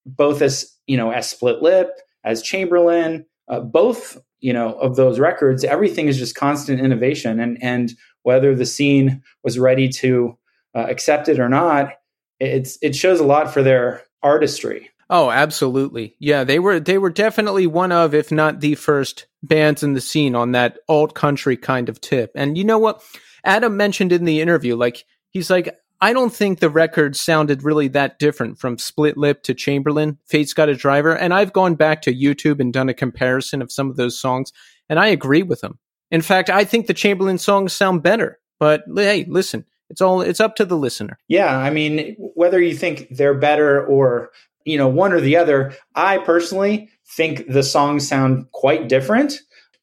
both 0.05 0.42
as, 0.42 0.76
you 0.86 0.97
know, 0.97 1.10
as 1.10 1.30
Split 1.30 1.62
Lip, 1.62 1.88
as 2.24 2.42
Chamberlain, 2.42 3.24
uh, 3.48 3.60
both, 3.60 4.20
you 4.40 4.52
know, 4.52 4.74
of 4.74 4.97
those 4.97 5.18
records, 5.18 5.64
everything 5.64 6.09
is 6.09 6.18
just 6.18 6.34
constant 6.34 6.80
innovation 6.80 7.40
and 7.40 7.62
and 7.62 7.92
whether 8.22 8.55
the 8.55 8.66
scene 8.66 9.22
was 9.42 9.59
ready 9.59 9.88
to 9.88 10.36
uh, 10.74 10.86
accept 10.88 11.28
it 11.28 11.40
or 11.40 11.48
not, 11.48 11.92
it's 12.38 12.78
it 12.82 12.94
shows 12.94 13.20
a 13.20 13.24
lot 13.24 13.52
for 13.52 13.62
their 13.62 14.02
artistry. 14.22 14.90
Oh, 15.09 15.30
absolutely. 15.30 16.14
Yeah, 16.20 16.44
they 16.44 16.59
were 16.59 16.78
they 16.78 16.98
were 16.98 17.10
definitely 17.10 17.66
one 17.66 17.92
of, 17.92 18.14
if 18.14 18.30
not 18.30 18.60
the 18.60 18.76
first 18.76 19.26
bands 19.42 19.82
in 19.82 19.94
the 19.94 20.01
scene 20.01 20.34
on 20.34 20.52
that 20.52 20.78
alt 20.88 21.14
country 21.14 21.56
kind 21.56 21.88
of 21.88 22.01
tip. 22.01 22.30
And 22.34 22.56
you 22.56 22.64
know 22.64 22.78
what? 22.78 23.02
Adam 23.44 23.76
mentioned 23.76 24.12
in 24.12 24.24
the 24.24 24.40
interview, 24.40 24.76
like 24.76 25.05
he's 25.31 25.51
like, 25.51 25.77
I 26.01 26.12
don't 26.12 26.32
think 26.32 26.61
the 26.61 26.70
record 26.70 27.15
sounded 27.15 27.62
really 27.62 27.89
that 27.89 28.19
different 28.19 28.59
from 28.59 28.78
Split 28.78 29.16
Lip 29.19 29.43
to 29.43 29.55
Chamberlain. 29.55 30.19
Fate's 30.27 30.55
Got 30.55 30.70
a 30.70 30.74
Driver, 30.74 31.15
and 31.15 31.35
I've 31.35 31.52
gone 31.52 31.74
back 31.74 32.02
to 32.02 32.15
YouTube 32.15 32.61
and 32.61 32.73
done 32.73 32.89
a 32.89 32.94
comparison 32.94 33.61
of 33.61 33.70
some 33.70 33.90
of 33.90 33.97
those 33.97 34.19
songs, 34.19 34.52
and 34.89 34.98
I 34.98 35.09
agree 35.09 35.43
with 35.43 35.62
him. 35.62 35.78
In 36.11 36.23
fact, 36.23 36.48
I 36.48 36.65
think 36.65 36.86
the 36.86 36.94
Chamberlain 36.94 37.39
songs 37.39 37.73
sound 37.73 38.02
better. 38.02 38.39
But 38.59 38.82
hey, 38.94 39.27
listen, 39.28 39.65
it's 39.90 40.01
all 40.01 40.23
it's 40.23 40.40
up 40.40 40.57
to 40.57 40.65
the 40.65 40.77
listener. 40.77 41.19
Yeah, 41.28 41.57
I 41.57 41.70
mean, 41.70 42.16
whether 42.19 42.61
you 42.61 42.74
think 42.74 43.09
they're 43.11 43.35
better 43.35 43.85
or 43.85 44.31
you 44.65 44.78
know 44.78 44.89
one 44.89 45.12
or 45.12 45.20
the 45.20 45.36
other, 45.36 45.74
I 45.94 46.19
personally 46.19 46.89
think 47.16 47.47
the 47.48 47.62
songs 47.62 48.09
sound 48.09 48.51
quite 48.52 48.89
different. 48.89 49.40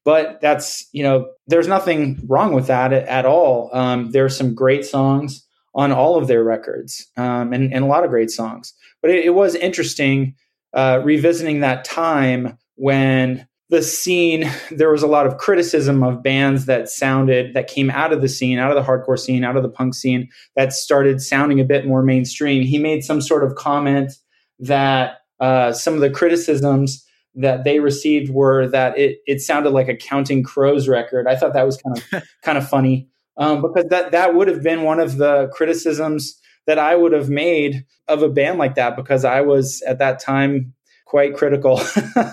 But 0.08 0.40
that's 0.40 0.88
you 0.94 1.04
know, 1.04 1.32
there's 1.48 1.68
nothing 1.68 2.18
wrong 2.30 2.54
with 2.54 2.68
that 2.68 2.94
at 2.94 3.26
all. 3.26 3.70
Um, 3.74 4.12
there's 4.12 4.38
some 4.38 4.56
great 4.56 4.86
songs 4.86 5.46
on 5.76 5.92
all 5.92 6.16
of 6.16 6.28
their 6.28 6.46
records, 6.46 7.12
um, 7.18 7.52
and, 7.52 7.74
and 7.74 7.84
a 7.84 7.88
lot 7.88 8.06
of 8.06 8.10
great 8.10 8.32
songs. 8.32 8.74
But 9.02 9.12
it, 9.12 9.26
it 9.26 9.30
was 9.32 9.54
interesting 9.54 10.36
uh, 10.72 11.02
revisiting 11.04 11.60
that 11.60 11.84
time 11.84 12.58
when 12.76 13.50
the 13.70 13.82
scene, 13.82 14.50
there 14.72 14.90
was 14.94 15.04
a 15.04 15.08
lot 15.08 15.28
of 15.28 15.40
criticism 15.40 16.02
of 16.04 16.24
bands 16.24 16.68
that 16.68 16.88
sounded 16.88 17.54
that 17.54 17.68
came 17.68 17.90
out 17.90 18.14
of 18.14 18.22
the 18.22 18.30
scene, 18.30 18.60
out 18.60 18.72
of 18.72 18.78
the 18.78 18.90
hardcore 18.90 19.20
scene, 19.20 19.44
out 19.44 19.58
of 19.58 19.64
the 19.64 19.68
punk 19.68 19.94
scene, 19.94 20.30
that 20.56 20.72
started 20.72 21.22
sounding 21.22 21.60
a 21.60 21.66
bit 21.66 21.86
more 21.86 22.02
mainstream. 22.02 22.64
He 22.64 22.78
made 22.78 23.04
some 23.04 23.20
sort 23.20 23.44
of 23.44 23.56
comment 23.56 24.14
that 24.60 25.18
uh, 25.42 25.74
some 25.74 25.96
of 25.96 26.00
the 26.00 26.10
criticisms 26.10 27.04
that 27.38 27.64
they 27.64 27.80
received 27.80 28.32
were 28.32 28.68
that 28.68 28.98
it 28.98 29.20
it 29.26 29.42
sounded 29.42 29.70
like 29.70 29.88
a 29.88 29.96
Counting 29.96 30.44
Crows 30.44 30.88
record. 30.88 31.28
I 31.28 31.36
thought 31.36 31.54
that 31.54 31.66
was 31.66 31.78
kind 31.78 31.98
of 31.98 32.24
kind 32.44 32.58
of 32.58 32.68
funny 32.68 33.10
um, 33.38 33.62
because 33.62 33.86
that 33.90 34.12
that 34.12 34.36
would 34.36 34.48
have 34.48 34.64
been 34.64 34.84
one 34.84 35.00
of 35.00 35.18
the 35.18 35.50
criticisms 35.54 36.40
that 36.66 36.80
I 36.80 36.96
would 36.96 37.14
have 37.14 37.30
made 37.30 37.86
of 38.08 38.24
a 38.24 38.30
band 38.30 38.60
like 38.60 38.76
that 38.76 38.96
because 38.96 39.24
I 39.24 39.42
was 39.42 39.82
at 39.88 40.00
that 40.00 40.20
time 40.20 40.74
quite 41.06 41.36
critical. 41.36 41.82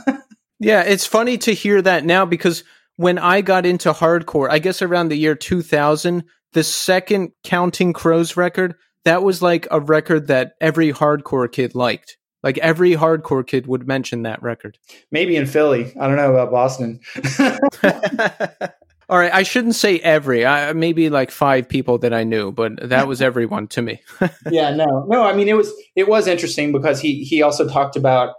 yeah, 0.59 0.82
it's 0.82 1.06
funny 1.06 1.39
to 1.39 1.55
hear 1.55 1.81
that 1.82 2.05
now 2.05 2.24
because 2.24 2.64
when 2.97 3.18
I 3.18 3.40
got 3.40 3.66
into 3.66 3.93
hardcore, 3.93 4.51
I 4.51 4.59
guess 4.59 4.82
around 4.82 5.09
the 5.09 5.16
year 5.16 5.35
2000, 5.35 6.24
the 6.52 6.64
second 6.64 7.32
Counting 7.44 7.93
Crows 7.93 8.36
record, 8.36 8.74
that 9.05 9.22
was 9.22 9.43
like 9.43 9.66
a 9.70 9.81
record 9.81 10.28
that 10.28 10.55
every 10.60 10.93
hardcore 10.93 11.51
kid 11.51 11.74
liked. 11.74 12.16
Like 12.45 12.59
every 12.59 12.93
hardcore 12.93 13.45
kid 13.45 13.66
would 13.66 13.89
mention 13.89 14.23
that 14.23 14.43
record. 14.43 14.77
Maybe 15.11 15.35
in 15.35 15.47
Philly. 15.47 15.95
I 15.99 16.07
don't 16.07 16.16
know 16.16 16.31
about 16.31 16.51
Boston. 16.53 17.01
All 19.09 19.19
right, 19.19 19.33
I 19.33 19.43
shouldn't 19.43 19.75
say 19.75 19.99
every. 19.99 20.45
I, 20.45 20.75
maybe 20.75 21.09
like 21.09 21.31
five 21.31 21.69
people 21.69 21.99
that 21.99 22.12
I 22.12 22.25
knew, 22.25 22.53
but 22.53 22.91
that 22.91 23.09
was 23.09 23.23
everyone 23.23 23.66
to 23.69 23.83
me. 23.83 24.03
yeah, 24.51 24.75
no, 24.75 25.07
no. 25.09 25.25
I 25.25 25.35
mean, 25.35 25.49
it 25.49 25.57
was 25.57 25.73
it 25.97 26.07
was 26.07 26.27
interesting 26.27 26.71
because 26.71 27.01
he 27.01 27.25
he 27.25 27.43
also 27.43 27.66
talked 27.66 27.97
about 27.97 28.35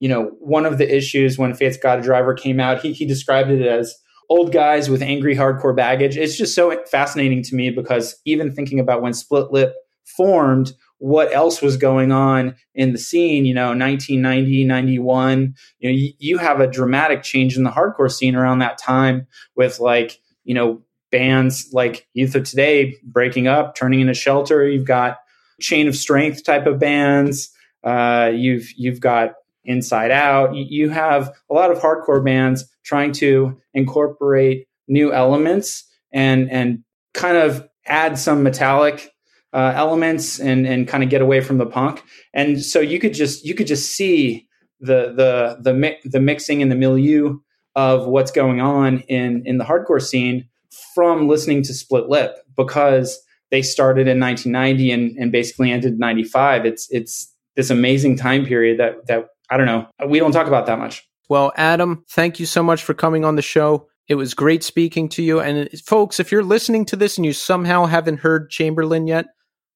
you 0.00 0.08
know 0.08 0.32
one 0.38 0.66
of 0.66 0.76
the 0.76 0.94
issues 0.94 1.38
when 1.38 1.54
Fate's 1.54 1.78
Got 1.78 1.98
a 1.98 2.02
Driver 2.02 2.34
came 2.34 2.60
out. 2.60 2.82
He 2.82 2.92
he 2.92 3.06
described 3.06 3.50
it 3.50 3.66
as 3.66 3.94
old 4.28 4.52
guys 4.52 4.90
with 4.90 5.00
angry 5.00 5.34
hardcore 5.34 5.76
baggage. 5.76 6.16
It's 6.18 6.36
just 6.36 6.54
so 6.54 6.78
fascinating 6.90 7.42
to 7.44 7.54
me 7.54 7.70
because 7.70 8.20
even 8.26 8.54
thinking 8.54 8.80
about 8.80 9.00
when 9.00 9.14
Split 9.14 9.50
Lip 9.50 9.74
formed, 10.16 10.72
what 10.98 11.32
else 11.32 11.60
was 11.60 11.76
going 11.76 12.10
on 12.10 12.54
in 12.74 12.92
the 12.92 12.98
scene, 12.98 13.44
you 13.44 13.54
know, 13.54 13.68
1990, 13.68 14.64
91, 14.64 15.54
you 15.78 15.90
know, 15.90 16.10
you, 16.18 16.38
have 16.38 16.60
a 16.60 16.66
dramatic 16.66 17.22
change 17.22 17.56
in 17.56 17.64
the 17.64 17.70
hardcore 17.70 18.10
scene 18.10 18.34
around 18.34 18.60
that 18.60 18.78
time 18.78 19.26
with 19.56 19.78
like, 19.78 20.18
you 20.44 20.54
know, 20.54 20.82
bands 21.10 21.68
like 21.72 22.06
Youth 22.14 22.34
of 22.34 22.44
Today 22.44 22.96
breaking 23.04 23.46
up, 23.46 23.74
turning 23.74 24.00
into 24.00 24.14
Shelter. 24.14 24.66
You've 24.66 24.86
got 24.86 25.18
Chain 25.60 25.88
of 25.88 25.96
Strength 25.96 26.44
type 26.44 26.66
of 26.66 26.78
bands. 26.78 27.50
Uh, 27.84 28.32
you've 28.34 28.70
you've 28.76 29.00
got 29.00 29.34
Inside 29.64 30.10
Out. 30.10 30.54
You 30.54 30.90
have 30.90 31.32
a 31.50 31.54
lot 31.54 31.70
of 31.70 31.78
hardcore 31.78 32.24
bands 32.24 32.64
trying 32.84 33.12
to 33.12 33.60
incorporate 33.74 34.66
new 34.88 35.12
elements 35.12 35.84
and 36.12 36.50
and 36.50 36.84
kind 37.14 37.36
of 37.36 37.68
add 37.86 38.18
some 38.18 38.42
metallic 38.42 39.10
uh, 39.56 39.72
elements 39.74 40.38
and 40.38 40.66
and 40.66 40.86
kind 40.86 41.02
of 41.02 41.08
get 41.08 41.22
away 41.22 41.40
from 41.40 41.56
the 41.56 41.64
punk. 41.64 42.04
And 42.34 42.62
so 42.62 42.78
you 42.78 43.00
could 43.00 43.14
just 43.14 43.44
you 43.44 43.54
could 43.54 43.66
just 43.66 43.96
see 43.96 44.46
the 44.80 45.14
the 45.16 45.56
the 45.62 45.72
mi- 45.72 45.98
the 46.04 46.20
mixing 46.20 46.60
and 46.60 46.70
the 46.70 46.76
milieu 46.76 47.38
of 47.74 48.06
what's 48.06 48.30
going 48.30 48.60
on 48.60 49.00
in 49.08 49.42
in 49.46 49.56
the 49.56 49.64
hardcore 49.64 50.02
scene 50.02 50.46
from 50.94 51.26
listening 51.26 51.62
to 51.62 51.72
Split 51.72 52.10
Lip 52.10 52.36
because 52.54 53.18
they 53.50 53.62
started 53.62 54.08
in 54.08 54.20
1990 54.20 54.90
and, 54.90 55.16
and 55.16 55.32
basically 55.32 55.70
ended 55.70 55.94
in 55.94 55.98
95. 55.98 56.66
It's 56.66 56.86
it's 56.90 57.32
this 57.54 57.70
amazing 57.70 58.18
time 58.18 58.44
period 58.44 58.78
that 58.78 59.06
that 59.06 59.28
I 59.48 59.56
don't 59.56 59.66
know 59.66 59.86
we 60.06 60.18
don't 60.18 60.32
talk 60.32 60.48
about 60.48 60.66
that 60.66 60.78
much. 60.78 61.08
Well, 61.30 61.50
Adam, 61.56 62.04
thank 62.10 62.38
you 62.38 62.44
so 62.44 62.62
much 62.62 62.84
for 62.84 62.92
coming 62.92 63.24
on 63.24 63.36
the 63.36 63.42
show. 63.42 63.88
It 64.06 64.16
was 64.16 64.34
great 64.34 64.62
speaking 64.62 65.08
to 65.10 65.22
you. 65.22 65.40
And 65.40 65.68
folks, 65.80 66.20
if 66.20 66.30
you're 66.30 66.44
listening 66.44 66.84
to 66.84 66.96
this 66.96 67.16
and 67.16 67.24
you 67.24 67.32
somehow 67.32 67.86
haven't 67.86 68.18
heard 68.18 68.50
Chamberlain 68.50 69.06
yet, 69.08 69.26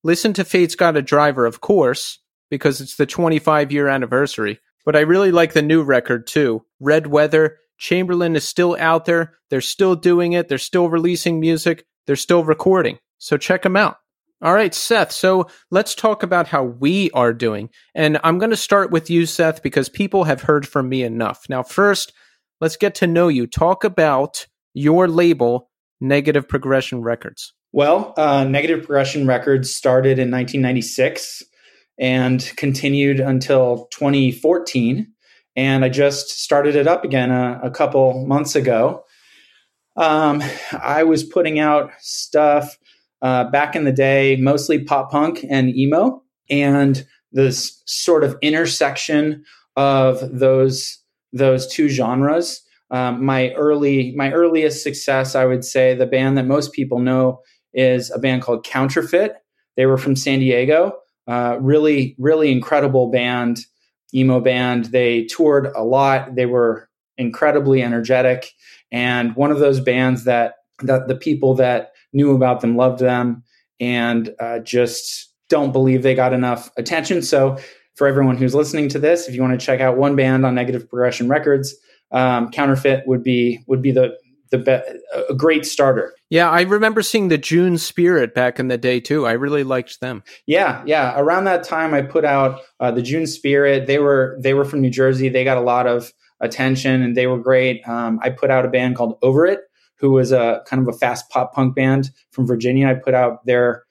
Listen 0.02 0.32
to 0.34 0.44
Fate's 0.44 0.74
Got 0.74 0.96
a 0.96 1.02
Driver, 1.02 1.46
of 1.46 1.60
course, 1.60 2.18
because 2.50 2.80
it's 2.80 2.96
the 2.96 3.06
25 3.06 3.70
year 3.72 3.88
anniversary. 3.88 4.58
But 4.84 4.96
I 4.96 5.00
really 5.00 5.30
like 5.30 5.52
the 5.52 5.62
new 5.62 5.82
record 5.82 6.26
too. 6.26 6.64
Red 6.80 7.06
Weather. 7.06 7.58
Chamberlain 7.78 8.36
is 8.36 8.46
still 8.46 8.76
out 8.78 9.06
there. 9.06 9.34
They're 9.48 9.60
still 9.60 9.96
doing 9.96 10.32
it. 10.34 10.48
They're 10.48 10.58
still 10.58 10.90
releasing 10.90 11.40
music. 11.40 11.86
They're 12.06 12.16
still 12.16 12.44
recording. 12.44 12.98
So 13.18 13.36
check 13.36 13.62
them 13.62 13.76
out. 13.76 13.96
All 14.42 14.54
right, 14.54 14.74
Seth. 14.74 15.12
So 15.12 15.48
let's 15.70 15.94
talk 15.94 16.22
about 16.22 16.48
how 16.48 16.64
we 16.64 17.10
are 17.12 17.34
doing. 17.34 17.68
And 17.94 18.18
I'm 18.24 18.38
going 18.38 18.50
to 18.50 18.56
start 18.56 18.90
with 18.90 19.10
you, 19.10 19.26
Seth, 19.26 19.62
because 19.62 19.90
people 19.90 20.24
have 20.24 20.42
heard 20.42 20.66
from 20.66 20.88
me 20.88 21.02
enough. 21.02 21.44
Now, 21.50 21.62
first, 21.62 22.12
let's 22.60 22.76
get 22.76 22.94
to 22.96 23.06
know 23.06 23.28
you. 23.28 23.46
Talk 23.46 23.84
about 23.84 24.46
your 24.72 25.08
label, 25.08 25.70
Negative 26.00 26.48
Progression 26.48 27.02
Records. 27.02 27.52
Well, 27.72 28.14
uh, 28.16 28.44
Negative 28.44 28.80
Progression 28.80 29.26
Records 29.26 29.74
started 29.74 30.18
in 30.18 30.30
1996 30.30 31.44
and 32.00 32.52
continued 32.56 33.20
until 33.20 33.86
2014. 33.92 35.06
And 35.54 35.84
I 35.84 35.88
just 35.88 36.42
started 36.42 36.74
it 36.74 36.88
up 36.88 37.04
again 37.04 37.30
a, 37.30 37.60
a 37.62 37.70
couple 37.70 38.26
months 38.26 38.56
ago. 38.56 39.04
Um, 39.96 40.42
I 40.72 41.04
was 41.04 41.22
putting 41.22 41.60
out 41.60 41.92
stuff 42.00 42.76
uh, 43.22 43.44
back 43.50 43.76
in 43.76 43.84
the 43.84 43.92
day, 43.92 44.36
mostly 44.36 44.82
pop 44.82 45.10
punk 45.10 45.44
and 45.48 45.68
emo, 45.68 46.22
and 46.48 47.06
this 47.32 47.82
sort 47.86 48.24
of 48.24 48.36
intersection 48.42 49.44
of 49.76 50.20
those 50.36 50.98
those 51.32 51.66
two 51.68 51.88
genres. 51.88 52.62
Um, 52.90 53.24
my 53.24 53.52
early 53.52 54.14
my 54.16 54.32
earliest 54.32 54.82
success, 54.82 55.34
I 55.34 55.44
would 55.44 55.64
say, 55.64 55.94
the 55.94 56.06
band 56.06 56.38
that 56.38 56.46
most 56.46 56.72
people 56.72 56.98
know 56.98 57.40
is 57.74 58.10
a 58.10 58.18
band 58.18 58.42
called 58.42 58.64
Counterfeit. 58.64 59.36
They 59.76 59.86
were 59.86 59.98
from 59.98 60.16
San 60.16 60.40
Diego. 60.40 60.98
Uh, 61.26 61.58
really, 61.60 62.16
really 62.18 62.50
incredible 62.50 63.10
band, 63.10 63.60
emo 64.14 64.40
band. 64.40 64.86
They 64.86 65.24
toured 65.24 65.66
a 65.76 65.84
lot. 65.84 66.34
They 66.34 66.46
were 66.46 66.88
incredibly 67.18 67.82
energetic, 67.82 68.52
and 68.90 69.36
one 69.36 69.50
of 69.50 69.58
those 69.58 69.80
bands 69.80 70.24
that 70.24 70.54
that 70.82 71.08
the 71.08 71.14
people 71.14 71.54
that 71.54 71.92
knew 72.12 72.34
about 72.34 72.60
them 72.60 72.76
loved 72.76 72.98
them, 72.98 73.44
and 73.78 74.34
uh, 74.40 74.58
just 74.60 75.32
don't 75.48 75.72
believe 75.72 76.02
they 76.02 76.14
got 76.14 76.32
enough 76.32 76.70
attention. 76.76 77.22
So, 77.22 77.58
for 77.94 78.06
everyone 78.06 78.36
who's 78.36 78.54
listening 78.54 78.88
to 78.88 78.98
this, 78.98 79.28
if 79.28 79.34
you 79.34 79.42
want 79.42 79.58
to 79.58 79.64
check 79.64 79.80
out 79.80 79.98
one 79.98 80.16
band 80.16 80.44
on 80.44 80.54
Negative 80.54 80.88
Progression 80.88 81.28
Records, 81.28 81.76
um, 82.12 82.50
Counterfeit 82.50 83.06
would 83.06 83.22
be 83.22 83.62
would 83.66 83.82
be 83.82 83.92
the 83.92 84.16
the 84.50 84.58
be- 84.58 85.24
a 85.28 85.34
great 85.34 85.64
starter. 85.64 86.14
Yeah, 86.30 86.48
I 86.48 86.62
remember 86.62 87.02
seeing 87.02 87.26
the 87.26 87.38
June 87.38 87.76
Spirit 87.76 88.34
back 88.34 88.60
in 88.60 88.68
the 88.68 88.78
day 88.78 89.00
too. 89.00 89.26
I 89.26 89.32
really 89.32 89.64
liked 89.64 90.00
them. 90.00 90.22
Yeah, 90.46 90.82
yeah. 90.86 91.18
Around 91.18 91.44
that 91.44 91.64
time, 91.64 91.92
I 91.92 92.02
put 92.02 92.24
out 92.24 92.60
uh, 92.78 92.92
the 92.92 93.02
June 93.02 93.26
Spirit. 93.26 93.88
They 93.88 93.98
were 93.98 94.38
they 94.40 94.54
were 94.54 94.64
from 94.64 94.80
New 94.80 94.90
Jersey. 94.90 95.28
They 95.28 95.42
got 95.42 95.58
a 95.58 95.62
lot 95.62 95.88
of 95.88 96.12
attention 96.40 97.02
and 97.02 97.16
they 97.16 97.26
were 97.26 97.38
great. 97.38 97.86
Um, 97.86 98.20
I 98.22 98.30
put 98.30 98.50
out 98.50 98.64
a 98.64 98.68
band 98.68 98.96
called 98.96 99.18
Over 99.22 99.44
It, 99.44 99.60
who 99.98 100.12
was 100.12 100.30
a 100.30 100.62
kind 100.66 100.80
of 100.80 100.94
a 100.94 100.96
fast 100.96 101.28
pop 101.30 101.52
punk 101.52 101.74
band 101.74 102.10
from 102.30 102.46
Virginia. 102.46 102.88
I 102.88 102.94
put 102.94 103.14
out 103.14 103.44
their 103.44 103.84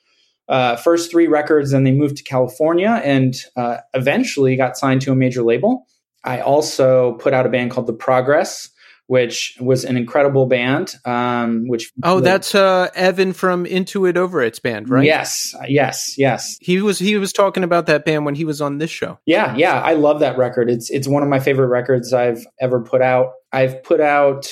uh, 0.48 0.78
first 0.78 1.12
three 1.12 1.28
records, 1.28 1.74
and 1.74 1.86
they 1.86 1.92
moved 1.92 2.18
to 2.18 2.24
California 2.24 3.02
and 3.04 3.36
uh, 3.56 3.78
eventually 3.94 4.56
got 4.56 4.78
signed 4.78 5.02
to 5.02 5.12
a 5.12 5.16
major 5.16 5.44
label. 5.44 5.86
I 6.24 6.40
also 6.40 7.14
put 7.14 7.34
out 7.34 7.46
a 7.46 7.50
band 7.50 7.72
called 7.72 7.88
The 7.88 7.94
Progress 7.94 8.70
which 9.10 9.58
was 9.60 9.86
an 9.86 9.98
incredible 9.98 10.46
band. 10.46 10.94
Um, 11.04 11.68
which 11.68 11.92
oh, 12.04 12.20
that's 12.20 12.54
uh, 12.54 12.90
Evan 12.94 13.34
from 13.34 13.66
Into 13.66 14.06
It 14.06 14.18
Over 14.18 14.44
It's 14.44 14.60
band, 14.60 14.88
right? 14.88 15.04
Yes, 15.04 15.56
yes, 15.68 16.14
yes. 16.16 16.60
He 16.62 16.80
was 16.80 17.00
he 17.00 17.18
was 17.18 17.34
talking 17.34 17.64
about 17.64 17.88
that 17.88 18.06
band 18.06 18.26
when 18.26 18.36
he 18.36 18.46
was 18.46 18.62
on 18.62 18.78
this 18.78 18.92
show. 18.92 19.18
Yeah, 19.26 19.56
yeah, 19.56 19.82
I 19.82 19.94
love 19.94 20.20
that 20.20 20.38
record. 20.38 20.70
It's 20.70 20.92
it's 20.92 21.08
one 21.08 21.24
of 21.24 21.30
my 21.30 21.40
favorite 21.40 21.70
records 21.70 22.14
I've 22.14 22.46
ever 22.62 22.82
put 22.82 23.02
out. 23.02 23.32
I've 23.52 23.82
put 23.82 24.00
out, 24.00 24.48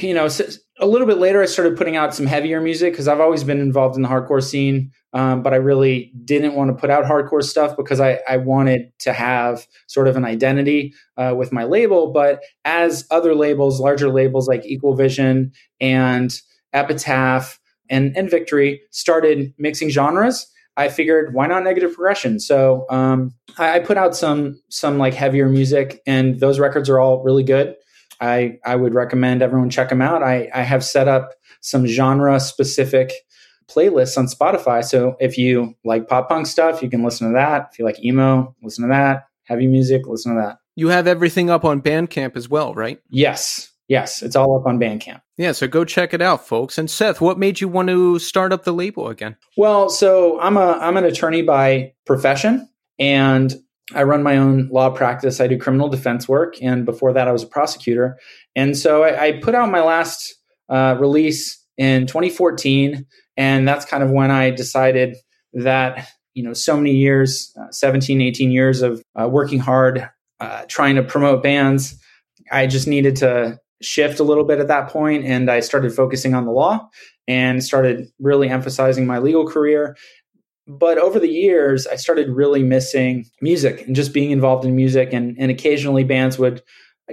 you 0.00 0.12
know, 0.12 0.28
a 0.80 0.86
little 0.86 1.06
bit 1.06 1.18
later. 1.18 1.42
I 1.42 1.46
started 1.46 1.76
putting 1.76 1.96
out 1.96 2.14
some 2.14 2.26
heavier 2.26 2.60
music 2.60 2.92
because 2.92 3.08
I've 3.08 3.20
always 3.20 3.44
been 3.44 3.60
involved 3.60 3.96
in 3.96 4.02
the 4.02 4.08
hardcore 4.08 4.42
scene. 4.42 4.92
Um, 5.12 5.42
but 5.42 5.52
I 5.52 5.56
really 5.56 6.12
didn't 6.24 6.54
want 6.54 6.70
to 6.70 6.74
put 6.74 6.90
out 6.90 7.04
hardcore 7.04 7.44
stuff 7.44 7.76
because 7.76 8.00
I, 8.00 8.18
I 8.28 8.38
wanted 8.38 8.92
to 9.00 9.12
have 9.12 9.64
sort 9.86 10.08
of 10.08 10.16
an 10.16 10.24
identity 10.24 10.92
uh, 11.16 11.34
with 11.36 11.52
my 11.52 11.62
label. 11.62 12.12
But 12.12 12.42
as 12.64 13.06
other 13.12 13.34
labels, 13.36 13.80
larger 13.80 14.08
labels 14.08 14.48
like 14.48 14.66
Equal 14.66 14.96
Vision 14.96 15.52
and 15.80 16.34
Epitaph 16.72 17.60
and, 17.88 18.16
and 18.16 18.28
Victory 18.28 18.82
started 18.90 19.54
mixing 19.56 19.88
genres, 19.88 20.50
I 20.76 20.88
figured 20.88 21.32
why 21.32 21.46
not 21.46 21.62
negative 21.62 21.94
progression? 21.94 22.40
So 22.40 22.86
um, 22.90 23.34
I, 23.56 23.76
I 23.76 23.78
put 23.78 23.96
out 23.96 24.16
some 24.16 24.60
some 24.68 24.98
like 24.98 25.14
heavier 25.14 25.48
music, 25.48 26.00
and 26.06 26.40
those 26.40 26.58
records 26.58 26.90
are 26.90 26.98
all 26.98 27.22
really 27.22 27.44
good. 27.44 27.76
I 28.20 28.58
I 28.64 28.76
would 28.76 28.94
recommend 28.94 29.42
everyone 29.42 29.70
check 29.70 29.88
them 29.88 30.02
out. 30.02 30.22
I 30.22 30.50
I 30.54 30.62
have 30.62 30.84
set 30.84 31.08
up 31.08 31.32
some 31.60 31.86
genre 31.86 32.38
specific 32.40 33.12
playlists 33.66 34.18
on 34.18 34.26
Spotify. 34.26 34.84
So 34.84 35.16
if 35.20 35.38
you 35.38 35.74
like 35.84 36.08
pop 36.08 36.28
punk 36.28 36.46
stuff, 36.46 36.82
you 36.82 36.90
can 36.90 37.02
listen 37.02 37.28
to 37.28 37.34
that. 37.34 37.70
If 37.72 37.78
you 37.78 37.84
like 37.84 38.02
emo, 38.04 38.54
listen 38.62 38.82
to 38.82 38.88
that. 38.88 39.26
Heavy 39.44 39.66
music, 39.66 40.06
listen 40.06 40.34
to 40.34 40.40
that. 40.40 40.58
You 40.76 40.88
have 40.88 41.06
everything 41.06 41.50
up 41.50 41.64
on 41.64 41.80
Bandcamp 41.80 42.36
as 42.36 42.48
well, 42.48 42.74
right? 42.74 43.00
Yes, 43.08 43.70
yes, 43.88 44.22
it's 44.22 44.36
all 44.36 44.58
up 44.58 44.66
on 44.66 44.78
Bandcamp. 44.78 45.20
Yeah, 45.36 45.52
so 45.52 45.66
go 45.66 45.84
check 45.84 46.14
it 46.14 46.22
out, 46.22 46.46
folks. 46.46 46.78
And 46.78 46.90
Seth, 46.90 47.20
what 47.20 47.38
made 47.38 47.60
you 47.60 47.68
want 47.68 47.88
to 47.88 48.18
start 48.18 48.52
up 48.52 48.64
the 48.64 48.72
label 48.72 49.08
again? 49.08 49.36
Well, 49.56 49.88
so 49.88 50.40
I'm 50.40 50.56
a 50.56 50.72
I'm 50.80 50.96
an 50.96 51.04
attorney 51.04 51.42
by 51.42 51.92
profession, 52.06 52.68
and 52.98 53.54
I 53.92 54.02
run 54.04 54.22
my 54.22 54.38
own 54.38 54.68
law 54.68 54.90
practice. 54.90 55.40
I 55.40 55.46
do 55.46 55.58
criminal 55.58 55.88
defense 55.88 56.28
work, 56.28 56.56
and 56.62 56.86
before 56.86 57.12
that, 57.12 57.28
I 57.28 57.32
was 57.32 57.42
a 57.42 57.46
prosecutor. 57.46 58.18
And 58.56 58.76
so 58.76 59.02
I, 59.02 59.26
I 59.26 59.32
put 59.40 59.54
out 59.54 59.70
my 59.70 59.82
last 59.82 60.34
uh, 60.68 60.96
release 60.98 61.62
in 61.76 62.06
2014, 62.06 63.04
and 63.36 63.68
that's 63.68 63.84
kind 63.84 64.02
of 64.02 64.10
when 64.10 64.30
I 64.30 64.50
decided 64.50 65.16
that 65.52 66.08
you 66.32 66.42
know 66.42 66.54
so 66.54 66.76
many 66.76 66.92
years, 66.92 67.52
uh, 67.60 67.70
17, 67.70 68.20
18 68.20 68.50
years 68.50 68.80
of 68.80 69.02
uh, 69.20 69.28
working 69.28 69.58
hard, 69.58 70.08
uh, 70.40 70.64
trying 70.66 70.94
to 70.96 71.02
promote 71.02 71.42
bands, 71.42 71.98
I 72.50 72.66
just 72.66 72.86
needed 72.86 73.16
to 73.16 73.60
shift 73.82 74.18
a 74.18 74.24
little 74.24 74.44
bit 74.44 74.60
at 74.60 74.68
that 74.68 74.88
point, 74.88 75.26
and 75.26 75.50
I 75.50 75.60
started 75.60 75.92
focusing 75.92 76.34
on 76.34 76.46
the 76.46 76.52
law 76.52 76.88
and 77.28 77.62
started 77.62 78.08
really 78.18 78.48
emphasizing 78.48 79.06
my 79.06 79.18
legal 79.18 79.46
career 79.46 79.96
but 80.66 80.98
over 80.98 81.18
the 81.18 81.28
years 81.28 81.86
i 81.86 81.96
started 81.96 82.28
really 82.28 82.62
missing 82.62 83.24
music 83.40 83.86
and 83.86 83.96
just 83.96 84.12
being 84.12 84.30
involved 84.30 84.64
in 84.64 84.74
music 84.74 85.12
and, 85.12 85.36
and 85.38 85.50
occasionally 85.50 86.04
bands 86.04 86.38
would 86.38 86.62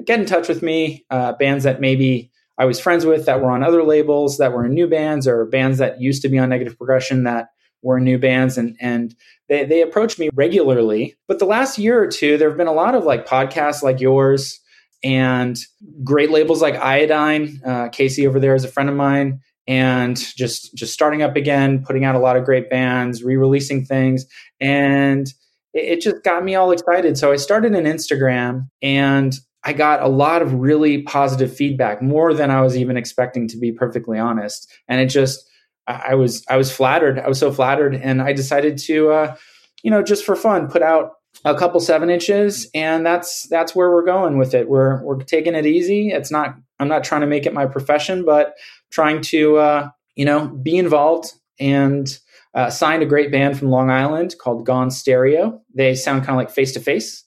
get 0.06 0.20
in 0.20 0.26
touch 0.26 0.48
with 0.48 0.62
me 0.62 1.06
uh, 1.10 1.34
bands 1.34 1.64
that 1.64 1.82
maybe 1.82 2.32
i 2.58 2.66
was 2.66 2.80
friends 2.80 3.06
with 3.06 3.26
that 3.26 3.42
were 3.42 3.52
on 3.52 3.64
other 3.64 3.84
labels 3.84 4.38
that 4.38 4.54
were 4.54 4.66
in 4.66 4.74
new 4.74 4.88
bands 4.88 5.28
or 5.28 5.46
bands 5.46 5.78
that 5.78 6.02
used 6.02 6.22
to 6.22 6.30
be 6.30 6.38
on 6.38 6.50
negative 6.50 6.78
progression 6.78 7.24
that 7.24 7.50
were 7.84 8.00
new 8.00 8.18
bands 8.18 8.58
and 8.58 8.76
and 8.80 9.16
they, 9.52 9.66
they 9.66 9.82
approached 9.82 10.18
me 10.18 10.30
regularly. 10.34 11.16
But 11.28 11.40
the 11.40 11.46
last 11.46 11.78
year 11.78 12.02
or 12.02 12.08
two 12.08 12.38
there 12.38 12.48
have 12.48 12.58
been 12.58 12.68
a 12.68 12.74
lot 12.74 12.96
of 12.96 13.04
like 13.04 13.28
podcasts 13.28 13.84
like 13.84 14.00
yours 14.00 14.60
and 15.04 15.58
great 16.04 16.32
labels 16.32 16.62
like 16.62 16.76
iodine 16.76 17.60
uh, 17.66 17.90
casey 17.90 18.26
over 18.26 18.40
there 18.40 18.56
is 18.56 18.64
a 18.64 18.70
friend 18.70 18.90
of 18.90 18.96
mine 18.96 19.42
and 19.68 20.18
just 20.18 20.76
just 20.76 20.94
starting 20.94 21.22
up 21.22 21.36
again, 21.36 21.84
putting 21.86 22.04
out 22.04 22.16
a 22.16 22.20
lot 22.20 22.36
of 22.36 22.46
great 22.46 22.70
bands, 22.70 23.24
re-releasing 23.24 23.86
things, 23.86 24.26
and 24.60 25.28
it, 25.74 25.98
it 25.98 26.02
just 26.02 26.24
got 26.24 26.44
me 26.44 26.56
all 26.56 26.72
excited. 26.72 27.18
So 27.18 27.32
I 27.32 27.36
started 27.36 27.74
an 27.74 27.86
Instagram, 27.86 28.70
and 28.82 29.34
I 29.64 29.74
got 29.74 30.02
a 30.02 30.08
lot 30.08 30.42
of 30.42 30.54
really 30.56 31.04
positive 31.04 31.56
feedback, 31.56 32.02
more 32.02 32.34
than 32.34 32.50
I 32.50 32.62
was 32.62 32.76
even 32.76 32.98
expecting, 32.98 33.48
to 33.50 33.58
be 33.58 33.72
perfectly 33.72 34.18
honest. 34.18 34.72
And 34.88 35.00
it 35.00 35.08
just 35.08 35.48
I 35.88 36.16
was 36.16 36.44
I 36.50 36.58
was 36.58 36.72
flattered. 36.72 37.20
I 37.20 37.28
was 37.28 37.40
so 37.40 37.52
flattered, 37.52 37.96
and 37.96 38.22
I 38.22 38.34
decided 38.34 38.78
to, 38.80 39.12
uh, 39.12 39.36
you 39.84 39.92
know, 39.92 40.04
just 40.04 40.26
for 40.26 40.36
fun, 40.36 40.68
put 40.68 40.82
out 40.82 41.12
a 41.46 41.56
couple 41.56 41.80
seven 41.80 42.10
inches, 42.10 42.70
and 42.74 43.06
that's 43.06 43.48
that's 43.50 43.76
where 43.76 43.90
we're 43.92 44.06
going 44.06 44.38
with 44.38 44.54
it. 44.54 44.70
We're 44.70 45.04
we're 45.04 45.18
taking 45.24 45.56
it 45.56 45.66
easy. 45.66 46.10
It's 46.10 46.32
not. 46.32 46.56
I'm 46.80 46.88
not 46.88 47.04
trying 47.04 47.22
to 47.22 47.28
make 47.28 47.46
it 47.46 47.54
my 47.54 47.68
profession, 47.68 48.26
but 48.26 48.54
trying 48.92 49.22
to 49.22 49.58
uh, 49.58 49.90
you 50.16 50.26
know 50.26 50.48
be 50.48 50.78
involved 50.78 51.34
and 51.60 52.20
uh, 52.54 52.70
signed 52.70 53.02
a 53.02 53.06
great 53.06 53.32
band 53.32 53.58
from 53.58 53.70
Long 53.70 53.90
Island 53.90 54.36
called 54.40 54.66
Gone 54.66 54.92
Stereo. 54.92 55.62
They 55.74 55.96
sound 55.96 56.22
kind 56.22 56.32
of 56.32 56.38
like 56.38 56.52
Face 56.52 56.74
to 56.74 56.80
Face, 56.80 57.24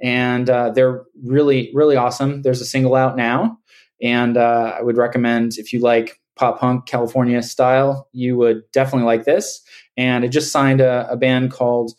and 0.00 0.48
uh, 0.48 0.70
they're 0.70 1.04
really 1.22 1.70
really 1.74 1.96
awesome. 1.96 2.42
There's 2.42 2.60
a 2.60 2.66
single 2.66 2.94
out 2.94 3.16
now, 3.16 3.58
and 4.02 4.36
uh, 4.36 4.76
I 4.78 4.82
would 4.82 4.96
recommend 4.96 5.58
if 5.58 5.72
you 5.72 5.80
like 5.80 6.18
pop 6.36 6.58
punk 6.58 6.86
California 6.86 7.42
style, 7.42 8.08
you 8.12 8.36
would 8.36 8.62
definitely 8.72 9.06
like 9.06 9.24
this. 9.24 9.60
And 9.96 10.24
I 10.24 10.28
just 10.28 10.50
signed 10.50 10.80
a, 10.80 11.08
a 11.10 11.16
band 11.16 11.52
called 11.52 11.92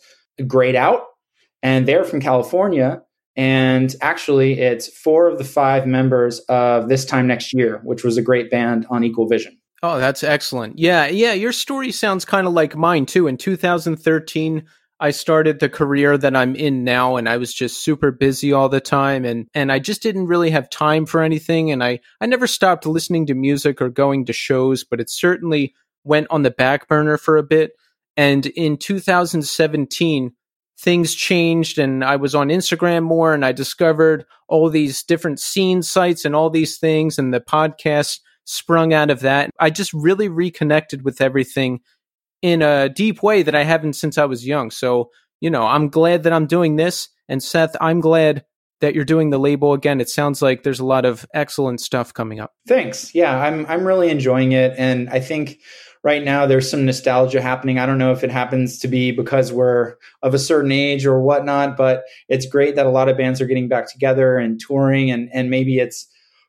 Grayed 0.46 0.76
Out, 0.76 1.04
and 1.62 1.86
they're 1.86 2.04
from 2.04 2.20
California. 2.20 3.02
And 3.36 3.94
actually, 4.00 4.60
it's 4.60 4.88
four 4.88 5.28
of 5.28 5.38
the 5.38 5.44
five 5.44 5.86
members 5.86 6.40
of 6.40 6.88
This 6.88 7.04
Time 7.04 7.26
Next 7.26 7.52
Year, 7.52 7.80
which 7.82 8.04
was 8.04 8.16
a 8.16 8.22
great 8.22 8.50
band 8.50 8.86
on 8.90 9.02
Equal 9.02 9.26
Vision. 9.26 9.58
Oh, 9.82 9.98
that's 9.98 10.22
excellent. 10.22 10.78
Yeah, 10.78 11.06
yeah, 11.06 11.32
your 11.32 11.52
story 11.52 11.92
sounds 11.92 12.24
kind 12.24 12.46
of 12.46 12.52
like 12.52 12.76
mine 12.76 13.06
too. 13.06 13.26
In 13.26 13.36
2013, 13.36 14.64
I 15.00 15.10
started 15.10 15.58
the 15.58 15.68
career 15.68 16.16
that 16.16 16.36
I'm 16.36 16.54
in 16.54 16.84
now 16.84 17.16
and 17.16 17.28
I 17.28 17.36
was 17.36 17.52
just 17.52 17.82
super 17.82 18.10
busy 18.10 18.52
all 18.52 18.68
the 18.70 18.80
time 18.80 19.24
and 19.24 19.48
and 19.52 19.70
I 19.70 19.78
just 19.78 20.02
didn't 20.02 20.28
really 20.28 20.50
have 20.50 20.70
time 20.70 21.04
for 21.04 21.22
anything 21.22 21.70
and 21.70 21.84
I 21.84 22.00
I 22.20 22.26
never 22.26 22.46
stopped 22.46 22.86
listening 22.86 23.26
to 23.26 23.34
music 23.34 23.82
or 23.82 23.90
going 23.90 24.24
to 24.26 24.32
shows, 24.32 24.84
but 24.84 25.00
it 25.00 25.10
certainly 25.10 25.74
went 26.04 26.28
on 26.30 26.42
the 26.42 26.50
back 26.50 26.88
burner 26.88 27.18
for 27.18 27.36
a 27.36 27.42
bit. 27.42 27.72
And 28.16 28.46
in 28.46 28.76
2017, 28.76 30.32
things 30.78 31.14
changed 31.14 31.78
and 31.78 32.04
I 32.04 32.16
was 32.16 32.34
on 32.34 32.48
Instagram 32.48 33.04
more 33.04 33.32
and 33.32 33.44
I 33.44 33.52
discovered 33.52 34.24
all 34.48 34.68
these 34.68 35.02
different 35.02 35.40
scene 35.40 35.82
sites 35.82 36.24
and 36.24 36.34
all 36.34 36.50
these 36.50 36.78
things 36.78 37.18
and 37.18 37.32
the 37.32 37.40
podcast 37.40 38.20
sprung 38.44 38.92
out 38.92 39.10
of 39.10 39.20
that. 39.20 39.50
I 39.58 39.70
just 39.70 39.92
really 39.92 40.28
reconnected 40.28 41.02
with 41.02 41.20
everything 41.20 41.80
in 42.42 42.60
a 42.60 42.88
deep 42.88 43.22
way 43.22 43.42
that 43.42 43.54
I 43.54 43.62
haven't 43.62 43.94
since 43.94 44.18
I 44.18 44.24
was 44.24 44.46
young. 44.46 44.70
So, 44.70 45.10
you 45.40 45.48
know, 45.48 45.62
I'm 45.62 45.88
glad 45.88 46.24
that 46.24 46.32
I'm 46.32 46.46
doing 46.46 46.76
this 46.76 47.08
and 47.28 47.42
Seth, 47.42 47.76
I'm 47.80 48.00
glad 48.00 48.44
that 48.80 48.94
you're 48.94 49.04
doing 49.04 49.30
the 49.30 49.38
label 49.38 49.72
again. 49.72 50.00
It 50.00 50.10
sounds 50.10 50.42
like 50.42 50.62
there's 50.62 50.80
a 50.80 50.84
lot 50.84 51.06
of 51.06 51.24
excellent 51.32 51.80
stuff 51.80 52.12
coming 52.12 52.40
up. 52.40 52.52
Thanks. 52.68 53.14
Yeah, 53.14 53.38
I'm 53.38 53.64
I'm 53.66 53.86
really 53.86 54.10
enjoying 54.10 54.52
it 54.52 54.74
and 54.76 55.08
I 55.08 55.20
think 55.20 55.60
right 56.04 56.22
now 56.22 56.46
there's 56.46 56.70
some 56.70 56.84
nostalgia 56.84 57.40
happening. 57.40 57.78
I 57.78 57.86
don't 57.86 57.98
know 57.98 58.12
if 58.12 58.22
it 58.22 58.30
happens 58.30 58.78
to 58.80 58.88
be 58.88 59.10
because 59.10 59.50
we're 59.50 59.96
of 60.22 60.34
a 60.34 60.38
certain 60.38 60.70
age 60.70 61.06
or 61.06 61.20
whatnot, 61.20 61.76
but 61.76 62.04
it's 62.28 62.46
great 62.46 62.76
that 62.76 62.86
a 62.86 62.90
lot 62.90 63.08
of 63.08 63.16
bands 63.16 63.40
are 63.40 63.46
getting 63.46 63.68
back 63.68 63.90
together 63.90 64.36
and 64.36 64.60
touring 64.60 65.10
and, 65.10 65.30
and 65.32 65.50
maybe 65.50 65.78
it's 65.78 66.06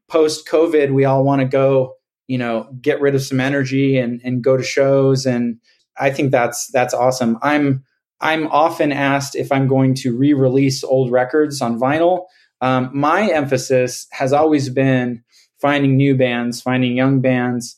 post 0.10 0.48
COVID, 0.48 0.94
we 0.94 1.06
all 1.06 1.23
want 1.23 1.40
to 1.40 1.48
go, 1.48 1.95
you 2.27 2.38
know, 2.38 2.69
get 2.82 3.02
rid 3.02 3.15
of 3.15 3.22
some 3.22 3.40
energy 3.40 3.98
and, 3.98 4.22
and 4.23 4.44
go 4.44 4.57
to 4.57 4.64
shows. 4.64 5.26
And 5.26 5.57
I 5.98 6.11
think 6.11 6.32
that's, 6.32 6.68
that's 6.72 6.94
awesome. 6.94 7.40
I'm, 7.41 7.84
I'm 8.19 8.48
often 8.48 8.91
asked 8.91 9.36
if 9.36 9.52
I'm 9.52 9.68
going 9.68 9.95
to 9.95 10.15
re-release 10.15 10.84
old 10.84 11.11
records 11.11 11.61
on 11.61 11.80
vinyl. 11.80 12.26
Um, 12.61 12.90
my 12.94 13.30
emphasis 13.32 14.07
has 14.11 14.34
always 14.34 14.69
been 14.69 15.23
finding 15.61 15.95
new 15.95 16.15
bands, 16.15 16.61
finding 16.61 16.95
young 16.95 17.22
bands, 17.22 17.77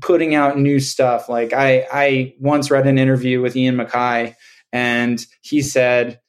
putting 0.00 0.34
out 0.34 0.58
new 0.58 0.80
stuff. 0.80 1.28
Like 1.28 1.52
I, 1.52 1.86
I 1.92 2.34
once 2.38 2.70
read 2.70 2.86
an 2.86 2.98
interview 2.98 3.40
with 3.40 3.56
Ian 3.56 3.76
MacKaye, 3.76 4.34
and 4.72 5.24
he 5.42 5.62
said 5.62 6.20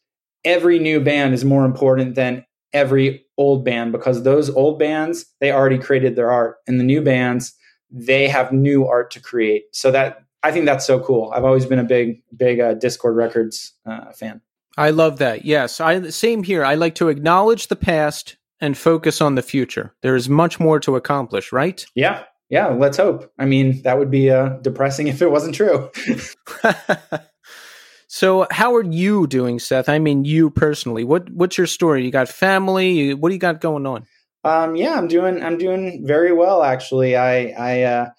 every 0.43 0.79
new 0.79 0.99
band 0.99 1.33
is 1.33 1.45
more 1.45 1.65
important 1.65 2.15
than 2.15 2.45
every 2.73 3.25
old 3.37 3.65
band 3.65 3.91
because 3.91 4.23
those 4.23 4.49
old 4.49 4.79
bands 4.79 5.25
they 5.39 5.51
already 5.51 5.77
created 5.77 6.15
their 6.15 6.31
art, 6.31 6.57
and 6.67 6.79
the 6.79 6.83
new 6.83 7.01
bands 7.01 7.53
they 7.91 8.27
have 8.27 8.53
new 8.53 8.87
art 8.87 9.11
to 9.11 9.19
create. 9.19 9.65
So 9.73 9.91
that 9.91 10.23
I 10.43 10.51
think 10.51 10.65
that's 10.65 10.87
so 10.87 10.99
cool. 10.99 11.31
I've 11.35 11.45
always 11.45 11.65
been 11.65 11.79
a 11.79 11.83
big, 11.83 12.23
big 12.35 12.59
uh, 12.59 12.73
Dischord 12.75 13.15
Records 13.15 13.73
uh, 13.85 14.11
fan. 14.11 14.41
I 14.77 14.89
love 14.91 15.19
that. 15.19 15.45
Yes, 15.45 15.79
I 15.79 16.09
same 16.09 16.43
here. 16.43 16.63
I 16.63 16.75
like 16.75 16.95
to 16.95 17.09
acknowledge 17.09 17.67
the 17.67 17.75
past 17.75 18.37
and 18.59 18.77
focus 18.77 19.21
on 19.21 19.35
the 19.35 19.41
future. 19.41 19.93
There 20.01 20.15
is 20.15 20.29
much 20.29 20.59
more 20.59 20.79
to 20.81 20.95
accomplish, 20.95 21.51
right? 21.51 21.85
Yeah, 21.95 22.23
yeah, 22.51 22.67
let's 22.67 22.97
hope. 22.97 23.31
I 23.39 23.45
mean, 23.45 23.81
that 23.83 23.97
would 23.97 24.11
be 24.11 24.29
uh, 24.29 24.57
depressing 24.61 25.07
if 25.07 25.21
it 25.21 25.31
wasn't 25.31 25.55
true. 25.55 25.89
so, 28.07 28.45
how 28.51 28.75
are 28.75 28.83
you 28.83 29.25
doing, 29.25 29.57
Seth? 29.57 29.87
I 29.87 29.99
mean, 29.99 30.25
you 30.25 30.49
personally. 30.49 31.05
What 31.05 31.29
What's 31.31 31.57
your 31.57 31.65
story? 31.65 32.03
You 32.03 32.11
got 32.11 32.27
family? 32.27 33.13
What 33.13 33.29
do 33.29 33.35
you 33.35 33.39
got 33.39 33.61
going 33.61 33.85
on? 33.87 34.05
Um, 34.43 34.75
yeah, 34.75 34.97
I'm 34.97 35.07
doing. 35.07 35.41
I'm 35.41 35.57
doing 35.57 36.05
very 36.05 36.33
well, 36.33 36.61
actually. 36.61 37.15
I, 37.15 37.51
I 37.57 37.83
uh, 37.83 38.09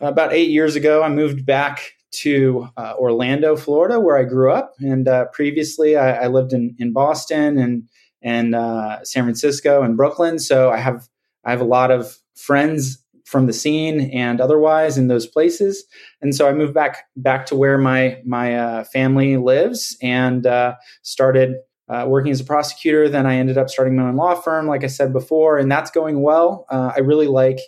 about 0.00 0.32
eight 0.32 0.48
years 0.48 0.74
ago, 0.74 1.02
I 1.02 1.10
moved 1.10 1.44
back 1.44 1.92
to 2.12 2.70
uh, 2.78 2.94
Orlando, 2.98 3.56
Florida, 3.56 4.00
where 4.00 4.16
I 4.16 4.24
grew 4.24 4.52
up, 4.52 4.72
and 4.78 5.06
uh, 5.06 5.26
previously 5.26 5.96
I, 5.96 6.24
I, 6.24 6.26
lived 6.28 6.54
in 6.54 6.74
in 6.78 6.94
Boston 6.94 7.58
and 7.58 7.82
and 8.22 8.54
uh, 8.54 9.04
San 9.04 9.24
Francisco 9.24 9.82
and 9.82 9.98
Brooklyn. 9.98 10.38
So 10.38 10.70
I 10.70 10.78
have 10.78 11.08
I 11.44 11.50
have 11.50 11.60
a 11.60 11.64
lot 11.64 11.90
of 11.90 12.16
friends 12.36 13.02
from 13.26 13.46
the 13.46 13.52
scene 13.52 14.08
and 14.12 14.40
otherwise 14.40 14.96
in 14.96 15.08
those 15.08 15.26
places. 15.26 15.84
And 16.22 16.34
so 16.34 16.48
I 16.48 16.52
moved 16.52 16.72
back 16.72 17.04
back 17.16 17.44
to 17.46 17.56
where 17.56 17.76
my 17.76 18.18
my 18.24 18.56
uh, 18.56 18.84
family 18.84 19.36
lives 19.36 19.96
and 20.00 20.46
uh, 20.46 20.76
started 21.02 21.56
uh, 21.88 22.06
working 22.08 22.32
as 22.32 22.40
a 22.40 22.44
prosecutor. 22.44 23.08
Then 23.08 23.26
I 23.26 23.36
ended 23.36 23.58
up 23.58 23.68
starting 23.68 23.96
my 23.96 24.04
own 24.04 24.16
law 24.16 24.34
firm, 24.34 24.66
like 24.66 24.84
I 24.84 24.88
said 24.88 25.12
before, 25.12 25.58
and 25.58 25.70
that's 25.70 25.90
going 25.90 26.22
well. 26.22 26.66
Uh, 26.70 26.92
I 26.96 27.00
really 27.00 27.26
like 27.26 27.58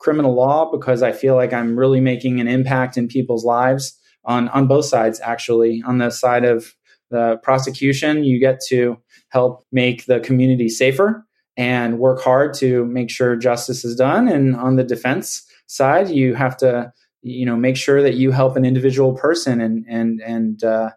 criminal 0.00 0.34
law 0.34 0.70
because 0.70 1.02
I 1.02 1.12
feel 1.12 1.36
like 1.36 1.52
I'm 1.52 1.78
really 1.78 2.00
making 2.00 2.40
an 2.40 2.48
impact 2.48 2.96
in 2.96 3.08
people's 3.08 3.44
lives 3.44 3.98
on 4.24 4.48
on 4.48 4.66
both 4.66 4.84
sides. 4.84 5.20
Actually, 5.22 5.82
on 5.86 5.98
the 5.98 6.10
side 6.10 6.44
of 6.44 6.74
the 7.10 7.38
prosecution, 7.44 8.24
you 8.24 8.40
get 8.40 8.58
to 8.68 8.96
help 9.28 9.64
make 9.70 10.06
the 10.06 10.18
community 10.20 10.68
safer 10.68 11.24
and 11.56 11.98
work 11.98 12.20
hard 12.20 12.54
to 12.54 12.84
make 12.86 13.10
sure 13.10 13.36
justice 13.36 13.84
is 13.84 13.96
done. 13.96 14.28
And 14.28 14.56
on 14.56 14.76
the 14.76 14.84
defense 14.84 15.46
side, 15.66 16.10
you 16.10 16.34
have 16.34 16.56
to, 16.58 16.92
you 17.22 17.46
know, 17.46 17.56
make 17.56 17.76
sure 17.76 18.02
that 18.02 18.14
you 18.14 18.32
help 18.32 18.56
an 18.56 18.64
individual 18.64 19.14
person 19.14 19.60
and 19.60 19.84
and 19.88 20.20
and 20.20 20.64
uh, 20.64 20.90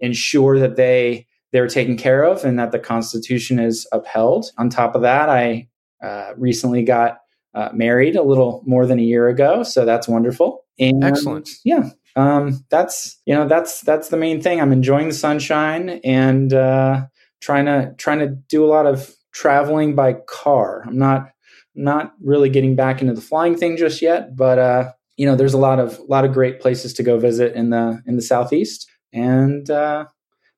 ensure 0.00 0.58
that 0.58 0.76
they 0.76 1.26
they're 1.52 1.68
taken 1.68 1.96
care 1.96 2.24
of 2.24 2.44
and 2.44 2.58
that 2.58 2.72
the 2.72 2.78
Constitution 2.78 3.58
is 3.58 3.86
upheld. 3.92 4.50
On 4.58 4.68
top 4.68 4.94
of 4.94 5.02
that, 5.02 5.28
I 5.28 5.68
uh, 6.02 6.32
recently 6.36 6.82
got 6.82 7.18
uh, 7.54 7.70
married 7.72 8.16
a 8.16 8.22
little 8.22 8.62
more 8.66 8.86
than 8.86 8.98
a 8.98 9.02
year 9.02 9.28
ago, 9.28 9.62
so 9.62 9.84
that's 9.84 10.08
wonderful. 10.08 10.64
And 10.78 11.04
Excellent. 11.04 11.48
Yeah, 11.64 11.90
um, 12.16 12.64
that's 12.68 13.20
you 13.26 13.34
know 13.34 13.46
that's 13.46 13.80
that's 13.82 14.08
the 14.08 14.16
main 14.16 14.42
thing. 14.42 14.60
I'm 14.60 14.72
enjoying 14.72 15.08
the 15.08 15.14
sunshine 15.14 16.00
and 16.04 16.52
uh, 16.52 17.06
trying 17.40 17.66
to 17.66 17.94
trying 17.96 18.18
to 18.18 18.28
do 18.28 18.64
a 18.64 18.66
lot 18.66 18.86
of 18.86 19.14
traveling 19.34 19.94
by 19.94 20.14
car. 20.26 20.84
I'm 20.86 20.96
not 20.96 21.30
not 21.74 22.14
really 22.22 22.48
getting 22.48 22.76
back 22.76 23.02
into 23.02 23.12
the 23.12 23.20
flying 23.20 23.56
thing 23.56 23.76
just 23.76 24.00
yet, 24.00 24.36
but 24.36 24.58
uh, 24.58 24.92
you 25.16 25.26
know, 25.26 25.36
there's 25.36 25.54
a 25.54 25.58
lot 25.58 25.78
of 25.78 25.98
lot 26.08 26.24
of 26.24 26.32
great 26.32 26.60
places 26.60 26.94
to 26.94 27.02
go 27.02 27.18
visit 27.18 27.54
in 27.54 27.70
the 27.70 28.02
in 28.06 28.16
the 28.16 28.22
southeast, 28.22 28.88
and 29.12 29.68
uh, 29.68 30.06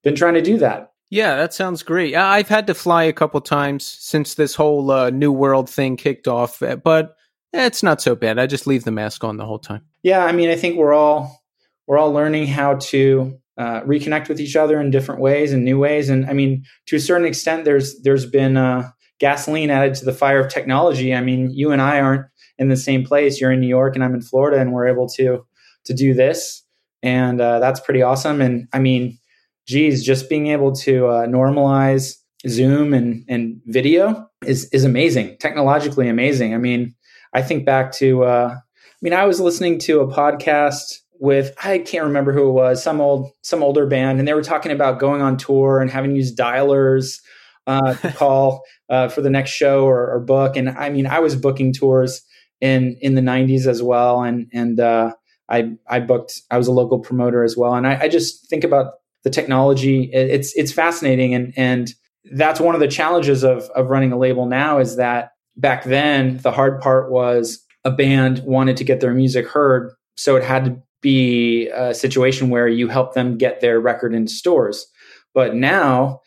been 0.05 0.15
trying 0.15 0.35
to 0.35 0.43
do 0.43 0.59
that. 0.59 0.93
Yeah, 1.11 1.37
that 1.37 1.55
sounds 1.55 1.83
great. 1.83 2.15
I've 2.15 2.49
had 2.49 2.67
to 2.67 2.75
fly 2.75 3.05
a 3.05 3.13
couple 3.13 3.41
times 3.41 3.85
since 3.87 4.35
this 4.35 4.55
whole 4.55 4.91
uh, 4.91 5.11
New 5.11 5.31
World 5.31 5.71
thing 5.71 5.97
kicked 5.97 6.27
off, 6.27 6.63
uh, 6.63 6.77
but 6.77 7.17
it's 7.53 7.83
not 7.83 8.03
so 8.03 8.17
bad. 8.17 8.39
I 8.39 8.47
just 8.47 8.67
leave 8.67 8.85
the 8.85 8.91
mask 8.91 9.23
on 9.23 9.37
the 9.37 9.47
whole 9.47 9.61
time. 9.61 9.85
Yeah, 10.03 10.25
I 10.25 10.33
mean, 10.33 10.51
I 10.51 10.57
think 10.57 10.77
we're 10.77 10.93
all 10.93 11.43
we're 11.87 11.99
all 11.99 12.13
learning 12.13 12.47
how 12.47 12.75
to 12.75 13.39
uh, 13.59 13.81
reconnect 13.83 14.29
with 14.29 14.41
each 14.41 14.57
other 14.57 14.81
in 14.81 14.91
different 14.91 15.21
ways 15.21 15.53
and 15.53 15.65
new 15.65 15.79
ways, 15.79 16.09
and 16.11 16.27
I 16.27 16.33
mean, 16.33 16.65
to 16.87 16.97
a 16.97 17.01
certain 17.01 17.27
extent, 17.27 17.65
there's 17.65 18.01
there's 18.03 18.27
been 18.27 18.57
uh, 18.57 18.91
gasoline 19.19 19.71
added 19.71 19.95
to 19.95 20.05
the 20.05 20.13
fire 20.13 20.41
of 20.41 20.53
technology. 20.53 21.15
I 21.15 21.21
mean, 21.21 21.51
you 21.51 21.73
and 21.73 21.81
I 21.81 22.01
aren't 22.01 22.27
in 22.59 22.69
the 22.69 22.77
same 22.77 23.05
place. 23.05 23.41
You're 23.41 23.53
in 23.53 23.61
New 23.61 23.69
York, 23.69 23.95
and 23.95 24.05
I'm 24.05 24.15
in 24.15 24.23
Florida, 24.23 24.61
and 24.61 24.73
we're 24.73 24.89
able 24.89 25.09
to 25.11 25.47
to 25.85 25.95
do 25.95 26.15
this, 26.15 26.63
and 27.03 27.41
uh, 27.41 27.59
that's 27.61 27.81
pretty 27.81 28.03
awesome. 28.03 28.41
And 28.41 28.69
I 28.73 28.79
mean, 28.79 29.19
geez, 29.67 30.05
just 30.05 30.29
being 30.29 30.49
able 30.49 30.73
to 30.77 31.07
uh, 31.07 31.27
normalize 31.27 32.17
Zoom 32.47 32.93
and 32.95 33.25
and 33.29 33.61
video 33.67 34.29
is 34.45 34.69
is 34.73 34.85
amazing, 34.85 35.37
technologically 35.39 36.09
amazing. 36.09 36.55
I 36.55 36.59
mean, 36.59 36.95
I 37.33 37.43
think 37.43 37.65
back 37.65 37.93
to, 37.93 38.25
uh, 38.25 38.55
I 38.57 38.99
mean, 39.03 39.13
I 39.13 39.27
was 39.27 39.41
listening 39.41 39.79
to 39.81 40.01
a 40.01 40.07
podcast 40.07 41.01
with 41.21 41.55
I 41.63 41.79
can't 41.79 42.05
remember 42.05 42.33
who 42.33 42.49
it 42.49 42.53
was, 42.53 42.83
some 42.83 43.01
old 43.01 43.31
some 43.43 43.63
older 43.63 43.87
band, 43.87 44.19
and 44.19 44.27
they 44.27 44.35
were 44.35 44.43
talking 44.43 44.73
about 44.73 44.99
going 44.99 45.23
on 45.23 45.37
tour 45.37 45.81
and 45.81 45.91
having 45.91 46.11
to 46.11 46.17
use 46.17 46.35
dialers 46.35 47.21
uh, 47.67 47.95
to 47.95 48.13
call 48.17 48.63
uh, 48.89 49.09
for 49.09 49.21
the 49.21 49.31
next 49.31 49.51
show 49.51 49.85
or, 49.85 50.11
or 50.11 50.21
book. 50.21 50.57
And 50.57 50.69
I 50.69 50.91
mean, 50.91 51.07
I 51.07 51.21
was 51.21 51.37
booking 51.37 51.73
tours 51.73 52.23
in 52.61 52.97
in 53.01 53.15
the 53.15 53.21
'90s 53.21 53.67
as 53.67 53.83
well, 53.83 54.23
and 54.23 54.49
and 54.53 54.81
uh, 54.81 55.13
I 55.49 55.73
I 55.89 56.01
booked. 56.01 56.41
I 56.51 56.59
was 56.59 56.69
a 56.69 56.73
local 56.73 56.99
promoter 56.99 57.45
as 57.45 57.57
well, 57.57 57.75
and 57.75 57.87
I, 57.87 58.03
I 58.03 58.09
just 58.09 58.49
think 58.49 58.65
about 58.65 58.95
the 59.25 59.31
technology. 59.31 60.11
It, 60.13 60.31
it's 60.31 60.57
it's 60.57 60.73
fascinating, 60.73 61.35
and 61.35 61.53
and 61.57 61.93
that's 62.35 62.61
one 62.61 62.75
of 62.75 62.81
the 62.81 62.89
challenges 62.89 63.43
of 63.43 63.65
of 63.75 63.91
running 63.91 64.13
a 64.13 64.19
label 64.19 64.47
now 64.47 64.79
is 64.79 64.97
that 64.97 65.31
back 65.57 65.85
then 65.85 66.39
the 66.39 66.53
hard 66.53 66.81
part 66.81 67.11
was 67.11 67.65
a 67.85 67.91
band 67.91 68.43
wanted 68.45 68.77
to 68.79 68.85
get 68.85 69.01
their 69.01 69.15
music 69.15 69.47
heard, 69.47 69.93
so 70.17 70.37
it 70.37 70.43
had 70.43 70.65
to 70.65 70.83
be 71.01 71.69
a 71.69 71.95
situation 71.95 72.51
where 72.51 72.69
you 72.69 72.89
help 72.89 73.15
them 73.15 73.39
get 73.39 73.61
their 73.61 73.81
record 73.81 74.15
into 74.15 74.33
stores. 74.33 74.87
But 75.35 75.55
now 75.55 76.21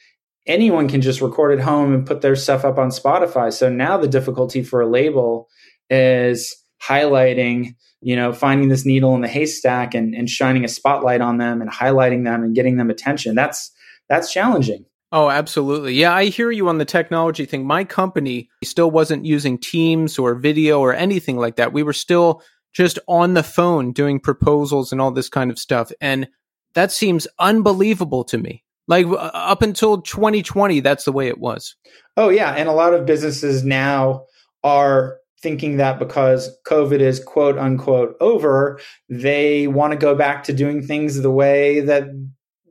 anyone 0.47 0.87
can 0.87 1.01
just 1.01 1.21
record 1.21 1.57
at 1.57 1.63
home 1.63 1.93
and 1.93 2.05
put 2.05 2.21
their 2.21 2.35
stuff 2.35 2.65
up 2.65 2.77
on 2.77 2.89
Spotify. 2.89 3.51
So 3.51 3.69
now 3.69 3.97
the 3.97 4.07
difficulty 4.07 4.63
for 4.63 4.81
a 4.81 4.89
label 4.89 5.47
is 5.89 6.55
highlighting, 6.81 7.75
you 8.01 8.15
know, 8.15 8.33
finding 8.33 8.69
this 8.69 8.85
needle 8.85 9.15
in 9.15 9.21
the 9.21 9.27
haystack 9.27 9.93
and, 9.93 10.13
and 10.15 10.29
shining 10.29 10.63
a 10.63 10.69
spotlight 10.69 11.21
on 11.21 11.37
them 11.37 11.61
and 11.61 11.71
highlighting 11.71 12.23
them 12.23 12.43
and 12.43 12.55
getting 12.55 12.77
them 12.77 12.89
attention. 12.89 13.35
That's 13.35 13.71
that's 14.07 14.31
challenging. 14.31 14.85
Oh, 15.11 15.29
absolutely. 15.29 15.93
Yeah, 15.95 16.13
I 16.13 16.25
hear 16.25 16.51
you 16.51 16.69
on 16.69 16.77
the 16.77 16.85
technology 16.85 17.45
thing. 17.45 17.65
My 17.65 17.83
company 17.83 18.49
still 18.63 18.91
wasn't 18.91 19.25
using 19.25 19.57
Teams 19.57 20.19
or 20.19 20.35
video 20.35 20.81
or 20.81 20.93
anything 20.93 21.37
like 21.37 21.55
that. 21.55 21.73
We 21.73 21.81
were 21.81 21.93
still 21.93 22.43
just 22.73 22.99
on 23.07 23.33
the 23.33 23.43
phone 23.43 23.91
doing 23.91 24.19
proposals 24.19 24.91
and 24.91 25.01
all 25.01 25.11
this 25.11 25.29
kind 25.29 25.51
of 25.51 25.59
stuff. 25.59 25.91
And 26.01 26.27
that 26.73 26.91
seems 26.91 27.27
unbelievable 27.39 28.23
to 28.25 28.37
me. 28.37 28.63
Like 28.87 29.05
uh, 29.05 29.31
up 29.33 29.61
until 29.61 30.01
2020, 30.01 30.79
that's 30.79 31.05
the 31.05 31.11
way 31.11 31.27
it 31.27 31.39
was. 31.39 31.75
Oh 32.17 32.29
yeah, 32.29 32.53
and 32.53 32.67
a 32.67 32.73
lot 32.73 32.93
of 32.93 33.05
businesses 33.05 33.63
now 33.63 34.25
are 34.63 35.17
thinking 35.41 35.77
that 35.77 35.99
because 35.99 36.57
COVID 36.67 36.99
is 36.99 37.23
quote 37.23 37.57
unquote 37.57 38.15
over, 38.19 38.79
they 39.07 39.67
want 39.67 39.93
to 39.93 39.97
go 39.97 40.15
back 40.15 40.43
to 40.45 40.53
doing 40.53 40.81
things 40.81 41.21
the 41.21 41.31
way 41.31 41.81
that 41.81 42.09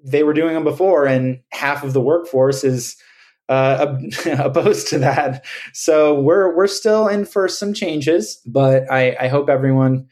they 0.05 0.23
were 0.23 0.35
doing 0.35 0.55
them 0.55 0.65
before, 0.65 1.07
and 1.07 1.41
half 1.53 1.85
of 1.85 1.93
the 1.93 2.01
workforce 2.01 2.65
is 2.65 2.97
uh, 3.49 3.97
opposed 4.39 4.89
to 4.89 4.99
that. 4.99 5.45
So 5.73 6.21
we're 6.21 6.55
we're 6.55 6.67
still 6.67 7.09
in 7.09 7.25
for 7.25 7.49
some 7.49 7.73
changes, 7.73 8.41
but 8.47 8.91
I, 8.91 9.17
I 9.21 9.29
hope 9.29 9.49
everyone. 9.49 10.07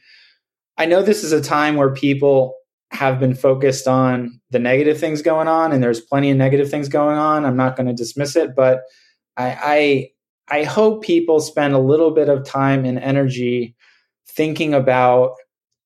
I 0.77 0.85
know 0.85 1.01
this 1.01 1.23
is 1.23 1.31
a 1.31 1.41
time 1.41 1.75
where 1.75 1.93
people 1.93 2.55
have 2.91 3.19
been 3.19 3.35
focused 3.35 3.87
on 3.87 4.39
the 4.51 4.59
negative 4.59 4.99
things 4.99 5.21
going 5.21 5.47
on, 5.47 5.71
and 5.71 5.83
there's 5.83 6.01
plenty 6.01 6.31
of 6.31 6.37
negative 6.37 6.69
things 6.69 6.89
going 6.89 7.17
on. 7.17 7.45
I'm 7.45 7.57
not 7.57 7.75
going 7.75 7.87
to 7.87 7.93
dismiss 7.93 8.35
it, 8.35 8.55
but 8.55 8.81
I, 9.35 10.09
I 10.49 10.59
I 10.59 10.63
hope 10.63 11.03
people 11.03 11.39
spend 11.39 11.73
a 11.73 11.79
little 11.79 12.11
bit 12.11 12.29
of 12.29 12.45
time 12.45 12.85
and 12.85 12.97
energy 12.97 13.75
thinking 14.29 14.73
about 14.73 15.35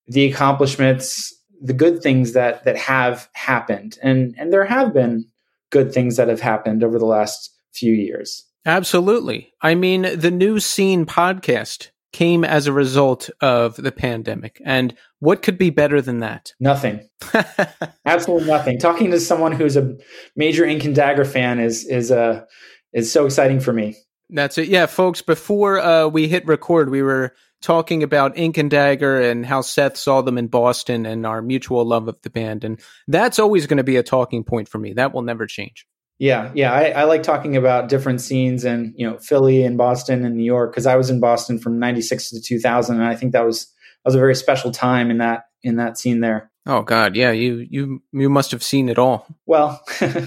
the 0.06 0.24
accomplishments, 0.24 1.34
the 1.60 1.72
good 1.72 2.02
things 2.02 2.32
that 2.32 2.64
that 2.64 2.76
have 2.76 3.28
happened, 3.34 3.98
and 4.02 4.34
and 4.38 4.52
there 4.52 4.64
have 4.64 4.94
been 4.94 5.26
good 5.72 5.92
things 5.92 6.16
that 6.16 6.28
have 6.28 6.40
happened 6.40 6.84
over 6.84 6.98
the 6.98 7.06
last 7.06 7.50
few 7.72 7.92
years. 7.92 8.44
Absolutely. 8.64 9.52
I 9.60 9.74
mean, 9.74 10.02
the 10.18 10.30
new 10.30 10.60
scene 10.60 11.04
podcast 11.04 11.88
came 12.12 12.44
as 12.44 12.66
a 12.66 12.72
result 12.72 13.30
of 13.40 13.74
the 13.76 13.90
pandemic. 13.90 14.60
And 14.64 14.94
what 15.18 15.42
could 15.42 15.58
be 15.58 15.70
better 15.70 16.00
than 16.00 16.20
that? 16.20 16.52
Nothing. 16.60 17.08
Absolutely 18.06 18.46
nothing. 18.46 18.78
Talking 18.78 19.10
to 19.10 19.18
someone 19.18 19.52
who's 19.52 19.76
a 19.76 19.96
major 20.36 20.64
Ink 20.64 20.84
and 20.84 20.94
Dagger 20.94 21.24
fan 21.24 21.58
is 21.58 21.84
is 21.86 22.12
uh 22.12 22.44
is 22.92 23.10
so 23.10 23.24
exciting 23.24 23.60
for 23.60 23.72
me. 23.72 23.96
That's 24.28 24.58
it. 24.58 24.68
Yeah, 24.68 24.86
folks, 24.86 25.22
before 25.22 25.78
uh, 25.78 26.08
we 26.08 26.28
hit 26.28 26.46
record, 26.46 26.90
we 26.90 27.02
were 27.02 27.34
talking 27.62 28.02
about 28.02 28.36
Ink 28.36 28.58
and 28.58 28.70
Dagger 28.70 29.20
and 29.20 29.46
how 29.46 29.60
Seth 29.62 29.96
saw 29.96 30.20
them 30.20 30.36
in 30.36 30.48
Boston 30.48 31.06
and 31.06 31.26
our 31.26 31.40
mutual 31.40 31.84
love 31.86 32.08
of 32.08 32.20
the 32.22 32.30
band. 32.30 32.64
And 32.64 32.80
that's 33.08 33.38
always 33.38 33.66
going 33.66 33.78
to 33.78 33.84
be 33.84 33.96
a 33.96 34.02
talking 34.02 34.44
point 34.44 34.68
for 34.68 34.78
me. 34.78 34.92
That 34.92 35.14
will 35.14 35.22
never 35.22 35.46
change. 35.46 35.86
Yeah, 36.18 36.52
yeah. 36.54 36.72
I, 36.72 36.90
I 36.90 37.04
like 37.04 37.22
talking 37.22 37.56
about 37.56 37.88
different 37.88 38.20
scenes 38.20 38.64
and 38.64 38.94
you 38.96 39.08
know 39.08 39.18
Philly 39.18 39.64
and 39.64 39.76
Boston 39.76 40.24
and 40.24 40.36
New 40.36 40.44
York 40.44 40.70
because 40.70 40.86
I 40.86 40.94
was 40.94 41.10
in 41.10 41.18
Boston 41.18 41.58
from 41.58 41.80
'96 41.80 42.30
to 42.30 42.40
2000, 42.40 42.96
and 42.96 43.04
I 43.04 43.16
think 43.16 43.32
that 43.32 43.44
was 43.44 43.64
that 43.64 44.04
was 44.04 44.14
a 44.14 44.18
very 44.18 44.36
special 44.36 44.70
time 44.70 45.10
in 45.10 45.18
that 45.18 45.46
in 45.64 45.76
that 45.76 45.98
scene 45.98 46.20
there. 46.20 46.52
Oh 46.64 46.82
God, 46.82 47.16
yeah, 47.16 47.32
you 47.32 47.66
you 47.68 48.02
you 48.12 48.28
must 48.28 48.52
have 48.52 48.62
seen 48.62 48.88
it 48.88 48.98
all. 48.98 49.26
Well, 49.46 49.82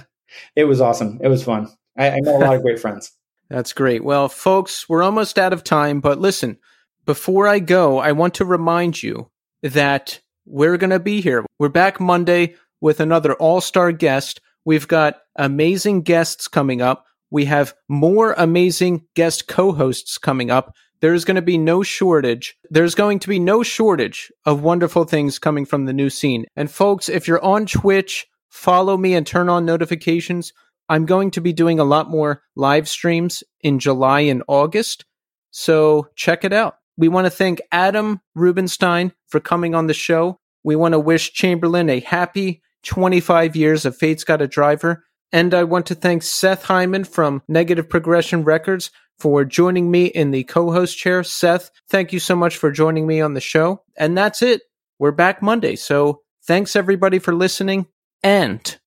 it 0.55 0.65
was 0.65 0.81
awesome. 0.81 1.19
It 1.23 1.29
was 1.29 1.43
fun. 1.43 1.69
I, 1.97 2.09
I 2.09 2.19
met 2.21 2.35
a 2.35 2.39
lot 2.39 2.55
of 2.55 2.61
great 2.61 2.79
friends. 2.79 3.13
That's 3.49 3.73
great. 3.73 4.03
Well, 4.03 4.27
folks, 4.27 4.89
we're 4.89 5.03
almost 5.03 5.39
out 5.39 5.53
of 5.53 5.63
time, 5.63 6.01
but 6.01 6.19
listen, 6.19 6.57
before 7.05 7.47
I 7.47 7.59
go, 7.59 7.99
I 7.99 8.11
want 8.11 8.35
to 8.35 8.45
remind 8.45 9.01
you 9.01 9.29
that 9.61 10.19
we're 10.45 10.77
going 10.77 10.89
to 10.91 10.99
be 10.99 11.21
here. 11.21 11.45
We're 11.59 11.69
back 11.69 11.99
Monday 11.99 12.55
with 12.81 12.99
another 12.99 13.33
all 13.35 13.61
star 13.61 13.91
guest. 13.91 14.41
We've 14.65 14.87
got 14.87 15.21
amazing 15.35 16.01
guests 16.01 16.47
coming 16.47 16.81
up. 16.81 17.05
We 17.29 17.45
have 17.45 17.73
more 17.87 18.33
amazing 18.37 19.05
guest 19.15 19.47
co 19.47 19.71
hosts 19.71 20.17
coming 20.17 20.49
up. 20.49 20.73
There's 21.01 21.25
going 21.25 21.35
to 21.35 21.41
be 21.41 21.57
no 21.57 21.83
shortage. 21.83 22.55
There's 22.69 22.95
going 22.95 23.19
to 23.19 23.27
be 23.27 23.37
no 23.37 23.61
shortage 23.61 24.31
of 24.45 24.63
wonderful 24.63 25.03
things 25.03 25.37
coming 25.37 25.65
from 25.65 25.85
the 25.85 25.93
new 25.93 26.09
scene. 26.09 26.45
And 26.55 26.71
folks, 26.71 27.09
if 27.09 27.27
you're 27.27 27.43
on 27.43 27.65
Twitch, 27.65 28.27
follow 28.49 28.97
me 28.97 29.13
and 29.13 29.27
turn 29.27 29.49
on 29.49 29.65
notifications. 29.65 30.53
I'm 30.87 31.05
going 31.05 31.31
to 31.31 31.41
be 31.41 31.53
doing 31.53 31.79
a 31.79 31.83
lot 31.83 32.09
more 32.09 32.43
live 32.55 32.87
streams 32.87 33.43
in 33.61 33.79
July 33.79 34.21
and 34.21 34.43
August. 34.47 35.05
So 35.51 36.07
check 36.15 36.43
it 36.43 36.53
out. 36.53 36.77
We 36.97 37.07
want 37.07 37.25
to 37.25 37.31
thank 37.31 37.61
Adam 37.71 38.21
Rubenstein 38.35 39.13
for 39.27 39.39
coming 39.39 39.75
on 39.75 39.87
the 39.87 39.93
show. 39.93 40.39
We 40.63 40.75
want 40.75 40.93
to 40.93 40.99
wish 40.99 41.33
Chamberlain 41.33 41.89
a 41.89 41.99
happy 41.99 42.61
25 42.83 43.55
years 43.55 43.85
of 43.85 43.97
Fate's 43.97 44.23
Got 44.23 44.41
a 44.41 44.47
Driver. 44.47 45.03
And 45.31 45.53
I 45.53 45.63
want 45.63 45.87
to 45.87 45.95
thank 45.95 46.23
Seth 46.23 46.63
Hyman 46.63 47.03
from 47.03 47.41
Negative 47.47 47.87
Progression 47.87 48.43
Records 48.43 48.91
for 49.19 49.43
joining 49.43 49.91
me 49.91 50.05
in 50.05 50.31
the 50.31 50.43
co 50.43 50.71
host 50.71 50.97
chair. 50.97 51.23
Seth, 51.23 51.71
thank 51.89 52.13
you 52.13 52.19
so 52.19 52.35
much 52.35 52.57
for 52.57 52.71
joining 52.71 53.07
me 53.07 53.21
on 53.21 53.33
the 53.33 53.41
show. 53.41 53.83
And 53.97 54.17
that's 54.17 54.41
it. 54.41 54.61
We're 54.99 55.11
back 55.11 55.41
Monday. 55.41 55.75
So 55.75 56.21
thanks 56.45 56.75
everybody 56.75 57.19
for 57.19 57.33
listening. 57.33 57.87
And 58.23 58.77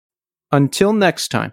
until 0.51 0.93
next 0.93 1.28
time. 1.28 1.52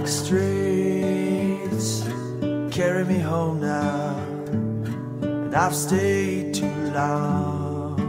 Dark 0.00 0.08
streets 0.08 2.00
carry 2.74 3.04
me 3.04 3.18
home 3.18 3.60
now, 3.60 4.16
and 5.20 5.54
I've 5.54 5.74
stayed 5.74 6.54
too 6.54 6.90
long. 6.94 8.00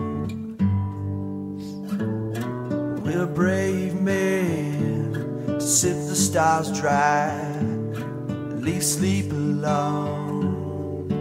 We're 3.03 3.25
brave 3.25 3.99
men 3.99 5.11
to 5.47 5.59
sip 5.59 5.97
the 6.07 6.15
stars 6.15 6.71
dry 6.71 7.27
and 7.29 8.63
leave 8.63 8.85
sleep 8.85 9.29
alone. 9.33 11.11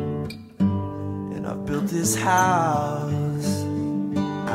And 1.34 1.48
I've 1.48 1.66
built 1.66 1.88
this 1.88 2.14
house 2.14 3.64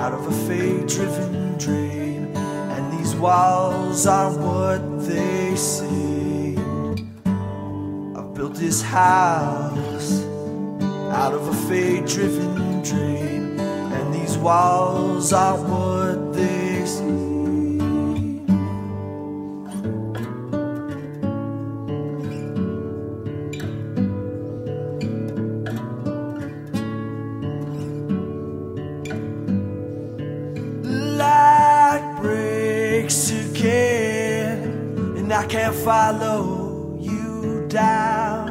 out 0.01 0.13
of 0.13 0.25
a 0.27 0.31
fate 0.47 0.87
driven 0.87 1.57
dream, 1.57 2.04
walls 3.25 4.05
are 4.05 4.31
what 4.37 4.83
they 5.07 5.55
say. 5.55 6.55
I've 8.15 8.31
built 8.35 8.53
this 8.53 8.83
house 8.83 10.11
out 11.21 11.33
of 11.33 11.47
a 11.47 11.55
fate 11.67 12.05
driven 12.05 12.83
dream, 12.83 13.59
and 13.97 14.13
these 14.13 14.37
walls 14.37 15.33
are 15.33 15.57
what 15.57 16.33
they 16.33 16.64
follow 35.85 36.97
you 36.99 37.67
down. 37.69 38.47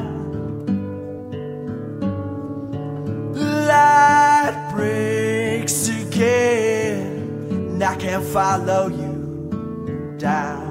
Light 3.35 4.70
breaks 4.73 5.89
again, 5.89 7.51
and 7.51 7.82
I 7.82 7.97
can't 7.97 8.23
follow 8.23 8.86
you 8.86 10.15
down. 10.16 10.64